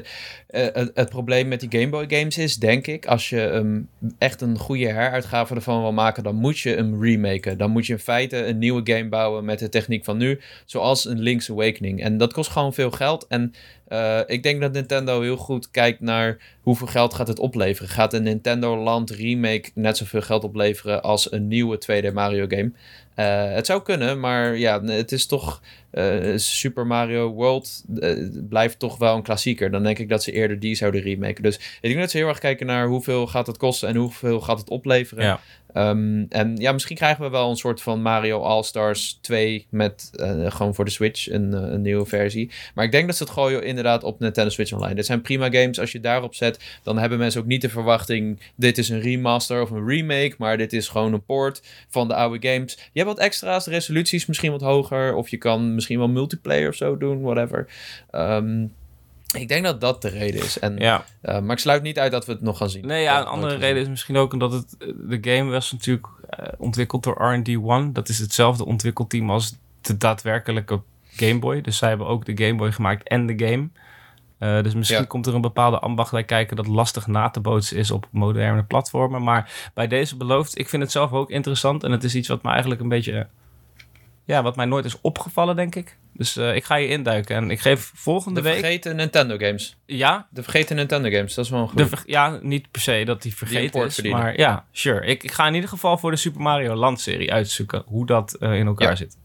het, 0.48 0.92
het, 0.94 1.10
probleem 1.10 1.48
met 1.48 1.60
die 1.60 1.80
Game 1.80 1.90
Boy 1.90 2.06
games 2.08 2.38
is, 2.38 2.56
denk 2.56 2.88
ik, 2.88 3.06
als 3.06 3.30
je 3.30 3.84
echt 4.18 4.42
een 4.42 4.58
goede 4.58 4.88
heruitgave 4.88 5.56
ervan 5.56 5.82
wil 5.82 5.92
maken, 5.92 6.24
dan 6.24 6.36
moet 6.36 6.60
je 6.60 6.76
hem 6.76 7.04
remaken. 7.04 7.58
Dan 7.58 7.72
moet 7.72 7.86
je 7.86 7.94
in 7.94 8.00
feite 8.00 8.46
een 8.46 8.58
nieuwe 8.58 8.82
game 8.84 9.10
bouwen 9.10 9.46
met 9.46 9.60
de 9.60 9.70
techniek 9.70 10.04
van 10.04 10.18
nu, 10.18 10.40
zoals 10.66 11.06
een 11.06 11.20
Link's 11.20 11.50
Awakening. 11.50 12.04
En 12.04 12.18
dat 12.18 12.34
kost 12.34 12.52
gewoon 12.52 12.74
veel 12.74 12.92
geld. 12.92 13.28
En 13.28 13.54
uh, 13.90 14.20
ik 14.26 14.44
denk 14.44 14.62
dat 14.62 14.72
Nintendo 14.72 15.22
heel 15.22 15.38
goed 15.38 15.72
kijkt 15.72 16.00
naar 16.00 16.38
hoeveel 16.62 16.88
geld 16.88 17.14
gaat 17.14 17.28
het 17.28 17.40
opleveren. 17.40 17.90
Gaat 17.90 18.14
een 18.14 18.24
Nintendo 18.24 18.78
Land 18.78 19.10
remake 19.10 19.70
net 19.74 19.98
zoveel 19.98 20.22
geld 20.22 20.44
opleveren 20.44 21.02
als 21.02 21.32
een 21.32 21.48
nieuwe 21.48 21.80
2D 21.82 22.14
Mario 22.14 22.46
game? 22.48 22.72
Uh, 23.20 23.54
het 23.54 23.66
zou 23.66 23.82
kunnen, 23.82 24.20
maar 24.20 24.58
ja, 24.58 24.84
het 24.84 25.12
is 25.12 25.26
toch 25.26 25.62
uh, 25.92 26.38
Super 26.38 26.88
Mario 26.88 27.32
World 27.32 27.84
uh, 27.96 28.28
blijft 28.50 28.80
toch 28.80 28.98
wel 28.98 29.16
een 29.16 29.22
klassieker. 29.22 29.72
Dan 29.72 29.84
denk 29.84 30.00
ik 30.00 30.10
dat 30.10 30.24
ze 30.24 30.32
eerder 30.32 30.60
die 30.60 30.76
zouden 30.76 31.02
remaken. 31.02 31.44
Dus 31.44 31.56
ik 31.56 31.78
denk 31.82 32.00
dat 32.00 32.12
ze 32.12 32.18
heel 32.18 32.28
erg 32.28 32.40
kijken 32.40 32.66
naar 32.66 32.88
hoeveel 32.88 33.28
gaat 33.28 33.48
het 33.48 33.58
kosten 33.58 33.90
en 33.90 33.96
hoeveel 33.96 34.42
gaat 34.42 34.60
het 34.60 34.70
opleveren. 34.70 35.24
Ja. 35.24 35.40
Um, 35.74 36.26
en 36.30 36.56
ja, 36.58 36.72
misschien 36.72 36.96
krijgen 36.96 37.24
we 37.24 37.30
wel 37.30 37.50
een 37.50 37.56
soort 37.56 37.82
van 37.82 38.02
Mario 38.02 38.42
All-Stars 38.42 39.18
2 39.22 39.68
met 39.70 40.10
uh, 40.16 40.52
gewoon 40.52 40.76
voor 40.76 40.86
de 40.86 40.92
Switch 40.92 41.30
een, 41.30 41.54
een, 41.54 41.82
nieuwe 41.82 42.06
versie. 42.06 42.52
Maar 42.76 42.86
ik 42.86 42.92
denk 42.92 43.08
dat 43.08 43.16
ze 43.16 43.24
het 43.24 43.32
gooien 43.32 43.64
inderdaad 43.64 44.04
op 44.04 44.20
Nintendo 44.20 44.50
Switch 44.50 44.74
Online. 44.74 44.96
Dit 44.96 45.06
zijn 45.06 45.22
prima 45.22 45.50
games. 45.50 45.80
Als 45.80 45.92
je 45.92 46.00
daarop 46.00 46.36
zet, 46.36 46.60
dan 46.84 46.98
hebben 46.98 47.18
mensen 47.18 47.42
ook 47.42 47.48
niet 47.48 47.62
de 47.62 47.70
verwachting... 47.70 48.40
dit 48.56 48.78
is 48.78 48.90
een 48.90 49.02
remaster 49.02 49.62
of 49.62 49.70
een 49.70 49.88
remake, 49.88 50.36
maar 50.38 50.58
dit 50.58 50.74
is 50.74 50.88
gewoon 50.88 51.14
een 51.14 51.26
port 51.26 51.62
van 51.90 52.08
de 52.08 52.16
oude 52.16 52.50
games. 52.50 52.74
Je 52.76 53.00
hebt 53.00 53.09
wat 53.10 53.20
extra's, 53.20 53.66
de 53.66 53.72
resoluties 53.72 54.26
misschien 54.26 54.52
wat 54.52 54.62
hoger... 54.62 55.14
of 55.16 55.30
je 55.30 55.38
kan 55.38 55.76
misschien 55.76 55.98
wel 55.98 56.08
multiplayer 56.08 56.70
of 56.70 56.76
zo 56.76 56.98
doen, 56.98 57.22
whatever. 57.22 57.68
Um, 58.12 58.74
Ik 59.34 59.48
denk 59.48 59.64
dat 59.64 59.82
dat 59.82 60.02
de 60.02 60.10
reden 60.10 60.42
is. 60.44 60.60
En, 60.60 60.78
Ja. 60.78 61.06
eh, 61.22 61.40
maar 61.40 61.52
ik 61.56 61.62
sluit 61.62 61.84
niet 61.84 62.00
uit 62.00 62.12
dat 62.12 62.26
we 62.26 62.32
het 62.32 62.42
nog 62.42 62.58
gaan 62.58 62.70
zien. 62.70 62.86
Nee, 62.88 63.02
ja, 63.04 63.20
een 63.20 63.26
andere 63.26 63.56
reden 63.56 63.82
is 63.82 63.88
misschien 63.88 64.18
ook 64.18 64.34
omdat 64.34 64.52
het, 64.52 64.76
de 65.10 65.18
game 65.22 65.52
was 65.52 65.72
natuurlijk 65.72 66.08
eh, 66.30 66.48
ontwikkeld 66.58 67.04
door 67.04 67.34
R&D 67.34 67.50
One. 67.64 67.92
Dat 67.92 68.10
is 68.10 68.20
hetzelfde 68.20 68.66
ontwikkelteam 68.66 69.30
als 69.30 69.56
de 69.82 69.98
daadwerkelijke 69.98 70.82
Game 71.16 71.40
Boy. 71.40 71.62
Dus 71.62 71.78
zij 71.78 71.90
hebben 71.90 72.08
ook 72.08 72.26
de 72.26 72.46
Game 72.46 72.56
Boy 72.58 72.72
gemaakt 72.72 73.08
en 73.08 73.26
de 73.26 73.46
game. 73.48 73.70
Eh, 74.40 74.64
dus 74.64 74.74
misschien 74.76 75.00
Ja. 75.00 75.06
komt 75.06 75.26
er 75.28 75.36
een 75.36 75.42
bepaalde 75.42 75.80
ambacht 75.80 76.12
bij 76.12 76.24
kijken 76.24 76.56
dat 76.56 76.68
lastig 76.68 77.08
na 77.08 77.30
te 77.30 77.40
bootsen 77.40 77.78
is 77.78 77.92
op 77.92 78.08
moderne 78.12 78.64
platformen. 78.64 79.24
Maar 79.24 79.72
bij 79.74 79.88
deze 79.88 80.18
beloofd, 80.18 80.58
ik 80.60 80.70
vind 80.70 80.82
het 80.82 80.92
zelf 80.92 81.12
ook 81.12 81.30
interessant. 81.30 81.84
En 81.84 81.92
het 81.92 82.04
is 82.04 82.16
iets 82.16 82.28
wat 82.28 82.44
me 82.44 82.50
eigenlijk 82.50 82.82
een 82.82 82.90
beetje, 82.90 83.28
ja, 84.26 84.44
wat 84.44 84.56
mij 84.56 84.66
nooit 84.66 84.86
is 84.86 85.02
opgevallen, 85.02 85.56
denk 85.56 85.76
ik. 85.76 85.98
Dus 86.14 86.38
eh, 86.38 86.56
ik 86.56 86.64
ga 86.64 86.76
je 86.76 86.88
induiken 86.88 87.36
en 87.36 87.52
ik 87.52 87.60
geef 87.60 87.92
volgende 87.96 88.42
De 88.42 88.50
week, 88.50 88.60
vergeten 88.60 88.96
Nintendo 88.96 89.38
games. 89.38 89.78
ja, 89.86 90.28
De 90.30 90.44
vergeten 90.44 90.76
Nintendo 90.76 91.10
games, 91.10 91.34
dat 91.34 91.46
is 91.46 91.52
wel 91.52 91.60
een 91.60 91.70
de 91.76 91.82
goed. 91.82 91.90
ver- 91.90 92.04
ja, 92.06 92.40
niet 92.42 92.72
per 92.72 92.82
se 92.82 93.02
dat 93.06 93.22
die 93.22 93.36
vergeten 93.36 93.64
import 93.64 93.88
is, 93.88 93.94
verdienen. 93.94 94.22
maar 94.22 94.38
ja, 94.38 94.66
sure. 94.72 95.06
Ik, 95.06 95.24
ik 95.24 95.32
ga 95.32 95.48
in 95.48 95.54
ieder 95.54 95.70
geval 95.70 95.98
voor 95.98 96.12
de 96.12 96.18
Super 96.18 96.42
Mario 96.42 96.76
Land 96.76 97.00
serie 97.02 97.34
uitzoeken 97.34 97.84
hoe 97.86 98.06
dat 98.06 98.34
eh, 98.34 98.54
in 98.58 98.68
elkaar 98.68 98.90
Ja. 98.90 98.96
zit. 98.96 99.18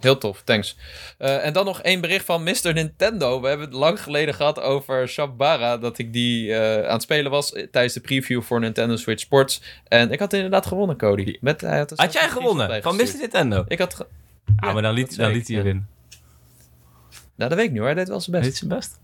Heel 0.00 0.18
tof, 0.18 0.42
thanks. 0.44 0.76
Eh, 1.18 1.44
en 1.46 1.52
dan 1.52 1.64
nog 1.64 1.82
één 1.82 2.00
bericht 2.00 2.24
van 2.24 2.42
Mr. 2.42 2.72
Nintendo. 2.72 3.40
We 3.40 3.48
hebben 3.48 3.66
het 3.66 3.76
lang 3.76 4.02
geleden 4.02 4.34
gehad 4.34 4.60
over 4.60 5.08
Shabara. 5.08 5.76
Dat 5.76 5.98
ik 5.98 6.12
die 6.12 6.54
eh, 6.54 6.86
aan 6.86 6.92
het 6.92 7.02
spelen 7.02 7.30
was 7.30 7.52
eh, 7.52 7.66
tijdens 7.70 7.94
de 7.94 8.00
preview 8.00 8.42
voor 8.42 8.60
Nintendo 8.60 8.96
Switch 8.96 9.20
Sports. 9.20 9.62
En 9.88 10.10
ik 10.12 10.18
had 10.18 10.32
inderdaad 10.32 10.66
gewonnen, 10.66 10.96
Cody. 10.96 11.36
Met, 11.40 11.60
hij 11.60 11.78
had, 11.78 11.92
Had 11.96 12.12
jij 12.12 12.28
gewonnen 12.28 12.82
van 12.82 12.96
Mr. 12.96 13.14
Nintendo? 13.20 13.64
Ik 13.68 13.78
had... 13.78 13.94
ge- 13.94 14.06
Ah, 14.56 14.72
maar 14.72 14.82
dan 14.82 14.94
liet, 14.94 15.16
dan 15.16 15.32
liet 15.32 15.48
hij 15.48 15.56
ja. 15.56 15.62
winnen. 15.62 15.88
Nou, 17.38 17.50
dat 17.50 17.58
weet 17.58 17.68
ik 17.68 17.72
niet 17.72 17.78
hoor. 17.78 17.88
Hij 17.88 17.96
deed 17.96 18.08
wel 18.08 18.20
zijn 18.20 18.36
best. 18.36 18.48
Deed 18.48 18.56
zijn 18.56 18.70
best? 18.70 19.00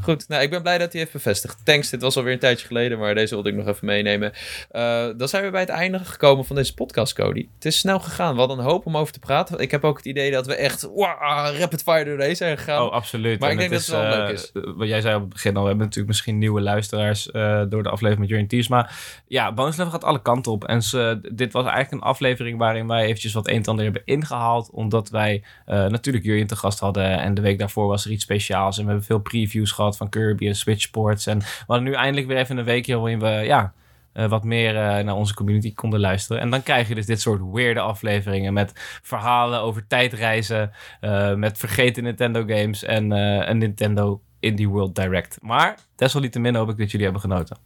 Goed, 0.00 0.28
nou, 0.28 0.42
ik 0.42 0.50
ben 0.50 0.62
blij 0.62 0.78
dat 0.78 0.92
hij 0.92 1.00
heeft 1.00 1.12
bevestigd. 1.12 1.58
Thanks, 1.64 1.90
dit 1.90 2.02
was 2.02 2.16
alweer 2.16 2.32
een 2.32 2.38
tijdje 2.38 2.66
geleden, 2.66 2.98
maar 2.98 3.14
deze 3.14 3.34
wilde 3.34 3.48
ik 3.48 3.54
nog 3.54 3.66
even 3.66 3.86
meenemen. 3.86 4.32
Eh, 4.70 5.06
dan 5.16 5.28
zijn 5.28 5.44
we 5.44 5.50
bij 5.50 5.60
het 5.60 5.68
einde 5.68 5.98
gekomen 5.98 6.44
van 6.44 6.56
deze 6.56 6.74
podcast, 6.74 7.12
Cody. 7.12 7.48
Het 7.54 7.64
is 7.64 7.78
snel 7.78 8.00
gegaan. 8.00 8.32
We 8.32 8.38
hadden 8.38 8.58
een 8.58 8.64
hoop 8.64 8.86
om 8.86 8.96
over 8.96 9.12
te 9.12 9.18
praten. 9.18 9.58
Ik 9.58 9.70
heb 9.70 9.84
ook 9.84 9.96
het 9.96 10.06
idee 10.06 10.30
dat 10.30 10.46
we 10.46 10.54
echt 10.54 10.82
wow, 10.82 11.56
rapid 11.58 11.82
fire 11.82 12.04
door 12.04 12.16
deze 12.16 12.34
zijn 12.34 12.58
gegaan. 12.58 12.86
Oh, 12.86 12.92
absoluut. 12.92 13.40
Maar 13.40 13.50
En 13.50 13.54
ik 13.54 13.60
denk 13.60 13.72
dat 13.72 13.80
het 13.80 13.90
wel 13.90 14.04
eh, 14.04 14.18
leuk 14.18 14.30
is. 14.30 14.50
Wat 14.76 14.88
jij 14.88 15.00
zei 15.00 15.14
op 15.14 15.20
het 15.20 15.32
begin 15.32 15.56
al, 15.56 15.62
we 15.62 15.68
hebben 15.68 15.84
natuurlijk 15.84 16.08
misschien 16.08 16.38
nieuwe 16.38 16.60
luisteraars 16.60 17.30
eh, 17.30 17.62
door 17.68 17.82
de 17.82 17.90
aflevering 17.90 18.18
met 18.20 18.28
Jurgen 18.28 18.48
Tiers. 18.48 18.68
Maar 18.68 18.96
ja, 19.26 19.52
Bonus 19.52 19.76
Level 19.76 19.92
gaat 19.92 20.04
alle 20.04 20.22
kanten 20.22 20.52
op. 20.52 20.64
En 20.64 20.82
ze, 20.82 21.18
dit 21.32 21.52
was 21.52 21.64
eigenlijk 21.64 21.92
een 21.92 22.08
aflevering 22.08 22.58
waarin 22.58 22.86
wij 22.86 23.04
eventjes 23.04 23.32
wat 23.32 23.48
een 23.48 23.54
en 23.54 23.64
ander 23.64 23.84
hebben 23.84 24.02
ingehaald. 24.04 24.70
Omdat 24.70 25.10
wij 25.10 25.44
eh, 25.66 25.86
natuurlijk 25.86 26.24
Jurgen 26.24 26.46
te 26.46 26.56
gast 26.56 26.78
hadden. 26.78 27.18
En 27.18 27.34
de 27.34 27.40
week 27.40 27.62
daarvoor 27.64 27.86
was 27.86 28.04
er 28.04 28.10
iets 28.10 28.22
speciaals. 28.22 28.76
En 28.76 28.82
we 28.82 28.88
hebben 28.88 29.06
veel 29.06 29.18
previews 29.18 29.70
gehad 29.70 29.96
van 29.96 30.08
Kirby 30.08 30.46
en 30.46 30.56
Switch 30.56 30.80
Sports. 30.80 31.26
En 31.26 31.38
we 31.38 31.64
hadden 31.66 31.84
nu 31.84 31.92
eindelijk 31.92 32.26
weer 32.26 32.36
even 32.36 32.56
een 32.56 32.64
weekje 32.64 32.96
waarin 32.96 33.20
we 33.20 33.28
ja, 33.28 33.72
eh, 34.14 34.26
wat 34.26 34.44
meer 34.44 34.76
eh, 34.76 35.04
naar 35.04 35.14
onze 35.14 35.34
community 35.34 35.74
konden 35.74 36.00
luisteren. 36.00 36.42
En 36.42 36.50
dan 36.50 36.62
krijg 36.62 36.88
je 36.88 36.94
dus 36.94 37.06
dit 37.06 37.20
soort 37.20 37.40
weirde 37.52 37.80
afleveringen 37.80 38.52
met 38.52 38.72
verhalen 39.02 39.60
over 39.60 39.86
tijdreizen, 39.86 40.72
eh, 41.00 41.34
met 41.34 41.58
vergeten 41.58 42.02
Nintendo 42.02 42.40
games 42.46 42.82
en 42.82 43.10
een 43.10 43.58
Nintendo 43.58 44.20
Indie 44.40 44.68
World 44.68 44.94
Direct. 44.94 45.38
Maar 45.42 45.78
desalniettemin 45.96 46.54
hoop 46.54 46.70
ik 46.70 46.76
dat 46.76 46.90
jullie 46.90 47.04
hebben 47.04 47.22
genoten. 47.22 47.56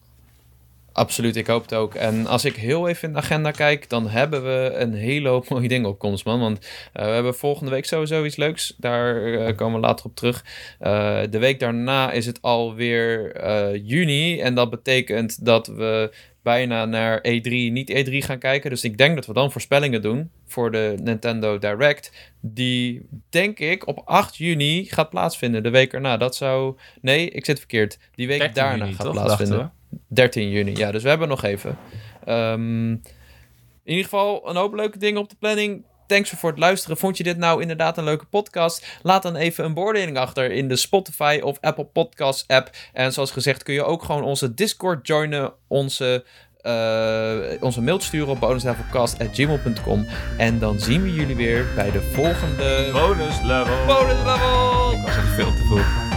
Absoluut, 0.93 1.37
ik 1.37 1.47
hoop 1.47 1.63
het 1.63 1.75
ook. 1.75 1.95
En 1.95 2.27
als 2.27 2.45
ik 2.45 2.57
heel 2.57 2.89
even 2.89 3.09
in 3.09 3.15
de 3.15 3.21
agenda 3.21 3.51
kijk, 3.51 3.89
dan 3.89 4.09
hebben 4.09 4.43
we 4.43 4.73
een 4.75 4.95
hele 4.95 5.29
hoop 5.29 5.49
mooie 5.51 5.69
dingen 5.69 5.89
op 5.89 5.99
komst, 5.99 6.25
man. 6.25 6.41
Want 6.41 6.67
eh, 6.93 7.05
we 7.05 7.11
hebben 7.11 7.35
volgende 7.35 7.71
week 7.71 7.85
sowieso 7.85 8.25
iets 8.25 8.37
leuks. 8.37 8.75
Daar 8.79 9.25
eh, 9.25 9.57
komen 9.57 9.81
we 9.81 9.87
later 9.87 10.07
op 10.07 10.17
terug. 10.17 10.45
Eh, 10.79 11.21
de 11.31 11.39
week 11.39 11.61
daarna 11.61 12.13
is 12.13 12.27
het 12.27 12.43
alweer 12.43 13.33
juni. 13.85 14.41
En 14.41 14.55
dat 14.55 14.71
betekent 14.71 15.45
dat 15.45 15.67
we 15.67 16.11
bijna 16.43 16.85
naar 16.85 17.19
E3, 17.19 17.51
niet 17.51 17.91
E3 17.91 18.13
gaan 18.13 18.39
kijken. 18.39 18.71
Dus 18.71 18.85
ik 18.85 18.99
denk 18.99 19.15
dat 19.15 19.27
we 19.27 19.33
dan 19.33 19.53
voorspellingen 19.53 20.03
doen 20.03 20.31
voor 20.47 20.71
de 20.71 20.95
Nintendo 21.03 21.59
Direct. 21.59 22.13
Die, 22.41 23.09
denk 23.31 23.59
ik, 23.59 23.87
op 23.87 24.03
8 24.05 24.37
juni 24.37 24.85
gaat 24.85 25.11
plaatsvinden. 25.11 25.63
De 25.63 25.71
week 25.71 25.93
erna. 25.93 26.17
Dat 26.17 26.37
zou... 26.37 26.77
Nee, 27.01 27.31
ik 27.31 27.45
zit 27.45 27.59
verkeerd. 27.59 27.99
Die 28.15 28.27
week 28.27 28.39
13 28.39 28.63
daarna 28.63 28.85
juni, 28.85 28.97
gaat 28.97 29.07
toch? 29.07 29.15
plaatsvinden. 29.15 29.73
Dachten 29.91 30.09
13 30.09 30.51
juni, 30.51 30.77
ja, 30.77 30.91
dus 30.91 31.03
we 31.03 31.09
hebben 31.09 31.29
nog 31.29 31.45
even. 31.45 31.79
Ehm, 32.25 32.91
in 32.91 33.01
ieder 33.85 34.05
geval 34.05 34.49
een 34.49 34.57
hoop 34.57 34.75
leuke 34.75 34.99
dingen 34.99 35.21
op 35.21 35.31
de 35.31 35.37
planning. 35.39 35.85
Thanks 36.07 36.31
voor 36.31 36.51
het 36.51 36.59
luisteren. 36.59 36.97
Vond 36.97 37.17
je 37.17 37.23
dit 37.23 37.37
nou 37.37 37.61
inderdaad 37.61 37.99
een 37.99 38.05
leuke 38.05 38.25
podcast? 38.25 38.87
Laat 39.03 39.23
dan 39.23 39.37
even 39.37 39.65
een 39.65 39.75
beoordeling 39.75 40.19
achter 40.19 40.51
in 40.51 40.69
de 40.69 40.77
Spotify 40.77 41.41
of 41.43 41.59
Apple 41.61 41.85
Podcasts 41.85 42.45
app. 42.47 42.71
En 42.93 43.13
zoals 43.13 43.31
gezegd 43.31 43.63
kun 43.63 43.75
je 43.75 43.85
ook 43.85 44.03
gewoon 44.03 44.23
onze 44.23 44.55
Discord 44.55 45.07
joinen. 45.07 45.53
Onze, 45.67 46.25
eh, 46.61 47.63
onze 47.63 47.83
mail 47.83 48.01
sturen 48.01 48.29
op 48.29 48.41
bonuslevelcast.gmail.com. 48.41 50.07
En 50.39 50.59
dan 50.59 50.79
zien 50.79 51.03
we 51.03 51.13
jullie 51.13 51.37
weer 51.37 51.67
bij 51.75 51.91
de 51.91 52.03
volgende 52.03 52.89
Bonus 52.93 53.41
level! 53.43 53.87
bonus 53.87 54.19
level. 54.19 54.93
Ik 54.93 55.03
was 55.03 55.17
echt 55.17 55.35
veel 55.35 55.53
te 55.55 55.65
vroeg. 55.67 56.08